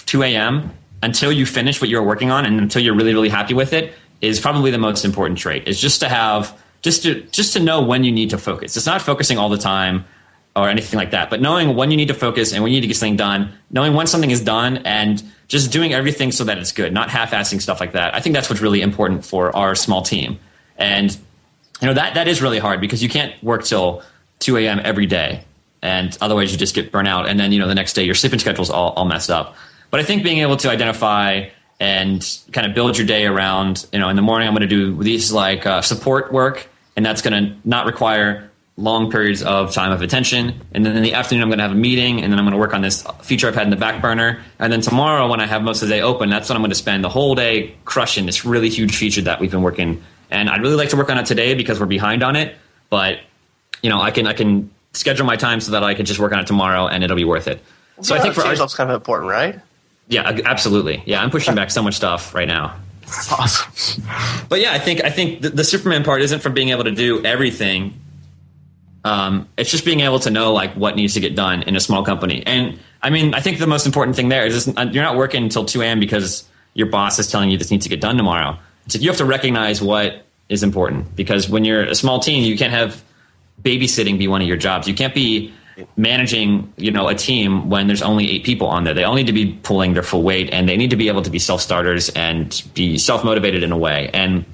2 0.05 0.23
a.m. 0.23 0.71
until 1.03 1.31
you 1.31 1.45
finish 1.45 1.81
what 1.81 1.89
you're 1.89 2.03
working 2.03 2.31
on 2.31 2.45
and 2.45 2.59
until 2.59 2.81
you're 2.81 2.95
really 2.95 3.13
really 3.13 3.29
happy 3.29 3.53
with 3.53 3.73
it 3.73 3.93
is 4.21 4.39
probably 4.39 4.71
the 4.71 4.77
most 4.77 5.05
important 5.05 5.37
trait. 5.37 5.67
Is 5.67 5.79
just 5.79 5.99
to 5.99 6.09
have 6.09 6.57
just 6.81 7.03
to 7.03 7.21
just 7.31 7.53
to 7.53 7.59
know 7.59 7.81
when 7.81 8.03
you 8.03 8.11
need 8.11 8.29
to 8.29 8.37
focus. 8.37 8.77
It's 8.77 8.85
not 8.85 9.01
focusing 9.01 9.37
all 9.37 9.49
the 9.49 9.57
time 9.57 10.05
or 10.55 10.69
anything 10.69 10.97
like 10.97 11.11
that, 11.11 11.29
but 11.29 11.41
knowing 11.41 11.75
when 11.75 11.91
you 11.91 11.97
need 11.97 12.07
to 12.07 12.13
focus 12.13 12.53
and 12.53 12.63
when 12.63 12.71
you 12.71 12.77
need 12.77 12.81
to 12.81 12.87
get 12.87 12.95
something 12.95 13.17
done, 13.17 13.51
knowing 13.71 13.93
when 13.93 14.07
something 14.07 14.31
is 14.31 14.39
done, 14.39 14.77
and 14.85 15.21
just 15.49 15.69
doing 15.69 15.93
everything 15.93 16.31
so 16.31 16.45
that 16.45 16.57
it's 16.57 16.71
good, 16.71 16.93
not 16.93 17.09
half-assing 17.09 17.61
stuff 17.61 17.81
like 17.81 17.91
that. 17.91 18.15
I 18.15 18.21
think 18.21 18.33
that's 18.33 18.49
what's 18.49 18.61
really 18.61 18.81
important 18.81 19.25
for 19.25 19.53
our 19.53 19.75
small 19.75 20.01
team, 20.01 20.39
and 20.77 21.11
you 21.81 21.87
know 21.87 21.93
that 21.93 22.13
that 22.13 22.29
is 22.29 22.41
really 22.41 22.59
hard 22.59 22.79
because 22.79 23.03
you 23.03 23.09
can't 23.09 23.33
work 23.43 23.65
till 23.65 24.01
2 24.39 24.57
a.m. 24.57 24.79
every 24.83 25.05
day 25.05 25.43
and 25.85 26.17
otherwise 26.19 26.51
you 26.51 26.57
just 26.57 26.73
get 26.73 26.91
burnt 26.91 27.07
out. 27.07 27.29
And 27.29 27.39
then 27.39 27.51
you 27.51 27.59
know 27.59 27.67
the 27.67 27.75
next 27.75 27.93
day 27.93 28.03
your 28.03 28.15
sleeping 28.15 28.39
schedule's 28.39 28.71
all, 28.71 28.89
all 28.93 29.05
messed 29.05 29.29
up. 29.29 29.55
But 29.91 29.99
i 29.99 30.03
think 30.03 30.23
being 30.23 30.39
able 30.39 30.57
to 30.57 30.69
identify 30.69 31.49
and 31.79 32.39
kind 32.51 32.65
of 32.65 32.73
build 32.73 32.97
your 32.97 33.05
day 33.05 33.25
around 33.25 33.85
you 33.93 33.99
know 33.99 34.09
in 34.09 34.15
the 34.15 34.21
morning 34.21 34.47
i'm 34.47 34.53
going 34.53 34.67
to 34.67 34.75
do 34.75 35.03
these 35.03 35.31
like 35.31 35.65
uh, 35.65 35.81
support 35.81 36.31
work 36.31 36.67
and 36.95 37.05
that's 37.05 37.21
going 37.21 37.33
to 37.33 37.55
not 37.65 37.85
require 37.85 38.49
long 38.77 39.09
periods 39.09 39.41
of 39.41 39.73
time 39.73 39.93
of 39.93 40.01
attention. 40.01 40.61
And 40.73 40.85
then 40.85 40.97
in 40.97 41.03
the 41.03 41.13
afternoon 41.13 41.43
i'm 41.43 41.49
going 41.49 41.59
to 41.59 41.63
have 41.63 41.71
a 41.71 41.75
meeting 41.89 42.21
and 42.21 42.31
then 42.31 42.39
i'm 42.39 42.45
going 42.45 42.53
to 42.53 42.57
work 42.57 42.73
on 42.73 42.81
this 42.81 43.05
feature 43.21 43.47
i've 43.47 43.55
had 43.55 43.67
in 43.67 43.69
the 43.69 43.77
back 43.77 44.01
burner. 44.01 44.41
And 44.59 44.73
then 44.73 44.81
tomorrow 44.81 45.29
when 45.29 45.39
i 45.39 45.45
have 45.45 45.61
most 45.61 45.81
of 45.81 45.87
the 45.87 45.95
day 45.95 46.01
open 46.01 46.29
that's 46.29 46.49
when 46.49 46.55
i'm 46.57 46.61
going 46.61 46.71
to 46.71 46.75
spend 46.75 47.03
the 47.03 47.09
whole 47.09 47.35
day 47.35 47.75
crushing 47.85 48.25
this 48.25 48.43
really 48.43 48.69
huge 48.69 48.97
feature 48.97 49.21
that 49.21 49.39
we've 49.39 49.51
been 49.51 49.63
working. 49.63 50.03
And 50.31 50.49
i'd 50.49 50.61
really 50.61 50.75
like 50.75 50.89
to 50.89 50.97
work 50.97 51.09
on 51.09 51.17
it 51.17 51.25
today 51.25 51.53
because 51.53 51.79
we're 51.79 51.85
behind 51.85 52.23
on 52.23 52.35
it 52.35 52.57
but 52.89 53.19
you 53.81 53.89
know 53.89 54.01
i 54.01 54.11
can 54.11 54.27
i 54.27 54.33
can 54.33 54.71
schedule 54.95 55.25
my 55.25 55.35
time 55.35 55.59
so 55.59 55.71
that 55.71 55.83
I 55.83 55.93
could 55.93 56.05
just 56.05 56.19
work 56.19 56.31
on 56.31 56.39
it 56.39 56.47
tomorrow 56.47 56.87
and 56.87 57.03
it'll 57.03 57.15
be 57.15 57.25
worth 57.25 57.47
it. 57.47 57.61
So 58.01 58.13
yeah, 58.13 58.19
I 58.19 58.23
think 58.23 58.35
for 58.35 58.41
ourselves, 58.41 58.75
kind 58.75 58.89
of 58.89 58.95
important, 58.95 59.29
right? 59.29 59.59
Yeah, 60.07 60.39
absolutely. 60.45 61.01
Yeah, 61.05 61.23
I'm 61.23 61.31
pushing 61.31 61.55
back 61.55 61.71
so 61.71 61.81
much 61.81 61.95
stuff 61.95 62.33
right 62.35 62.47
now. 62.47 62.75
Awesome. 63.31 64.03
But 64.47 64.61
yeah, 64.61 64.73
I 64.73 64.79
think 64.79 65.03
I 65.03 65.09
think 65.09 65.41
the, 65.41 65.49
the 65.49 65.63
Superman 65.63 66.03
part 66.03 66.21
isn't 66.21 66.41
from 66.41 66.53
being 66.53 66.69
able 66.69 66.83
to 66.83 66.91
do 66.91 67.23
everything. 67.25 67.99
Um, 69.03 69.49
it's 69.57 69.71
just 69.71 69.83
being 69.85 70.01
able 70.01 70.19
to 70.19 70.29
know 70.29 70.53
like 70.53 70.73
what 70.73 70.95
needs 70.95 71.15
to 71.15 71.19
get 71.19 71.35
done 71.35 71.63
in 71.63 71.75
a 71.75 71.79
small 71.79 72.03
company. 72.03 72.43
And 72.45 72.79
I 73.01 73.09
mean, 73.09 73.33
I 73.33 73.39
think 73.39 73.57
the 73.57 73.67
most 73.67 73.87
important 73.87 74.15
thing 74.15 74.29
there 74.29 74.45
is 74.45 74.67
you're 74.67 75.03
not 75.03 75.15
working 75.15 75.43
until 75.43 75.65
2 75.65 75.81
a.m. 75.81 75.99
because 75.99 76.47
your 76.75 76.87
boss 76.87 77.17
is 77.17 77.27
telling 77.27 77.49
you 77.49 77.57
this 77.57 77.71
needs 77.71 77.85
to 77.85 77.89
get 77.89 78.01
done 78.01 78.17
tomorrow. 78.17 78.57
So 78.87 78.99
you 78.99 79.09
have 79.09 79.17
to 79.17 79.25
recognize 79.25 79.81
what 79.81 80.25
is 80.47 80.61
important 80.61 81.15
because 81.15 81.49
when 81.49 81.65
you're 81.65 81.83
a 81.83 81.95
small 81.95 82.19
team, 82.19 82.43
you 82.43 82.57
can't 82.57 82.73
have 82.73 83.03
babysitting 83.61 84.17
be 84.17 84.27
one 84.27 84.41
of 84.41 84.47
your 84.47 84.57
jobs. 84.57 84.87
You 84.87 84.93
can't 84.93 85.13
be 85.13 85.53
managing, 85.97 86.71
you 86.77 86.91
know, 86.91 87.07
a 87.07 87.15
team 87.15 87.69
when 87.69 87.87
there's 87.87 88.01
only 88.01 88.31
eight 88.31 88.43
people 88.43 88.67
on 88.67 88.83
there. 88.83 88.93
They 88.93 89.03
all 89.03 89.15
need 89.15 89.27
to 89.27 89.33
be 89.33 89.53
pulling 89.63 89.93
their 89.93 90.03
full 90.03 90.23
weight 90.23 90.49
and 90.53 90.69
they 90.69 90.77
need 90.77 90.91
to 90.91 90.95
be 90.95 91.07
able 91.07 91.21
to 91.23 91.29
be 91.29 91.39
self 91.39 91.61
starters 91.61 92.09
and 92.09 92.63
be 92.73 92.97
self 92.97 93.23
motivated 93.23 93.63
in 93.63 93.71
a 93.71 93.77
way. 93.77 94.09
And, 94.13 94.45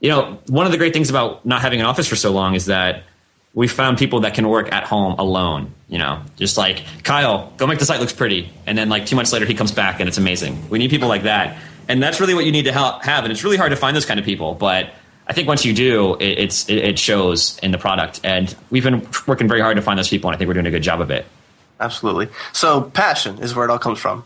you 0.00 0.08
know, 0.08 0.38
one 0.48 0.66
of 0.66 0.72
the 0.72 0.78
great 0.78 0.92
things 0.92 1.10
about 1.10 1.44
not 1.44 1.60
having 1.60 1.80
an 1.80 1.86
office 1.86 2.06
for 2.06 2.16
so 2.16 2.30
long 2.30 2.54
is 2.54 2.66
that 2.66 3.04
we 3.52 3.66
found 3.66 3.98
people 3.98 4.20
that 4.20 4.34
can 4.34 4.48
work 4.48 4.72
at 4.72 4.84
home 4.84 5.18
alone, 5.18 5.74
you 5.88 5.98
know, 5.98 6.22
just 6.36 6.56
like 6.56 6.84
Kyle, 7.02 7.52
go 7.56 7.66
make 7.66 7.78
the 7.78 7.84
site 7.84 8.00
looks 8.00 8.12
pretty. 8.12 8.50
And 8.66 8.78
then 8.78 8.88
like 8.88 9.06
two 9.06 9.16
months 9.16 9.32
later, 9.32 9.44
he 9.44 9.54
comes 9.54 9.72
back 9.72 10.00
and 10.00 10.08
it's 10.08 10.18
amazing. 10.18 10.70
We 10.70 10.78
need 10.78 10.90
people 10.90 11.08
like 11.08 11.24
that. 11.24 11.58
And 11.88 12.00
that's 12.00 12.20
really 12.20 12.34
what 12.34 12.44
you 12.44 12.52
need 12.52 12.66
to 12.66 12.72
have. 12.72 13.24
And 13.24 13.32
it's 13.32 13.42
really 13.42 13.56
hard 13.56 13.70
to 13.70 13.76
find 13.76 13.96
those 13.96 14.06
kind 14.06 14.20
of 14.20 14.26
people, 14.26 14.54
but 14.54 14.90
I 15.30 15.32
think 15.32 15.46
once 15.46 15.64
you 15.64 15.72
do, 15.72 16.16
it, 16.16 16.38
it's 16.40 16.68
it, 16.68 16.78
it, 16.78 16.98
shows 16.98 17.56
in 17.62 17.70
the 17.70 17.78
product, 17.78 18.18
and 18.24 18.52
we've 18.68 18.82
been 18.82 19.06
working 19.28 19.46
very 19.46 19.60
hard 19.60 19.76
to 19.76 19.82
find 19.82 19.96
those 19.96 20.08
people, 20.08 20.28
and 20.28 20.34
I 20.34 20.38
think 20.38 20.48
we're 20.48 20.54
doing 20.54 20.66
a 20.66 20.72
good 20.72 20.82
job 20.82 21.00
of 21.00 21.12
it. 21.12 21.24
Absolutely. 21.78 22.26
So 22.52 22.82
passion 22.82 23.38
is 23.38 23.54
where 23.54 23.64
it 23.64 23.70
all 23.70 23.78
comes 23.78 24.00
from. 24.00 24.24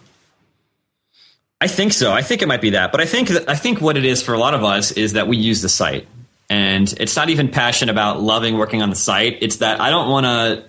I 1.61 1.67
think 1.67 1.93
so. 1.93 2.11
I 2.11 2.23
think 2.23 2.41
it 2.41 2.49
might 2.49 2.63
be 2.63 2.71
that, 2.71 2.91
but 2.91 3.03
I 3.03 3.05
think 3.05 3.29
that, 3.29 3.51
I 3.51 3.55
think 3.55 3.83
what 3.83 3.99
it 3.99 4.07
is 4.07 4.23
for 4.23 4.33
a 4.33 4.39
lot 4.39 4.55
of 4.55 4.65
us 4.65 4.93
is 4.93 5.13
that 5.13 5.29
we 5.29 5.37
use 5.37 5.61
the 5.61 5.69
site, 5.69 6.09
and 6.49 6.91
it's 6.99 7.17
not 7.17 7.29
even 7.29 7.51
passion 7.51 7.91
about 7.91 8.23
loving 8.23 8.57
working 8.57 8.81
on 8.81 8.89
the 8.89 8.97
site. 8.97 9.37
It's 9.43 9.57
that 9.57 9.83
I 9.83 9.91
don't 9.91 10.09
want 10.09 10.25
to 10.25 10.65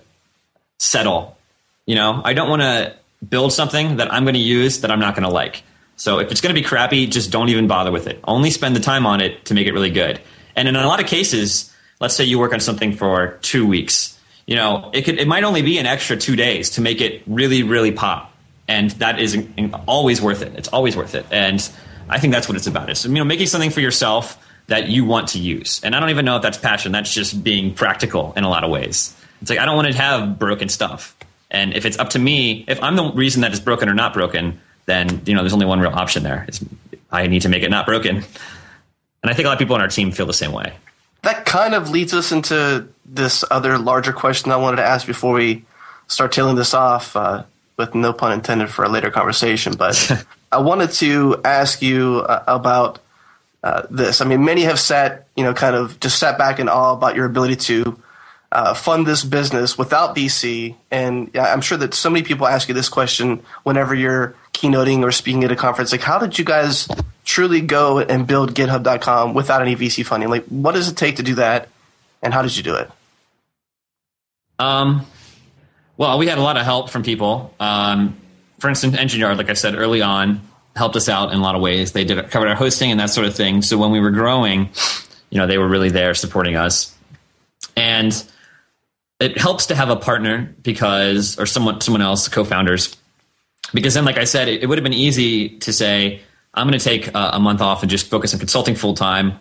settle. 0.78 1.38
You 1.86 1.94
know, 1.94 2.20
I 2.22 2.34
don't 2.34 2.50
want 2.50 2.60
to 2.60 2.94
build 3.26 3.54
something 3.54 3.96
that 3.96 4.12
I'm 4.12 4.24
going 4.24 4.34
to 4.34 4.40
use 4.40 4.82
that 4.82 4.90
I'm 4.90 5.00
not 5.00 5.14
going 5.14 5.26
to 5.26 5.32
like. 5.32 5.62
So 5.96 6.18
if 6.18 6.30
it's 6.30 6.40
going 6.40 6.54
to 6.54 6.60
be 6.60 6.66
crappy, 6.66 7.06
just 7.06 7.30
don't 7.30 7.48
even 7.48 7.66
bother 7.66 7.90
with 7.90 8.06
it. 8.06 8.20
Only 8.24 8.50
spend 8.50 8.76
the 8.76 8.80
time 8.80 9.06
on 9.06 9.20
it 9.20 9.46
to 9.46 9.54
make 9.54 9.66
it 9.66 9.72
really 9.72 9.90
good. 9.90 10.20
And 10.54 10.68
in 10.68 10.76
a 10.76 10.86
lot 10.86 11.00
of 11.00 11.06
cases, 11.06 11.72
let's 12.00 12.14
say 12.14 12.24
you 12.24 12.38
work 12.38 12.52
on 12.52 12.60
something 12.60 12.94
for 12.94 13.38
two 13.42 13.66
weeks. 13.66 14.18
You 14.46 14.56
know, 14.56 14.90
it 14.92 15.02
could 15.02 15.18
it 15.18 15.26
might 15.26 15.44
only 15.44 15.62
be 15.62 15.78
an 15.78 15.86
extra 15.86 16.16
two 16.16 16.36
days 16.36 16.70
to 16.70 16.80
make 16.80 17.00
it 17.00 17.22
really 17.26 17.62
really 17.64 17.90
pop, 17.90 18.32
and 18.68 18.92
that 18.92 19.18
is 19.18 19.36
always 19.88 20.22
worth 20.22 20.42
it. 20.42 20.54
It's 20.54 20.68
always 20.68 20.96
worth 20.96 21.16
it, 21.16 21.26
and 21.32 21.68
I 22.08 22.20
think 22.20 22.32
that's 22.32 22.48
what 22.48 22.56
it's 22.56 22.68
about. 22.68 22.88
It's 22.88 23.04
you 23.04 23.12
know 23.12 23.24
making 23.24 23.48
something 23.48 23.70
for 23.70 23.80
yourself 23.80 24.38
that 24.68 24.88
you 24.88 25.04
want 25.04 25.28
to 25.28 25.38
use. 25.38 25.80
And 25.82 25.94
I 25.96 26.00
don't 26.00 26.10
even 26.10 26.24
know 26.24 26.36
if 26.36 26.42
that's 26.42 26.58
passion. 26.58 26.92
That's 26.92 27.12
just 27.12 27.42
being 27.42 27.74
practical 27.74 28.32
in 28.36 28.44
a 28.44 28.48
lot 28.48 28.62
of 28.62 28.70
ways. 28.70 29.16
It's 29.42 29.50
like 29.50 29.58
I 29.58 29.64
don't 29.64 29.76
want 29.76 29.88
to 29.88 29.98
have 29.98 30.38
broken 30.38 30.68
stuff. 30.68 31.16
And 31.50 31.74
if 31.74 31.84
it's 31.84 31.98
up 31.98 32.10
to 32.10 32.18
me, 32.18 32.64
if 32.68 32.80
I'm 32.82 32.96
the 32.96 33.12
reason 33.12 33.42
that 33.42 33.50
it's 33.50 33.60
broken 33.60 33.88
or 33.88 33.94
not 33.94 34.14
broken, 34.14 34.60
then 34.86 35.22
you 35.26 35.34
know 35.34 35.42
there's 35.42 35.52
only 35.52 35.66
one 35.66 35.80
real 35.80 35.92
option 35.92 36.22
there. 36.22 36.44
It's, 36.48 36.64
I 37.10 37.26
need 37.26 37.42
to 37.42 37.48
make 37.48 37.62
it 37.62 37.70
not 37.70 37.86
broken. 37.86 38.16
And 38.16 39.30
I 39.30 39.34
think 39.34 39.46
a 39.46 39.48
lot 39.48 39.54
of 39.54 39.58
people 39.58 39.74
on 39.74 39.80
our 39.80 39.88
team 39.88 40.12
feel 40.12 40.26
the 40.26 40.32
same 40.32 40.52
way. 40.52 40.74
That 41.22 41.44
kind 41.44 41.74
of 41.74 41.90
leads 41.90 42.14
us 42.14 42.32
into 42.32 42.88
this 43.04 43.44
other 43.50 43.78
larger 43.78 44.12
question 44.12 44.52
I 44.52 44.56
wanted 44.56 44.76
to 44.76 44.84
ask 44.84 45.06
before 45.06 45.32
we 45.32 45.64
start 46.06 46.32
tailing 46.32 46.56
this 46.56 46.74
off, 46.74 47.16
uh, 47.16 47.44
with 47.76 47.94
no 47.94 48.12
pun 48.12 48.32
intended 48.32 48.70
for 48.70 48.84
a 48.84 48.88
later 48.88 49.10
conversation. 49.10 49.74
But 49.76 50.24
I 50.52 50.58
wanted 50.58 50.92
to 50.92 51.40
ask 51.44 51.82
you 51.82 52.24
uh, 52.28 52.44
about 52.46 53.00
uh, 53.62 53.82
this. 53.90 54.20
I 54.20 54.24
mean, 54.24 54.44
many 54.44 54.62
have 54.62 54.78
sat, 54.78 55.26
you 55.36 55.44
know, 55.44 55.54
kind 55.54 55.74
of 55.74 55.98
just 56.00 56.18
sat 56.18 56.38
back 56.38 56.58
in 56.58 56.68
awe 56.68 56.92
about 56.92 57.16
your 57.16 57.26
ability 57.26 57.56
to 57.56 58.00
uh, 58.52 58.74
fund 58.74 59.06
this 59.06 59.24
business 59.24 59.76
without 59.76 60.14
VC. 60.14 60.76
And 60.90 61.30
yeah, 61.34 61.52
I'm 61.52 61.60
sure 61.60 61.76
that 61.78 61.94
so 61.94 62.08
many 62.08 62.24
people 62.24 62.46
ask 62.46 62.68
you 62.68 62.74
this 62.74 62.88
question 62.88 63.42
whenever 63.64 63.94
you're 63.94 64.34
keynoting 64.56 65.02
or 65.02 65.12
speaking 65.12 65.44
at 65.44 65.52
a 65.52 65.56
conference. 65.56 65.92
Like, 65.92 66.00
how 66.00 66.18
did 66.18 66.38
you 66.38 66.44
guys 66.44 66.88
truly 67.24 67.60
go 67.60 67.98
and 67.98 68.26
build 68.26 68.54
GitHub.com 68.54 69.34
without 69.34 69.62
any 69.62 69.76
VC 69.76 70.04
funding? 70.04 70.28
Like, 70.28 70.44
what 70.46 70.72
does 70.72 70.88
it 70.88 70.96
take 70.96 71.16
to 71.16 71.22
do 71.22 71.34
that, 71.36 71.68
and 72.22 72.32
how 72.32 72.42
did 72.42 72.56
you 72.56 72.62
do 72.62 72.74
it? 72.76 72.90
Um, 74.58 75.06
well, 75.96 76.18
we 76.18 76.26
had 76.26 76.38
a 76.38 76.42
lot 76.42 76.56
of 76.56 76.64
help 76.64 76.90
from 76.90 77.02
people. 77.02 77.54
Um, 77.60 78.16
for 78.58 78.68
instance, 78.68 78.96
Engine 78.96 79.20
like 79.36 79.50
I 79.50 79.54
said 79.54 79.74
early 79.74 80.02
on, 80.02 80.40
helped 80.74 80.96
us 80.96 81.08
out 81.08 81.32
in 81.32 81.38
a 81.38 81.42
lot 81.42 81.54
of 81.54 81.60
ways. 81.60 81.92
They 81.92 82.04
did 82.04 82.30
covered 82.30 82.48
our 82.48 82.54
hosting 82.54 82.90
and 82.90 83.00
that 83.00 83.10
sort 83.10 83.26
of 83.26 83.34
thing. 83.34 83.62
So 83.62 83.78
when 83.78 83.90
we 83.90 84.00
were 84.00 84.10
growing, 84.10 84.70
you 85.30 85.38
know, 85.38 85.46
they 85.46 85.58
were 85.58 85.68
really 85.68 85.90
there 85.90 86.14
supporting 86.14 86.56
us. 86.56 86.94
And 87.76 88.24
it 89.20 89.38
helps 89.38 89.66
to 89.66 89.74
have 89.74 89.88
a 89.90 89.96
partner 89.96 90.54
because, 90.62 91.38
or 91.38 91.46
someone, 91.46 91.80
someone 91.80 92.02
else, 92.02 92.28
co-founders, 92.28 92.96
because 93.76 93.94
then, 93.94 94.04
like 94.04 94.16
I 94.16 94.24
said, 94.24 94.48
it, 94.48 94.62
it 94.62 94.66
would 94.66 94.78
have 94.78 94.82
been 94.82 94.92
easy 94.92 95.50
to 95.60 95.72
say, 95.72 96.20
I'm 96.54 96.66
going 96.66 96.78
to 96.78 96.84
take 96.84 97.08
a, 97.14 97.30
a 97.34 97.38
month 97.38 97.60
off 97.60 97.82
and 97.82 97.90
just 97.90 98.08
focus 98.08 98.32
on 98.32 98.40
consulting 98.40 98.74
full 98.74 98.94
time. 98.94 99.38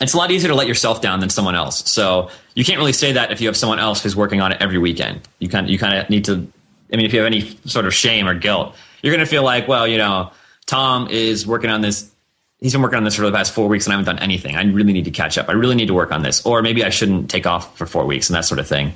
It's 0.00 0.14
a 0.14 0.16
lot 0.16 0.30
easier 0.30 0.48
to 0.48 0.54
let 0.54 0.66
yourself 0.66 1.00
down 1.00 1.20
than 1.20 1.28
someone 1.28 1.54
else. 1.54 1.88
So 1.88 2.30
you 2.54 2.64
can't 2.64 2.78
really 2.78 2.94
say 2.94 3.12
that 3.12 3.30
if 3.30 3.40
you 3.40 3.46
have 3.46 3.56
someone 3.56 3.78
else 3.78 4.02
who's 4.02 4.16
working 4.16 4.40
on 4.40 4.50
it 4.50 4.60
every 4.60 4.78
weekend. 4.78 5.20
You 5.38 5.48
kind 5.48 5.68
you 5.68 5.78
kind 5.78 5.98
of 5.98 6.10
need 6.10 6.24
to. 6.24 6.50
I 6.92 6.96
mean, 6.96 7.06
if 7.06 7.12
you 7.12 7.20
have 7.20 7.26
any 7.26 7.56
sort 7.66 7.86
of 7.86 7.94
shame 7.94 8.26
or 8.26 8.34
guilt, 8.34 8.74
you're 9.02 9.14
going 9.14 9.24
to 9.24 9.30
feel 9.30 9.44
like, 9.44 9.68
well, 9.68 9.86
you 9.86 9.98
know, 9.98 10.32
Tom 10.66 11.08
is 11.08 11.46
working 11.46 11.70
on 11.70 11.82
this. 11.82 12.10
He's 12.58 12.72
been 12.72 12.82
working 12.82 12.96
on 12.96 13.04
this 13.04 13.16
for 13.16 13.22
the 13.22 13.32
past 13.32 13.52
four 13.52 13.68
weeks 13.68 13.86
and 13.86 13.92
I 13.92 13.98
haven't 13.98 14.14
done 14.14 14.22
anything. 14.22 14.56
I 14.56 14.62
really 14.64 14.92
need 14.92 15.04
to 15.04 15.10
catch 15.10 15.36
up. 15.36 15.48
I 15.48 15.52
really 15.52 15.74
need 15.74 15.88
to 15.88 15.94
work 15.94 16.12
on 16.12 16.22
this. 16.22 16.44
Or 16.46 16.62
maybe 16.62 16.84
I 16.84 16.90
shouldn't 16.90 17.30
take 17.30 17.46
off 17.46 17.76
for 17.76 17.86
four 17.86 18.06
weeks 18.06 18.30
and 18.30 18.36
that 18.36 18.44
sort 18.44 18.60
of 18.60 18.68
thing. 18.68 18.92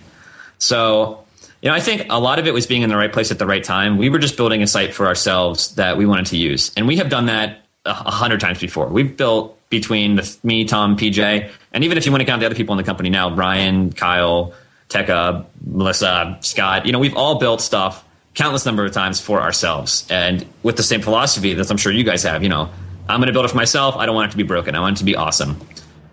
So 0.58 1.25
you 1.66 1.72
know, 1.72 1.76
I 1.76 1.80
think 1.80 2.06
a 2.10 2.20
lot 2.20 2.38
of 2.38 2.46
it 2.46 2.54
was 2.54 2.64
being 2.64 2.82
in 2.82 2.90
the 2.90 2.96
right 2.96 3.12
place 3.12 3.32
at 3.32 3.40
the 3.40 3.46
right 3.46 3.64
time. 3.64 3.98
We 3.98 4.08
were 4.08 4.20
just 4.20 4.36
building 4.36 4.62
a 4.62 4.68
site 4.68 4.94
for 4.94 5.08
ourselves 5.08 5.74
that 5.74 5.96
we 5.96 6.06
wanted 6.06 6.26
to 6.26 6.36
use, 6.36 6.70
and 6.76 6.86
we 6.86 6.98
have 6.98 7.08
done 7.08 7.26
that 7.26 7.58
a 7.84 7.92
hundred 7.92 8.38
times 8.38 8.60
before. 8.60 8.86
We've 8.86 9.16
built 9.16 9.58
between 9.68 10.14
the, 10.14 10.36
me, 10.44 10.64
Tom, 10.64 10.96
PJ, 10.96 11.50
and 11.72 11.82
even 11.82 11.98
if 11.98 12.06
you 12.06 12.12
want 12.12 12.20
to 12.20 12.24
count 12.24 12.38
the 12.38 12.46
other 12.46 12.54
people 12.54 12.74
in 12.74 12.76
the 12.76 12.84
company 12.84 13.10
now, 13.10 13.34
Brian, 13.34 13.92
Kyle, 13.92 14.54
Tekkub, 14.90 15.46
Melissa, 15.66 16.38
Scott. 16.40 16.86
You 16.86 16.92
know, 16.92 17.00
we've 17.00 17.16
all 17.16 17.40
built 17.40 17.60
stuff 17.60 18.04
countless 18.34 18.64
number 18.64 18.84
of 18.84 18.92
times 18.92 19.20
for 19.20 19.42
ourselves, 19.42 20.06
and 20.08 20.46
with 20.62 20.76
the 20.76 20.84
same 20.84 21.00
philosophy 21.00 21.52
that 21.54 21.68
I'm 21.68 21.78
sure 21.78 21.90
you 21.90 22.04
guys 22.04 22.22
have. 22.22 22.44
You 22.44 22.48
know, 22.48 22.70
I'm 23.08 23.18
going 23.18 23.26
to 23.26 23.32
build 23.32 23.44
it 23.44 23.48
for 23.48 23.56
myself. 23.56 23.96
I 23.96 24.06
don't 24.06 24.14
want 24.14 24.28
it 24.28 24.30
to 24.30 24.36
be 24.36 24.44
broken. 24.44 24.76
I 24.76 24.78
want 24.78 24.98
it 24.98 25.00
to 25.00 25.04
be 25.04 25.16
awesome. 25.16 25.60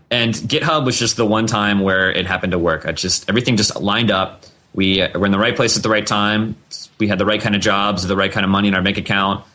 And 0.09 0.33
GitHub 0.33 0.83
was 0.83 0.97
just 0.97 1.15
the 1.15 1.27
one 1.27 1.45
time 1.45 1.81
where 1.81 2.11
it 2.11 2.25
happened 2.25 2.53
to 2.53 2.59
work. 2.59 2.87
I 2.87 2.91
just 2.91 3.29
everything 3.29 3.55
just 3.55 3.79
lined 3.79 4.09
up 4.09 4.45
we 4.73 5.01
were 5.15 5.25
in 5.25 5.31
the 5.31 5.39
right 5.39 5.55
place 5.55 5.77
at 5.77 5.83
the 5.83 5.89
right 5.89 6.05
time. 6.05 6.55
We 6.97 7.07
had 7.07 7.19
the 7.19 7.25
right 7.25 7.41
kind 7.41 7.55
of 7.55 7.61
jobs, 7.61 8.07
the 8.07 8.15
right 8.15 8.31
kind 8.31 8.43
of 8.43 8.49
money 8.49 8.67
in 8.67 8.75
our 8.75 8.81
bank 8.81 8.97
account, 8.97 9.45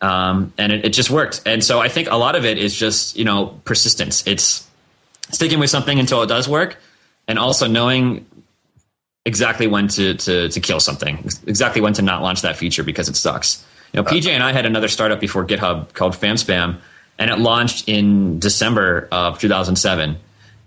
um, 0.00 0.52
and 0.56 0.72
it, 0.72 0.84
it, 0.84 0.90
just 0.90 1.10
worked. 1.10 1.42
And 1.46 1.64
so 1.64 1.80
I 1.80 1.88
think 1.88 2.10
a 2.10 2.16
lot 2.16 2.36
of 2.36 2.44
it 2.44 2.58
is 2.58 2.74
just 2.74 3.16
you 3.16 3.24
know 3.24 3.60
persistence. 3.64 4.26
It's 4.26 4.66
sticking 5.30 5.58
with 5.58 5.70
something 5.70 5.98
until 5.98 6.22
it 6.22 6.28
does 6.28 6.48
work, 6.48 6.76
and 7.26 7.38
also 7.38 7.66
knowing 7.66 8.24
exactly 9.24 9.66
when 9.66 9.88
to, 9.88 10.14
to 10.14 10.48
to 10.48 10.60
kill 10.60 10.80
something, 10.80 11.28
exactly 11.46 11.80
when 11.80 11.92
to 11.94 12.02
not 12.02 12.22
launch 12.22 12.42
that 12.42 12.56
feature 12.56 12.84
because 12.84 13.08
it 13.08 13.16
sucks. 13.16 13.64
You 13.92 14.02
know, 14.02 14.08
PJ 14.08 14.28
and 14.28 14.42
I 14.42 14.52
had 14.52 14.66
another 14.66 14.88
startup 14.88 15.18
before 15.18 15.44
GitHub 15.44 15.92
called 15.94 16.12
FamSpam, 16.12 16.78
and 17.18 17.30
it 17.30 17.38
launched 17.38 17.88
in 17.88 18.38
December 18.38 19.08
of 19.10 19.38
2007. 19.38 20.18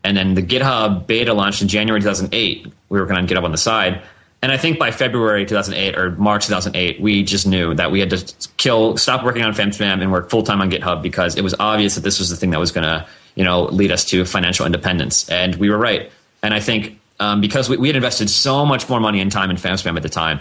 And 0.03 0.17
then 0.17 0.33
the 0.33 0.41
GitHub 0.41 1.05
beta 1.07 1.33
launched 1.33 1.61
in 1.61 1.67
January 1.67 2.01
2008. 2.01 2.65
We 2.65 2.73
were 2.89 3.05
working 3.05 3.17
on 3.17 3.27
GitHub 3.27 3.43
on 3.43 3.51
the 3.51 3.57
side. 3.57 4.01
And 4.41 4.51
I 4.51 4.57
think 4.57 4.79
by 4.79 4.89
February 4.89 5.45
2008 5.45 5.97
or 5.97 6.11
March 6.11 6.47
2008, 6.47 6.99
we 6.99 7.23
just 7.23 7.45
knew 7.45 7.75
that 7.75 7.91
we 7.91 7.99
had 7.99 8.09
to 8.09 8.49
kill, 8.57 8.97
stop 8.97 9.23
working 9.23 9.43
on 9.43 9.53
FamSpam 9.53 10.01
and 10.01 10.11
work 10.11 10.31
full 10.31 10.41
time 10.41 10.61
on 10.61 10.71
GitHub 10.71 11.03
because 11.03 11.35
it 11.35 11.43
was 11.43 11.53
obvious 11.59 11.93
that 11.95 12.01
this 12.01 12.17
was 12.17 12.31
the 12.31 12.35
thing 12.35 12.49
that 12.49 12.59
was 12.59 12.71
going 12.71 12.83
to, 12.83 13.05
you 13.35 13.43
know, 13.43 13.65
lead 13.65 13.91
us 13.91 14.03
to 14.05 14.25
financial 14.25 14.65
independence. 14.65 15.29
And 15.29 15.55
we 15.55 15.69
were 15.69 15.77
right. 15.77 16.11
And 16.41 16.55
I 16.55 16.59
think 16.59 16.99
um, 17.19 17.39
because 17.39 17.69
we, 17.69 17.77
we, 17.77 17.87
had 17.87 17.95
invested 17.95 18.31
so 18.31 18.65
much 18.65 18.89
more 18.89 18.99
money 18.99 19.21
and 19.21 19.31
time 19.31 19.51
in 19.51 19.57
FamSpam 19.57 19.95
at 19.95 20.01
the 20.01 20.09
time, 20.09 20.39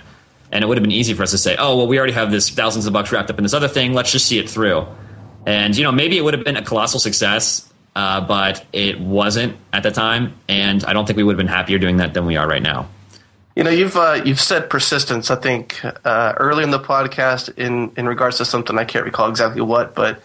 and 0.50 0.64
it 0.64 0.66
would 0.66 0.78
have 0.78 0.82
been 0.82 0.90
easy 0.90 1.12
for 1.12 1.22
us 1.22 1.30
to 1.32 1.38
say, 1.38 1.54
oh, 1.58 1.76
well, 1.76 1.86
we 1.86 1.98
already 1.98 2.14
have 2.14 2.30
this 2.30 2.48
thousands 2.48 2.86
of 2.86 2.94
bucks 2.94 3.12
wrapped 3.12 3.30
up 3.30 3.36
in 3.36 3.42
this 3.42 3.52
other 3.52 3.68
thing. 3.68 3.92
Let's 3.92 4.10
just 4.10 4.26
see 4.26 4.38
it 4.38 4.48
through. 4.48 4.86
And 5.44 5.76
you 5.76 5.84
know, 5.84 5.92
maybe 5.92 6.16
it 6.16 6.22
would 6.22 6.32
have 6.32 6.42
been 6.42 6.56
a 6.56 6.62
colossal 6.62 6.98
success, 6.98 7.69
uh, 7.96 8.20
but 8.20 8.64
it 8.72 9.00
wasn't 9.00 9.56
at 9.72 9.82
the 9.82 9.90
time. 9.90 10.34
And 10.48 10.84
I 10.84 10.92
don't 10.92 11.06
think 11.06 11.16
we 11.16 11.22
would 11.22 11.32
have 11.32 11.38
been 11.38 11.48
happier 11.48 11.78
doing 11.78 11.98
that 11.98 12.14
than 12.14 12.26
we 12.26 12.36
are 12.36 12.48
right 12.48 12.62
now. 12.62 12.88
You 13.56 13.64
know, 13.64 13.70
you've 13.70 13.96
uh, 13.96 14.22
you've 14.24 14.40
said 14.40 14.70
persistence. 14.70 15.30
I 15.30 15.36
think 15.36 15.80
uh, 16.04 16.34
early 16.36 16.62
in 16.62 16.70
the 16.70 16.78
podcast, 16.78 17.58
in 17.58 17.92
in 17.96 18.06
regards 18.06 18.38
to 18.38 18.44
something 18.44 18.78
I 18.78 18.84
can't 18.84 19.04
recall 19.04 19.28
exactly 19.28 19.60
what, 19.60 19.94
but 19.94 20.22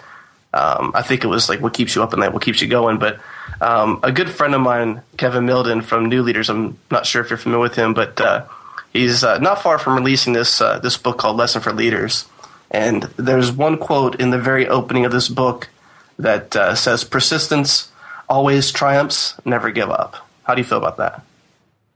um, 0.53 0.91
I 0.95 1.01
think 1.01 1.23
it 1.23 1.27
was 1.27 1.49
like 1.49 1.59
what 1.59 1.73
keeps 1.73 1.95
you 1.95 2.03
up 2.03 2.13
at 2.13 2.19
night, 2.19 2.33
what 2.33 2.43
keeps 2.43 2.61
you 2.61 2.67
going. 2.67 2.97
But 2.97 3.19
um, 3.61 3.99
a 4.03 4.11
good 4.11 4.29
friend 4.29 4.53
of 4.53 4.61
mine, 4.61 5.01
Kevin 5.17 5.45
Milden 5.45 5.83
from 5.83 6.05
New 6.05 6.21
Leaders, 6.21 6.49
I'm 6.49 6.77
not 6.91 7.05
sure 7.05 7.21
if 7.21 7.29
you're 7.29 7.37
familiar 7.37 7.61
with 7.61 7.75
him, 7.75 7.93
but 7.93 8.21
uh, 8.21 8.45
he's 8.93 9.23
uh, 9.23 9.39
not 9.39 9.61
far 9.61 9.79
from 9.79 9.95
releasing 9.95 10.33
this 10.33 10.61
uh, 10.61 10.79
this 10.79 10.95
book 10.95 11.17
called 11.17 11.35
Lesson 11.35 11.61
for 11.61 11.73
Leaders. 11.73 12.25
And 12.71 13.03
there's 13.17 13.51
one 13.51 13.77
quote 13.77 14.19
in 14.19 14.29
the 14.29 14.39
very 14.39 14.67
opening 14.67 15.05
of 15.05 15.11
this 15.11 15.29
book 15.29 15.69
that 16.17 16.55
uh, 16.55 16.75
says, 16.75 17.03
"Persistence 17.03 17.91
always 18.29 18.71
triumphs. 18.71 19.35
Never 19.45 19.71
give 19.71 19.89
up." 19.89 20.17
How 20.43 20.55
do 20.55 20.61
you 20.61 20.65
feel 20.65 20.77
about 20.77 20.97
that? 20.97 21.23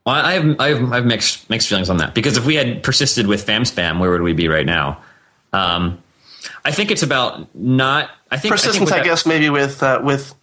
Well, 0.06 0.16
I 0.16 0.34
have, 0.34 0.60
I 0.60 0.70
have, 0.70 0.92
I 0.92 0.96
have 0.96 1.06
mixed 1.06 1.50
mixed 1.50 1.70
feelings 1.70 1.90
on 1.90 1.98
that 1.98 2.16
because 2.16 2.38
if 2.38 2.46
we 2.46 2.56
had 2.56 2.82
persisted 2.84 3.28
with 3.28 3.46
FamSpam, 3.46 4.00
where 4.00 4.12
would 4.12 4.22
we 4.22 4.34
be 4.34 4.48
right 4.48 4.66
now? 4.66 5.02
Um, 5.54 6.02
I 6.66 6.72
think 6.72 6.92
it's 6.92 7.04
about 7.04 7.54
not. 7.56 8.10
I 8.32 8.38
think 8.38 8.54
persistence. 8.54 8.92
I, 8.92 8.96
think 8.96 9.06
I 9.06 9.08
guess 9.08 9.26
maybe 9.26 9.50
with 9.50 9.84
uh, 9.84 10.02
with 10.04 10.34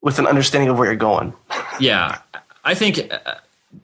with 0.00 0.18
an 0.18 0.26
understanding 0.26 0.70
of 0.70 0.78
where 0.78 0.86
you're 0.86 0.96
going. 0.96 1.34
yeah, 1.80 2.20
I 2.64 2.74
think 2.74 3.12
uh, 3.12 3.34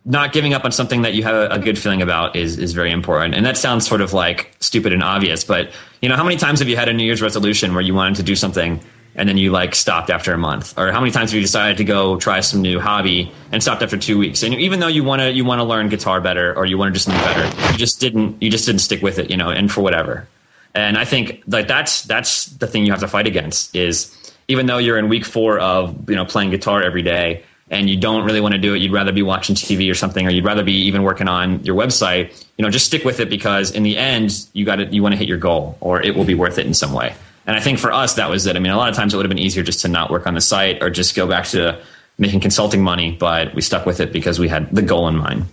not 0.05 0.33
giving 0.33 0.55
up 0.55 0.65
on 0.65 0.73
something 0.73 1.03
that 1.03 1.15
you 1.15 1.23
have 1.25 1.35
a, 1.35 1.55
a, 1.55 1.59
good 1.59 1.79
feeling 1.79 2.03
about 2.03 2.37
is 2.37 2.59
is 2.59 2.73
very 2.73 2.91
important. 2.91 3.35
And 3.35 3.45
that 3.45 3.57
sounds 3.57 3.87
sort 3.87 4.01
of 4.01 4.13
like 4.13 4.55
stupid 4.61 4.93
and 4.93 5.03
obvious, 5.03 5.45
but 5.45 5.71
you 6.01 6.09
know, 6.09 6.17
how 6.17 6.25
many 6.25 6.37
times 6.37 6.61
have 6.61 6.69
you 6.69 6.77
had 6.77 6.89
a 6.89 6.93
New 6.93 7.05
Year's 7.05 7.23
resolution 7.23 7.75
where 7.75 7.83
you 7.83 7.95
wanted 7.95 8.17
to 8.17 8.23
do 8.23 8.37
something 8.37 8.81
and 9.17 9.29
then 9.29 9.37
you 9.37 9.51
like 9.51 9.75
stopped 9.75 10.11
after 10.11 10.33
a 10.33 10.39
month? 10.39 10.77
Or 10.79 10.91
how 10.93 11.01
many 11.01 11.13
times 11.13 11.31
have 11.31 11.37
you 11.37 11.43
decided 11.43 11.77
to 11.79 11.85
go 11.85 12.17
try 12.17 12.41
some 12.41 12.63
new 12.63 12.81
hobby 12.81 13.33
and 13.53 13.63
stopped 13.63 13.83
after 13.83 13.97
two 13.97 14.19
weeks? 14.19 14.43
And 14.43 14.55
even 14.55 14.81
though 14.81 14.89
you 14.89 15.05
want 15.05 15.23
to 15.23 15.33
you 15.33 15.45
want 15.45 15.61
to 15.61 15.65
learn 15.65 15.89
guitar 15.89 16.21
better 16.21 16.57
or 16.57 16.67
you 16.67 16.79
want 16.79 16.95
to 16.95 16.99
do 16.99 17.03
something 17.03 17.23
better 17.23 17.73
you 17.73 17.79
just 17.79 18.01
didn't 18.01 18.43
you 18.43 18.51
just 18.51 18.67
didn't 18.67 18.81
stick 18.81 19.03
with 19.03 19.19
it 19.19 19.31
you 19.31 19.37
know 19.37 19.51
and 19.51 19.71
for 19.71 19.81
whatever. 19.83 20.27
And 20.75 20.99
i 20.99 21.05
think 21.05 21.43
like 21.47 21.69
that's 21.69 22.03
that's 22.03 22.47
the 22.47 22.67
thing 22.67 22.85
you 22.85 22.91
have 22.91 23.01
to 23.01 23.09
fight 23.09 23.27
against 23.27 23.77
is 23.77 24.15
even 24.49 24.67
though 24.67 24.79
you're 24.79 24.99
in 24.99 25.09
week 25.09 25.25
four 25.25 25.59
of 25.59 26.09
you 26.09 26.17
know 26.17 26.25
playing 26.25 26.51
guitar 26.51 26.83
every 26.83 27.03
day 27.03 27.45
and 27.71 27.89
you 27.89 27.97
don't 27.97 28.25
really 28.25 28.41
want 28.41 28.53
to 28.53 28.61
do 28.61 28.75
it 28.75 28.79
you'd 28.79 28.93
rather 28.93 29.13
be 29.13 29.23
watching 29.23 29.55
tv 29.55 29.91
or 29.91 29.95
something 29.95 30.27
or 30.27 30.31
you'd 30.31 30.45
rather 30.45 30.65
be 30.65 30.73
even 30.73 31.03
working 31.03 31.29
on 31.29 31.65
your 31.65 31.77
website 31.77 32.45
you 32.57 32.65
know 32.65 32.71
just 32.71 32.87
stick 32.87 33.05
with 33.05 33.21
it 33.21 33.31
because 33.31 33.71
in 33.71 33.83
the 33.83 33.97
end 33.97 34.47
you 34.53 34.65
got 34.65 34.77
to 34.77 34.87
you 34.87 35.03
want 35.03 35.13
to 35.13 35.17
hit 35.17 35.29
your 35.29 35.39
goal 35.39 35.79
or 35.81 36.03
it 36.03 36.15
will 36.15 36.25
be 36.25 36.35
worth 36.35 36.59
it 36.59 36.67
in 36.67 36.75
some 36.75 36.93
way 36.93 37.15
and 37.47 37.57
I 37.57 37.61
think 37.61 37.79
for 37.79 37.93
us, 37.93 38.15
that 38.15 38.31
was 38.31 38.47
it. 38.47 38.57
I 38.57 38.59
mean, 38.59 38.73
a 38.73 38.77
lot 38.77 38.89
of 38.89 38.97
times 38.97 39.13
it 39.13 39.17
would 39.17 39.27
have 39.27 39.31
been 39.31 39.39
easier 39.39 39.63
just 39.63 39.81
to 39.83 39.89
not 39.89 40.11
work 40.11 40.27
on 40.27 40.35
the 40.35 40.41
site 40.41 40.83
or 40.83 40.91
just 40.91 41.15
go 41.15 41.27
back 41.27 41.47
to 41.49 41.81
making 42.19 42.41
consulting 42.41 42.83
money, 42.83 43.13
but 43.13 43.55
we 43.55 43.61
stuck 43.61 43.87
with 43.87 44.01
it 44.01 44.13
because 44.13 44.39
we 44.39 44.49
had 44.49 44.71
the 44.75 44.83
goal 44.83 45.09
in 45.09 45.17
mind. 45.17 45.45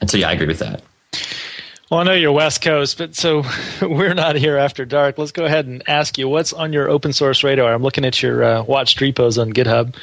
And 0.00 0.10
so, 0.10 0.16
yeah, 0.16 0.28
I 0.28 0.32
agree 0.32 0.46
with 0.46 0.58
that. 0.58 0.82
Well, 1.90 2.00
I 2.00 2.04
know 2.04 2.12
you're 2.12 2.30
West 2.30 2.62
Coast, 2.62 2.98
but 2.98 3.16
so 3.16 3.42
we're 3.82 4.14
not 4.14 4.36
here 4.36 4.56
after 4.56 4.84
dark. 4.84 5.18
Let's 5.18 5.32
go 5.32 5.44
ahead 5.44 5.66
and 5.66 5.82
ask 5.88 6.18
you 6.18 6.28
what's 6.28 6.52
on 6.52 6.72
your 6.72 6.88
open 6.88 7.12
source 7.12 7.42
radar. 7.42 7.72
I'm 7.72 7.82
looking 7.82 8.04
at 8.04 8.22
your 8.22 8.44
uh, 8.44 8.62
watched 8.62 9.00
repos 9.00 9.38
on 9.38 9.52
GitHub, 9.52 9.96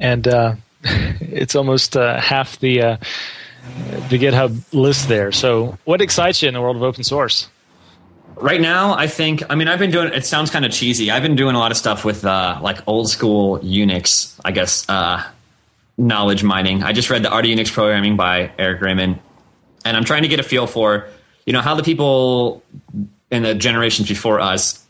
and 0.00 0.26
uh, 0.26 0.54
it's 0.84 1.54
almost 1.54 1.96
uh, 1.96 2.20
half 2.20 2.58
the 2.58 2.82
uh, 2.82 2.96
the 4.08 4.18
GitHub 4.18 4.60
list 4.72 5.08
there. 5.08 5.30
So, 5.30 5.78
what 5.84 6.00
excites 6.00 6.42
you 6.42 6.48
in 6.48 6.54
the 6.54 6.60
world 6.60 6.76
of 6.76 6.82
open 6.82 7.04
source? 7.04 7.48
Right 8.36 8.60
now, 8.60 8.94
I 8.94 9.06
think. 9.06 9.42
I 9.48 9.54
mean, 9.54 9.68
I've 9.68 9.78
been 9.78 9.90
doing. 9.90 10.12
It 10.12 10.26
sounds 10.26 10.50
kind 10.50 10.64
of 10.64 10.72
cheesy. 10.72 11.10
I've 11.10 11.22
been 11.22 11.36
doing 11.36 11.54
a 11.54 11.58
lot 11.58 11.70
of 11.70 11.76
stuff 11.76 12.04
with 12.04 12.24
uh, 12.24 12.58
like 12.60 12.78
old 12.86 13.08
school 13.08 13.58
Unix. 13.60 14.38
I 14.44 14.50
guess 14.50 14.88
uh, 14.88 15.24
knowledge 15.96 16.42
mining. 16.42 16.82
I 16.82 16.92
just 16.92 17.10
read 17.10 17.22
the 17.22 17.30
Art 17.30 17.44
of 17.44 17.50
Unix 17.50 17.72
Programming 17.72 18.16
by 18.16 18.50
Eric 18.58 18.80
Raymond, 18.80 19.20
and 19.84 19.96
I'm 19.96 20.04
trying 20.04 20.22
to 20.22 20.28
get 20.28 20.40
a 20.40 20.42
feel 20.42 20.66
for 20.66 21.06
you 21.46 21.52
know 21.52 21.60
how 21.60 21.74
the 21.74 21.82
people 21.82 22.62
in 23.30 23.42
the 23.42 23.54
generations 23.54 24.08
before 24.08 24.40
us 24.40 24.84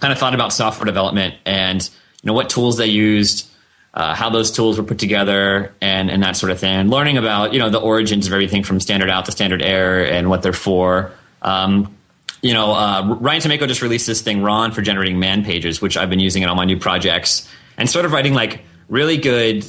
kind 0.00 0.12
of 0.12 0.18
thought 0.18 0.34
about 0.34 0.52
software 0.52 0.86
development 0.86 1.34
and 1.44 1.82
you 1.82 2.26
know 2.26 2.32
what 2.32 2.50
tools 2.50 2.76
they 2.76 2.86
used. 2.86 3.46
Uh, 3.92 4.14
how 4.14 4.30
those 4.30 4.52
tools 4.52 4.78
were 4.78 4.84
put 4.84 5.00
together 5.00 5.74
and, 5.80 6.12
and 6.12 6.22
that 6.22 6.36
sort 6.36 6.52
of 6.52 6.60
thing. 6.60 6.72
And 6.72 6.90
learning 6.90 7.18
about 7.18 7.52
you 7.52 7.58
know 7.58 7.70
the 7.70 7.80
origins 7.80 8.26
of 8.26 8.32
everything 8.32 8.62
from 8.62 8.78
standard 8.78 9.10
out 9.10 9.24
to 9.24 9.32
standard 9.32 9.62
error 9.62 10.04
and 10.04 10.28
what 10.30 10.42
they're 10.42 10.52
for. 10.52 11.10
Um, 11.42 11.96
you 12.42 12.54
know, 12.54 12.72
uh, 12.72 13.16
Ryan 13.20 13.40
Tomayko 13.42 13.68
just 13.68 13.82
released 13.82 14.06
this 14.06 14.22
thing, 14.22 14.40
Ronn, 14.40 14.72
for 14.72 14.82
generating 14.82 15.18
man 15.18 15.44
pages, 15.44 15.82
which 15.82 15.96
I've 15.96 16.10
been 16.10 16.20
using 16.20 16.42
in 16.42 16.48
all 16.48 16.54
my 16.54 16.64
new 16.64 16.78
projects, 16.78 17.48
and 17.76 17.88
sort 17.88 18.04
of 18.04 18.12
writing 18.12 18.34
like 18.34 18.64
really 18.88 19.18
good 19.18 19.64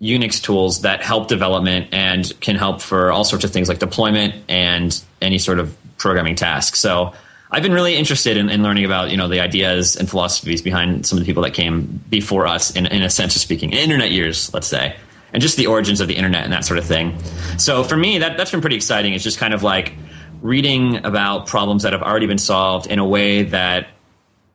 Unix 0.00 0.42
tools 0.42 0.82
that 0.82 1.02
help 1.02 1.28
development 1.28 1.88
and 1.92 2.32
can 2.40 2.56
help 2.56 2.80
for 2.80 3.12
all 3.12 3.24
sorts 3.24 3.44
of 3.44 3.52
things 3.52 3.68
like 3.68 3.78
deployment 3.78 4.34
and 4.48 5.00
any 5.20 5.38
sort 5.38 5.60
of 5.60 5.76
programming 5.96 6.34
task. 6.34 6.74
So 6.74 7.12
I've 7.52 7.62
been 7.62 7.72
really 7.72 7.94
interested 7.96 8.36
in, 8.36 8.48
in, 8.48 8.62
learning 8.62 8.84
about 8.84 9.10
you 9.10 9.16
know 9.16 9.28
the 9.28 9.40
ideas 9.40 9.94
and 9.94 10.10
philosophies 10.10 10.62
behind 10.62 11.06
some 11.06 11.18
of 11.18 11.24
the 11.24 11.28
people 11.28 11.42
that 11.44 11.54
came 11.54 12.00
before 12.08 12.46
us, 12.46 12.74
in, 12.74 12.86
in 12.86 13.02
a 13.02 13.10
sense 13.10 13.36
of 13.36 13.42
speaking, 13.42 13.70
in 13.70 13.78
internet 13.78 14.10
years, 14.10 14.52
let's 14.52 14.66
say, 14.66 14.96
and 15.32 15.40
just 15.42 15.56
the 15.56 15.66
origins 15.66 16.00
of 16.00 16.08
the 16.08 16.16
internet 16.16 16.44
and 16.44 16.52
that 16.52 16.64
sort 16.64 16.78
of 16.78 16.84
thing. 16.84 17.16
So 17.58 17.84
for 17.84 17.96
me, 17.96 18.18
that 18.18 18.36
that's 18.36 18.50
been 18.50 18.60
pretty 18.60 18.76
exciting. 18.76 19.12
It's 19.12 19.22
just 19.22 19.38
kind 19.38 19.54
of 19.54 19.62
like 19.62 19.92
reading 20.42 21.04
about 21.06 21.46
problems 21.46 21.84
that 21.84 21.92
have 21.92 22.02
already 22.02 22.26
been 22.26 22.38
solved 22.38 22.88
in 22.88 22.98
a 22.98 23.06
way 23.06 23.44
that 23.44 23.86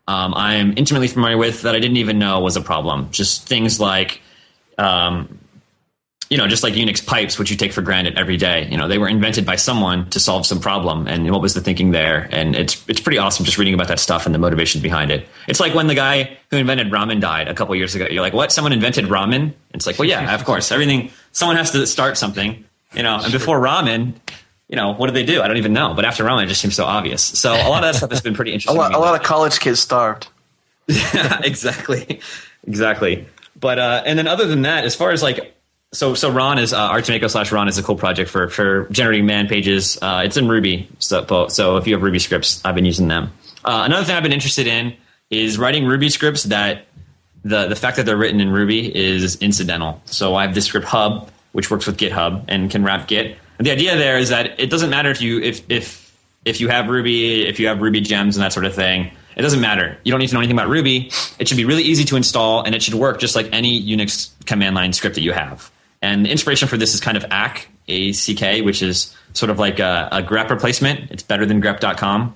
um, 0.08 0.34
I'm 0.34 0.74
intimately 0.78 1.08
familiar 1.08 1.38
with 1.38 1.64
that 1.64 1.76
I 1.76 1.80
didn't 1.80 1.98
even 1.98 2.20
know 2.20 2.40
was 2.40 2.56
a 2.56 2.62
problem. 2.62 3.10
Just 3.12 3.48
things 3.48 3.80
like, 3.80 4.22
um, 4.78 5.40
you 6.30 6.38
know, 6.38 6.48
just 6.48 6.62
like 6.62 6.74
Unix 6.74 7.06
pipes, 7.06 7.40
which 7.40 7.50
you 7.52 7.58
take 7.58 7.72
for 7.72 7.82
granted 7.82 8.18
every 8.18 8.36
day. 8.36 8.68
You 8.70 8.78
know, 8.78 8.90
they 8.90 8.98
were 8.98 9.08
invented 9.08 9.46
by 9.46 9.56
someone 9.56 10.10
to 10.10 10.20
solve 10.20 10.46
some 10.46 10.60
problem, 10.60 11.08
and 11.08 11.30
what 11.32 11.42
was 11.42 11.54
the 11.54 11.62
thinking 11.62 11.92
there? 11.92 12.28
And 12.32 12.54
it's 12.54 12.86
it's 12.90 13.00
pretty 13.00 13.18
awesome 13.18 13.46
just 13.46 13.58
reading 13.58 13.74
about 13.74 13.88
that 13.88 14.00
stuff 14.00 14.26
and 14.26 14.36
the 14.36 14.40
motivation 14.40 14.82
behind 14.82 15.10
it. 15.10 15.28
It's 15.48 15.62
like 15.62 15.74
when 15.74 15.88
the 15.88 15.96
guy 15.96 16.38
who 16.52 16.58
invented 16.58 16.92
ramen 16.92 17.22
died 17.22 17.48
a 17.48 17.54
couple 17.54 17.76
years 17.76 17.96
ago. 17.96 18.08
You're 18.10 18.22
like, 18.22 18.34
what? 18.34 18.52
Someone 18.52 18.74
invented 18.74 19.06
ramen? 19.06 19.54
It's 19.74 19.88
like, 19.88 19.98
well, 19.98 20.08
yeah, 20.08 20.36
of 20.36 20.44
course. 20.44 20.70
Everything. 20.70 21.12
Someone 21.32 21.56
has 21.56 21.72
to 21.72 21.88
start 21.88 22.18
something. 22.18 22.66
You 22.94 23.04
know, 23.04 23.20
and 23.22 23.32
before 23.32 23.60
ramen, 23.60 24.16
you 24.68 24.76
know, 24.76 24.94
what 24.94 25.08
did 25.08 25.16
they 25.16 25.24
do? 25.24 25.42
I 25.42 25.48
don't 25.48 25.58
even 25.58 25.74
know. 25.74 25.94
But 25.94 26.06
after 26.06 26.24
Ramadan, 26.24 26.46
it 26.46 26.50
just 26.50 26.62
seems 26.62 26.76
so 26.76 26.86
obvious. 26.86 27.24
So 27.24 27.54
a 27.54 27.70
lot 27.70 27.84
of 27.84 27.94
that 27.94 27.96
stuff 27.96 28.12
has 28.12 28.22
been 28.22 28.34
pretty 28.34 28.54
interesting. 28.54 28.76
a 28.76 28.80
lot, 28.80 28.94
a 28.94 29.00
lot 29.00 29.16
of 29.20 29.26
college 29.26 29.60
kids 29.60 29.80
starved. 29.80 30.28
yeah, 30.88 31.42
exactly, 31.44 32.20
exactly. 32.66 33.26
But 33.60 33.80
uh, 33.80 34.04
and 34.06 34.20
then 34.20 34.28
other 34.28 34.46
than 34.46 34.64
that, 34.64 34.84
as 34.84 34.96
far 34.96 35.12
as 35.12 35.24
like, 35.24 35.56
so 35.94 36.14
so 36.14 36.32
Ronn 36.32 36.60
is 36.60 36.74
uh, 36.74 36.92
rtomayko 36.92 37.30
slash 37.30 37.50
Ronn 37.50 37.68
is 37.70 37.78
a 37.78 37.84
cool 37.84 37.96
project 37.96 38.30
for 38.30 38.50
for 38.50 38.88
generating 38.92 39.26
man 39.26 39.48
pages. 39.48 39.98
Uh, 40.02 40.24
it's 40.26 40.38
in 40.38 40.48
Ruby, 40.48 40.90
so 41.00 41.48
so 41.48 41.78
if 41.78 41.88
you 41.88 41.94
have 41.94 42.04
Ruby 42.04 42.20
scripts, 42.20 42.64
I've 42.64 42.76
been 42.76 42.86
using 42.86 43.08
them. 43.08 43.32
Uh, 43.64 43.84
another 43.86 44.06
thing 44.06 44.16
I've 44.16 44.24
been 44.24 44.34
interested 44.34 44.68
in 44.68 44.96
is 45.30 45.58
writing 45.58 45.86
Ruby 45.86 46.10
scripts 46.10 46.44
that 46.44 46.86
the 47.44 47.68
the 47.68 47.76
fact 47.76 47.98
that 47.98 48.06
they're 48.06 48.18
written 48.18 48.42
in 48.42 48.50
Ruby 48.50 48.96
is 48.96 49.38
incidental. 49.38 50.02
So 50.06 50.36
I 50.36 50.46
have 50.46 50.56
this 50.56 50.66
script 50.66 50.88
hub 50.88 51.30
which 51.54 51.72
works 51.72 51.88
with 51.88 51.98
GitHub 51.98 52.46
and 52.48 52.70
can 52.70 52.84
wrap 52.84 53.08
Git 53.08 53.38
the 53.60 53.72
idea 53.72 53.96
there 53.98 54.18
is 54.18 54.30
that 54.30 54.60
it 54.60 54.70
doesn't 54.70 54.90
matter 54.90 55.10
if 55.10 55.22
you 55.22 55.42
if 55.42 55.70
if 55.70 56.16
if 56.46 56.62
you 56.62 56.70
have 56.70 56.88
Ruby, 56.88 57.46
if 57.46 57.60
you 57.60 57.68
have 57.68 57.82
Ruby 57.82 58.02
gems 58.02 58.38
and 58.38 58.44
that 58.44 58.54
sort 58.54 58.66
of 58.66 58.74
thing. 58.74 59.12
It 59.36 59.44
doesn't 59.44 59.62
matter. 59.62 60.00
You 60.04 60.12
don't 60.12 60.20
need 60.20 60.30
to 60.30 60.34
know 60.34 60.40
anything 60.40 60.56
about 60.56 60.70
Ruby. 60.70 61.12
It 61.38 61.48
should 61.48 61.58
be 61.58 61.66
really 61.66 61.84
easy 61.84 62.04
to 62.06 62.16
install, 62.16 62.64
and 62.64 62.74
it 62.74 62.82
should 62.82 62.96
work 62.96 63.20
just 63.20 63.36
like 63.36 63.48
any 63.52 63.80
Unix 63.86 64.32
command 64.46 64.76
line 64.76 64.94
script 64.94 65.14
that 65.14 65.22
you 65.22 65.32
have. 65.32 65.70
And 66.02 66.26
the 66.26 66.32
inspiration 66.32 66.68
for 66.68 66.76
this 66.76 66.96
is 66.96 67.00
kind 67.00 67.18
of 67.18 67.26
ACK, 67.30 67.68
A-C-K, 67.88 68.62
which 68.62 68.82
is 68.82 69.16
sort 69.34 69.52
of 69.52 69.60
like 69.60 69.78
a, 69.78 70.10
a 70.12 70.24
grep 70.24 70.50
replacement. 70.50 71.12
It's 71.12 71.22
better 71.22 71.46
than 71.46 71.62
grep.com. 71.62 72.36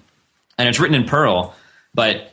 And 0.60 0.70
it's 0.70 0.80
written 0.80 0.96
in 0.96 1.06
Perl, 1.06 1.56
but 1.96 2.31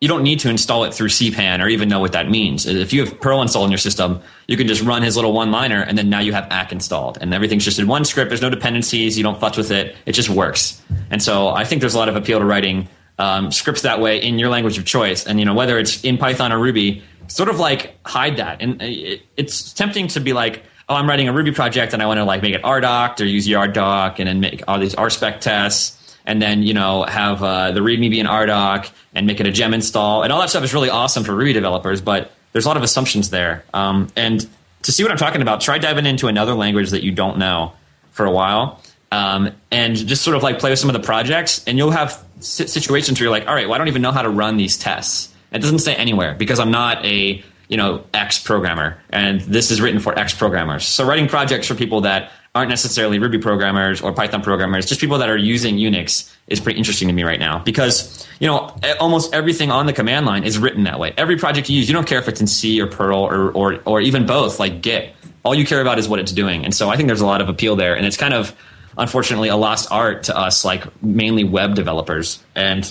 you 0.00 0.08
don't 0.08 0.22
need 0.22 0.38
to 0.40 0.50
install 0.50 0.84
it 0.84 0.92
through 0.92 1.08
cpan 1.08 1.62
or 1.62 1.68
even 1.68 1.88
know 1.88 2.00
what 2.00 2.12
that 2.12 2.28
means. 2.28 2.66
If 2.66 2.92
you 2.92 3.04
have 3.04 3.18
perl 3.20 3.40
installed 3.40 3.66
in 3.66 3.70
your 3.70 3.78
system 3.78 4.20
you 4.46 4.56
can 4.56 4.66
just 4.66 4.82
run 4.82 5.02
his 5.02 5.16
little 5.16 5.32
one 5.32 5.50
liner 5.50 5.80
and 5.80 5.96
then 5.96 6.10
now 6.10 6.20
you 6.20 6.32
have 6.32 6.46
ack 6.50 6.70
installed 6.70 7.18
and 7.20 7.32
everything's 7.32 7.64
just 7.64 7.78
in 7.78 7.86
one 7.86 8.04
script. 8.04 8.28
There's 8.28 8.42
no 8.42 8.50
dependencies. 8.50 9.16
You 9.16 9.24
don't 9.24 9.40
futz 9.40 9.56
with 9.56 9.70
it. 9.70 9.96
It 10.04 10.12
just 10.12 10.28
works. 10.28 10.82
And 11.10 11.22
so 11.22 11.48
i 11.48 11.64
think 11.64 11.80
there's 11.80 11.94
a 11.94 11.98
lot 11.98 12.08
of 12.08 12.16
appeal 12.16 12.38
to 12.38 12.44
writing 12.44 12.88
um, 13.18 13.50
scripts 13.50 13.82
that 13.82 14.00
way 14.00 14.22
in 14.22 14.38
your 14.38 14.50
language 14.50 14.76
of 14.76 14.84
choice. 14.84 15.26
And 15.26 15.38
you 15.38 15.46
know 15.46 15.54
whether 15.54 15.78
it's 15.78 16.04
in 16.04 16.18
python 16.18 16.52
or 16.52 16.58
ruby 16.58 17.02
sort 17.28 17.48
of 17.48 17.58
like 17.58 17.96
hide 18.04 18.36
that. 18.36 18.60
And 18.60 18.80
it, 18.82 19.22
it's 19.36 19.72
tempting 19.72 20.08
to 20.08 20.20
be 20.20 20.32
like 20.32 20.62
oh, 20.88 20.94
I'm 20.94 21.08
writing 21.08 21.28
a 21.28 21.32
Ruby 21.32 21.52
project 21.52 21.92
and 21.92 22.02
I 22.02 22.06
want 22.06 22.18
to 22.18 22.24
like 22.24 22.42
make 22.42 22.54
it 22.54 22.62
RDoc 22.62 23.20
or 23.20 23.24
use 23.24 23.46
YARDoc 23.48 24.18
and 24.18 24.28
then 24.28 24.40
make 24.40 24.62
all 24.68 24.78
these 24.78 24.94
RSpec 24.94 25.40
tests 25.40 25.95
and 26.26 26.42
then 26.42 26.62
you 26.62 26.74
know 26.74 27.04
have 27.04 27.42
uh, 27.42 27.70
the 27.72 27.80
README 27.80 28.10
be 28.10 28.20
an 28.20 28.26
RDoc 28.26 28.90
and 29.14 29.26
make 29.26 29.40
it 29.40 29.46
a 29.46 29.52
gem 29.52 29.72
install 29.72 30.22
and 30.22 30.32
all 30.32 30.40
that 30.40 30.50
stuff 30.50 30.64
is 30.64 30.74
really 30.74 30.90
awesome 30.90 31.24
for 31.24 31.34
Ruby 31.34 31.52
developers, 31.52 32.00
but 32.00 32.32
there's 32.52 32.64
a 32.64 32.68
lot 32.68 32.76
of 32.76 32.82
assumptions 32.82 33.30
there. 33.30 33.64
Um, 33.74 34.08
and 34.16 34.46
to 34.82 34.92
see 34.92 35.02
what 35.02 35.12
I'm 35.12 35.18
talking 35.18 35.42
about, 35.42 35.60
try 35.60 35.78
diving 35.78 36.06
into 36.06 36.28
another 36.28 36.54
language 36.54 36.90
that 36.90 37.02
you 37.02 37.12
don't 37.12 37.38
know 37.38 37.72
for 38.12 38.24
a 38.24 38.30
while. 38.30 38.80
Um, 39.12 39.52
and 39.70 39.94
just 39.94 40.22
sort 40.22 40.36
of 40.36 40.42
like 40.42 40.58
play 40.58 40.70
with 40.70 40.78
some 40.78 40.90
of 40.90 40.94
the 40.94 41.06
projects, 41.06 41.62
and 41.66 41.78
you'll 41.78 41.92
have 41.92 42.22
situations 42.40 43.18
where 43.18 43.26
you're 43.26 43.30
like, 43.30 43.46
all 43.46 43.54
right, 43.54 43.66
well, 43.66 43.74
I 43.74 43.78
don't 43.78 43.88
even 43.88 44.02
know 44.02 44.10
how 44.10 44.22
to 44.22 44.30
run 44.30 44.56
these 44.56 44.76
tests. 44.76 45.32
It 45.52 45.60
doesn't 45.60 45.78
say 45.78 45.94
anywhere 45.94 46.34
because 46.34 46.58
I'm 46.58 46.72
not 46.72 47.04
a 47.04 47.42
you 47.68 47.76
know, 47.76 48.04
X 48.14 48.38
programmer, 48.38 48.98
and 49.10 49.40
this 49.40 49.70
is 49.70 49.80
written 49.80 50.00
for 50.00 50.16
X 50.16 50.34
programmers. 50.34 50.84
So 50.84 51.04
writing 51.04 51.28
projects 51.28 51.66
for 51.66 51.74
people 51.74 52.02
that 52.02 52.30
aren't 52.56 52.70
necessarily 52.70 53.18
Ruby 53.18 53.38
programmers 53.38 54.00
or 54.00 54.12
Python 54.12 54.40
programmers, 54.40 54.86
just 54.86 55.00
people 55.00 55.18
that 55.18 55.28
are 55.28 55.36
using 55.36 55.76
Unix 55.76 56.32
is 56.48 56.58
pretty 56.58 56.78
interesting 56.78 57.06
to 57.08 57.14
me 57.14 57.22
right 57.22 57.38
now 57.38 57.58
because, 57.58 58.26
you 58.40 58.46
know, 58.46 58.74
almost 58.98 59.34
everything 59.34 59.70
on 59.70 59.84
the 59.84 59.92
command 59.92 60.24
line 60.24 60.42
is 60.42 60.58
written 60.58 60.84
that 60.84 60.98
way. 60.98 61.12
Every 61.18 61.36
project 61.36 61.68
you 61.68 61.76
use, 61.76 61.86
you 61.86 61.92
don't 61.92 62.06
care 62.06 62.18
if 62.18 62.28
it's 62.28 62.40
in 62.40 62.46
C 62.46 62.80
or 62.80 62.86
Perl 62.86 63.18
or, 63.18 63.50
or, 63.52 63.80
or 63.84 64.00
even 64.00 64.24
both, 64.24 64.58
like 64.58 64.80
Git. 64.80 65.14
All 65.44 65.54
you 65.54 65.66
care 65.66 65.82
about 65.82 65.98
is 65.98 66.08
what 66.08 66.18
it's 66.18 66.32
doing. 66.32 66.64
And 66.64 66.74
so 66.74 66.88
I 66.88 66.96
think 66.96 67.08
there's 67.08 67.20
a 67.20 67.26
lot 67.26 67.42
of 67.42 67.50
appeal 67.50 67.76
there. 67.76 67.94
And 67.94 68.06
it's 68.06 68.16
kind 68.16 68.32
of, 68.32 68.56
unfortunately, 68.96 69.48
a 69.48 69.56
lost 69.56 69.92
art 69.92 70.24
to 70.24 70.36
us, 70.36 70.64
like 70.64 71.02
mainly 71.02 71.44
web 71.44 71.74
developers. 71.74 72.42
And 72.54 72.90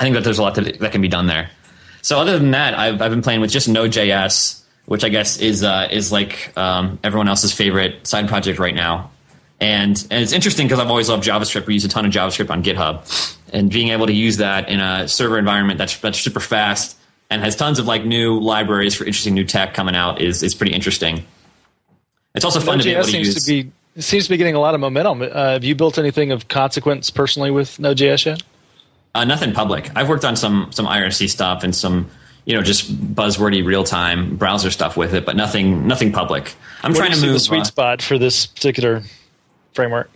I 0.00 0.02
think 0.02 0.14
that 0.14 0.24
there's 0.24 0.38
a 0.38 0.42
lot 0.42 0.56
that, 0.56 0.80
that 0.80 0.90
can 0.90 1.00
be 1.00 1.08
done 1.08 1.26
there. 1.26 1.48
So 2.02 2.18
other 2.18 2.38
than 2.38 2.50
that, 2.50 2.76
I've, 2.76 3.00
I've 3.00 3.10
been 3.10 3.22
playing 3.22 3.40
with 3.40 3.50
just 3.52 3.68
Node.js, 3.68 4.62
which 4.86 5.04
I 5.04 5.08
guess 5.08 5.38
is 5.38 5.62
uh, 5.62 5.88
is 5.90 6.10
like 6.10 6.56
um, 6.56 6.98
everyone 7.04 7.28
else's 7.28 7.52
favorite 7.52 8.06
side 8.06 8.28
project 8.28 8.58
right 8.58 8.74
now. 8.74 9.10
And, 9.58 10.06
and 10.10 10.22
it's 10.22 10.32
interesting 10.32 10.66
because 10.66 10.80
I've 10.80 10.90
always 10.90 11.08
loved 11.08 11.24
JavaScript. 11.24 11.66
We 11.66 11.74
use 11.74 11.84
a 11.86 11.88
ton 11.88 12.04
of 12.04 12.12
JavaScript 12.12 12.50
on 12.50 12.62
GitHub, 12.62 13.38
and 13.52 13.70
being 13.70 13.88
able 13.88 14.06
to 14.06 14.12
use 14.12 14.36
that 14.36 14.68
in 14.68 14.80
a 14.80 15.08
server 15.08 15.38
environment 15.38 15.78
that's 15.78 15.98
that's 15.98 16.18
super 16.18 16.40
fast 16.40 16.96
and 17.30 17.42
has 17.42 17.56
tons 17.56 17.78
of 17.78 17.86
like 17.86 18.04
new 18.04 18.38
libraries 18.38 18.94
for 18.94 19.04
interesting 19.04 19.34
new 19.34 19.44
tech 19.44 19.74
coming 19.74 19.96
out 19.96 20.20
is 20.20 20.42
is 20.42 20.54
pretty 20.54 20.72
interesting. 20.72 21.24
It's 22.34 22.44
also 22.44 22.60
fun 22.60 22.78
to 22.78 22.84
be 22.84 22.92
able 22.92 23.04
to 23.04 23.10
seems 23.10 23.26
use. 23.28 23.44
To 23.44 23.50
be, 23.50 23.72
seems 24.00 24.24
to 24.24 24.30
be 24.30 24.36
getting 24.36 24.54
a 24.54 24.60
lot 24.60 24.74
of 24.74 24.80
momentum. 24.80 25.22
Uh, 25.22 25.28
have 25.52 25.64
you 25.64 25.74
built 25.74 25.98
anything 25.98 26.32
of 26.32 26.48
consequence 26.48 27.10
personally 27.10 27.50
with 27.50 27.78
Node.js 27.80 28.26
yet? 28.26 28.42
Uh, 29.14 29.24
nothing 29.24 29.54
public. 29.54 29.90
I've 29.96 30.08
worked 30.08 30.24
on 30.24 30.36
some 30.36 30.70
some 30.70 30.86
IRC 30.86 31.30
stuff 31.30 31.64
and 31.64 31.74
some 31.74 32.10
you 32.46 32.54
know 32.54 32.62
just 32.62 32.90
buzzwordy 33.14 33.64
real 33.64 33.84
time 33.84 34.36
browser 34.36 34.70
stuff 34.70 34.96
with 34.96 35.12
it, 35.12 35.26
but 35.26 35.36
nothing 35.36 35.86
nothing 35.86 36.12
public. 36.12 36.54
I'm 36.82 36.92
Where 36.92 37.02
trying 37.02 37.12
to 37.12 37.20
move 37.20 37.34
the 37.34 37.40
sweet 37.40 37.62
uh, 37.62 37.64
spot 37.64 38.00
for 38.00 38.18
this 38.18 38.46
particular 38.46 39.02
framework. 39.74 40.08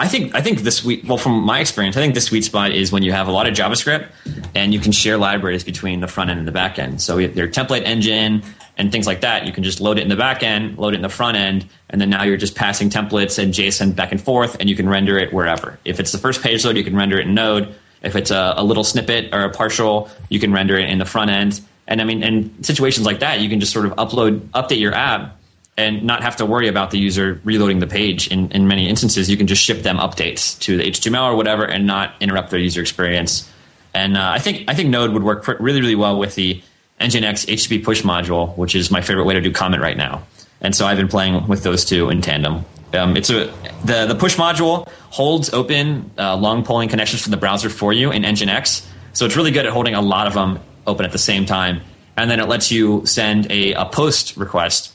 I 0.00 0.08
think 0.08 0.34
I 0.34 0.40
think 0.40 0.64
the 0.64 0.70
sweet 0.70 1.04
well 1.04 1.18
from 1.18 1.42
my 1.42 1.60
experience, 1.60 1.96
I 1.96 2.00
think 2.00 2.14
the 2.14 2.22
sweet 2.22 2.42
spot 2.42 2.72
is 2.72 2.90
when 2.90 3.02
you 3.02 3.12
have 3.12 3.28
a 3.28 3.32
lot 3.32 3.46
of 3.46 3.52
JavaScript 3.52 4.08
and 4.54 4.72
you 4.72 4.80
can 4.80 4.92
share 4.92 5.18
libraries 5.18 5.62
between 5.62 6.00
the 6.00 6.08
front 6.08 6.30
end 6.30 6.38
and 6.38 6.48
the 6.48 6.52
back 6.52 6.78
end. 6.78 7.02
So 7.02 7.18
your 7.18 7.48
template 7.48 7.82
engine 7.84 8.42
and 8.78 8.90
things 8.90 9.06
like 9.06 9.20
that, 9.20 9.46
you 9.46 9.52
can 9.52 9.62
just 9.62 9.78
load 9.78 9.98
it 9.98 10.02
in 10.02 10.08
the 10.08 10.16
back 10.16 10.42
end, 10.42 10.78
load 10.78 10.94
it 10.94 10.96
in 10.96 11.02
the 11.02 11.10
front 11.10 11.36
end, 11.36 11.66
and 11.90 12.00
then 12.00 12.08
now 12.08 12.22
you're 12.22 12.38
just 12.38 12.54
passing 12.54 12.88
templates 12.88 13.38
and 13.38 13.52
JSON 13.52 13.94
back 13.94 14.10
and 14.10 14.20
forth, 14.22 14.56
and 14.58 14.70
you 14.70 14.74
can 14.74 14.88
render 14.88 15.18
it 15.18 15.34
wherever. 15.34 15.78
If 15.84 16.00
it's 16.00 16.12
the 16.12 16.18
first 16.18 16.42
page 16.42 16.64
load, 16.64 16.78
you 16.78 16.84
can 16.84 16.96
render 16.96 17.18
it 17.18 17.26
in 17.26 17.34
Node. 17.34 17.74
If 18.02 18.16
it's 18.16 18.30
a, 18.30 18.54
a 18.56 18.64
little 18.64 18.84
snippet 18.84 19.34
or 19.34 19.42
a 19.42 19.50
partial, 19.50 20.08
you 20.28 20.40
can 20.40 20.52
render 20.52 20.78
it 20.78 20.88
in 20.88 20.98
the 20.98 21.04
front 21.04 21.30
end. 21.30 21.60
And 21.86 22.00
I 22.00 22.04
mean, 22.04 22.22
in 22.22 22.62
situations 22.62 23.06
like 23.06 23.20
that, 23.20 23.40
you 23.40 23.48
can 23.48 23.60
just 23.60 23.72
sort 23.72 23.86
of 23.86 23.92
upload, 23.92 24.40
update 24.50 24.80
your 24.80 24.94
app 24.94 25.36
and 25.76 26.04
not 26.04 26.22
have 26.22 26.36
to 26.36 26.46
worry 26.46 26.68
about 26.68 26.90
the 26.90 26.98
user 26.98 27.40
reloading 27.44 27.78
the 27.78 27.86
page. 27.86 28.28
In, 28.28 28.50
in 28.52 28.68
many 28.68 28.88
instances, 28.88 29.30
you 29.30 29.36
can 29.36 29.46
just 29.46 29.62
ship 29.62 29.82
them 29.82 29.96
updates 29.96 30.58
to 30.60 30.76
the 30.76 30.84
HTML 30.84 31.24
or 31.24 31.36
whatever, 31.36 31.64
and 31.64 31.86
not 31.86 32.14
interrupt 32.20 32.50
their 32.50 32.60
user 32.60 32.80
experience. 32.80 33.50
And 33.94 34.16
uh, 34.16 34.30
I 34.30 34.38
think 34.38 34.64
I 34.68 34.74
think 34.74 34.90
Node 34.90 35.12
would 35.12 35.24
work 35.24 35.46
really 35.58 35.80
really 35.80 35.96
well 35.96 36.18
with 36.18 36.34
the 36.34 36.62
Nginx 37.00 37.46
HTTP 37.46 37.82
push 37.82 38.02
module, 38.02 38.56
which 38.56 38.74
is 38.74 38.90
my 38.90 39.00
favorite 39.00 39.24
way 39.24 39.34
to 39.34 39.40
do 39.40 39.50
Comet 39.50 39.80
right 39.80 39.96
now. 39.96 40.22
And 40.60 40.76
so 40.76 40.86
I've 40.86 40.98
been 40.98 41.08
playing 41.08 41.48
with 41.48 41.62
those 41.62 41.84
two 41.84 42.10
in 42.10 42.20
tandem. 42.20 42.64
Um, 42.92 43.16
it's 43.16 43.30
a 43.30 43.52
the 43.84 44.06
the 44.06 44.14
push 44.14 44.36
module 44.36 44.88
holds 45.10 45.52
open 45.52 46.10
uh, 46.18 46.36
long 46.36 46.64
polling 46.64 46.88
connections 46.88 47.22
for 47.22 47.30
the 47.30 47.36
browser 47.36 47.70
for 47.70 47.92
you 47.92 48.10
in 48.10 48.22
Nginx. 48.22 48.86
So 49.12 49.26
it's 49.26 49.36
really 49.36 49.50
good 49.50 49.66
at 49.66 49.72
holding 49.72 49.94
a 49.94 50.00
lot 50.00 50.26
of 50.26 50.34
them 50.34 50.60
open 50.86 51.04
at 51.04 51.12
the 51.12 51.18
same 51.18 51.46
time, 51.46 51.80
and 52.16 52.30
then 52.30 52.40
it 52.40 52.48
lets 52.48 52.70
you 52.70 53.04
send 53.06 53.50
a, 53.50 53.72
a 53.74 53.84
post 53.86 54.36
request 54.36 54.94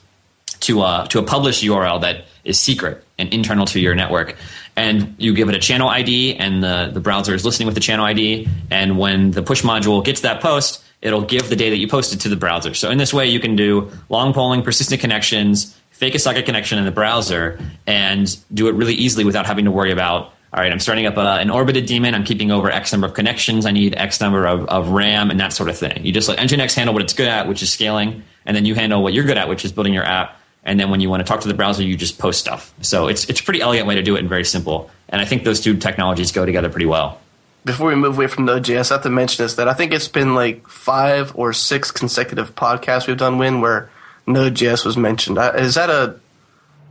to 0.61 0.81
a 0.81 1.07
to 1.09 1.19
a 1.19 1.23
publish 1.23 1.63
URL 1.63 2.01
that 2.01 2.25
is 2.43 2.59
secret 2.59 3.03
and 3.17 3.33
internal 3.33 3.65
to 3.65 3.79
your 3.79 3.95
network. 3.95 4.35
And 4.75 5.15
you 5.17 5.33
give 5.33 5.49
it 5.49 5.55
a 5.55 5.59
channel 5.59 5.89
ID, 5.89 6.35
and 6.35 6.63
the, 6.63 6.91
the 6.93 6.99
browser 6.99 7.33
is 7.33 7.45
listening 7.45 7.65
with 7.65 7.75
the 7.75 7.81
channel 7.81 8.05
ID. 8.05 8.47
And 8.69 8.97
when 8.97 9.31
the 9.31 9.41
push 9.41 9.63
module 9.63 10.03
gets 10.03 10.21
that 10.21 10.41
post, 10.41 10.83
it'll 11.01 11.21
give 11.21 11.49
the 11.49 11.55
data 11.55 11.71
that 11.71 11.77
you 11.77 11.87
posted 11.87 12.21
to 12.21 12.29
the 12.29 12.35
browser. 12.35 12.73
So 12.73 12.89
in 12.89 12.97
this 12.97 13.13
way, 13.13 13.27
you 13.27 13.39
can 13.39 13.55
do 13.55 13.91
long 14.09 14.33
polling, 14.33 14.63
persistent 14.63 15.01
connections, 15.01 15.75
fake 15.97 16.15
a 16.15 16.19
socket 16.19 16.45
connection 16.45 16.77
in 16.77 16.85
the 16.85 16.91
browser, 16.91 17.59
and 17.85 18.37
do 18.53 18.67
it 18.67 18.73
really 18.73 18.93
easily 18.93 19.23
without 19.23 19.45
having 19.45 19.65
to 19.65 19.71
worry 19.71 19.91
about. 19.91 20.33
All 20.53 20.61
right, 20.61 20.71
I'm 20.71 20.79
starting 20.79 21.05
up 21.05 21.17
a, 21.17 21.39
an 21.39 21.49
orbited 21.49 21.85
daemon. 21.85 22.15
I'm 22.15 22.23
keeping 22.23 22.51
over 22.51 22.69
X 22.69 22.93
number 22.93 23.07
of 23.07 23.13
connections. 23.13 23.65
I 23.65 23.71
need 23.71 23.95
X 23.95 24.21
number 24.21 24.45
of, 24.45 24.65
of 24.67 24.89
RAM 24.89 25.29
and 25.29 25.39
that 25.39 25.51
sort 25.51 25.69
of 25.69 25.77
thing. 25.77 26.05
You 26.05 26.13
just 26.13 26.29
let 26.29 26.39
Nginx 26.39 26.73
handle 26.75 26.93
what 26.93 27.03
it's 27.03 27.13
good 27.13 27.27
at, 27.27 27.47
which 27.47 27.61
is 27.61 27.71
scaling, 27.71 28.23
and 28.45 28.55
then 28.55 28.65
you 28.65 28.73
handle 28.75 29.03
what 29.03 29.13
you're 29.13 29.25
good 29.25 29.37
at, 29.37 29.49
which 29.49 29.65
is 29.65 29.71
building 29.73 29.93
your 29.93 30.05
app 30.05 30.39
and 30.65 30.79
then 30.79 30.89
when 30.89 30.99
you 30.99 31.09
want 31.09 31.21
to 31.21 31.23
talk 31.31 31.41
to 31.41 31.47
the 31.47 31.53
browser, 31.53 31.83
you 31.83 31.95
just 31.95 32.17
post 32.17 32.39
stuff. 32.39 32.73
So 32.81 33.07
it's 33.07 33.29
it's 33.29 33.39
a 33.39 33.43
pretty 33.43 33.61
elegant 33.61 33.87
way 33.87 33.95
to 33.95 34.01
do 34.01 34.15
it 34.15 34.19
and 34.19 34.27
very 34.27 34.43
simple. 34.43 34.89
And 35.07 35.21
I 35.21 35.25
think 35.25 35.43
those 35.43 35.61
two 35.61 35.77
technologies 35.77 36.31
go 36.31 36.45
together 36.45 36.69
pretty 36.69 36.87
well. 36.87 37.21
Before 37.63 37.87
we 37.87 37.95
move 37.95 38.17
away 38.17 38.27
from 38.27 38.45
Node.js, 38.45 38.91
I 38.91 38.95
have 38.95 39.03
to 39.03 39.09
mention 39.09 39.45
is 39.45 39.55
that 39.55 39.67
I 39.67 39.73
think 39.73 39.93
it's 39.93 40.07
been 40.07 40.35
like 40.35 40.67
five 40.67 41.35
or 41.35 41.53
six 41.53 41.91
consecutive 41.91 42.55
podcasts 42.55 43.07
we've 43.07 43.17
done 43.17 43.37
win 43.37 43.61
where 43.61 43.89
Node.js 44.27 44.85
was 44.85 44.97
mentioned. 44.97 45.37
Uh, 45.37 45.53
Is 45.55 45.75
that 45.75 45.89
a? 45.89 46.19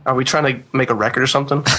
Are 0.05 0.15
we 0.15 0.23
trying 0.23 0.55
to 0.61 0.63
make 0.77 0.89
a 0.89 0.93
record 0.95 1.23
or 1.23 1.27
something? 1.27 1.63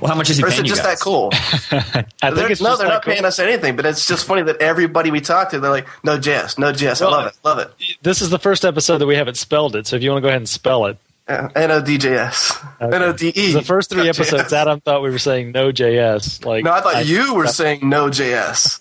Well, 0.00 0.10
how 0.10 0.16
much 0.16 0.30
is 0.30 0.36
he 0.36 0.42
or 0.44 0.48
is 0.48 0.54
paying 0.54 0.64
it 0.66 0.68
just 0.68 0.82
that 0.84 1.00
cool? 1.00 1.30
I 1.32 2.04
They're- 2.30 2.34
think 2.36 2.50
it's 2.50 2.60
no, 2.60 2.70
just 2.70 2.80
they're 2.80 2.88
not 2.88 3.02
cool. 3.04 3.12
paying 3.14 3.24
us 3.24 3.38
anything, 3.38 3.74
but 3.76 3.84
it's 3.86 4.06
just 4.06 4.26
funny 4.26 4.42
that 4.42 4.60
everybody 4.60 5.10
we 5.10 5.20
talk 5.20 5.50
to, 5.50 5.60
they're 5.60 5.70
like, 5.70 5.88
Node.js, 6.04 6.56
Node.js. 6.58 7.00
I 7.02 7.04
Well, 7.04 7.10
love 7.12 7.26
it, 7.26 7.36
love 7.44 7.58
it. 7.58 7.72
This 8.02 8.20
is 8.20 8.30
the 8.30 8.38
first 8.38 8.64
episode 8.64 8.98
that 8.98 9.06
we 9.06 9.14
haven't 9.16 9.36
spelled 9.36 9.74
it, 9.76 9.86
so 9.88 9.96
if 9.96 10.02
you 10.02 10.10
want 10.10 10.18
to 10.18 10.22
go 10.22 10.28
ahead 10.28 10.40
and 10.40 10.48
spell 10.48 10.86
it. 10.86 10.98
Yeah, 11.28 11.48
N-O-D-J-S. 11.54 12.58
Okay. 12.80 12.96
N-O-D-E. 12.96 13.52
The 13.52 13.62
first 13.62 13.90
three 13.90 13.98
Not 14.06 14.18
episodes, 14.18 14.52
Adam 14.52 14.80
thought 14.80 15.02
we 15.02 15.10
were 15.10 15.18
saying 15.20 15.52
no 15.52 15.70
JS. 15.72 16.44
Like, 16.44 16.64
No, 16.64 16.72
I 16.72 16.80
thought 16.80 17.06
you 17.06 17.34
were 17.34 17.46
saying 17.48 17.88
no 17.88 18.06
JS. 18.08 18.80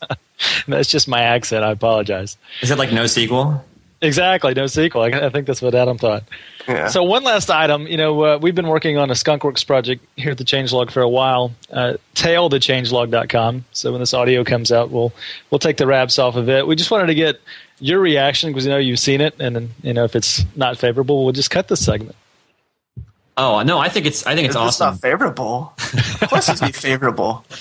That's 0.67 0.89
just 0.89 1.07
my 1.07 1.21
accent. 1.21 1.63
I 1.63 1.71
apologize. 1.71 2.37
Is 2.61 2.71
it 2.71 2.77
like 2.79 2.89
NoSQL? 2.89 3.61
Exactly, 4.03 4.53
no 4.55 4.65
sequel. 4.65 5.03
I, 5.03 5.07
I 5.09 5.29
think 5.29 5.45
that's 5.45 5.61
what 5.61 5.75
Adam 5.75 5.97
thought. 5.99 6.23
Yeah. 6.67 6.87
So 6.87 7.03
one 7.03 7.23
last 7.23 7.51
item, 7.51 7.85
you 7.85 7.97
know, 7.97 8.23
uh, 8.23 8.37
we've 8.41 8.55
been 8.55 8.67
working 8.67 8.97
on 8.97 9.11
a 9.11 9.13
Skunkworks 9.13 9.65
project 9.65 10.03
here 10.15 10.31
at 10.31 10.39
the 10.39 10.43
Changelog 10.43 10.89
for 10.89 11.01
a 11.01 11.09
while. 11.09 11.51
Uh, 11.71 11.97
tail 12.15 12.49
the 12.49 12.57
changelog.com. 12.57 13.65
So 13.73 13.91
when 13.91 13.99
this 13.99 14.13
audio 14.15 14.43
comes 14.43 14.71
out, 14.71 14.89
we'll 14.89 15.13
we'll 15.51 15.59
take 15.59 15.77
the 15.77 15.85
wraps 15.85 16.17
off 16.17 16.35
of 16.35 16.49
it. 16.49 16.65
We 16.65 16.75
just 16.75 16.89
wanted 16.89 17.07
to 17.07 17.15
get 17.15 17.39
your 17.79 17.99
reaction 17.99 18.49
because 18.49 18.65
you 18.65 18.71
know 18.71 18.77
you've 18.79 18.99
seen 18.99 19.21
it, 19.21 19.35
and 19.39 19.69
you 19.83 19.93
know 19.93 20.03
if 20.03 20.15
it's 20.15 20.45
not 20.55 20.77
favorable, 20.79 21.23
we'll 21.23 21.33
just 21.33 21.51
cut 21.51 21.67
this 21.67 21.85
segment. 21.85 22.15
Oh 23.37 23.61
no, 23.61 23.77
I 23.77 23.89
think 23.89 24.05
it's 24.07 24.25
I 24.25 24.33
think 24.35 24.45
it's 24.45 24.55
It's 24.55 24.61
awesome. 24.81 24.87
not 24.93 25.01
favorable. 25.01 25.73
Of 26.21 26.27
course 26.29 26.49
it's 26.49 26.61
be 26.61 26.71
favorable. 26.71 27.45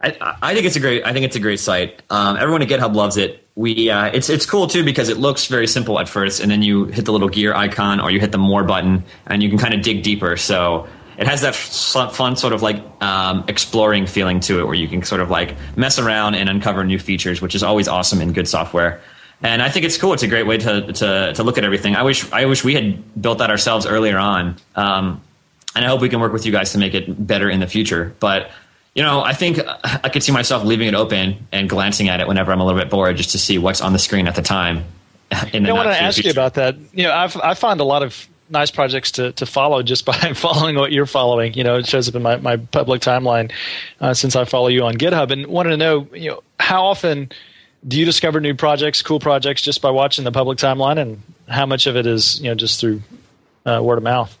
I, 0.00 0.36
I 0.42 0.54
think 0.54 0.66
it's 0.66 0.76
a 0.76 0.80
great. 0.80 1.04
I 1.04 1.12
think 1.12 1.24
it's 1.24 1.36
a 1.36 1.40
great 1.40 1.58
site. 1.58 2.02
Um, 2.08 2.36
everyone 2.36 2.62
at 2.62 2.68
GitHub 2.68 2.94
loves 2.94 3.16
it. 3.16 3.44
We 3.56 3.90
uh, 3.90 4.06
it's 4.06 4.30
it's 4.30 4.46
cool 4.46 4.68
too 4.68 4.84
because 4.84 5.08
it 5.08 5.16
looks 5.16 5.46
very 5.46 5.66
simple 5.66 5.98
at 5.98 6.08
first, 6.08 6.40
and 6.40 6.50
then 6.50 6.62
you 6.62 6.84
hit 6.84 7.04
the 7.04 7.12
little 7.12 7.28
gear 7.28 7.52
icon 7.54 7.98
or 8.00 8.10
you 8.10 8.20
hit 8.20 8.30
the 8.30 8.38
more 8.38 8.62
button, 8.62 9.02
and 9.26 9.42
you 9.42 9.48
can 9.48 9.58
kind 9.58 9.74
of 9.74 9.82
dig 9.82 10.04
deeper. 10.04 10.36
So 10.36 10.86
it 11.16 11.26
has 11.26 11.40
that 11.40 11.54
f- 11.54 12.14
fun 12.14 12.36
sort 12.36 12.52
of 12.52 12.62
like 12.62 12.80
um, 13.02 13.44
exploring 13.48 14.06
feeling 14.06 14.38
to 14.40 14.60
it, 14.60 14.66
where 14.66 14.76
you 14.76 14.86
can 14.86 15.02
sort 15.02 15.20
of 15.20 15.30
like 15.30 15.56
mess 15.76 15.98
around 15.98 16.36
and 16.36 16.48
uncover 16.48 16.84
new 16.84 17.00
features, 17.00 17.42
which 17.42 17.56
is 17.56 17.64
always 17.64 17.88
awesome 17.88 18.20
in 18.20 18.32
good 18.32 18.46
software. 18.46 19.00
And 19.42 19.60
I 19.62 19.68
think 19.68 19.84
it's 19.84 19.96
cool. 19.96 20.12
It's 20.12 20.22
a 20.22 20.28
great 20.28 20.46
way 20.46 20.58
to 20.58 20.92
to 20.92 21.32
to 21.34 21.42
look 21.42 21.58
at 21.58 21.64
everything. 21.64 21.96
I 21.96 22.04
wish 22.04 22.30
I 22.32 22.44
wish 22.44 22.62
we 22.62 22.74
had 22.74 23.20
built 23.20 23.38
that 23.38 23.50
ourselves 23.50 23.84
earlier 23.84 24.18
on. 24.18 24.56
Um, 24.76 25.22
and 25.74 25.84
I 25.84 25.88
hope 25.88 26.00
we 26.00 26.08
can 26.08 26.20
work 26.20 26.32
with 26.32 26.46
you 26.46 26.52
guys 26.52 26.72
to 26.72 26.78
make 26.78 26.94
it 26.94 27.26
better 27.26 27.50
in 27.50 27.60
the 27.60 27.66
future. 27.66 28.14
But 28.20 28.50
you 28.98 29.04
know, 29.04 29.22
I 29.22 29.32
think 29.32 29.60
I 29.84 30.08
could 30.08 30.24
see 30.24 30.32
myself 30.32 30.64
leaving 30.64 30.88
it 30.88 30.94
open 30.94 31.46
and 31.52 31.68
glancing 31.68 32.08
at 32.08 32.18
it 32.18 32.26
whenever 32.26 32.50
I'm 32.50 32.58
a 32.58 32.66
little 32.66 32.80
bit 32.80 32.90
bored, 32.90 33.16
just 33.16 33.30
to 33.30 33.38
see 33.38 33.56
what's 33.56 33.80
on 33.80 33.92
the 33.92 33.98
screen 34.00 34.26
at 34.26 34.34
the 34.34 34.42
time. 34.42 34.84
In 35.52 35.62
the 35.62 35.68
I 35.68 35.72
want 35.72 35.88
to 35.88 36.02
ask 36.02 36.16
future. 36.16 36.26
you 36.26 36.32
about 36.32 36.54
that. 36.54 36.74
You 36.92 37.04
know, 37.04 37.12
I've 37.12 37.36
I 37.36 37.54
find 37.54 37.78
a 37.78 37.84
lot 37.84 38.02
of 38.02 38.26
nice 38.50 38.72
projects 38.72 39.12
to, 39.12 39.30
to 39.34 39.46
follow 39.46 39.84
just 39.84 40.04
by 40.04 40.32
following 40.32 40.74
what 40.74 40.90
you're 40.90 41.06
following. 41.06 41.54
You 41.54 41.62
know, 41.62 41.76
it 41.76 41.86
shows 41.86 42.08
up 42.08 42.16
in 42.16 42.22
my, 42.22 42.38
my 42.38 42.56
public 42.56 43.00
timeline 43.00 43.52
uh, 44.00 44.14
since 44.14 44.34
I 44.34 44.44
follow 44.46 44.66
you 44.66 44.82
on 44.82 44.94
GitHub, 44.94 45.30
and 45.30 45.46
wanted 45.46 45.70
to 45.70 45.76
know, 45.76 46.08
you 46.12 46.30
know, 46.30 46.42
how 46.58 46.84
often 46.84 47.30
do 47.86 48.00
you 48.00 48.04
discover 48.04 48.40
new 48.40 48.56
projects, 48.56 49.00
cool 49.00 49.20
projects, 49.20 49.62
just 49.62 49.80
by 49.80 49.92
watching 49.92 50.24
the 50.24 50.32
public 50.32 50.58
timeline, 50.58 50.98
and 50.98 51.22
how 51.46 51.66
much 51.66 51.86
of 51.86 51.96
it 51.96 52.04
is 52.04 52.40
you 52.40 52.48
know 52.48 52.56
just 52.56 52.80
through 52.80 53.00
uh, 53.64 53.80
word 53.80 53.98
of 53.98 54.02
mouth? 54.02 54.36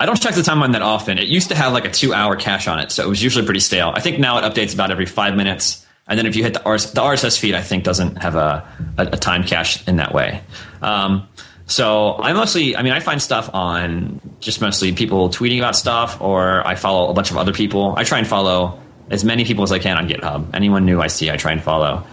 I 0.00 0.06
don't 0.06 0.20
check 0.20 0.34
the 0.34 0.40
timeline 0.40 0.72
that 0.72 0.80
often. 0.80 1.18
It 1.18 1.28
used 1.28 1.50
to 1.50 1.54
have 1.54 1.74
like 1.74 1.84
a 1.84 1.90
two 1.90 2.14
hour 2.14 2.34
cache 2.34 2.66
on 2.66 2.78
it, 2.78 2.90
so 2.90 3.04
it 3.04 3.08
was 3.08 3.22
usually 3.22 3.44
pretty 3.44 3.60
stale. 3.60 3.92
I 3.94 4.00
think 4.00 4.18
now 4.18 4.38
it 4.38 4.42
updates 4.42 4.72
about 4.72 4.90
every 4.90 5.04
five 5.04 5.36
minutes. 5.36 5.86
And 6.08 6.18
then 6.18 6.24
if 6.24 6.34
you 6.34 6.42
hit 6.42 6.54
the, 6.54 6.68
RS, 6.68 6.92
the 6.92 7.02
RSS 7.02 7.38
feed, 7.38 7.54
I 7.54 7.60
think 7.60 7.84
doesn't 7.84 8.16
have 8.16 8.34
a, 8.34 8.66
a, 8.96 9.02
a 9.08 9.16
time 9.16 9.44
cache 9.44 9.86
in 9.86 9.96
that 9.96 10.14
way. 10.14 10.42
Um, 10.80 11.28
so 11.66 12.16
I 12.16 12.32
mostly, 12.32 12.74
I 12.76 12.82
mean, 12.82 12.94
I 12.94 13.00
find 13.00 13.20
stuff 13.20 13.50
on 13.52 14.20
just 14.40 14.62
mostly 14.62 14.92
people 14.92 15.28
tweeting 15.28 15.58
about 15.58 15.76
stuff, 15.76 16.20
or 16.20 16.66
I 16.66 16.76
follow 16.76 17.10
a 17.10 17.14
bunch 17.14 17.30
of 17.30 17.36
other 17.36 17.52
people. 17.52 17.94
I 17.96 18.04
try 18.04 18.18
and 18.18 18.26
follow 18.26 18.80
as 19.10 19.22
many 19.22 19.44
people 19.44 19.64
as 19.64 19.70
I 19.70 19.78
can 19.78 19.98
on 19.98 20.08
GitHub. 20.08 20.54
Anyone 20.54 20.86
new 20.86 21.00
I 21.00 21.08
see, 21.08 21.30
I 21.30 21.36
try 21.36 21.52
and 21.52 21.62
follow. 21.62 22.04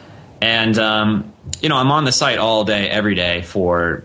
And 0.41 0.77
um, 0.77 1.33
you 1.61 1.69
know, 1.69 1.77
I'm 1.77 1.91
on 1.91 2.03
the 2.03 2.11
site 2.11 2.37
all 2.37 2.65
day, 2.65 2.89
every 2.89 3.15
day 3.15 3.43
for 3.43 4.03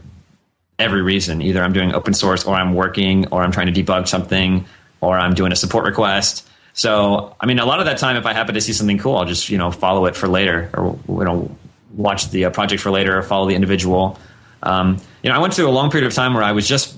every 0.79 1.03
reason. 1.03 1.43
Either 1.43 1.63
I'm 1.63 1.73
doing 1.73 1.95
open 1.95 2.15
source, 2.15 2.45
or 2.45 2.55
I'm 2.55 2.75
working, 2.75 3.29
or 3.29 3.43
I'm 3.43 3.53
trying 3.53 3.73
to 3.73 3.83
debug 3.83 4.09
something, 4.09 4.65
or 5.01 5.19
I'm 5.19 5.35
doing 5.35 5.53
a 5.53 5.57
support 5.57 5.85
request. 5.85 6.49
So, 6.75 7.37
I 7.41 7.47
mean, 7.47 7.59
a 7.59 7.67
lot 7.67 7.81
of 7.81 7.87
that 7.87 7.99
time, 7.99 8.17
if 8.17 8.25
I 8.25 8.33
happen 8.33 8.55
to 8.55 8.61
see 8.61 8.73
something 8.73 8.99
cool, 8.99 9.17
I'll 9.17 9.27
just 9.27 9.49
you 9.49 9.59
know 9.59 9.71
follow 9.71 10.07
it 10.07 10.17
for 10.17 10.29
later, 10.29 10.71
or 10.75 10.99
you 11.09 11.25
know, 11.25 11.57
watch 11.95 12.31
the 12.31 12.47
uh, 12.47 12.51
project 12.51 12.83
for 12.83 12.91
later, 12.91 13.19
or 13.19 13.23
follow 13.23 13.49
the 13.49 13.55
individual. 13.55 14.19
Um, 14.63 14.99
you 15.23 15.31
know, 15.31 15.37
I 15.37 15.39
went 15.39 15.55
through 15.55 15.69
a 15.69 15.71
long 15.73 15.91
period 15.91 16.07
of 16.07 16.15
time 16.15 16.35
where 16.35 16.43
I 16.43 16.53
was 16.53 16.69
just 16.69 16.97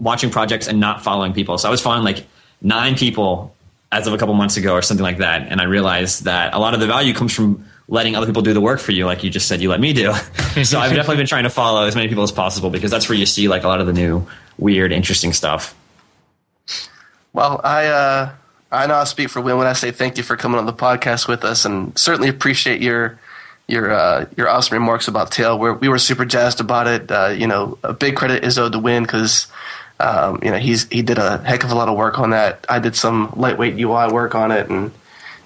watching 0.00 0.30
projects 0.30 0.66
and 0.66 0.80
not 0.80 1.02
following 1.02 1.32
people. 1.32 1.58
So 1.58 1.68
I 1.68 1.70
was 1.70 1.80
following 1.80 2.04
like 2.04 2.26
nine 2.60 2.96
people 2.96 3.54
as 3.92 4.06
of 4.06 4.12
a 4.12 4.18
couple 4.18 4.34
months 4.34 4.56
ago 4.56 4.74
or 4.74 4.82
something 4.82 5.04
like 5.04 5.18
that. 5.18 5.50
And 5.50 5.60
I 5.60 5.64
realized 5.64 6.24
that 6.24 6.52
a 6.52 6.58
lot 6.58 6.74
of 6.74 6.80
the 6.80 6.86
value 6.86 7.14
comes 7.14 7.32
from 7.32 7.64
letting 7.88 8.16
other 8.16 8.26
people 8.26 8.42
do 8.42 8.54
the 8.54 8.60
work 8.60 8.80
for 8.80 8.92
you, 8.92 9.06
like 9.06 9.22
you 9.22 9.30
just 9.30 9.46
said 9.46 9.60
you 9.60 9.68
let 9.68 9.80
me 9.80 9.92
do. 9.92 10.12
so 10.64 10.78
I've 10.78 10.92
definitely 10.92 11.16
been 11.16 11.26
trying 11.26 11.44
to 11.44 11.50
follow 11.50 11.84
as 11.84 11.94
many 11.94 12.08
people 12.08 12.24
as 12.24 12.32
possible 12.32 12.70
because 12.70 12.90
that's 12.90 13.08
where 13.08 13.18
you 13.18 13.26
see 13.26 13.48
like 13.48 13.64
a 13.64 13.68
lot 13.68 13.80
of 13.80 13.86
the 13.86 13.92
new, 13.92 14.26
weird, 14.58 14.92
interesting 14.92 15.32
stuff. 15.32 15.74
Well, 17.32 17.60
I 17.64 17.86
uh, 17.86 18.32
I 18.70 18.86
know 18.86 18.94
I 18.94 19.04
speak 19.04 19.28
for 19.28 19.40
Wynn 19.40 19.58
when 19.58 19.66
I 19.66 19.72
say 19.72 19.90
thank 19.90 20.16
you 20.16 20.22
for 20.22 20.36
coming 20.36 20.58
on 20.58 20.66
the 20.66 20.72
podcast 20.72 21.28
with 21.28 21.44
us, 21.44 21.64
and 21.64 21.96
certainly 21.98 22.28
appreciate 22.28 22.80
your 22.80 23.18
your 23.66 23.90
uh, 23.90 24.26
your 24.36 24.48
awesome 24.48 24.78
remarks 24.78 25.08
about 25.08 25.30
Tail. 25.30 25.58
Where 25.58 25.74
we 25.74 25.88
were 25.88 25.98
super 25.98 26.24
jazzed 26.24 26.60
about 26.60 26.86
it. 26.86 27.10
Uh, 27.10 27.28
you 27.28 27.46
know, 27.46 27.78
a 27.82 27.92
big 27.92 28.16
credit 28.16 28.44
is 28.44 28.58
owed 28.58 28.72
to 28.72 28.78
Wynn 28.78 29.02
because 29.02 29.48
um, 30.00 30.38
you 30.42 30.50
know 30.50 30.58
he's 30.58 30.88
he 30.88 31.02
did 31.02 31.18
a 31.18 31.38
heck 31.38 31.64
of 31.64 31.70
a 31.70 31.74
lot 31.74 31.88
of 31.88 31.96
work 31.96 32.18
on 32.18 32.30
that. 32.30 32.64
I 32.68 32.78
did 32.78 32.96
some 32.96 33.32
lightweight 33.36 33.78
UI 33.78 34.12
work 34.12 34.34
on 34.34 34.50
it, 34.50 34.68
and 34.68 34.92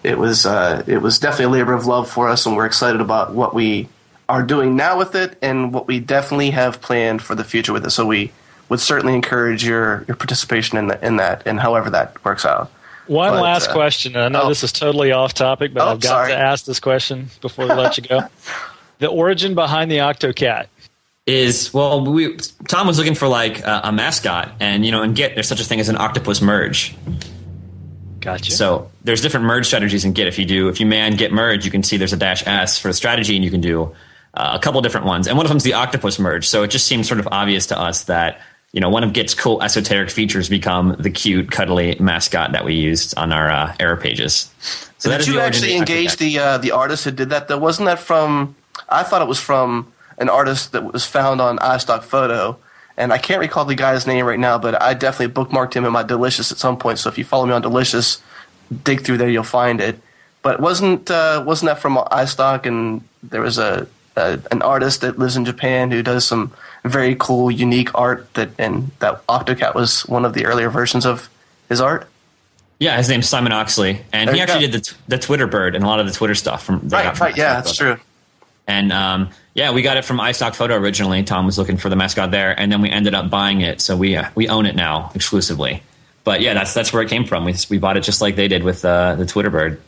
it 0.03 0.19
was 0.19 0.47
uh, 0.47 0.83
it 0.87 0.99
was 0.99 1.19
definitely 1.19 1.59
a 1.59 1.61
labor 1.61 1.73
of 1.73 1.87
love 1.87 2.11
for 2.11 2.29
us, 2.29 2.47
and 2.47 2.57
we're 2.57 2.67
excited 2.67 3.01
about 3.01 3.35
what 3.35 3.55
we 3.55 3.89
are 4.29 4.43
doing 4.43 4.77
now 4.77 4.99
with 4.99 5.15
it 5.15 5.39
and 5.41 5.73
what 5.73 5.87
we 5.87 6.01
definitely 6.01 6.51
have 6.51 6.81
planned 6.81 7.23
for 7.23 7.35
the 7.35 7.45
future 7.45 7.73
with 7.73 7.85
it. 7.87 7.91
So 7.91 8.07
we 8.07 8.33
would 8.69 8.81
certainly 8.81 9.15
encourage 9.15 9.65
your 9.65 10.05
your 10.07 10.17
participation 10.17 10.79
in 10.79 10.89
the, 10.89 11.07
in 11.07 11.17
that 11.17 11.43
and 11.47 11.59
however 11.61 11.91
that 11.91 12.23
works 12.25 12.45
out. 12.45 12.71
One 13.07 13.33
but, 13.33 13.43
last 13.43 13.71
uh, 13.71 13.73
question. 13.73 14.17
I 14.17 14.29
know 14.29 14.43
oh, 14.43 14.49
this 14.49 14.63
is 14.63 14.71
totally 14.71 15.13
off 15.13 15.33
topic, 15.33 15.73
but 15.73 15.87
oh, 15.87 15.93
I've 15.93 16.01
got 16.01 16.09
sorry. 16.09 16.33
to 16.33 16.39
ask 16.39 16.67
this 16.67 16.79
question 16.79 17.29
before 17.41 17.67
we 17.67 17.75
let 17.75 17.97
you 17.97 18.05
go. 18.05 18.21
The 19.01 19.07
origin 19.07 19.55
behind 19.55 19.93
the 19.93 19.99
Octocat 19.99 20.67
is 21.25 21.73
well, 21.73 22.05
we 22.05 22.37
Tom 22.67 22.89
was 22.89 22.99
looking 22.99 23.15
for 23.15 23.29
like 23.29 23.61
a, 23.61 23.83
a, 23.85 23.93
mascot, 23.93 24.51
and 24.59 24.85
you 24.85 24.91
know, 24.91 25.03
in 25.03 25.15
Git, 25.15 25.35
there's 25.35 25.47
such 25.47 25.61
a 25.61 25.65
thing 25.65 25.79
as 25.79 25.89
an 25.89 25.97
octopus 25.97 26.43
merge. 26.43 26.97
Gotcha. 28.21 28.51
So 28.53 28.91
there's 29.05 29.21
different 29.21 29.47
merge 29.47 29.67
strategies 29.67 30.05
in 30.05 30.13
Git. 30.13 30.27
If 30.27 30.39
you 30.39 30.45
do, 30.45 30.69
if 30.69 30.81
you 30.81 30.87
man 30.87 31.17
git 31.17 31.33
merge, 31.33 31.65
you 31.65 31.71
can 31.71 31.83
see 31.83 31.97
there's 31.97 32.13
a 32.13 32.17
dash 32.17 32.47
s 32.47 32.79
for 32.79 32.89
the 32.89 32.95
strategy, 32.95 33.37
and 33.37 33.45
you 33.45 33.51
can 33.51 33.61
do 33.61 33.95
uh, 34.35 34.53
a 34.55 34.59
couple 34.59 34.81
different 34.81 35.07
ones. 35.07 35.27
And 35.27 35.37
one 35.37 35.47
of 35.47 35.51
them's 35.51 35.65
the 35.65 35.75
octopus 35.75 36.19
merge. 36.19 36.49
So 36.49 36.63
it 36.63 36.69
just 36.69 36.87
seems 36.87 37.07
sort 37.07 37.21
of 37.21 37.29
obvious 37.31 37.67
to 37.69 37.79
us 37.79 38.05
that 38.05 38.41
you 38.73 38.81
know, 38.81 38.91
one 38.91 39.03
of 39.03 39.13
Git's 39.13 39.35
cool 39.35 39.63
esoteric 39.63 40.11
features 40.11 40.49
become 40.49 40.95
the 40.99 41.11
cute, 41.11 41.51
cuddly 41.51 41.97
mascot 41.99 42.53
that 42.53 42.65
we 42.65 42.75
used 42.75 43.17
on 43.17 43.33
our 43.33 43.51
uh, 43.51 43.75
error 43.81 43.97
pages. 43.97 44.53
So 44.99 45.17
did 45.17 45.27
you 45.27 45.41
actually 45.41 45.75
engage 45.77 46.17
the 46.17 46.39
uh, 46.39 46.59
the 46.59 46.73
artist 46.73 47.05
who 47.05 47.11
did 47.11 47.31
that? 47.31 47.49
Though 47.49 47.59
wasn't 47.59 47.87
that 47.87 47.99
from? 47.99 48.57
I 48.89 49.05
thought 49.05 49.23
it 49.23 49.29
was 49.29 49.41
from 49.41 49.93
an 50.19 50.29
artist 50.29 50.73
that 50.73 50.93
was 50.93 51.07
found 51.07 51.41
on 51.41 51.59
iStock 51.59 52.03
Photo, 52.03 52.59
and 52.99 53.13
I 53.13 53.19
can't 53.19 53.41
recall 53.41 53.65
the 53.65 53.77
guy's 53.77 54.07
name 54.07 54.27
right 54.27 54.39
now, 54.39 54.59
but 54.59 54.81
I 54.83 54.93
definitely 54.93 55.33
bookmarked 55.33 55.75
him 55.75 55.85
in 55.85 55.93
my 55.93 56.03
Delicious 56.03 56.51
at 56.51 56.59
some 56.59 56.77
point. 56.77 56.99
So 56.99 57.09
if 57.09 57.17
you 57.17 57.25
follow 57.25 57.47
me 57.47 57.53
on 57.53 57.63
Delicious, 57.63 58.21
dig 58.85 59.05
through 59.05 59.19
there, 59.19 59.29
you'll 59.29 59.45
find 59.45 59.81
it. 59.81 60.01
But 60.43 60.61
wasn't 60.61 61.11
uh, 61.11 61.43
wasn't 61.47 61.69
that 61.69 61.79
from 61.79 61.97
iStock? 61.97 62.67
And 62.67 63.03
there 63.23 63.41
was 63.41 63.59
a, 63.59 63.87
a 64.17 64.41
an 64.51 64.63
artist 64.63 65.01
that 65.03 65.19
lives 65.19 65.37
in 65.37 65.45
Japan 65.45 65.91
who 65.91 66.03
does 66.03 66.27
some 66.27 66.53
very 66.85 67.17
cool, 67.19 67.51
unique 67.51 67.95
art 67.95 68.33
that 68.35 68.51
and 68.59 68.91
that 68.99 69.25
Octocat 69.27 69.75
was 69.75 70.07
one 70.07 70.25
of 70.25 70.35
the 70.35 70.47
earlier 70.47 70.71
versions 70.71 71.07
of 71.07 71.29
his 71.69 71.81
art. 71.81 72.09
Yeah, 72.81 72.97
his 72.97 73.09
name's 73.09 73.29
Simon 73.29 73.53
Oxley, 73.53 74.03
and 74.13 74.29
there 74.29 74.37
he 74.37 74.41
actually 74.41 74.67
go. 74.67 74.73
did 74.73 74.85
the, 74.85 74.95
the 75.09 75.19
Twitter 75.19 75.47
bird 75.49 75.75
and 75.75 75.85
a 75.85 75.87
lot 75.87 75.99
of 75.99 76.07
the 76.07 76.13
Twitter 76.13 76.35
stuff 76.35 76.65
from 76.65 76.89
right, 76.89 77.19
right. 77.19 77.37
Yeah, 77.37 77.55
that's 77.55 77.77
true. 77.77 77.99
And 78.69 78.93
um, 78.93 79.31
yeah, 79.59 79.73
we 79.73 79.83
got 79.83 79.97
it 79.97 80.05
from 80.05 80.19
iStock 80.19 80.55
Photo 80.55 80.77
originally. 80.77 81.25
Tom 81.25 81.45
was 81.45 81.59
looking 81.59 81.79
for 81.79 81.89
the 81.89 81.97
mascot 81.97 82.31
there, 82.31 82.59
and 82.59 82.71
then 82.71 82.81
we 82.81 82.91
ended 82.91 83.13
up 83.13 83.29
buying 83.29 83.61
it, 83.61 83.81
so 83.81 83.97
we 83.97 84.15
uh, 84.15 84.31
we 84.37 84.47
own 84.47 84.67
it 84.67 84.77
now 84.77 85.11
exclusively. 85.17 85.83
But 86.23 86.41
yeah, 86.43 86.55
that's 86.55 86.75
that's 86.75 86.93
where 86.93 87.03
it 87.03 87.09
came 87.09 87.25
from. 87.25 87.45
We 87.45 87.57
we 87.69 87.79
bought 87.79 87.97
it 87.97 88.05
just 88.05 88.21
like 88.21 88.37
they 88.37 88.47
did 88.47 88.63
with 88.63 88.85
uh, 88.85 89.17
the 89.17 89.27
Twitter 89.27 89.51
bird 89.51 89.83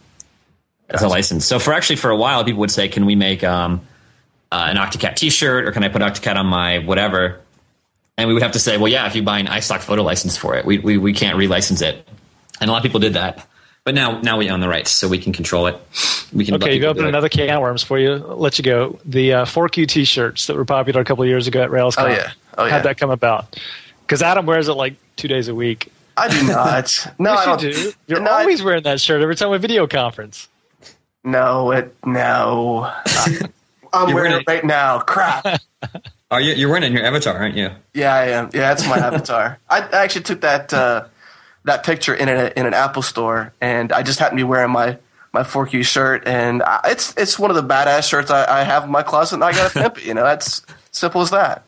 as 0.88 1.02
a 1.02 1.08
license. 1.08 1.46
So 1.46 1.60
for 1.60 1.72
actually 1.72 1.96
for 1.96 2.10
a 2.10 2.16
while, 2.16 2.42
people 2.42 2.58
would 2.58 2.72
say, 2.72 2.88
"Can 2.88 3.06
we 3.06 3.14
make 3.14 3.44
um, 3.44 3.82
uh, 4.50 4.66
an 4.70 4.76
Octocat 4.76 5.14
T-shirt, 5.14 5.68
or 5.68 5.70
can 5.70 5.84
I 5.84 5.88
put 5.88 6.02
Octocat 6.02 6.34
on 6.34 6.46
my 6.46 6.80
whatever? 6.80 7.40
And 8.18 8.26
we 8.26 8.34
would 8.34 8.42
have 8.42 8.52
to 8.52 8.58
say, 8.58 8.76
well, 8.76 8.88
yeah, 8.88 9.06
if 9.06 9.14
you 9.14 9.22
buy 9.22 9.38
an 9.38 9.46
iStock 9.46 9.82
photo 9.82 10.02
license 10.02 10.36
for 10.36 10.56
it, 10.56 10.64
we 10.66 10.78
we, 10.78 10.98
we 10.98 11.12
can't 11.12 11.38
relicense 11.38 11.80
it. 11.80 12.08
And 12.60 12.68
a 12.68 12.72
lot 12.72 12.78
of 12.78 12.82
people 12.82 12.98
did 12.98 13.14
that. 13.14 13.46
But 13.84 13.94
now 13.94 14.20
now 14.20 14.36
we 14.36 14.50
own 14.50 14.58
the 14.58 14.68
rights, 14.68 14.90
so 14.90 15.06
we 15.06 15.18
can 15.18 15.32
control 15.32 15.68
it. 15.68 15.80
We 16.32 16.44
can. 16.44 16.54
Okay, 16.54 16.76
you 16.76 16.86
open 16.86 17.06
another 17.06 17.28
can 17.28 17.50
of 17.50 17.60
worms 17.60 17.82
for 17.82 17.98
you. 17.98 18.14
let 18.14 18.58
you 18.58 18.64
go. 18.64 18.98
The 19.04 19.32
uh, 19.32 19.44
4Q 19.44 19.88
T-shirts 19.88 20.46
that 20.46 20.56
were 20.56 20.64
popular 20.64 21.00
a 21.00 21.04
couple 21.04 21.24
years 21.26 21.46
ago 21.46 21.62
at 21.62 21.70
RailsConf. 21.70 22.04
Oh 22.04 22.08
yeah. 22.08 22.32
Oh 22.58 22.64
yeah. 22.64 22.70
How'd 22.70 22.82
that 22.84 22.98
come 22.98 23.10
about? 23.10 23.58
Because 24.02 24.22
Adam 24.22 24.46
wears 24.46 24.68
it 24.68 24.74
like 24.74 24.94
two 25.16 25.28
days 25.28 25.48
a 25.48 25.54
week. 25.54 25.92
I 26.16 26.28
do 26.28 26.46
not. 26.46 27.06
No, 27.18 27.32
yes, 27.32 27.38
I 27.40 27.46
don't. 27.46 27.62
You 27.62 27.72
do. 27.72 27.92
You're 28.06 28.20
no, 28.20 28.30
always 28.30 28.60
I, 28.60 28.64
wearing 28.64 28.82
that 28.84 29.00
shirt 29.00 29.22
every 29.22 29.36
time 29.36 29.50
we 29.50 29.58
video 29.58 29.86
conference. 29.86 30.48
No, 31.24 31.70
it 31.72 31.94
no. 32.04 32.92
I'm 33.92 34.08
you're 34.08 34.14
wearing 34.14 34.32
it 34.32 34.44
right 34.46 34.64
now. 34.64 35.00
Crap. 35.00 35.60
Are 36.30 36.40
you? 36.40 36.54
You're 36.54 36.68
wearing 36.68 36.84
it 36.84 36.88
in 36.88 36.92
your 36.92 37.04
avatar, 37.04 37.36
aren't 37.36 37.56
you? 37.56 37.70
Yeah, 37.92 38.14
I 38.14 38.26
am. 38.26 38.50
Yeah, 38.52 38.60
that's 38.72 38.86
my 38.86 38.98
avatar. 38.98 39.58
I 39.68 39.80
actually 39.80 40.22
took 40.22 40.42
that 40.42 40.72
uh, 40.72 41.06
that 41.64 41.84
picture 41.84 42.14
in 42.14 42.28
a, 42.28 42.52
in 42.56 42.66
an 42.66 42.74
Apple 42.74 43.02
store, 43.02 43.52
and 43.60 43.92
I 43.92 44.02
just 44.02 44.20
happened 44.20 44.38
to 44.38 44.44
be 44.44 44.48
wearing 44.48 44.70
my 44.70 44.98
my 45.32 45.42
4Q 45.42 45.84
shirt, 45.84 46.26
and 46.26 46.62
I, 46.62 46.80
it's 46.86 47.14
it's 47.16 47.38
one 47.38 47.50
of 47.50 47.56
the 47.56 47.62
badass 47.62 48.08
shirts 48.08 48.30
I, 48.30 48.60
I 48.60 48.64
have 48.64 48.84
in 48.84 48.90
my 48.90 49.02
closet, 49.02 49.36
and 49.36 49.44
I 49.44 49.52
got 49.52 49.70
to 49.72 49.80
pimp. 49.80 50.04
You 50.04 50.14
know, 50.14 50.24
that's 50.24 50.62
simple 50.90 51.20
as 51.20 51.30
that. 51.30 51.64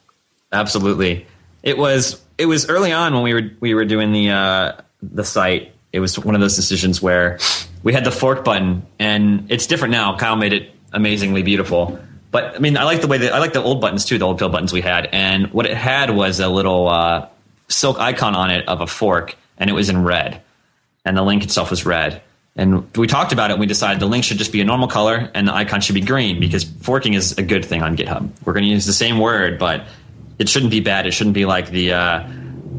Absolutely. 0.52 1.26
It 1.62 1.78
was 1.78 2.20
it 2.38 2.46
was 2.46 2.68
early 2.68 2.92
on 2.92 3.14
when 3.14 3.22
we 3.22 3.34
were 3.34 3.50
we 3.60 3.74
were 3.74 3.84
doing 3.84 4.12
the 4.12 4.30
uh, 4.30 4.72
the 5.02 5.24
site. 5.24 5.72
It 5.92 6.00
was 6.00 6.18
one 6.18 6.34
of 6.34 6.40
those 6.40 6.56
decisions 6.56 7.02
where 7.02 7.38
we 7.82 7.92
had 7.92 8.04
the 8.04 8.10
fork 8.10 8.44
button, 8.44 8.86
and 8.98 9.50
it's 9.50 9.66
different 9.66 9.92
now. 9.92 10.16
Kyle 10.16 10.36
made 10.36 10.52
it 10.52 10.70
amazingly 10.92 11.42
beautiful. 11.42 11.98
But 12.30 12.56
I 12.56 12.58
mean, 12.58 12.76
I 12.76 12.84
like 12.84 13.00
the 13.00 13.06
way 13.06 13.18
that 13.18 13.32
I 13.32 13.38
like 13.38 13.52
the 13.52 13.62
old 13.62 13.80
buttons 13.80 14.04
too, 14.04 14.18
the 14.18 14.24
old 14.24 14.38
pill 14.38 14.48
buttons 14.48 14.72
we 14.72 14.80
had. 14.80 15.08
And 15.12 15.52
what 15.52 15.66
it 15.66 15.76
had 15.76 16.10
was 16.10 16.40
a 16.40 16.48
little 16.48 16.88
uh, 16.88 17.28
silk 17.68 17.98
icon 17.98 18.34
on 18.34 18.50
it 18.50 18.66
of 18.68 18.80
a 18.80 18.86
fork, 18.86 19.36
and 19.58 19.68
it 19.70 19.74
was 19.74 19.88
in 19.88 20.02
red, 20.02 20.42
and 21.04 21.16
the 21.16 21.22
link 21.22 21.44
itself 21.44 21.70
was 21.70 21.84
red. 21.84 22.22
And 22.54 22.94
we 22.96 23.06
talked 23.06 23.32
about 23.32 23.50
it. 23.50 23.54
and 23.54 23.60
We 23.60 23.66
decided 23.66 24.00
the 24.00 24.06
link 24.06 24.24
should 24.24 24.36
just 24.38 24.52
be 24.52 24.60
a 24.60 24.64
normal 24.64 24.88
color, 24.88 25.30
and 25.34 25.48
the 25.48 25.54
icon 25.54 25.80
should 25.80 25.94
be 25.94 26.02
green 26.02 26.38
because 26.38 26.64
forking 26.64 27.14
is 27.14 27.38
a 27.38 27.42
good 27.42 27.64
thing 27.64 27.82
on 27.82 27.96
GitHub. 27.96 28.30
We're 28.44 28.52
going 28.52 28.64
to 28.64 28.70
use 28.70 28.84
the 28.84 28.92
same 28.92 29.18
word, 29.18 29.58
but 29.58 29.86
it 30.38 30.48
shouldn't 30.48 30.70
be 30.70 30.80
bad. 30.80 31.06
It 31.06 31.12
shouldn't 31.12 31.34
be 31.34 31.46
like 31.46 31.70
the 31.70 31.92
uh, 31.92 32.28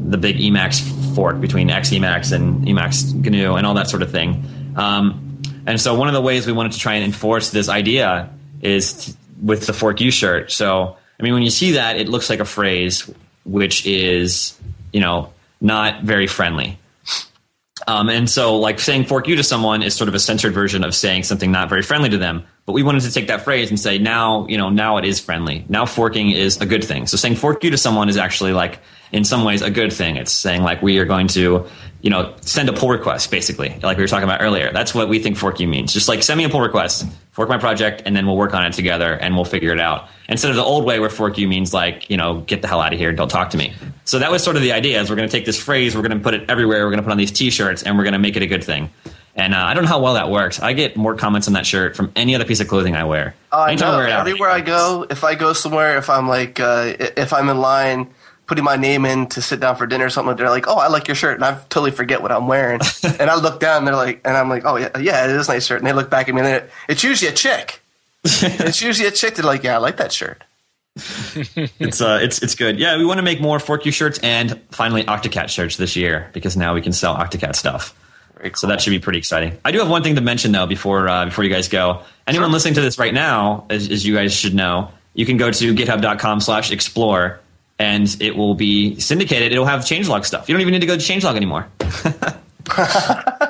the 0.06 0.18
big 0.18 0.36
Emacs 0.36 0.80
fork 1.14 1.40
between 1.40 1.68
XEmacs 1.68 2.32
and 2.32 2.66
Emacs 2.66 3.12
GNU 3.12 3.54
and 3.54 3.66
all 3.66 3.74
that 3.74 3.88
sort 3.88 4.02
of 4.02 4.10
thing. 4.10 4.44
Um, 4.76 5.40
and 5.66 5.80
so 5.80 5.94
one 5.94 6.08
of 6.08 6.14
the 6.14 6.20
ways 6.20 6.46
we 6.46 6.52
wanted 6.52 6.72
to 6.72 6.78
try 6.78 6.94
and 6.94 7.04
enforce 7.04 7.50
this 7.50 7.68
idea 7.68 8.30
is 8.60 9.06
t- 9.06 9.14
with 9.42 9.66
the 9.66 9.72
fork 9.72 10.00
you 10.00 10.10
shirt. 10.10 10.52
So 10.52 10.96
I 11.18 11.22
mean, 11.22 11.32
when 11.32 11.42
you 11.42 11.50
see 11.50 11.72
that, 11.72 11.96
it 11.96 12.08
looks 12.08 12.30
like 12.30 12.40
a 12.40 12.44
phrase 12.44 13.10
which 13.44 13.86
is 13.86 14.58
you 14.92 15.00
know 15.00 15.32
not 15.60 16.02
very 16.02 16.26
friendly. 16.26 16.78
Um, 17.86 18.08
and 18.08 18.28
so, 18.28 18.56
like 18.56 18.80
saying 18.80 19.04
"fork 19.04 19.28
you" 19.28 19.36
to 19.36 19.42
someone 19.42 19.82
is 19.82 19.94
sort 19.94 20.08
of 20.08 20.14
a 20.14 20.18
censored 20.18 20.54
version 20.54 20.84
of 20.84 20.94
saying 20.94 21.24
something 21.24 21.50
not 21.50 21.68
very 21.68 21.82
friendly 21.82 22.08
to 22.10 22.18
them. 22.18 22.44
But 22.66 22.72
we 22.72 22.82
wanted 22.82 23.02
to 23.02 23.12
take 23.12 23.26
that 23.26 23.42
phrase 23.42 23.68
and 23.68 23.78
say 23.78 23.98
now, 23.98 24.46
you 24.46 24.56
know, 24.56 24.70
now 24.70 24.96
it 24.96 25.04
is 25.04 25.20
friendly. 25.20 25.66
Now 25.68 25.84
forking 25.84 26.30
is 26.30 26.58
a 26.60 26.66
good 26.66 26.82
thing. 26.82 27.06
So 27.06 27.16
saying 27.16 27.36
"fork 27.36 27.62
you" 27.62 27.70
to 27.70 27.76
someone 27.76 28.08
is 28.08 28.16
actually 28.16 28.52
like, 28.52 28.80
in 29.12 29.24
some 29.24 29.44
ways, 29.44 29.60
a 29.60 29.70
good 29.70 29.92
thing. 29.92 30.16
It's 30.16 30.32
saying 30.32 30.62
like 30.62 30.82
we 30.82 30.98
are 30.98 31.04
going 31.04 31.28
to, 31.28 31.66
you 32.00 32.10
know, 32.10 32.34
send 32.40 32.68
a 32.68 32.72
pull 32.72 32.88
request, 32.88 33.30
basically, 33.30 33.78
like 33.82 33.98
we 33.98 34.02
were 34.02 34.08
talking 34.08 34.24
about 34.24 34.40
earlier. 34.40 34.72
That's 34.72 34.94
what 34.94 35.08
we 35.08 35.18
think 35.18 35.36
"fork 35.36 35.60
you" 35.60 35.68
means. 35.68 35.92
Just 35.92 36.08
like 36.08 36.22
send 36.22 36.38
me 36.38 36.44
a 36.44 36.48
pull 36.48 36.62
request, 36.62 37.06
fork 37.34 37.48
my 37.48 37.58
project, 37.58 38.02
and 38.06 38.16
then 38.16 38.26
we'll 38.26 38.36
work 38.36 38.54
on 38.54 38.64
it 38.64 38.72
together 38.72 39.14
and 39.14 39.34
we'll 39.34 39.44
figure 39.44 39.72
it 39.72 39.80
out. 39.80 40.08
Instead 40.28 40.50
of 40.50 40.56
the 40.56 40.62
old 40.62 40.84
way 40.84 41.00
where 41.00 41.10
"fork 41.10 41.36
you" 41.36 41.46
means 41.46 41.74
like, 41.74 42.08
you 42.08 42.16
know, 42.16 42.40
get 42.42 42.62
the 42.62 42.68
hell 42.68 42.80
out 42.80 42.92
of 42.92 42.98
here, 42.98 43.12
don't 43.12 43.28
talk 43.28 43.50
to 43.50 43.58
me. 43.58 43.74
So 44.04 44.20
that 44.20 44.30
was 44.30 44.42
sort 44.42 44.56
of 44.56 44.62
the 44.62 44.72
idea. 44.72 45.00
Is 45.00 45.10
we're 45.10 45.16
going 45.16 45.28
to 45.28 45.32
take 45.32 45.44
this 45.44 45.60
phrase, 45.60 45.94
we're 45.94 46.02
going 46.02 46.16
to 46.16 46.22
put 46.22 46.32
it 46.32 46.48
everywhere, 46.48 46.84
we're 46.84 46.90
going 46.90 47.00
to 47.00 47.02
put 47.02 47.12
on 47.12 47.18
these 47.18 47.32
T-shirts, 47.32 47.82
and 47.82 47.98
we're 47.98 48.04
going 48.04 48.14
to 48.14 48.18
make 48.18 48.36
it 48.36 48.42
a 48.42 48.46
good 48.46 48.64
thing. 48.64 48.90
And 49.36 49.52
uh, 49.52 49.58
I 49.58 49.74
don't 49.74 49.82
know 49.82 49.90
how 49.90 50.00
well 50.00 50.14
that 50.14 50.30
works. 50.30 50.60
I 50.60 50.74
get 50.74 50.96
more 50.96 51.16
comments 51.16 51.48
on 51.48 51.54
that 51.54 51.66
shirt 51.66 51.96
from 51.96 52.12
any 52.14 52.36
other 52.36 52.44
piece 52.44 52.60
of 52.60 52.68
clothing 52.68 52.94
I 52.94 53.02
wear. 53.02 53.34
Oh, 53.50 53.62
I 53.62 53.74
know. 53.74 53.96
wear 53.96 54.06
it 54.06 54.12
out, 54.12 54.20
Everywhere 54.20 54.50
I 54.50 54.60
go, 54.60 55.06
if 55.10 55.24
I 55.24 55.34
go 55.34 55.52
somewhere, 55.52 55.98
if 55.98 56.08
I'm 56.08 56.28
like, 56.28 56.60
uh, 56.60 56.92
if 56.98 57.32
I'm 57.32 57.48
in 57.48 57.58
line, 57.58 58.14
putting 58.46 58.64
my 58.64 58.76
name 58.76 59.04
in 59.06 59.26
to 59.28 59.42
sit 59.42 59.60
down 59.60 59.76
for 59.76 59.86
dinner 59.86 60.06
or 60.06 60.10
something, 60.10 60.36
they're 60.36 60.50
like, 60.50 60.66
"Oh, 60.68 60.76
I 60.76 60.88
like 60.88 61.08
your 61.08 61.14
shirt," 61.14 61.36
and 61.36 61.44
I 61.44 61.54
totally 61.68 61.90
forget 61.90 62.22
what 62.22 62.32
I'm 62.32 62.46
wearing. 62.46 62.80
and 63.02 63.30
I 63.30 63.36
look 63.36 63.60
down, 63.60 63.78
and 63.78 63.86
they're 63.86 63.96
like, 63.96 64.20
and 64.24 64.36
I'm 64.36 64.48
like, 64.48 64.64
"Oh 64.64 64.76
yeah, 64.76 64.96
yeah, 64.98 65.24
it 65.24 65.30
is 65.30 65.48
a 65.48 65.52
nice 65.52 65.66
shirt." 65.66 65.78
And 65.78 65.86
they 65.86 65.92
look 65.92 66.10
back 66.10 66.28
at 66.28 66.34
me, 66.34 66.40
and 66.40 66.46
they're- 66.46 66.70
it's 66.88 67.02
usually 67.04 67.30
a 67.30 67.34
chick. 67.34 67.82
it's 68.24 68.82
usually 68.82 69.08
a 69.08 69.12
chick. 69.12 69.34
They're 69.34 69.44
like, 69.44 69.62
"Yeah, 69.62 69.74
I 69.74 69.78
like 69.78 69.96
that 69.98 70.12
shirt." 70.12 70.42
it's 70.96 72.00
uh, 72.00 72.20
it's 72.22 72.40
it's 72.42 72.54
good. 72.54 72.78
Yeah, 72.78 72.96
we 72.96 73.04
want 73.04 73.18
to 73.18 73.22
make 73.22 73.40
more 73.40 73.58
Fork 73.58 73.84
You 73.84 73.90
shirts 73.92 74.18
and 74.20 74.60
finally 74.70 75.02
Octocat 75.04 75.48
shirts 75.48 75.76
this 75.76 75.96
year 75.96 76.30
because 76.32 76.56
now 76.56 76.74
we 76.74 76.82
can 76.82 76.92
sell 76.92 77.16
Octocat 77.16 77.56
stuff. 77.56 77.94
Cool. 78.38 78.50
So 78.54 78.66
that 78.66 78.80
should 78.80 78.90
be 78.90 78.98
pretty 78.98 79.18
exciting. 79.18 79.58
I 79.64 79.72
do 79.72 79.78
have 79.78 79.88
one 79.88 80.02
thing 80.02 80.16
to 80.16 80.20
mention 80.20 80.52
though 80.52 80.66
before 80.66 81.08
uh, 81.08 81.24
before 81.24 81.44
you 81.44 81.50
guys 81.50 81.68
go. 81.68 82.02
Anyone 82.26 82.52
listening 82.52 82.74
to 82.74 82.80
this 82.80 82.98
right 82.98 83.12
now, 83.14 83.66
as, 83.70 83.90
as 83.90 84.06
you 84.06 84.14
guys 84.14 84.34
should 84.34 84.54
know, 84.54 84.90
you 85.14 85.26
can 85.26 85.36
go 85.36 85.50
to 85.50 85.74
github.com/explore 85.74 87.40
and 87.78 88.16
it 88.20 88.36
will 88.36 88.54
be 88.54 88.98
syndicated. 89.00 89.52
It'll 89.52 89.66
have 89.66 89.80
changelog 89.80 90.24
stuff. 90.24 90.48
You 90.48 90.54
don't 90.54 90.62
even 90.62 90.72
need 90.72 90.80
to 90.80 90.86
go 90.86 90.96
to 90.96 91.02
changelog 91.02 91.36
anymore. 91.36 91.68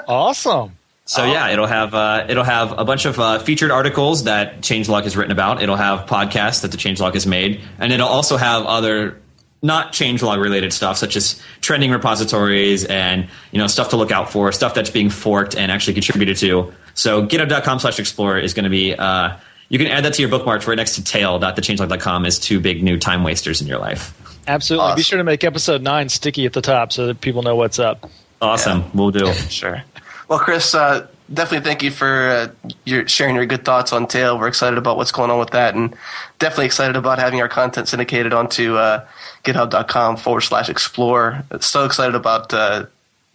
Awesome. 0.06 0.72
So 1.06 1.24
yeah, 1.24 1.50
it'll 1.50 1.66
have 1.66 1.94
uh, 1.94 2.26
it'll 2.28 2.44
have 2.44 2.78
a 2.78 2.84
bunch 2.84 3.04
of 3.04 3.20
uh, 3.20 3.38
featured 3.38 3.70
articles 3.70 4.24
that 4.24 4.60
Changelog 4.60 5.04
has 5.04 5.16
written 5.16 5.32
about. 5.32 5.62
It'll 5.62 5.76
have 5.76 6.06
podcasts 6.06 6.62
that 6.62 6.70
the 6.72 6.78
Changelog 6.78 7.12
has 7.12 7.26
made, 7.26 7.60
and 7.78 7.92
it'll 7.92 8.08
also 8.08 8.38
have 8.38 8.64
other 8.64 9.20
not 9.60 9.92
Changelog 9.92 10.42
related 10.42 10.72
stuff, 10.72 10.96
such 10.96 11.16
as 11.16 11.40
trending 11.60 11.90
repositories 11.90 12.86
and 12.86 13.28
you 13.52 13.58
know 13.58 13.66
stuff 13.66 13.90
to 13.90 13.96
look 13.96 14.10
out 14.10 14.30
for, 14.30 14.50
stuff 14.50 14.72
that's 14.72 14.90
being 14.90 15.10
forked 15.10 15.54
and 15.54 15.70
actually 15.70 15.92
contributed 15.92 16.38
to. 16.38 16.72
So 16.94 17.26
github.com 17.26 17.80
slash 17.80 17.98
explorer 17.98 18.38
is 18.38 18.54
going 18.54 18.64
to 18.64 18.70
be. 18.70 18.94
Uh, 18.94 19.36
you 19.74 19.78
can 19.78 19.88
add 19.88 20.04
that 20.04 20.14
to 20.14 20.22
your 20.22 20.30
bookmarks 20.30 20.68
right 20.68 20.76
next 20.76 20.94
to 20.94 21.02
tail.thechangelog.com 21.02 22.26
is 22.26 22.38
two 22.38 22.60
big 22.60 22.80
new 22.84 22.96
time 22.96 23.24
wasters 23.24 23.60
in 23.60 23.66
your 23.66 23.80
life. 23.80 24.14
Absolutely. 24.46 24.94
Be 24.94 25.02
sure 25.02 25.18
to 25.18 25.24
make 25.24 25.42
episode 25.42 25.82
nine 25.82 26.08
sticky 26.08 26.46
at 26.46 26.52
the 26.52 26.60
top 26.60 26.92
so 26.92 27.08
that 27.08 27.20
people 27.20 27.42
know 27.42 27.56
what's 27.56 27.80
up. 27.80 28.08
Awesome, 28.40 28.84
we'll 28.94 29.10
do. 29.10 29.32
Sure. 29.34 29.82
Well, 30.28 30.38
Chris, 30.38 30.76
uh, 30.76 31.08
definitely 31.32 31.64
thank 31.64 31.82
you 31.82 31.90
for 31.90 32.28
uh, 32.28 32.70
your 32.84 33.08
sharing 33.08 33.34
your 33.34 33.46
good 33.46 33.64
thoughts 33.64 33.92
on 33.92 34.06
Tail. 34.06 34.38
We're 34.38 34.46
excited 34.46 34.78
about 34.78 34.96
what's 34.96 35.10
going 35.10 35.32
on 35.32 35.40
with 35.40 35.50
that, 35.50 35.74
and 35.74 35.92
definitely 36.38 36.66
excited 36.66 36.94
about 36.94 37.18
having 37.18 37.40
our 37.40 37.48
content 37.48 37.88
syndicated 37.88 38.32
onto 38.32 38.76
uh, 38.76 39.04
GitHub.com 39.42 40.18
forward 40.18 40.42
slash 40.42 40.68
explore. 40.68 41.42
So 41.58 41.84
excited 41.84 42.14
about 42.14 42.54
uh, 42.54 42.86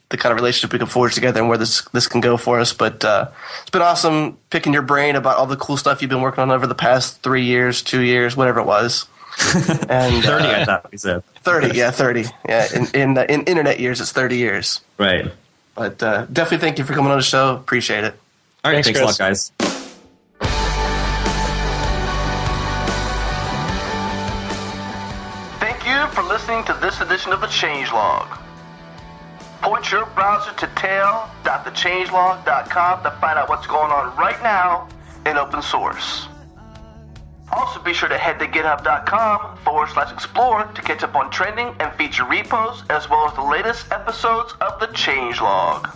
the 0.09 0.17
kind 0.17 0.31
of 0.31 0.37
relationship 0.37 0.73
we 0.73 0.79
can 0.79 0.87
forge 0.87 1.13
together 1.15 1.39
and 1.39 1.49
where 1.49 1.57
this 1.57 1.83
this 1.93 2.07
can 2.07 2.19
go 2.21 2.35
for 2.35 2.59
us. 2.59 2.73
But 2.73 3.05
uh, 3.05 3.29
it's 3.61 3.69
been 3.69 3.81
awesome 3.81 4.37
picking 4.49 4.73
your 4.73 4.81
brain 4.81 5.15
about 5.15 5.37
all 5.37 5.45
the 5.45 5.55
cool 5.57 5.77
stuff 5.77 6.01
you've 6.01 6.09
been 6.09 6.21
working 6.21 6.41
on 6.41 6.51
over 6.51 6.67
the 6.67 6.75
past 6.75 7.21
three 7.21 7.43
years, 7.45 7.81
two 7.81 8.01
years, 8.01 8.35
whatever 8.35 8.59
it 8.59 8.65
was. 8.65 9.07
And 9.89 10.23
Thirty, 10.23 10.47
uh, 10.47 10.61
I 10.61 10.65
thought 10.65 10.91
we 10.91 10.97
said. 10.97 11.23
30, 11.43 11.71
yeah, 11.77 11.91
30. 11.91 12.25
Yeah, 12.47 12.67
in, 12.75 12.87
in, 12.93 13.17
uh, 13.17 13.25
in 13.29 13.43
internet 13.43 13.79
years, 13.79 14.01
it's 14.01 14.11
30 14.11 14.37
years. 14.37 14.81
Right. 14.97 15.31
But 15.75 16.03
uh, 16.03 16.25
definitely 16.31 16.57
thank 16.57 16.77
you 16.77 16.83
for 16.83 16.93
coming 16.93 17.11
on 17.11 17.17
the 17.17 17.23
show. 17.23 17.55
Appreciate 17.55 18.03
it. 18.03 18.19
All 18.63 18.71
right. 18.71 18.83
Thanks, 18.83 18.99
Thanks, 18.99 18.99
a 18.99 19.05
lot, 19.05 19.17
guys. 19.17 19.51
Thank 25.59 25.87
you 25.87 26.07
for 26.13 26.23
listening 26.23 26.65
to 26.65 26.73
this 26.81 26.99
edition 26.99 27.31
of 27.31 27.39
the 27.41 27.47
Changelog. 27.47 28.27
Point 29.61 29.91
your 29.91 30.05
browser 30.07 30.51
to 30.53 30.67
tail.thechangelog.com 30.75 33.03
to 33.03 33.11
find 33.11 33.37
out 33.37 33.47
what's 33.49 33.67
going 33.67 33.91
on 33.91 34.15
right 34.15 34.41
now 34.41 34.87
in 35.25 35.37
open 35.37 35.61
source. 35.61 36.29
Also, 37.51 37.81
be 37.81 37.93
sure 37.93 38.07
to 38.07 38.17
head 38.17 38.39
to 38.39 38.47
github.com 38.47 39.57
forward 39.57 39.89
slash 39.89 40.13
explore 40.13 40.63
to 40.63 40.81
catch 40.81 41.03
up 41.03 41.13
on 41.15 41.29
trending 41.31 41.75
and 41.79 41.93
feature 41.95 42.23
repos 42.23 42.83
as 42.89 43.09
well 43.09 43.27
as 43.27 43.35
the 43.35 43.41
latest 43.41 43.91
episodes 43.91 44.53
of 44.61 44.79
the 44.79 44.87
Changelog. 44.87 45.93